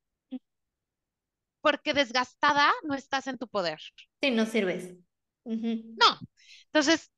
Porque 1.61 1.93
desgastada 1.93 2.73
no 2.81 2.95
estás 2.95 3.27
en 3.27 3.37
tu 3.37 3.47
poder. 3.47 3.79
Sí, 4.23 4.31
no 4.31 4.47
sirves. 4.47 4.95
No. 5.45 6.17
Entonces, 6.65 7.11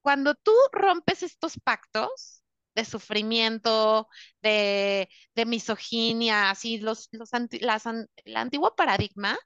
cuando 0.00 0.36
tú 0.36 0.52
rompes 0.70 1.24
estos 1.24 1.58
pactos, 1.58 2.43
de 2.74 2.84
sufrimiento, 2.84 4.08
de, 4.42 5.08
misoginia, 5.46 6.50
así, 6.50 6.78
los, 6.78 7.08
los 7.12 7.30
las, 7.60 7.86
el 7.86 8.36
antiguo 8.36 8.74
paradigma, 8.74 9.38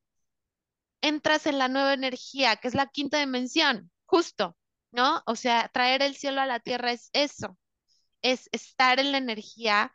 entras 1.01 1.47
en 1.47 1.59
la 1.59 1.69
nueva 1.69 1.95
energía, 1.95 2.57
que 2.57 2.69
es 2.69 2.75
la 2.75 2.87
quinta 2.89 3.19
dimensión, 3.19 3.91
justo, 4.07 4.57
¿no? 4.93 5.23
O 5.27 5.37
sea, 5.37 5.69
traer 5.73 6.03
el 6.03 6.17
cielo 6.17 6.41
a 6.41 6.47
la 6.47 6.61
tierra 6.61 6.93
es 6.93 7.11
eso, 7.13 7.57
es 8.23 8.49
estar 8.53 9.01
en 9.01 9.13
la 9.13 9.19
energía 9.19 9.93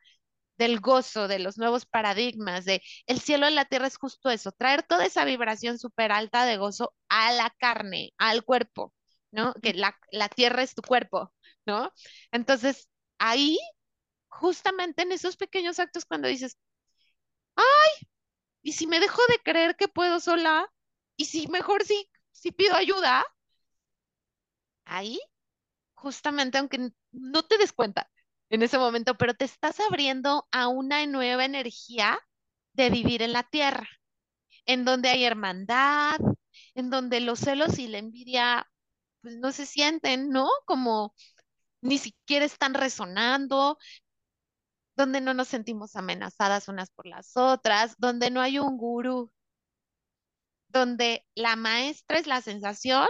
del 0.57 0.79
gozo, 0.79 1.27
de 1.27 1.39
los 1.39 1.57
nuevos 1.57 1.85
paradigmas, 1.85 2.65
de 2.65 2.81
el 3.07 3.19
cielo 3.21 3.45
a 3.47 3.49
la 3.51 3.65
tierra 3.65 3.87
es 3.87 3.97
justo 3.97 4.29
eso, 4.29 4.51
traer 4.51 4.83
toda 4.83 5.05
esa 5.05 5.25
vibración 5.25 5.79
súper 5.79 6.11
alta 6.11 6.45
de 6.45 6.57
gozo 6.57 6.93
a 7.09 7.31
la 7.33 7.49
carne, 7.59 8.13
al 8.17 8.43
cuerpo, 8.45 8.93
¿no? 9.31 9.53
Que 9.61 9.73
la, 9.73 9.97
la 10.11 10.29
tierra 10.29 10.63
es 10.63 10.75
tu 10.75 10.81
cuerpo, 10.83 11.33
¿no? 11.65 11.91
Entonces, 12.31 12.87
ahí, 13.23 13.57
justamente 14.27 15.03
en 15.03 15.13
esos 15.13 15.37
pequeños 15.37 15.79
actos, 15.79 16.05
cuando 16.05 16.27
dices, 16.27 16.57
ay, 17.55 17.91
y 18.63 18.73
si 18.73 18.87
me 18.87 18.99
dejo 18.99 19.21
de 19.29 19.39
creer 19.39 19.75
que 19.77 19.87
puedo 19.87 20.19
sola, 20.19 20.71
y 21.17 21.25
si 21.25 21.47
mejor 21.47 21.85
sí, 21.85 22.09
si 22.31 22.51
pido 22.51 22.75
ayuda, 22.75 23.25
ahí, 24.85 25.19
justamente, 25.93 26.57
aunque 26.57 26.91
no 27.11 27.43
te 27.43 27.57
des 27.57 27.73
cuenta 27.73 28.09
en 28.49 28.63
ese 28.63 28.77
momento, 28.77 29.15
pero 29.15 29.33
te 29.35 29.45
estás 29.45 29.79
abriendo 29.79 30.47
a 30.51 30.67
una 30.67 31.05
nueva 31.07 31.45
energía 31.45 32.19
de 32.73 32.89
vivir 32.89 33.21
en 33.21 33.33
la 33.33 33.43
tierra, 33.43 33.87
en 34.65 34.85
donde 34.85 35.09
hay 35.09 35.23
hermandad, 35.25 36.17
en 36.75 36.89
donde 36.89 37.21
los 37.21 37.39
celos 37.39 37.79
y 37.79 37.87
la 37.87 37.99
envidia 37.99 38.69
pues 39.21 39.37
no 39.37 39.51
se 39.53 39.65
sienten, 39.65 40.29
¿no? 40.29 40.49
Como 40.65 41.15
ni 41.83 41.97
siquiera 41.97 42.45
están 42.45 42.73
resonando, 42.73 43.77
donde 44.95 45.21
no 45.21 45.33
nos 45.33 45.47
sentimos 45.47 45.95
amenazadas 45.95 46.67
unas 46.67 46.89
por 46.91 47.05
las 47.05 47.35
otras, 47.35 47.95
donde 47.97 48.31
no 48.31 48.41
hay 48.41 48.59
un 48.59 48.77
gurú, 48.77 49.31
donde 50.69 51.25
la 51.35 51.55
maestra 51.55 52.19
es 52.19 52.27
la 52.27 52.41
sensación, 52.41 53.09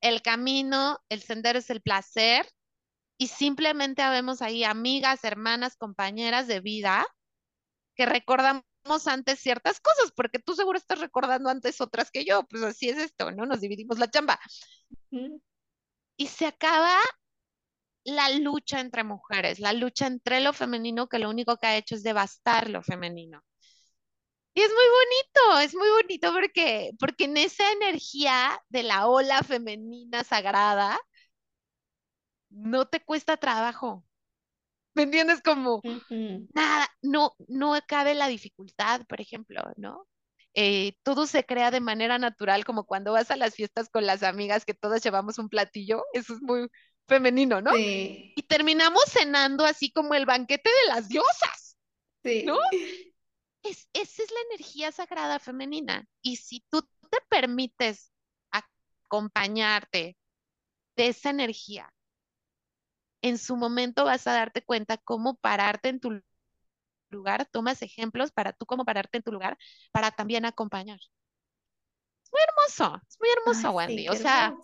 el 0.00 0.22
camino, 0.22 0.98
el 1.08 1.22
sendero 1.22 1.58
es 1.58 1.70
el 1.70 1.80
placer, 1.80 2.50
y 3.18 3.28
simplemente 3.28 4.02
habemos 4.02 4.42
ahí 4.42 4.64
amigas, 4.64 5.24
hermanas, 5.24 5.76
compañeras 5.76 6.46
de 6.46 6.60
vida 6.60 7.06
que 7.96 8.06
recordamos 8.06 8.64
antes 9.06 9.40
ciertas 9.40 9.80
cosas, 9.80 10.12
porque 10.14 10.38
tú 10.38 10.54
seguro 10.54 10.78
estás 10.78 11.00
recordando 11.00 11.50
antes 11.50 11.80
otras 11.80 12.12
que 12.12 12.24
yo, 12.24 12.44
pues 12.44 12.62
así 12.62 12.88
es 12.88 12.96
esto, 12.98 13.32
¿no? 13.32 13.44
Nos 13.44 13.60
dividimos 13.60 13.98
la 13.98 14.08
chamba. 14.08 14.38
Y 16.16 16.26
se 16.28 16.46
acaba 16.46 16.96
la 18.04 18.30
lucha 18.30 18.80
entre 18.80 19.04
mujeres, 19.04 19.60
la 19.60 19.72
lucha 19.72 20.06
entre 20.06 20.40
lo 20.40 20.52
femenino 20.52 21.08
que 21.08 21.18
lo 21.18 21.30
único 21.30 21.56
que 21.56 21.66
ha 21.66 21.76
hecho 21.76 21.94
es 21.94 22.02
devastar 22.02 22.70
lo 22.70 22.82
femenino. 22.82 23.42
Y 24.54 24.60
es 24.60 24.70
muy 24.70 24.84
bonito, 24.84 25.60
es 25.60 25.74
muy 25.74 25.88
bonito 26.02 26.32
porque, 26.32 26.90
porque 26.98 27.24
en 27.24 27.36
esa 27.36 27.70
energía 27.72 28.60
de 28.68 28.82
la 28.82 29.06
ola 29.06 29.42
femenina 29.42 30.24
sagrada, 30.24 30.98
no 32.50 32.86
te 32.86 33.00
cuesta 33.00 33.36
trabajo. 33.36 34.04
¿Me 34.94 35.04
entiendes? 35.04 35.40
Como 35.42 35.80
nada, 36.54 36.88
no, 37.02 37.36
no 37.46 37.74
cabe 37.86 38.14
la 38.14 38.26
dificultad, 38.26 39.02
por 39.06 39.20
ejemplo, 39.20 39.62
¿no? 39.76 40.08
Eh, 40.54 40.94
todo 41.04 41.26
se 41.26 41.44
crea 41.44 41.70
de 41.70 41.80
manera 41.80 42.18
natural, 42.18 42.64
como 42.64 42.84
cuando 42.84 43.12
vas 43.12 43.30
a 43.30 43.36
las 43.36 43.54
fiestas 43.54 43.88
con 43.90 44.06
las 44.06 44.24
amigas 44.24 44.64
que 44.64 44.74
todas 44.74 45.02
llevamos 45.04 45.38
un 45.38 45.48
platillo, 45.48 46.02
eso 46.14 46.34
es 46.34 46.42
muy 46.42 46.68
femenino, 47.08 47.60
¿no? 47.60 47.72
Sí. 47.74 48.32
Y 48.36 48.42
terminamos 48.42 49.04
cenando 49.08 49.64
así 49.64 49.90
como 49.90 50.14
el 50.14 50.26
banquete 50.26 50.70
de 50.70 50.94
las 50.94 51.08
diosas, 51.08 51.76
sí. 52.22 52.44
¿no? 52.44 52.58
Es, 53.64 53.88
esa 53.92 54.22
es 54.22 54.30
la 54.30 54.40
energía 54.52 54.92
sagrada 54.92 55.40
femenina. 55.40 56.06
Y 56.22 56.36
si 56.36 56.64
tú 56.70 56.80
te 57.10 57.18
permites 57.28 58.12
acompañarte 58.52 60.16
de 60.94 61.08
esa 61.08 61.30
energía, 61.30 61.92
en 63.20 63.36
su 63.36 63.56
momento 63.56 64.04
vas 64.04 64.28
a 64.28 64.32
darte 64.32 64.62
cuenta 64.62 64.96
cómo 64.96 65.34
pararte 65.38 65.88
en 65.88 65.98
tu 65.98 66.22
lugar, 67.10 67.46
tomas 67.50 67.82
ejemplos 67.82 68.30
para 68.30 68.52
tú 68.52 68.64
cómo 68.64 68.84
pararte 68.84 69.18
en 69.18 69.24
tu 69.24 69.32
lugar, 69.32 69.58
para 69.90 70.12
también 70.12 70.44
acompañar. 70.44 71.00
Es 72.28 72.32
muy 72.32 72.40
hermoso, 72.46 73.02
es 73.08 73.16
muy 73.20 73.28
hermoso, 73.30 73.70
Wendy. 73.72 74.08
o 74.08 74.14
sea, 74.14 74.54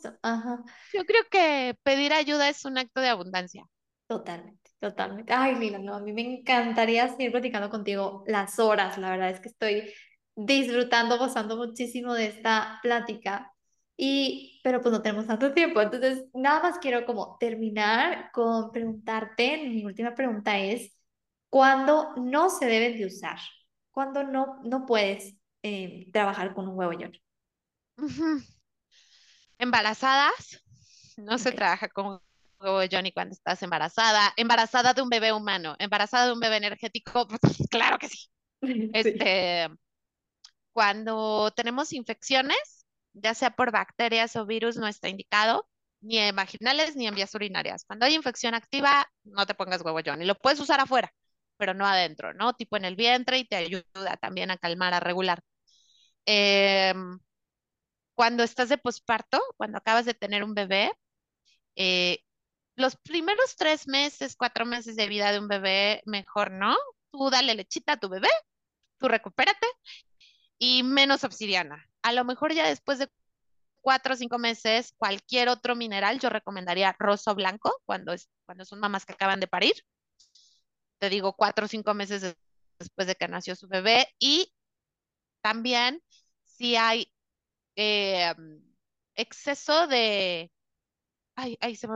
yo 0.92 1.04
creo 1.04 1.22
que 1.30 1.76
pedir 1.82 2.12
ayuda 2.12 2.48
es 2.48 2.64
un 2.64 2.76
acto 2.76 3.00
de 3.00 3.08
abundancia. 3.08 3.64
Totalmente, 4.06 4.70
totalmente. 4.78 5.32
Ay, 5.32 5.54
Lila, 5.54 5.78
no, 5.78 5.94
a 5.94 6.00
mí 6.00 6.12
me 6.12 6.20
encantaría 6.20 7.08
seguir 7.08 7.32
platicando 7.32 7.70
contigo 7.70 8.22
las 8.26 8.58
horas. 8.58 8.98
La 8.98 9.10
verdad 9.10 9.30
es 9.30 9.40
que 9.40 9.48
estoy 9.48 9.92
disfrutando, 10.36 11.18
gozando 11.18 11.56
muchísimo 11.56 12.12
de 12.12 12.26
esta 12.26 12.80
plática. 12.82 13.50
Y, 13.96 14.60
pero 14.62 14.80
pues 14.80 14.92
no 14.92 15.00
tenemos 15.00 15.26
tanto 15.26 15.54
tiempo. 15.54 15.80
Entonces, 15.80 16.24
nada 16.34 16.62
más 16.62 16.78
quiero 16.78 17.06
como 17.06 17.36
terminar 17.38 18.30
con 18.32 18.70
preguntarte, 18.72 19.68
mi 19.68 19.84
última 19.84 20.14
pregunta 20.14 20.58
es, 20.58 20.92
¿cuándo 21.48 22.14
no 22.16 22.50
se 22.50 22.66
deben 22.66 22.98
de 22.98 23.06
usar? 23.06 23.38
¿Cuándo 23.90 24.24
no, 24.24 24.60
no 24.64 24.84
puedes 24.84 25.36
eh, 25.62 26.10
trabajar 26.12 26.54
con 26.54 26.68
un 26.68 26.76
huevo 26.76 26.92
Embarazadas, 29.58 30.62
no 31.16 31.38
se 31.38 31.52
trabaja 31.52 31.88
con 31.88 32.20
huevo 32.60 32.80
Johnny 32.90 33.12
cuando 33.12 33.32
estás 33.32 33.62
embarazada. 33.62 34.32
Embarazada 34.36 34.94
de 34.94 35.02
un 35.02 35.08
bebé 35.08 35.32
humano, 35.32 35.76
embarazada 35.78 36.26
de 36.26 36.32
un 36.32 36.40
bebé 36.40 36.56
energético, 36.56 37.26
claro 37.70 37.98
que 37.98 38.08
sí. 38.08 38.28
Este, 38.92 39.68
cuando 40.72 41.52
tenemos 41.52 41.92
infecciones, 41.92 42.86
ya 43.12 43.34
sea 43.34 43.50
por 43.50 43.70
bacterias 43.70 44.34
o 44.36 44.46
virus, 44.46 44.76
no 44.76 44.86
está 44.88 45.08
indicado 45.08 45.68
ni 46.00 46.18
en 46.18 46.36
vaginales 46.36 46.96
ni 46.96 47.06
en 47.06 47.14
vías 47.14 47.34
urinarias. 47.34 47.84
Cuando 47.86 48.04
hay 48.04 48.14
infección 48.14 48.54
activa, 48.54 49.08
no 49.24 49.46
te 49.46 49.54
pongas 49.54 49.82
huevo 49.82 50.00
Johnny. 50.04 50.24
Lo 50.26 50.34
puedes 50.34 50.60
usar 50.60 50.80
afuera, 50.80 51.12
pero 51.56 51.72
no 51.74 51.86
adentro, 51.86 52.34
¿no? 52.34 52.52
Tipo 52.54 52.76
en 52.76 52.84
el 52.84 52.96
vientre 52.96 53.38
y 53.38 53.46
te 53.46 53.56
ayuda 53.56 54.16
también 54.20 54.50
a 54.50 54.58
calmar, 54.58 54.92
a 54.94 55.00
regular. 55.00 55.40
Em, 56.26 57.18
cuando 58.14 58.42
estás 58.42 58.68
de 58.68 58.78
posparto, 58.78 59.40
cuando 59.56 59.78
acabas 59.78 60.04
de 60.04 60.14
tener 60.14 60.44
un 60.44 60.54
bebé, 60.54 60.92
eh, 61.76 62.20
los 62.76 62.96
primeros 62.96 63.56
tres 63.56 63.86
meses, 63.86 64.36
cuatro 64.36 64.66
meses 64.66 64.96
de 64.96 65.08
vida 65.08 65.32
de 65.32 65.38
un 65.38 65.48
bebé, 65.48 66.02
mejor 66.06 66.50
no. 66.50 66.76
Tú 67.10 67.30
dale 67.30 67.54
lechita 67.54 67.92
a 67.92 67.96
tu 67.96 68.08
bebé, 68.08 68.28
tú 68.98 69.08
recupérate 69.08 69.66
y 70.58 70.82
menos 70.82 71.24
obsidiana. 71.24 71.88
A 72.02 72.12
lo 72.12 72.24
mejor 72.24 72.52
ya 72.52 72.66
después 72.66 72.98
de 72.98 73.08
cuatro 73.80 74.14
o 74.14 74.16
cinco 74.16 74.38
meses, 74.38 74.94
cualquier 74.96 75.48
otro 75.48 75.76
mineral, 75.76 76.18
yo 76.18 76.30
recomendaría 76.30 76.96
rosa 76.98 77.32
blanco 77.34 77.72
cuando, 77.84 78.12
es, 78.12 78.28
cuando 78.46 78.64
son 78.64 78.80
mamás 78.80 79.06
que 79.06 79.12
acaban 79.12 79.40
de 79.40 79.46
parir. 79.46 79.74
Te 80.98 81.10
digo, 81.10 81.34
cuatro 81.34 81.66
o 81.66 81.68
cinco 81.68 81.94
meses 81.94 82.34
después 82.78 83.06
de 83.06 83.14
que 83.14 83.28
nació 83.28 83.54
su 83.56 83.68
bebé. 83.68 84.08
Y 84.18 84.52
también 85.42 86.02
si 86.44 86.76
hay 86.76 87.13
eh, 87.76 88.34
exceso 89.14 89.86
de, 89.86 90.50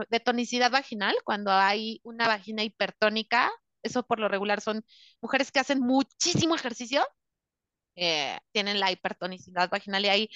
de 0.09 0.19
tonicidad 0.19 0.71
vaginal, 0.71 1.15
cuando 1.23 1.51
hay 1.51 2.01
una 2.03 2.27
vagina 2.27 2.63
hipertónica, 2.63 3.51
eso 3.83 4.03
por 4.03 4.19
lo 4.19 4.27
regular 4.27 4.61
son 4.61 4.85
mujeres 5.21 5.51
que 5.51 5.59
hacen 5.59 5.79
muchísimo 5.79 6.55
ejercicio, 6.55 7.05
eh, 7.95 8.37
tienen 8.51 8.79
la 8.79 8.91
hipertonicidad 8.91 9.69
vaginal 9.69 10.05
y 10.05 10.09
ahí 10.09 10.29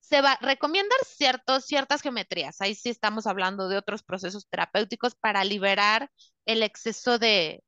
se 0.00 0.22
va 0.22 0.32
a 0.32 0.38
recomendar 0.46 0.98
ciertos, 1.04 1.64
ciertas 1.66 2.02
geometrías. 2.02 2.60
Ahí 2.60 2.74
sí 2.74 2.90
estamos 2.90 3.26
hablando 3.26 3.68
de 3.68 3.76
otros 3.78 4.02
procesos 4.02 4.46
terapéuticos 4.48 5.14
para 5.16 5.44
liberar 5.44 6.10
el 6.46 6.62
exceso 6.62 7.18
de, 7.18 7.62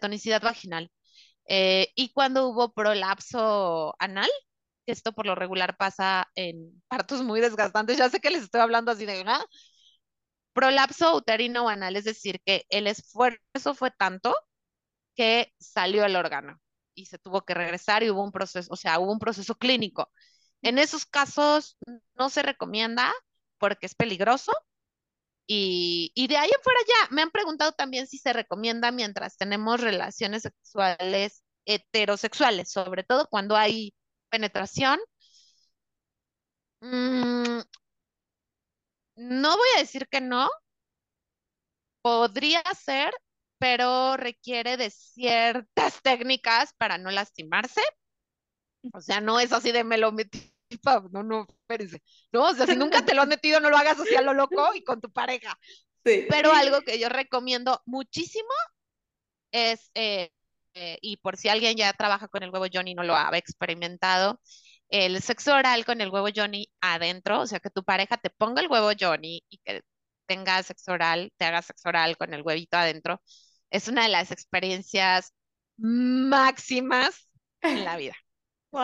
tonicidad 0.00 0.42
vaginal. 0.42 0.90
Eh, 1.48 1.92
y 1.94 2.12
cuando 2.12 2.48
hubo 2.48 2.72
prolapso 2.72 3.94
anal, 3.98 4.30
esto 4.86 5.12
por 5.12 5.26
lo 5.26 5.34
regular 5.34 5.76
pasa 5.76 6.30
en 6.34 6.82
partos 6.88 7.22
muy 7.22 7.40
desgastantes, 7.40 7.98
ya 7.98 8.10
sé 8.10 8.20
que 8.20 8.30
les 8.30 8.44
estoy 8.44 8.60
hablando 8.60 8.90
así 8.90 9.06
de, 9.06 9.24
¿no? 9.24 9.38
Prolapso 10.52 11.16
uterino 11.16 11.64
o 11.64 11.68
anal, 11.68 11.96
es 11.96 12.04
decir, 12.04 12.40
que 12.44 12.64
el 12.68 12.86
esfuerzo 12.86 13.74
fue 13.74 13.90
tanto 13.90 14.34
que 15.16 15.52
salió 15.58 16.04
el 16.04 16.16
órgano 16.16 16.60
y 16.94 17.06
se 17.06 17.18
tuvo 17.18 17.42
que 17.42 17.54
regresar 17.54 18.02
y 18.02 18.10
hubo 18.10 18.22
un 18.24 18.32
proceso, 18.32 18.72
o 18.72 18.76
sea, 18.76 18.98
hubo 18.98 19.12
un 19.12 19.18
proceso 19.18 19.54
clínico. 19.56 20.10
En 20.62 20.78
esos 20.78 21.06
casos 21.06 21.76
no 22.16 22.30
se 22.30 22.42
recomienda 22.42 23.12
porque 23.58 23.86
es 23.86 23.94
peligroso. 23.94 24.52
Y, 25.46 26.12
y 26.14 26.28
de 26.28 26.36
ahí 26.36 26.50
en 26.50 26.62
fuera 26.62 26.80
ya 26.88 27.14
me 27.14 27.22
han 27.22 27.30
preguntado 27.30 27.72
también 27.72 28.06
si 28.06 28.18
se 28.18 28.32
recomienda 28.32 28.92
mientras 28.92 29.36
tenemos 29.36 29.80
relaciones 29.80 30.42
sexuales 30.42 31.42
heterosexuales, 31.66 32.70
sobre 32.70 33.04
todo 33.04 33.28
cuando 33.28 33.56
hay 33.56 33.94
penetración. 34.32 34.98
Mm, 36.80 37.60
no 39.16 39.56
voy 39.56 39.68
a 39.76 39.80
decir 39.80 40.08
que 40.08 40.20
no. 40.20 40.48
Podría 42.02 42.62
ser, 42.74 43.14
pero 43.58 44.16
requiere 44.16 44.76
de 44.76 44.90
ciertas 44.90 46.02
técnicas 46.02 46.72
para 46.78 46.98
no 46.98 47.10
lastimarse. 47.10 47.82
O 48.92 49.00
sea, 49.00 49.20
no 49.20 49.38
es 49.38 49.52
así 49.52 49.70
de 49.70 49.84
me 49.84 49.98
lo 49.98 50.10
metí, 50.10 50.52
no, 51.12 51.22
no, 51.22 51.46
espérese. 51.48 52.02
No, 52.32 52.46
o 52.46 52.54
sea, 52.54 52.66
si 52.66 52.74
nunca 52.74 53.04
te 53.04 53.14
lo 53.14 53.22
has 53.22 53.28
metido, 53.28 53.60
no 53.60 53.70
lo 53.70 53.76
hagas 53.76 54.00
así 54.00 54.16
a 54.16 54.22
lo 54.22 54.34
loco 54.34 54.74
y 54.74 54.82
con 54.82 55.00
tu 55.00 55.12
pareja. 55.12 55.56
Sí. 56.04 56.26
Pero 56.28 56.52
algo 56.52 56.80
que 56.80 56.98
yo 56.98 57.08
recomiendo 57.08 57.80
muchísimo 57.86 58.50
es, 59.52 59.90
eh, 59.94 60.32
eh, 60.74 60.98
y 61.02 61.16
por 61.18 61.36
si 61.36 61.48
alguien 61.48 61.76
ya 61.76 61.92
trabaja 61.92 62.28
con 62.28 62.42
el 62.42 62.50
huevo 62.50 62.66
Johnny 62.72 62.92
y 62.92 62.94
no 62.94 63.02
lo 63.02 63.16
ha 63.16 63.30
experimentado, 63.36 64.40
el 64.88 65.22
sexo 65.22 65.54
oral 65.54 65.84
con 65.84 66.00
el 66.00 66.10
huevo 66.10 66.28
Johnny 66.34 66.68
adentro, 66.80 67.40
o 67.40 67.46
sea, 67.46 67.60
que 67.60 67.70
tu 67.70 67.82
pareja 67.84 68.16
te 68.18 68.30
ponga 68.30 68.60
el 68.60 68.68
huevo 68.68 68.90
Johnny 68.98 69.42
y 69.48 69.58
que 69.58 69.82
tenga 70.26 70.62
sexo 70.62 70.92
oral, 70.92 71.32
te 71.38 71.44
haga 71.46 71.62
sexo 71.62 71.88
oral 71.88 72.16
con 72.16 72.34
el 72.34 72.42
huevito 72.42 72.76
adentro, 72.76 73.20
es 73.70 73.88
una 73.88 74.02
de 74.04 74.10
las 74.10 74.30
experiencias 74.30 75.32
máximas 75.76 77.28
en 77.62 77.84
la 77.84 77.96
vida. 77.96 78.14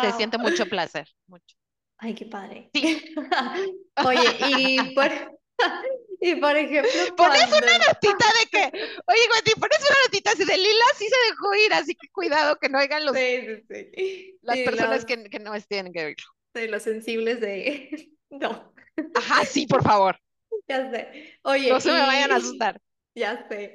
Se 0.03 0.13
siente 0.13 0.39
mucho 0.39 0.67
placer, 0.67 1.09
mucho. 1.27 1.57
Ay, 1.99 2.15
qué 2.15 2.27
padre. 2.27 2.71
Oye, 4.07 4.37
y 4.59 4.95
por, 4.95 5.11
y 6.21 6.35
por 6.37 6.57
ejemplo. 6.57 6.91
Pones 7.17 7.49
una 7.49 7.79
notita 7.79 8.27
de 8.41 8.47
que, 8.51 8.79
oye, 9.07 9.21
Wendy, 9.33 9.61
pones 9.61 9.81
una 9.81 9.99
notita 10.07 10.33
así 10.33 10.45
de 10.45 10.57
Lila 10.57 10.85
sí 10.97 11.07
se 11.09 11.31
dejó 11.31 11.55
ir, 11.55 11.73
así 11.73 11.95
que 11.95 12.09
cuidado 12.09 12.57
que 12.57 12.69
no 12.69 12.79
oigan 12.79 13.05
los, 13.05 13.17
sí, 13.17 13.63
sí, 13.69 13.91
sí. 13.95 14.39
las 14.43 14.59
personas 14.59 15.05
que, 15.05 15.25
que, 15.25 15.39
no 15.39 15.53
tienen 15.63 15.93
que 15.93 16.05
oírlo. 16.05 16.27
Sí, 16.55 16.69
los 16.69 16.83
sensibles 16.83 17.41
de. 17.41 18.11
No. 18.31 18.75
Ajá, 19.15 19.47
sí, 19.47 19.67
por 19.67 19.83
favor. 19.83 20.21
Ya 20.69 20.91
sé. 20.91 21.39
Oye. 21.45 21.71
No 21.71 21.81
se 21.81 21.91
me 21.91 22.01
vayan 22.01 22.31
a 22.31 22.37
asustar. 22.37 22.79
Ya 23.15 23.49
sé. 23.49 23.75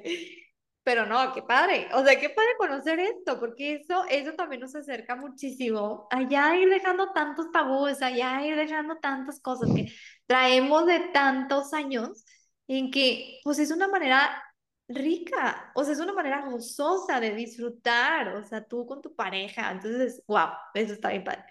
Pero 0.84 1.06
no, 1.06 1.32
qué 1.32 1.42
padre. 1.42 1.88
O 1.94 2.04
sea, 2.04 2.20
qué 2.20 2.28
padre 2.28 2.50
conocer 2.58 3.00
esto, 3.00 3.40
porque 3.40 3.76
eso, 3.76 4.04
eso 4.10 4.34
también 4.34 4.60
nos 4.60 4.74
acerca 4.76 5.16
muchísimo 5.16 6.06
allá 6.10 6.56
ir 6.56 6.68
dejando 6.68 7.10
tantos 7.12 7.50
tabúes, 7.50 8.02
allá 8.02 8.46
ir 8.46 8.54
dejando 8.54 8.98
tantas 8.98 9.40
cosas 9.40 9.70
que 9.74 9.90
traemos 10.26 10.86
de 10.86 11.00
tantos 11.12 11.72
años, 11.72 12.24
en 12.68 12.90
que 12.90 13.40
pues 13.44 13.58
es 13.58 13.70
una 13.70 13.88
manera 13.88 14.42
rica, 14.88 15.72
o 15.74 15.84
sea, 15.84 15.94
es 15.94 16.00
una 16.00 16.12
manera 16.12 16.46
gozosa 16.46 17.20
de 17.20 17.34
disfrutar, 17.34 18.28
o 18.36 18.44
sea, 18.44 18.64
tú 18.64 18.86
con 18.86 19.00
tu 19.02 19.14
pareja. 19.14 19.70
Entonces, 19.70 20.22
wow, 20.26 20.48
eso 20.74 20.92
está 20.94 21.10
bien 21.10 21.24
padre. 21.24 21.44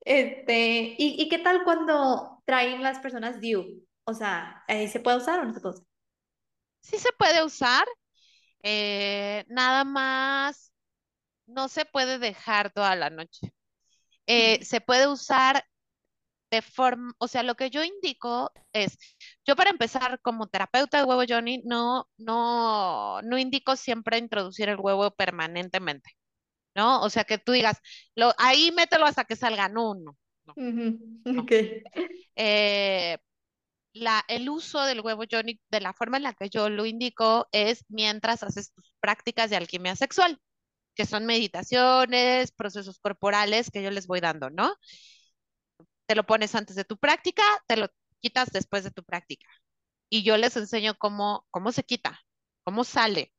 Este, 0.00 0.96
¿y, 0.98 1.22
y 1.22 1.28
qué 1.28 1.38
tal 1.38 1.64
cuando 1.64 2.42
traen 2.44 2.82
las 2.82 2.98
personas 2.98 3.40
DIU? 3.40 3.84
O 4.04 4.14
sea, 4.14 4.62
¿se 4.68 5.00
puede 5.00 5.16
usar 5.16 5.40
o 5.40 5.44
no 5.44 5.54
se 5.54 5.60
puede 5.60 5.74
usar? 5.76 5.86
Sí 6.80 6.98
se 6.98 7.10
puede 7.18 7.42
usar. 7.42 7.86
Eh, 8.62 9.44
nada 9.48 9.84
más 9.84 10.72
no 11.46 11.68
se 11.68 11.84
puede 11.84 12.18
dejar 12.18 12.70
toda 12.72 12.96
la 12.96 13.10
noche. 13.10 13.52
Eh, 14.26 14.64
se 14.64 14.80
puede 14.80 15.08
usar 15.08 15.64
de 16.54 16.62
forma, 16.62 17.12
o 17.18 17.26
sea, 17.26 17.42
lo 17.42 17.56
que 17.56 17.68
yo 17.68 17.82
indico 17.82 18.52
es, 18.72 18.96
yo 19.44 19.56
para 19.56 19.70
empezar 19.70 20.20
como 20.20 20.46
terapeuta 20.46 20.98
de 20.98 21.04
huevo 21.04 21.24
Johnny, 21.28 21.62
no, 21.64 22.08
no, 22.16 23.20
no 23.22 23.38
indico 23.38 23.74
siempre 23.74 24.18
introducir 24.18 24.68
el 24.68 24.78
huevo 24.78 25.10
permanentemente, 25.10 26.10
¿no? 26.76 27.02
O 27.02 27.10
sea, 27.10 27.24
que 27.24 27.38
tú 27.38 27.52
digas, 27.52 27.78
lo, 28.14 28.32
ahí 28.38 28.70
mételo 28.70 29.04
hasta 29.04 29.24
que 29.24 29.34
salga, 29.34 29.68
no, 29.68 29.94
no, 29.94 30.16
no. 30.46 30.54
no. 31.24 31.46
Eh, 32.36 33.18
la, 33.94 34.24
el 34.28 34.48
uso 34.48 34.84
del 34.84 35.00
huevo 35.00 35.24
Johnny, 35.30 35.60
de 35.70 35.80
la 35.80 35.92
forma 35.92 36.18
en 36.18 36.24
la 36.24 36.34
que 36.34 36.48
yo 36.50 36.68
lo 36.68 36.86
indico, 36.86 37.48
es 37.50 37.84
mientras 37.88 38.44
haces 38.44 38.72
tus 38.72 38.92
prácticas 39.00 39.50
de 39.50 39.56
alquimia 39.56 39.96
sexual, 39.96 40.38
que 40.94 41.06
son 41.06 41.26
meditaciones, 41.26 42.52
procesos 42.52 43.00
corporales 43.00 43.70
que 43.72 43.82
yo 43.82 43.90
les 43.90 44.06
voy 44.06 44.20
dando, 44.20 44.50
¿no? 44.50 44.72
Te 46.06 46.14
lo 46.14 46.24
pones 46.24 46.54
antes 46.54 46.76
de 46.76 46.84
tu 46.84 46.96
práctica, 46.98 47.42
te 47.66 47.76
lo 47.76 47.88
quitas 48.20 48.50
después 48.52 48.84
de 48.84 48.90
tu 48.90 49.04
práctica. 49.04 49.48
Y 50.10 50.22
yo 50.22 50.36
les 50.36 50.56
enseño 50.56 50.94
cómo, 50.98 51.46
cómo 51.50 51.72
se 51.72 51.84
quita, 51.84 52.20
cómo 52.64 52.84
sale. 52.84 53.32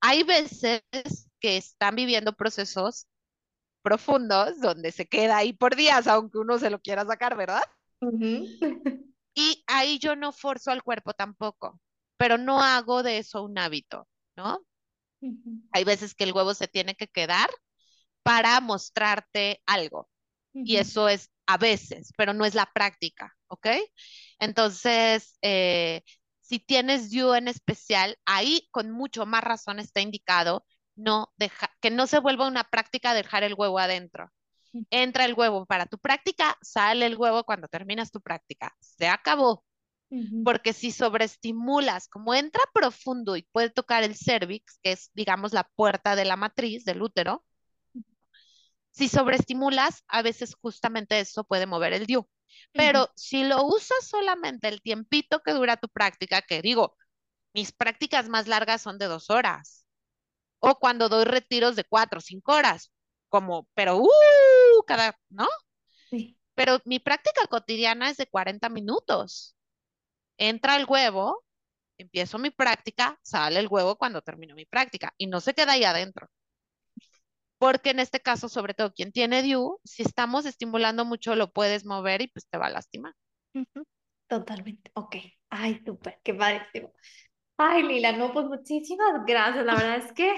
Hay 0.00 0.22
veces 0.24 0.82
que 1.40 1.56
están 1.56 1.94
viviendo 1.96 2.32
procesos 2.34 3.06
profundos 3.82 4.60
donde 4.60 4.92
se 4.92 5.06
queda 5.08 5.38
ahí 5.38 5.52
por 5.52 5.76
días, 5.76 6.06
aunque 6.06 6.38
uno 6.38 6.58
se 6.58 6.70
lo 6.70 6.80
quiera 6.80 7.04
sacar, 7.06 7.36
¿verdad? 7.36 7.62
Y 9.34 9.64
ahí 9.66 9.98
yo 9.98 10.16
no 10.16 10.32
forzo 10.32 10.70
al 10.70 10.82
cuerpo 10.82 11.14
tampoco, 11.14 11.80
pero 12.16 12.38
no 12.38 12.62
hago 12.62 13.02
de 13.02 13.18
eso 13.18 13.42
un 13.42 13.58
hábito, 13.58 14.06
¿no? 14.36 14.60
Hay 15.72 15.84
veces 15.84 16.14
que 16.14 16.24
el 16.24 16.32
huevo 16.32 16.54
se 16.54 16.68
tiene 16.68 16.94
que 16.94 17.08
quedar 17.08 17.48
para 18.22 18.60
mostrarte 18.60 19.62
algo. 19.66 20.08
Y 20.52 20.76
eso 20.76 21.08
es 21.08 21.30
a 21.46 21.56
veces, 21.56 22.12
pero 22.16 22.32
no 22.34 22.44
es 22.44 22.54
la 22.54 22.66
práctica, 22.66 23.34
¿ok? 23.48 23.68
Entonces, 24.38 25.38
eh, 25.42 26.02
si 26.40 26.58
tienes 26.58 27.10
you 27.10 27.34
en 27.34 27.48
especial, 27.48 28.16
ahí 28.24 28.68
con 28.70 28.90
mucho 28.90 29.26
más 29.26 29.44
razón 29.44 29.78
está 29.78 30.00
indicado 30.00 30.64
no 31.00 31.32
deja, 31.36 31.70
que 31.80 31.90
no 31.90 32.06
se 32.06 32.20
vuelva 32.20 32.46
una 32.46 32.64
práctica 32.64 33.14
dejar 33.14 33.42
el 33.42 33.54
huevo 33.54 33.78
adentro. 33.78 34.30
Entra 34.90 35.24
el 35.24 35.34
huevo 35.34 35.66
para 35.66 35.86
tu 35.86 35.98
práctica, 35.98 36.56
sale 36.62 37.06
el 37.06 37.16
huevo 37.16 37.44
cuando 37.44 37.66
terminas 37.66 38.12
tu 38.12 38.20
práctica. 38.20 38.72
Se 38.78 39.08
acabó. 39.08 39.64
Porque 40.44 40.72
si 40.72 40.90
sobreestimulas, 40.90 42.08
como 42.08 42.34
entra 42.34 42.62
profundo 42.74 43.36
y 43.36 43.42
puede 43.42 43.70
tocar 43.70 44.02
el 44.02 44.16
cervix, 44.16 44.78
que 44.82 44.92
es, 44.92 45.10
digamos, 45.14 45.52
la 45.52 45.64
puerta 45.76 46.16
de 46.16 46.24
la 46.24 46.36
matriz 46.36 46.84
del 46.84 47.02
útero, 47.02 47.44
si 48.90 49.08
sobreestimulas, 49.08 50.04
a 50.08 50.22
veces 50.22 50.54
justamente 50.60 51.20
eso 51.20 51.44
puede 51.44 51.66
mover 51.66 51.92
el 51.92 52.06
DIU. 52.06 52.28
Pero 52.72 53.10
si 53.14 53.44
lo 53.44 53.64
usas 53.64 54.06
solamente 54.06 54.68
el 54.68 54.82
tiempito 54.82 55.40
que 55.40 55.52
dura 55.52 55.76
tu 55.76 55.88
práctica, 55.88 56.42
que 56.42 56.62
digo, 56.62 56.96
mis 57.54 57.72
prácticas 57.72 58.28
más 58.28 58.48
largas 58.48 58.82
son 58.82 58.98
de 58.98 59.06
dos 59.06 59.30
horas, 59.30 59.86
o 60.60 60.76
cuando 60.78 61.08
doy 61.08 61.24
retiros 61.24 61.76
de 61.76 61.84
cuatro 61.84 62.18
o 62.18 62.22
cinco 62.22 62.52
horas, 62.52 62.92
como, 63.28 63.68
pero, 63.74 63.98
uh, 63.98 64.82
cada, 64.86 65.16
¿no? 65.28 65.48
Sí. 66.10 66.36
Pero 66.54 66.80
mi 66.84 66.98
práctica 66.98 67.46
cotidiana 67.48 68.10
es 68.10 68.16
de 68.16 68.26
40 68.26 68.68
minutos. 68.68 69.56
Entra 70.36 70.76
el 70.76 70.86
huevo, 70.86 71.44
empiezo 71.98 72.38
mi 72.38 72.50
práctica, 72.50 73.18
sale 73.22 73.60
el 73.60 73.68
huevo 73.68 73.96
cuando 73.96 74.22
termino 74.22 74.54
mi 74.54 74.66
práctica 74.66 75.14
y 75.16 75.26
no 75.26 75.40
se 75.40 75.54
queda 75.54 75.72
ahí 75.72 75.84
adentro. 75.84 76.28
Porque 77.60 77.90
en 77.90 78.00
este 78.00 78.20
caso, 78.20 78.48
sobre 78.48 78.72
todo 78.72 78.94
quien 78.94 79.12
tiene 79.12 79.42
DIU, 79.42 79.78
si 79.84 80.02
estamos 80.02 80.46
estimulando 80.46 81.04
mucho, 81.04 81.36
lo 81.36 81.52
puedes 81.52 81.84
mover 81.84 82.22
y 82.22 82.28
pues 82.28 82.48
te 82.48 82.56
va 82.56 82.68
a 82.68 82.70
lastimar. 82.70 83.12
Totalmente. 84.26 84.90
Ok. 84.94 85.16
Ay, 85.50 85.82
súper, 85.84 86.18
qué 86.24 86.32
padrísimo. 86.32 86.94
Ay, 87.58 87.82
Lila, 87.82 88.12
no, 88.12 88.32
pues 88.32 88.46
muchísimas 88.46 89.26
gracias. 89.26 89.66
La 89.66 89.74
verdad 89.74 89.96
es 89.98 90.10
que 90.14 90.32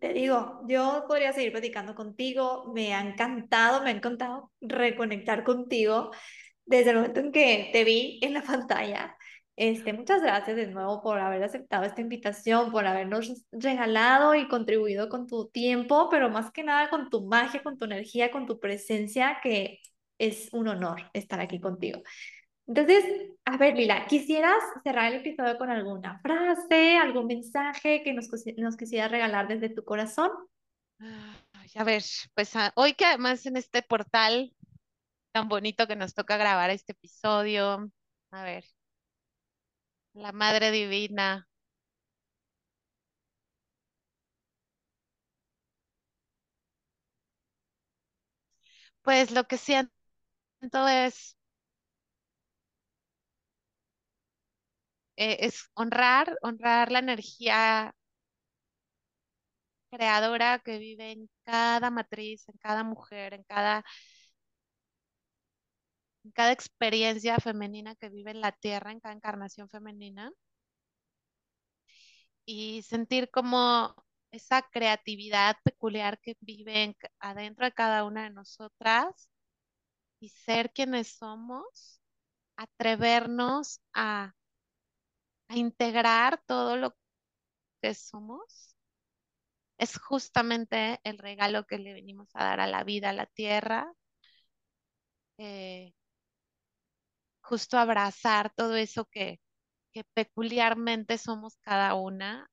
te 0.00 0.12
digo, 0.12 0.60
yo 0.68 1.04
podría 1.08 1.32
seguir 1.32 1.50
platicando 1.50 1.96
contigo, 1.96 2.70
me 2.72 2.94
ha 2.94 3.00
encantado, 3.00 3.82
me 3.82 3.90
ha 3.90 3.92
encantado 3.94 4.52
reconectar 4.60 5.42
contigo 5.42 6.12
desde 6.64 6.90
el 6.90 6.96
momento 6.96 7.20
en 7.20 7.32
que 7.32 7.70
te 7.72 7.82
vi 7.82 8.20
en 8.22 8.34
la 8.34 8.42
pantalla. 8.42 9.16
Este, 9.56 9.92
muchas 9.92 10.22
gracias 10.22 10.56
de 10.56 10.66
nuevo 10.68 11.02
por 11.02 11.18
haber 11.18 11.42
aceptado 11.42 11.84
esta 11.84 12.00
invitación, 12.00 12.72
por 12.72 12.86
habernos 12.86 13.44
regalado 13.52 14.34
y 14.34 14.48
contribuido 14.48 15.08
con 15.08 15.26
tu 15.26 15.48
tiempo, 15.48 16.08
pero 16.10 16.30
más 16.30 16.50
que 16.50 16.64
nada 16.64 16.88
con 16.88 17.10
tu 17.10 17.26
magia, 17.26 17.62
con 17.62 17.76
tu 17.76 17.84
energía, 17.84 18.30
con 18.30 18.46
tu 18.46 18.58
presencia, 18.58 19.38
que 19.42 19.80
es 20.18 20.48
un 20.52 20.68
honor 20.68 21.10
estar 21.12 21.40
aquí 21.40 21.60
contigo. 21.60 22.02
Entonces, 22.66 23.04
a 23.44 23.56
ver, 23.58 23.76
Lila, 23.76 24.06
¿quisieras 24.06 24.62
cerrar 24.84 25.12
el 25.12 25.20
episodio 25.20 25.58
con 25.58 25.68
alguna 25.68 26.20
frase, 26.20 26.96
algún 26.96 27.26
mensaje 27.26 28.02
que 28.02 28.14
nos, 28.14 28.28
nos 28.56 28.76
quisieras 28.76 29.10
regalar 29.10 29.48
desde 29.48 29.68
tu 29.68 29.84
corazón? 29.84 30.30
a 31.74 31.84
ver, 31.84 32.02
pues 32.34 32.54
ah, 32.56 32.72
hoy 32.76 32.94
que 32.94 33.04
además 33.04 33.44
en 33.46 33.56
este 33.56 33.82
portal 33.82 34.54
tan 35.32 35.48
bonito 35.48 35.86
que 35.86 35.96
nos 35.96 36.14
toca 36.14 36.36
grabar 36.36 36.70
este 36.70 36.92
episodio, 36.92 37.90
a 38.30 38.44
ver, 38.44 38.64
la 40.14 40.32
Madre 40.32 40.70
Divina. 40.70 41.46
Pues 49.02 49.30
lo 49.30 49.44
que 49.44 49.58
siento 49.58 49.90
es 50.88 51.36
Eh, 55.16 55.38
es 55.46 55.70
honrar, 55.74 56.36
honrar 56.42 56.92
la 56.92 56.98
energía 56.98 57.94
creadora 59.90 60.58
que 60.64 60.78
vive 60.78 61.12
en 61.12 61.28
cada 61.44 61.90
matriz, 61.90 62.48
en 62.48 62.56
cada 62.58 62.82
mujer, 62.84 63.34
en 63.34 63.42
cada, 63.44 63.84
cada 66.34 66.52
experiencia 66.52 67.38
femenina 67.38 67.94
que 67.96 68.08
vive 68.08 68.30
en 68.30 68.40
la 68.40 68.52
tierra, 68.52 68.92
en 68.92 69.00
cada 69.00 69.14
encarnación 69.14 69.68
femenina. 69.68 70.32
Y 72.44 72.82
sentir 72.82 73.30
como 73.30 73.94
esa 74.32 74.62
creatividad 74.62 75.56
peculiar 75.64 76.18
que 76.20 76.36
vive 76.40 76.96
adentro 77.20 77.66
de 77.66 77.72
cada 77.72 78.04
una 78.04 78.24
de 78.24 78.30
nosotras 78.30 79.28
y 80.20 80.30
ser 80.30 80.72
quienes 80.72 81.08
somos, 81.08 82.00
atrevernos 82.56 83.80
a 83.94 84.34
integrar 85.50 86.40
todo 86.46 86.76
lo 86.76 86.96
que 87.82 87.94
somos, 87.94 88.76
es 89.78 89.98
justamente 89.98 91.00
el 91.04 91.18
regalo 91.18 91.66
que 91.66 91.78
le 91.78 91.92
venimos 91.92 92.28
a 92.34 92.44
dar 92.44 92.60
a 92.60 92.66
la 92.66 92.84
vida, 92.84 93.10
a 93.10 93.12
la 93.12 93.26
tierra. 93.26 93.92
Eh, 95.38 95.92
justo 97.52 97.76
abrazar 97.76 98.50
todo 98.54 98.76
eso 98.76 99.04
que, 99.04 99.38
que 99.92 100.04
peculiarmente 100.14 101.18
somos 101.18 101.58
cada 101.62 101.94
una, 101.94 102.50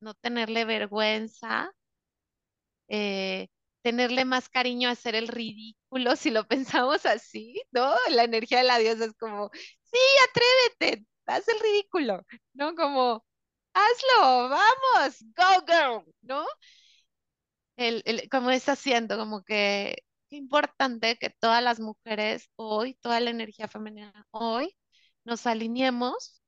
no 0.00 0.14
tenerle 0.14 0.64
vergüenza, 0.64 1.70
eh, 2.88 3.48
tenerle 3.82 4.24
más 4.24 4.48
cariño 4.48 4.88
a 4.88 4.92
hacer 4.92 5.14
el 5.14 5.28
ridículo, 5.28 6.16
si 6.16 6.30
lo 6.30 6.46
pensamos 6.46 7.06
así, 7.06 7.62
¿no? 7.72 7.94
La 8.10 8.24
energía 8.24 8.58
de 8.58 8.64
la 8.64 8.78
diosa 8.78 9.04
es 9.06 9.14
como, 9.18 9.50
sí, 9.52 9.98
atrévete, 10.30 11.06
haz 11.26 11.46
el 11.48 11.60
ridículo, 11.60 12.24
¿no? 12.54 12.74
Como, 12.74 13.24
hazlo, 13.74 14.48
vamos, 14.50 15.24
go 15.36 15.64
girl, 15.66 16.04
¿no? 16.22 16.46
El, 17.76 18.02
el, 18.04 18.28
como 18.30 18.50
está 18.50 18.72
haciendo, 18.72 19.16
como 19.18 19.42
que 19.44 20.04
importante 20.36 21.16
que 21.16 21.30
todas 21.30 21.62
las 21.62 21.80
mujeres 21.80 22.50
hoy, 22.56 22.94
toda 22.94 23.20
la 23.20 23.30
energía 23.30 23.68
femenina 23.68 24.26
hoy, 24.30 24.76
nos 25.24 25.46
alineemos 25.46 26.42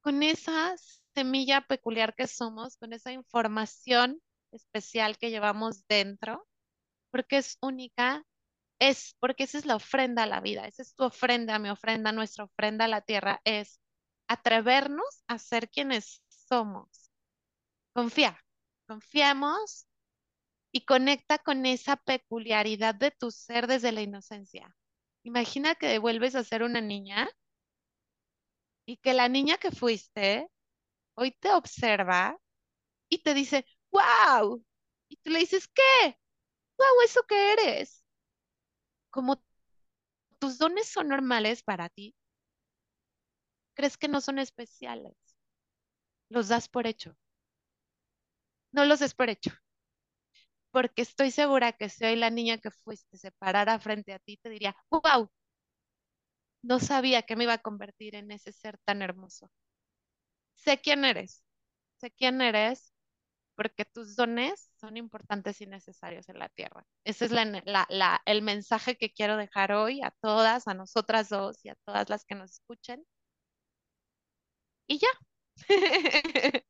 con 0.00 0.22
esa 0.22 0.74
semilla 1.14 1.62
peculiar 1.62 2.14
que 2.14 2.26
somos, 2.26 2.76
con 2.76 2.92
esa 2.92 3.12
información 3.12 4.20
especial 4.52 5.18
que 5.18 5.30
llevamos 5.30 5.86
dentro, 5.86 6.46
porque 7.10 7.38
es 7.38 7.58
única, 7.60 8.24
es 8.78 9.16
porque 9.20 9.44
esa 9.44 9.58
es 9.58 9.66
la 9.66 9.76
ofrenda 9.76 10.24
a 10.24 10.26
la 10.26 10.40
vida, 10.40 10.66
esa 10.66 10.82
es 10.82 10.94
tu 10.94 11.04
ofrenda, 11.04 11.58
mi 11.58 11.70
ofrenda, 11.70 12.12
nuestra 12.12 12.44
ofrenda 12.44 12.86
a 12.86 12.88
la 12.88 13.02
tierra, 13.02 13.40
es 13.44 13.80
atrevernos 14.28 15.24
a 15.26 15.38
ser 15.38 15.68
quienes 15.70 16.22
somos. 16.28 17.10
Confía, 17.92 18.38
confiamos 18.86 19.86
y 20.72 20.84
conecta 20.84 21.38
con 21.38 21.66
esa 21.66 21.96
peculiaridad 21.96 22.94
de 22.94 23.10
tu 23.10 23.30
ser 23.30 23.66
desde 23.66 23.92
la 23.92 24.02
inocencia. 24.02 24.76
Imagina 25.24 25.74
que 25.74 25.98
vuelves 25.98 26.34
a 26.34 26.44
ser 26.44 26.62
una 26.62 26.80
niña 26.80 27.28
y 28.86 28.96
que 28.98 29.14
la 29.14 29.28
niña 29.28 29.56
que 29.58 29.70
fuiste 29.70 30.48
hoy 31.14 31.32
te 31.32 31.50
observa 31.52 32.38
y 33.08 33.22
te 33.22 33.34
dice, 33.34 33.66
wow. 33.90 34.64
Y 35.08 35.16
tú 35.18 35.30
le 35.30 35.40
dices, 35.40 35.68
¿qué? 35.68 36.18
Wow, 36.78 37.02
¿eso 37.04 37.22
qué 37.28 37.52
eres? 37.52 38.04
Como 39.10 39.42
tus 40.40 40.58
dones 40.58 40.88
son 40.88 41.08
normales 41.08 41.62
para 41.62 41.88
ti, 41.88 42.14
crees 43.74 43.96
que 43.96 44.08
no 44.08 44.20
son 44.20 44.38
especiales. 44.38 45.16
Los 46.30 46.48
das 46.48 46.68
por 46.68 46.86
hecho. 46.86 47.16
No 48.72 48.84
los 48.84 48.98
des 48.98 49.14
por 49.14 49.30
hecho. 49.30 49.52
Porque 50.72 51.02
estoy 51.02 51.30
segura 51.30 51.72
que 51.72 51.88
si 51.88 52.04
hoy 52.04 52.16
la 52.16 52.30
niña 52.30 52.58
que 52.58 52.70
fuiste 52.70 53.16
se 53.18 53.32
parara 53.32 53.78
frente 53.80 54.12
a 54.12 54.18
ti, 54.18 54.36
te 54.38 54.50
diría, 54.50 54.76
wow, 54.90 55.30
no 56.62 56.78
sabía 56.80 57.22
que 57.22 57.36
me 57.36 57.44
iba 57.44 57.54
a 57.54 57.58
convertir 57.58 58.14
en 58.14 58.30
ese 58.30 58.52
ser 58.52 58.78
tan 58.84 59.02
hermoso. 59.02 59.50
Sé 60.54 60.78
quién 60.80 61.04
eres, 61.04 61.42
sé 62.00 62.10
quién 62.12 62.40
eres 62.40 62.92
porque 63.54 63.84
tus 63.84 64.16
dones 64.16 64.70
son 64.80 64.96
importantes 64.96 65.60
y 65.60 65.66
necesarios 65.66 66.28
en 66.30 66.38
la 66.38 66.48
tierra. 66.48 66.86
Ese 67.04 67.26
es 67.26 67.32
el 68.26 68.42
mensaje 68.42 68.96
que 68.96 69.12
quiero 69.12 69.36
dejar 69.36 69.72
hoy 69.72 70.00
a 70.02 70.12
todas, 70.22 70.66
a 70.66 70.74
nosotras 70.74 71.28
dos 71.28 71.64
y 71.64 71.68
a 71.68 71.76
todas 71.84 72.08
las 72.08 72.24
que 72.24 72.36
nos 72.36 72.52
escuchen. 72.52 73.04
Y 74.86 74.98
ya. 74.98 75.08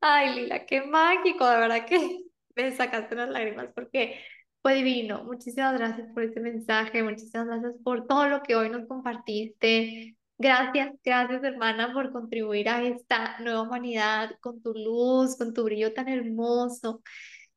Ay, 0.00 0.34
Lila, 0.34 0.66
qué 0.66 0.82
mágico, 0.82 1.46
de 1.48 1.56
verdad 1.56 1.86
que 1.86 2.27
me 2.62 2.76
sacaste 2.76 3.14
unas 3.14 3.30
lágrimas 3.30 3.68
porque 3.74 4.20
fue 4.62 4.74
divino. 4.74 5.24
Muchísimas 5.24 5.78
gracias 5.78 6.08
por 6.12 6.22
este 6.24 6.40
mensaje, 6.40 7.02
muchísimas 7.02 7.46
gracias 7.46 7.74
por 7.84 8.06
todo 8.06 8.28
lo 8.28 8.42
que 8.42 8.56
hoy 8.56 8.70
nos 8.70 8.86
compartiste. 8.86 10.16
Gracias, 10.36 10.92
gracias 11.04 11.42
hermana 11.42 11.92
por 11.92 12.12
contribuir 12.12 12.68
a 12.68 12.82
esta 12.82 13.38
nueva 13.40 13.62
humanidad 13.62 14.32
con 14.40 14.62
tu 14.62 14.72
luz, 14.72 15.36
con 15.36 15.52
tu 15.52 15.64
brillo 15.64 15.92
tan 15.94 16.08
hermoso. 16.08 17.02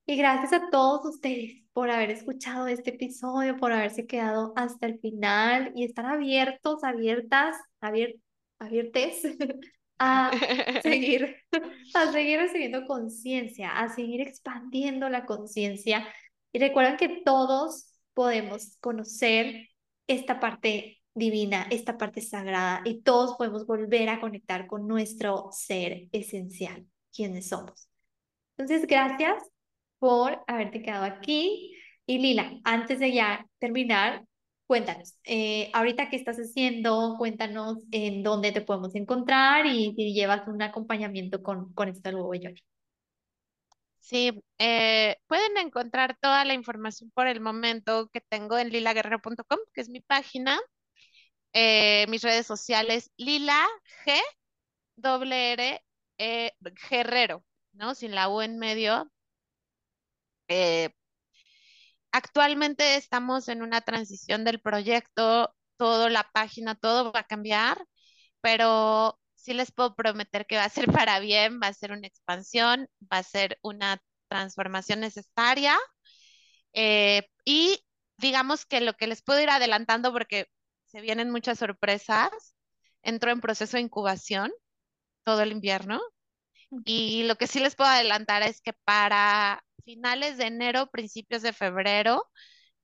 Y 0.06 0.18
gracias 0.18 0.54
a 0.54 0.70
todos 0.70 1.06
ustedes 1.06 1.64
por 1.74 1.90
haber 1.90 2.12
escuchado 2.12 2.68
este 2.68 2.92
episodio, 2.92 3.58
por 3.58 3.72
haberse 3.72 4.06
quedado 4.08 4.54
hasta 4.56 4.88
el 4.88 5.00
final 5.00 5.72
y 5.76 5.86
estar 5.86 6.06
abiertos, 6.06 6.84
abiertas, 6.84 7.56
abier 7.82 8.16
abiertes 8.60 9.24
a 10.04 10.32
seguir, 10.82 11.38
a 11.94 12.12
seguir 12.12 12.40
recibiendo 12.40 12.88
conciencia, 12.88 13.70
a 13.80 13.88
seguir 13.90 14.20
expandiendo 14.20 15.10
la 15.10 15.28
conciencia 15.28 16.08
y 16.52 16.58
recuerden 16.58 16.98
que 16.98 17.22
todos 17.24 17.94
podemos 18.16 18.78
conocer 18.80 19.70
esta 20.08 20.40
parte 20.40 20.98
divina, 21.14 21.68
esta 21.70 21.98
parte 21.98 22.22
sagrada, 22.22 22.82
y 22.84 23.02
todos 23.02 23.36
podemos 23.38 23.68
volver 23.68 24.10
a 24.10 24.20
conectar 24.20 24.66
con 24.66 24.88
nuestro 24.88 25.50
ser 25.52 26.08
esencial, 26.12 26.86
quienes 27.14 27.50
somos. 27.50 27.88
Entonces, 28.58 28.88
gracias 28.88 29.44
por 30.00 30.42
haberte 30.48 30.82
quedado 30.82 31.06
aquí. 31.06 31.76
Y 32.08 32.18
Lila, 32.18 32.60
antes 32.64 33.00
de 33.00 33.14
ya 33.14 33.46
terminar, 33.60 34.26
cuéntanos, 34.72 35.16
eh, 35.26 35.70
ahorita 35.74 36.10
qué 36.10 36.16
estás 36.16 36.38
haciendo, 36.38 37.16
cuéntanos 37.18 37.80
en 37.92 38.24
dónde 38.24 38.54
te 38.54 38.62
podemos 38.62 38.96
encontrar 38.96 39.66
y 39.66 39.94
si 39.96 40.14
llevas 40.14 40.48
un 40.48 40.62
acompañamiento 40.62 41.44
con, 41.44 41.74
con 41.74 41.90
esto 41.90 42.08
del 42.08 42.16
huevo 42.16 42.32
Sí, 44.00 44.42
eh, 44.60 45.18
pueden 45.28 45.58
encontrar 45.58 46.16
toda 46.22 46.46
la 46.46 46.54
información 46.54 47.12
por 47.14 47.28
el 47.28 47.42
momento 47.42 48.08
que 48.14 48.22
tengo 48.22 48.58
en 48.58 48.70
lilaguerrero.com, 48.70 49.60
que 49.74 49.82
es 49.82 49.90
mi 49.90 50.00
página. 50.00 50.58
Eh, 51.52 52.06
mis 52.08 52.22
redes 52.22 52.48
sociales, 52.48 53.12
Lila 53.18 53.68
G, 54.06 54.18
doble 54.96 55.84
Guerrero, 56.90 57.44
¿no? 57.74 57.94
Sin 57.94 58.16
la 58.16 58.30
U 58.30 58.40
en 58.40 58.58
medio. 58.58 59.12
Eh, 60.48 60.92
actualmente 62.12 62.96
estamos 62.96 63.48
en 63.48 63.62
una 63.62 63.82
transición 63.82 64.44
del 64.44 64.62
proyecto, 64.62 65.54
toda 65.78 66.10
la 66.10 66.30
página, 66.32 66.76
todo 66.76 67.12
va 67.12 67.22
a 67.22 67.28
cambiar, 67.28 67.84
pero 68.42 69.20
sí 69.36 69.54
les 69.54 69.72
puedo 69.72 69.96
prometer 69.96 70.46
que 70.46 70.58
va 70.58 70.66
a 70.66 70.70
ser 70.70 70.86
para 71.06 71.20
bien, 71.20 71.60
va 71.62 71.68
a 71.68 71.74
ser 71.74 71.92
una 71.92 72.08
expansión, 72.08 72.88
va 73.12 73.18
a 73.20 73.24
ser 73.24 73.58
una 73.62 74.02
transformación 74.28 75.02
necesaria. 75.02 75.78
Eh, 76.74 77.28
y 77.46 77.84
digamos 78.18 78.66
que 78.66 78.82
lo 78.82 78.94
que 78.94 79.08
les 79.08 79.22
puedo 79.22 79.42
ir 79.42 79.50
adelantando, 79.50 80.12
porque 80.14 80.48
se 80.86 81.02
vienen 81.02 81.32
muchas 81.32 81.60
sorpresas, 81.60 82.30
entró 83.04 83.32
en 83.32 83.42
proceso 83.42 83.78
de 83.78 83.84
incubación 83.84 84.52
todo 85.24 85.42
el 85.42 85.52
invierno. 85.52 86.02
Y 86.86 87.24
lo 87.24 87.36
que 87.36 87.48
sí 87.48 87.60
les 87.60 87.76
puedo 87.76 87.90
adelantar 87.90 88.44
es 88.44 88.62
que 88.62 88.74
para 88.86 89.64
finales 89.84 90.38
de 90.38 90.46
enero, 90.46 90.88
principios 90.88 91.42
de 91.42 91.54
febrero, 91.54 92.26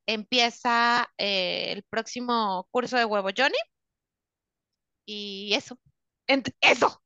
empieza 0.06 1.08
eh, 1.18 1.72
el 1.72 1.84
próximo 1.84 2.68
curso 2.72 2.98
de 2.98 3.06
Huevo 3.06 3.30
Johnny. 3.36 3.58
Y 5.06 5.54
eso, 5.54 5.80
eso. 6.62 7.02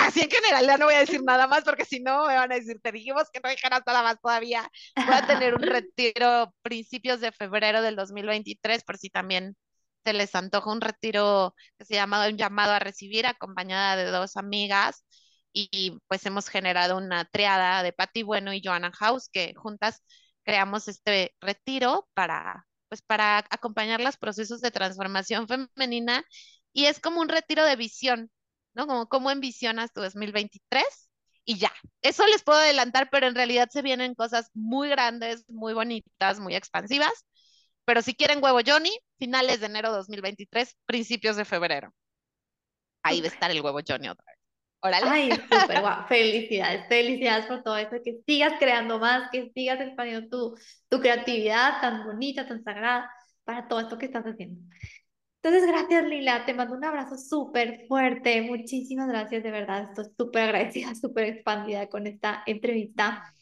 así 0.00 0.20
en 0.20 0.30
general 0.30 0.66
ya 0.66 0.76
no 0.78 0.86
voy 0.86 0.94
a 0.94 1.00
decir 1.00 1.22
nada 1.22 1.46
más 1.46 1.62
porque 1.64 1.84
si 1.84 2.00
no 2.00 2.26
me 2.26 2.34
van 2.34 2.50
a 2.50 2.56
decir, 2.56 2.80
te 2.82 2.90
dijimos 2.90 3.30
que 3.32 3.40
no 3.40 3.50
dijeras 3.50 3.82
nada 3.86 4.02
más 4.02 4.20
todavía. 4.20 4.68
Voy 4.96 5.14
a 5.14 5.26
tener 5.26 5.54
un 5.54 5.62
retiro 5.62 6.52
principios 6.62 7.20
de 7.20 7.30
febrero 7.32 7.82
del 7.82 7.94
2023 7.94 8.82
por 8.84 8.98
si 8.98 9.10
también 9.10 9.56
se 10.04 10.12
les 10.12 10.34
antoja 10.34 10.70
un 10.70 10.80
retiro 10.80 11.54
que 11.78 11.84
se 11.84 11.94
llama 11.94 12.28
un 12.28 12.36
llamado 12.36 12.72
a 12.72 12.78
recibir 12.78 13.26
acompañada 13.26 13.96
de 13.96 14.06
dos 14.06 14.36
amigas 14.36 15.04
y 15.56 15.98
pues 16.08 16.26
hemos 16.26 16.48
generado 16.48 16.98
una 16.98 17.24
triada 17.24 17.82
de 17.82 17.92
Patti 17.92 18.22
Bueno 18.22 18.52
y 18.52 18.60
Joanna 18.62 18.92
House 18.92 19.28
que 19.30 19.54
juntas 19.54 20.02
creamos 20.44 20.86
este 20.88 21.34
retiro 21.40 22.08
para 22.14 22.66
pues 22.88 23.02
para 23.02 23.38
acompañar 23.50 24.00
los 24.00 24.16
procesos 24.16 24.60
de 24.60 24.70
transformación 24.70 25.48
femenina 25.48 26.24
y 26.72 26.86
es 26.86 27.00
como 27.00 27.20
un 27.20 27.28
retiro 27.28 27.64
de 27.64 27.76
visión, 27.76 28.30
¿no? 28.74 28.86
Como 28.86 29.08
cómo 29.08 29.30
envisionas 29.30 29.92
tu 29.92 30.00
2023 30.02 30.84
y 31.44 31.58
ya. 31.58 31.72
Eso 32.02 32.26
les 32.26 32.42
puedo 32.44 32.58
adelantar, 32.58 33.08
pero 33.10 33.26
en 33.26 33.34
realidad 33.34 33.68
se 33.70 33.82
vienen 33.82 34.14
cosas 34.14 34.50
muy 34.54 34.88
grandes, 34.90 35.44
muy 35.48 35.74
bonitas, 35.74 36.38
muy 36.40 36.54
expansivas. 36.54 37.12
Pero 37.86 38.02
si 38.02 38.14
quieren 38.14 38.42
huevo 38.42 38.60
Johnny, 38.66 38.90
finales 39.18 39.60
de 39.60 39.66
enero 39.66 39.92
2023, 39.92 40.76
principios 40.86 41.36
de 41.36 41.44
febrero. 41.44 41.94
Ahí 43.02 43.20
va 43.20 43.26
a 43.28 43.30
estar 43.30 43.50
el 43.50 43.62
huevo 43.62 43.80
Johnny 43.86 44.08
otra 44.08 44.24
vez. 44.26 44.35
Órale. 44.86 45.06
Ay, 45.08 45.30
súper 45.50 45.80
guau. 45.80 46.06
Felicidades, 46.08 46.86
felicidades 46.88 47.46
por 47.46 47.62
todo 47.62 47.76
eso, 47.76 47.96
que 48.04 48.18
sigas 48.26 48.54
creando 48.58 48.98
más, 48.98 49.30
que 49.30 49.50
sigas 49.54 49.80
expandiendo 49.80 50.28
tu, 50.28 50.56
tu 50.88 51.00
creatividad 51.00 51.80
tan 51.80 52.04
bonita, 52.04 52.46
tan 52.46 52.62
sagrada 52.62 53.10
para 53.44 53.68
todo 53.68 53.80
esto 53.80 53.98
que 53.98 54.06
estás 54.06 54.24
haciendo. 54.24 54.60
Entonces, 55.42 55.68
gracias 55.68 56.04
Lila, 56.04 56.44
te 56.44 56.54
mando 56.54 56.74
un 56.74 56.84
abrazo 56.84 57.16
súper 57.16 57.86
fuerte, 57.86 58.42
muchísimas 58.42 59.08
gracias, 59.08 59.44
de 59.44 59.50
verdad, 59.52 59.90
estoy 59.90 60.06
súper 60.16 60.42
agradecida, 60.42 60.94
súper 61.00 61.24
expandida 61.24 61.88
con 61.88 62.06
esta 62.06 62.42
entrevista. 62.46 63.32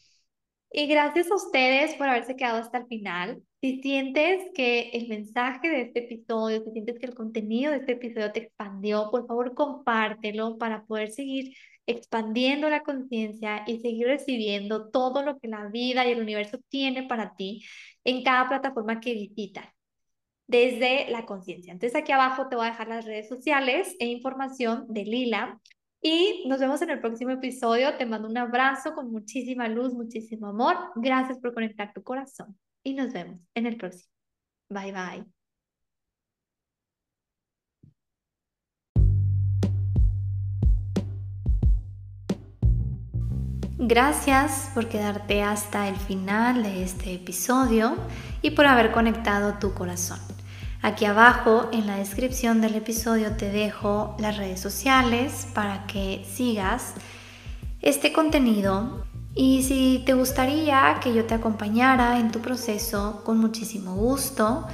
Y 0.71 0.87
gracias 0.87 1.31
a 1.31 1.35
ustedes 1.35 1.95
por 1.95 2.07
haberse 2.07 2.35
quedado 2.35 2.59
hasta 2.59 2.79
el 2.79 2.87
final. 2.87 3.41
Si 3.65 3.81
sientes 3.81 4.43
que 4.53 4.91
el 4.93 5.07
mensaje 5.07 5.67
de 5.67 5.81
este 5.81 6.01
episodio, 6.01 6.63
si 6.63 6.69
sientes 6.69 6.99
que 6.99 7.07
el 7.07 7.15
contenido 7.15 7.71
de 7.71 7.79
este 7.79 7.93
episodio 7.93 8.31
te 8.31 8.41
expandió, 8.41 9.09
por 9.09 9.25
favor 9.25 9.55
compártelo 9.55 10.59
para 10.59 10.85
poder 10.85 11.09
seguir 11.09 11.57
expandiendo 11.87 12.69
la 12.69 12.83
conciencia 12.83 13.63
y 13.65 13.79
seguir 13.79 14.05
recibiendo 14.05 14.91
todo 14.91 15.23
lo 15.23 15.39
que 15.39 15.47
la 15.47 15.67
vida 15.69 16.05
y 16.05 16.11
el 16.11 16.21
universo 16.21 16.59
tiene 16.69 17.07
para 17.07 17.35
ti 17.35 17.65
en 18.03 18.23
cada 18.23 18.47
plataforma 18.47 18.99
que 18.99 19.13
visitas 19.15 19.65
desde 20.45 21.09
la 21.09 21.25
conciencia. 21.25 21.73
Entonces 21.73 21.99
aquí 21.99 22.11
abajo 22.11 22.47
te 22.49 22.55
voy 22.55 22.67
a 22.67 22.69
dejar 22.69 22.87
las 22.87 23.03
redes 23.03 23.27
sociales 23.27 23.95
e 23.99 24.05
información 24.05 24.85
de 24.89 25.05
Lila. 25.05 25.59
Y 26.03 26.43
nos 26.47 26.59
vemos 26.59 26.83
en 26.83 26.91
el 26.91 26.99
próximo 26.99 27.31
episodio. 27.31 27.97
Te 27.97 28.05
mando 28.05 28.27
un 28.27 28.37
abrazo 28.37 28.93
con 28.93 29.11
muchísima 29.11 29.67
luz, 29.67 29.91
muchísimo 29.91 30.49
amor. 30.49 30.77
Gracias 30.97 31.39
por 31.39 31.51
conectar 31.55 31.93
tu 31.93 32.03
corazón. 32.03 32.55
Y 32.85 32.93
nos 32.93 33.11
vemos 33.11 33.39
en 33.55 33.65
el 33.65 33.77
próximo. 33.77 34.11
Bye 34.69 34.91
bye. 34.91 35.25
Gracias 43.77 44.71
por 44.73 44.87
quedarte 44.87 45.41
hasta 45.41 45.89
el 45.89 45.95
final 45.95 46.63
de 46.63 46.83
este 46.83 47.13
episodio 47.15 47.97
y 48.41 48.51
por 48.51 48.67
haber 48.67 48.91
conectado 48.91 49.55
tu 49.59 49.73
corazón. 49.73 50.19
Aquí 50.81 51.05
abajo 51.05 51.69
en 51.73 51.87
la 51.87 51.97
descripción 51.97 52.61
del 52.61 52.75
episodio 52.75 53.35
te 53.35 53.49
dejo 53.49 54.15
las 54.19 54.37
redes 54.37 54.59
sociales 54.59 55.47
para 55.55 55.87
que 55.87 56.23
sigas 56.25 56.93
este 57.81 58.13
contenido 58.13 59.04
y 59.35 59.63
si 59.63 60.01
te 60.05 60.13
gustaría 60.13 60.97
que 61.03 61.13
yo 61.13 61.25
te 61.25 61.33
acompañara 61.33 62.19
en 62.19 62.31
tu 62.31 62.39
proceso, 62.39 63.21
con 63.25 63.37
muchísimo 63.37 63.93
gusto, 63.95 64.65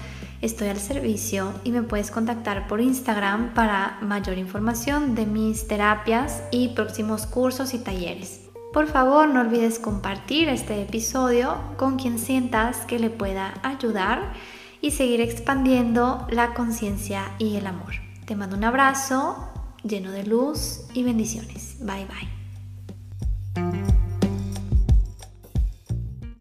estoy 0.42 0.68
al 0.68 0.80
servicio 0.80 1.52
y 1.64 1.72
me 1.72 1.82
puedes 1.82 2.12
contactar 2.12 2.68
por 2.68 2.80
Instagram 2.80 3.56
para 3.56 3.98
mayor 4.02 4.38
información 4.38 5.16
de 5.16 5.26
mis 5.26 5.68
terapias 5.68 6.44
y 6.52 6.70
próximos 6.70 7.26
cursos 7.26 7.74
y 7.74 7.80
talleres. 7.80 8.42
Por 8.72 8.88
favor, 8.88 9.28
no 9.28 9.42
olvides 9.42 9.80
compartir 9.80 10.48
este 10.48 10.80
episodio 10.82 11.58
con 11.78 11.98
quien 11.98 12.20
sientas 12.20 12.78
que 12.86 13.00
le 13.00 13.10
pueda 13.10 13.56
ayudar 13.64 14.32
y 14.80 14.92
seguir 14.92 15.22
expandiendo 15.22 16.26
la 16.30 16.54
conciencia 16.54 17.32
y 17.40 17.56
el 17.58 17.66
amor. 17.66 17.94
Te 18.26 18.36
mando 18.36 18.56
un 18.56 18.64
abrazo 18.64 19.50
lleno 19.84 20.12
de 20.12 20.24
luz 20.24 20.82
y 20.94 21.04
bendiciones. 21.04 21.78
Bye 21.80 22.06
bye. 22.06 22.41